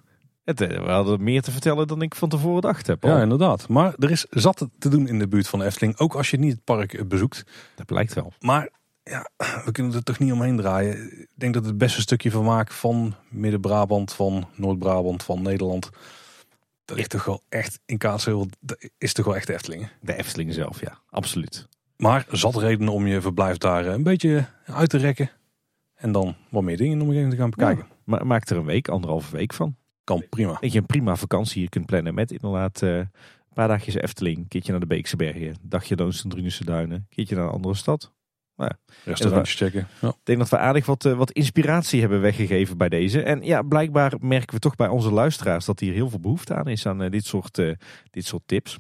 Het, 0.44 0.60
eh, 0.60 0.68
we 0.68 0.90
hadden 0.90 1.22
meer 1.22 1.42
te 1.42 1.50
vertellen 1.50 1.86
dan 1.86 2.02
ik 2.02 2.14
van 2.14 2.28
tevoren 2.28 2.62
dacht 2.62 2.86
heb. 2.86 3.02
Ja, 3.04 3.22
inderdaad. 3.22 3.68
Maar 3.68 3.94
er 3.98 4.10
is 4.10 4.26
zat 4.30 4.68
te 4.78 4.88
doen 4.88 5.08
in 5.08 5.18
de 5.18 5.28
buurt 5.28 5.48
van 5.48 5.58
de 5.58 5.64
Efteling. 5.64 5.98
Ook 5.98 6.14
als 6.14 6.30
je 6.30 6.38
niet 6.38 6.52
het 6.52 6.64
park 6.64 6.92
eh, 6.92 7.04
bezoekt. 7.04 7.44
Dat 7.74 7.86
blijkt 7.86 8.14
wel. 8.14 8.32
Maar 8.40 8.68
ja, 9.02 9.30
we 9.64 9.72
kunnen 9.72 9.94
er 9.94 10.02
toch 10.02 10.18
niet 10.18 10.32
omheen 10.32 10.56
draaien. 10.56 11.20
Ik 11.20 11.28
denk 11.34 11.54
dat 11.54 11.64
het 11.64 11.78
beste 11.78 12.00
stukje 12.00 12.30
vermaak 12.30 12.70
van 12.70 13.14
Midden-Brabant, 13.28 14.12
van 14.12 14.48
Noord-Brabant, 14.54 15.22
van 15.22 15.42
Nederland. 15.42 15.90
Dat 16.84 16.96
ligt 16.96 17.10
toch 17.10 17.24
wel 17.24 17.42
echt 17.48 17.80
in 17.86 17.98
Kaatsheuvel. 17.98 18.48
Dat 18.60 18.88
is 18.98 19.12
toch 19.12 19.24
wel 19.24 19.36
echt 19.36 19.46
de 19.46 19.52
Efteling. 19.52 19.88
De 20.00 20.16
Efteling 20.16 20.54
zelf, 20.54 20.80
ja. 20.80 20.98
Absoluut. 21.10 21.68
Maar 22.00 22.26
zat 22.30 22.56
redenen 22.56 22.92
om 22.92 23.06
je 23.06 23.20
verblijf 23.20 23.56
daar 23.56 23.86
eh, 23.86 23.92
een 23.92 24.02
beetje 24.02 24.44
uit 24.64 24.90
te 24.90 24.98
rekken. 24.98 25.30
En 25.94 26.12
dan 26.12 26.36
wat 26.48 26.62
meer 26.62 26.76
dingen 26.76 27.00
om 27.00 27.12
even 27.12 27.30
te 27.30 27.36
gaan 27.36 27.50
bekijken. 27.50 27.86
Maar 28.04 28.26
maak 28.26 28.48
er 28.48 28.56
een 28.56 28.64
week, 28.64 28.88
anderhalve 28.88 29.36
week 29.36 29.52
van. 29.52 29.76
Kan 30.04 30.24
prima. 30.28 30.56
Dat 30.60 30.72
je 30.72 30.78
een 30.78 30.86
prima 30.86 31.16
vakantie 31.16 31.60
hier 31.60 31.68
kunt 31.68 31.86
plannen 31.86 32.14
met 32.14 32.30
inderdaad 32.30 32.82
eh, 32.82 32.96
een 32.96 33.08
paar 33.54 33.68
dagjes 33.68 33.94
Efteling, 33.94 34.36
een 34.36 34.48
keertje 34.48 34.70
naar 34.70 34.80
de 34.80 34.86
Beekse 34.86 35.16
Bergen, 35.16 35.56
dagje 35.62 35.96
langs 35.96 36.22
de 36.22 36.28
Drunense 36.28 36.64
Duinen, 36.64 36.96
een 36.96 37.06
keertje 37.08 37.34
naar 37.34 37.44
een 37.44 37.50
andere 37.50 37.74
stad. 37.74 38.12
Restaurantjes 39.04 39.56
checken. 39.56 39.88
Ja. 40.00 40.08
Ik 40.08 40.14
denk 40.22 40.38
dat 40.38 40.48
we 40.48 40.58
aardig 40.58 40.86
wat, 40.86 41.04
eh, 41.04 41.16
wat 41.16 41.30
inspiratie 41.30 42.00
hebben 42.00 42.20
weggegeven 42.20 42.76
bij 42.76 42.88
deze. 42.88 43.22
En 43.22 43.42
ja, 43.42 43.62
blijkbaar 43.62 44.12
merken 44.20 44.54
we 44.54 44.60
toch 44.60 44.76
bij 44.76 44.88
onze 44.88 45.12
luisteraars 45.12 45.64
dat 45.64 45.80
hier 45.80 45.92
heel 45.92 46.08
veel 46.08 46.20
behoefte 46.20 46.54
aan 46.54 46.68
is 46.68 46.86
aan 46.86 47.10
dit, 47.10 47.24
soort, 47.24 47.54
dit 48.10 48.26
soort 48.26 48.42
tips. 48.46 48.78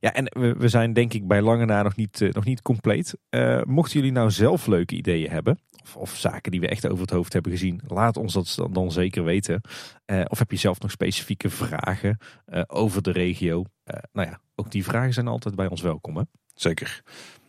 Ja, 0.00 0.12
en 0.12 0.54
we, 0.58 0.68
zijn 0.68 0.92
denk 0.92 1.12
ik 1.12 1.26
bij 1.26 1.42
lange 1.42 1.64
na 1.64 1.82
nog 1.82 1.96
niet, 1.96 2.20
uh, 2.20 2.32
nog 2.32 2.44
niet 2.44 2.62
compleet. 2.62 3.16
Uh, 3.30 3.62
mochten 3.62 3.98
jullie 3.98 4.12
nou 4.12 4.30
zelf 4.30 4.66
leuke 4.66 4.94
ideeën 4.94 5.30
hebben, 5.30 5.58
of, 5.82 5.96
of, 5.96 6.16
zaken 6.16 6.50
die 6.50 6.60
we 6.60 6.68
echt 6.68 6.88
over 6.88 7.00
het 7.00 7.10
hoofd 7.10 7.32
hebben 7.32 7.52
gezien, 7.52 7.80
laat 7.86 8.16
ons 8.16 8.32
dat 8.32 8.52
dan, 8.56 8.72
dan 8.72 8.92
zeker 8.92 9.24
weten. 9.24 9.60
Uh, 10.06 10.20
of 10.28 10.38
heb 10.38 10.50
je 10.50 10.56
zelf 10.56 10.80
nog 10.80 10.90
specifieke 10.90 11.50
vragen 11.50 12.18
over 12.66 13.02
de 13.02 13.12
regio? 13.12 13.64
nou 14.12 14.28
ja, 14.28 14.40
ook 14.54 14.70
die 14.70 14.84
vragen 14.84 15.12
zijn 15.12 15.28
altijd 15.28 15.54
bij 15.54 15.66
ons 15.66 15.80
welkom. 15.80 16.16
Hè? 16.16 16.22
Zeker. 16.54 17.02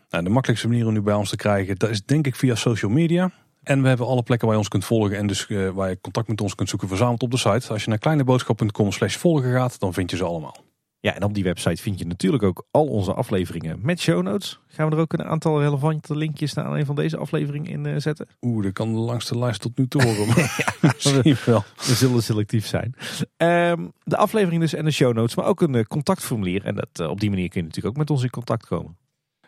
Nou, 0.09 0.23
de 0.23 0.29
makkelijkste 0.29 0.67
manier 0.67 0.87
om 0.87 0.93
nu 0.93 1.01
bij 1.01 1.13
ons 1.13 1.29
te 1.29 1.35
krijgen, 1.35 1.75
dat 1.77 1.89
is 1.89 2.05
denk 2.05 2.27
ik 2.27 2.35
via 2.35 2.55
social 2.55 2.91
media. 2.91 3.31
En 3.63 3.81
we 3.81 3.87
hebben 3.87 4.07
alle 4.07 4.23
plekken 4.23 4.47
waar 4.47 4.55
je 4.55 4.61
ons 4.63 4.71
kunt 4.71 4.85
volgen 4.85 5.17
en 5.17 5.27
dus 5.27 5.47
waar 5.73 5.89
je 5.89 6.01
contact 6.01 6.27
met 6.27 6.41
ons 6.41 6.55
kunt 6.55 6.69
zoeken 6.69 6.87
verzameld 6.87 7.23
op 7.23 7.31
de 7.31 7.37
site. 7.37 7.73
Als 7.73 7.83
je 7.83 7.89
naar 7.89 7.97
kleineboodschap.com 7.97 8.91
slash 8.91 9.15
volgen 9.15 9.51
gaat, 9.51 9.79
dan 9.79 9.93
vind 9.93 10.11
je 10.11 10.17
ze 10.17 10.23
allemaal. 10.23 10.70
Ja, 11.01 11.15
en 11.15 11.23
op 11.23 11.33
die 11.33 11.43
website 11.43 11.81
vind 11.81 11.99
je 11.99 12.05
natuurlijk 12.05 12.43
ook 12.43 12.65
al 12.71 12.85
onze 12.85 13.13
afleveringen 13.13 13.79
met 13.81 13.99
show 13.99 14.21
notes. 14.21 14.59
Gaan 14.67 14.89
we 14.89 14.95
er 14.95 15.01
ook 15.01 15.13
een 15.13 15.23
aantal 15.23 15.61
relevante 15.61 16.15
linkjes 16.15 16.53
naar 16.53 16.71
een 16.71 16.85
van 16.85 16.95
deze 16.95 17.17
afleveringen 17.17 17.71
in 17.71 17.85
uh, 17.85 17.95
zetten? 17.97 18.27
Oeh, 18.41 18.63
dat 18.63 18.73
kan 18.73 18.93
de 18.93 18.99
langste 18.99 19.37
lijst 19.37 19.61
tot 19.61 19.77
nu 19.77 19.87
toe 19.87 20.03
worden. 20.03 20.35
ja, 20.37 20.73
Misschien 20.81 21.35
wel. 21.45 21.63
We 21.75 21.93
zullen 21.93 22.23
selectief 22.23 22.65
zijn. 22.65 22.95
Um, 23.37 23.91
de 24.03 24.17
aflevering 24.17 24.61
dus 24.61 24.73
en 24.73 24.85
de 24.85 24.91
show 24.91 25.13
notes, 25.13 25.35
maar 25.35 25.45
ook 25.45 25.61
een 25.61 25.73
uh, 25.73 25.83
contactformulier. 25.83 26.65
En 26.65 26.75
dat, 26.75 26.89
uh, 27.01 27.09
op 27.09 27.19
die 27.19 27.29
manier 27.29 27.49
kun 27.49 27.59
je 27.61 27.67
natuurlijk 27.67 27.95
ook 27.95 28.01
met 28.01 28.09
ons 28.09 28.23
in 28.23 28.29
contact 28.29 28.65
komen. 28.65 28.97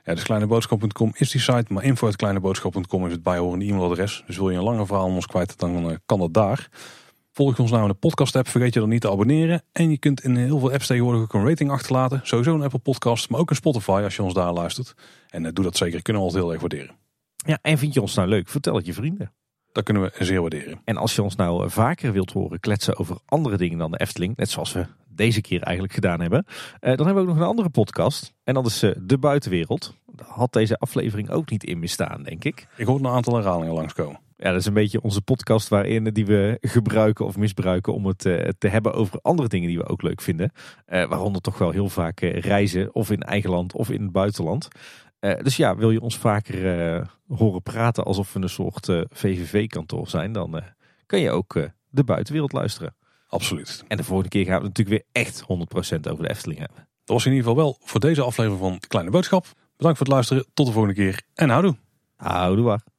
Ja, 0.03 0.13
dus 0.13 0.23
kleineboodschap.com 0.23 1.11
is 1.13 1.31
die 1.31 1.41
site, 1.41 1.73
maar 1.73 1.83
info.kleineboodschap.com 1.83 3.05
is 3.05 3.11
het 3.11 3.23
bijhorende 3.23 3.65
e-mailadres. 3.65 4.23
Dus 4.27 4.37
wil 4.37 4.49
je 4.49 4.57
een 4.57 4.63
langer 4.63 4.85
verhaal 4.85 5.05
om 5.05 5.15
ons 5.15 5.27
kwijt, 5.27 5.59
dan 5.59 5.99
kan 6.05 6.19
dat 6.19 6.33
daar. 6.33 6.69
Volg 7.35 7.59
ons 7.59 7.71
nou 7.71 7.83
in 7.83 7.89
de 7.89 7.93
podcast 7.93 8.35
app, 8.35 8.47
vergeet 8.47 8.73
je 8.73 8.79
dan 8.79 8.89
niet 8.89 9.01
te 9.01 9.11
abonneren. 9.11 9.63
En 9.71 9.89
je 9.89 9.97
kunt 9.97 10.23
in 10.23 10.35
heel 10.35 10.59
veel 10.59 10.71
apps 10.71 10.87
tegenwoordig 10.87 11.21
ook 11.21 11.33
een 11.33 11.47
rating 11.47 11.71
achterlaten. 11.71 12.19
Sowieso 12.23 12.53
een 12.53 12.61
Apple 12.61 12.79
podcast, 12.79 13.29
maar 13.29 13.39
ook 13.39 13.49
een 13.49 13.55
Spotify 13.55 14.01
als 14.03 14.15
je 14.15 14.23
ons 14.23 14.33
daar 14.33 14.53
luistert. 14.53 14.93
En 15.29 15.43
uh, 15.43 15.49
doe 15.53 15.63
dat 15.63 15.77
zeker, 15.77 16.01
kunnen 16.01 16.21
we 16.21 16.27
ons 16.27 16.37
heel 16.37 16.51
erg 16.51 16.59
waarderen. 16.59 16.95
Ja, 17.35 17.59
en 17.61 17.77
vind 17.77 17.93
je 17.93 18.01
ons 18.01 18.15
nou 18.15 18.27
leuk? 18.27 18.49
Vertel 18.49 18.75
het 18.75 18.85
je 18.85 18.93
vrienden. 18.93 19.33
Dat 19.71 19.83
kunnen 19.83 20.03
we 20.03 20.25
zeer 20.25 20.41
waarderen. 20.41 20.81
En 20.83 20.97
als 20.97 21.15
je 21.15 21.23
ons 21.23 21.35
nou 21.35 21.69
vaker 21.69 22.11
wilt 22.11 22.31
horen 22.31 22.59
kletsen 22.59 22.97
over 22.97 23.17
andere 23.25 23.57
dingen 23.57 23.77
dan 23.77 23.91
de 23.91 23.99
Efteling, 23.99 24.35
net 24.35 24.49
zoals 24.49 24.73
we 24.73 24.85
deze 25.07 25.41
keer 25.41 25.61
eigenlijk 25.61 25.93
gedaan 25.93 26.21
hebben. 26.21 26.45
Uh, 26.47 26.61
dan 26.79 27.05
hebben 27.05 27.13
we 27.13 27.19
ook 27.19 27.27
nog 27.27 27.37
een 27.37 27.49
andere 27.49 27.69
podcast. 27.69 28.33
En 28.43 28.53
dat 28.53 28.65
is 28.65 28.79
De 28.97 29.17
Buitenwereld. 29.17 29.93
Daar 30.05 30.27
had 30.27 30.53
deze 30.53 30.77
aflevering 30.77 31.29
ook 31.29 31.49
niet 31.49 31.63
in 31.63 31.89
staan, 31.89 32.23
denk 32.23 32.43
ik. 32.43 32.67
Ik 32.77 32.85
hoor 32.85 32.99
een 32.99 33.07
aantal 33.07 33.35
herhalingen 33.35 33.73
langskomen. 33.73 34.19
Ja, 34.43 34.49
dat 34.49 34.59
is 34.59 34.65
een 34.65 34.73
beetje 34.73 35.01
onze 35.01 35.21
podcast 35.21 35.67
waarin 35.67 36.03
die 36.03 36.25
we 36.25 36.57
gebruiken 36.61 37.25
of 37.25 37.37
misbruiken 37.37 37.93
om 37.93 38.05
het 38.05 38.25
uh, 38.25 38.47
te 38.57 38.67
hebben 38.67 38.93
over 38.93 39.19
andere 39.21 39.47
dingen 39.47 39.67
die 39.67 39.77
we 39.77 39.87
ook 39.87 40.01
leuk 40.01 40.21
vinden. 40.21 40.51
waaronder 40.85 41.41
toch 41.41 41.57
wel 41.57 41.71
heel 41.71 41.89
vaak 41.89 42.19
reizen, 42.19 42.95
of 42.95 43.11
in 43.11 43.21
eigen 43.21 43.49
land 43.49 43.73
of 43.73 43.89
in 43.89 44.01
het 44.01 44.11
buitenland. 44.11 44.67
dus 45.19 45.55
ja, 45.55 45.75
wil 45.75 45.91
je 45.91 46.01
ons 46.01 46.17
vaker 46.17 47.09
horen 47.27 47.61
praten 47.61 48.03
alsof 48.03 48.33
we 48.33 48.41
een 48.41 48.49
soort 48.49 49.05
VVV-kantoor 49.09 50.07
zijn, 50.07 50.31
dan 50.31 50.61
kan 51.05 51.19
je 51.19 51.31
ook 51.31 51.69
De 51.89 52.03
Buitenwereld 52.03 52.51
luisteren. 52.51 52.95
Absoluut. 53.27 53.83
En 53.87 53.97
de 53.97 54.03
volgende 54.03 54.29
keer 54.29 54.45
gaan 54.45 54.61
we 54.61 54.67
het 54.67 54.77
natuurlijk 54.77 55.05
weer 55.13 55.23
echt 55.23 55.41
100% 55.41 56.11
over 56.11 56.23
de 56.23 56.29
Efteling 56.29 56.59
hebben. 56.59 56.77
Dat 56.77 57.15
was 57.15 57.25
in 57.25 57.31
ieder 57.31 57.47
geval 57.47 57.63
wel 57.63 57.77
voor 57.83 57.99
deze 57.99 58.21
aflevering 58.21 58.61
van 58.61 58.79
Kleine 58.87 59.11
Boodschap. 59.11 59.45
Bedankt 59.77 59.97
voor 59.97 60.07
het 60.07 60.15
luisteren. 60.15 60.45
Tot 60.53 60.65
de 60.65 60.71
volgende 60.71 60.95
keer 60.95 61.21
en 61.33 61.49
houdoe. 61.49 61.75
Houdoe 62.15 62.65
waar. 62.65 62.92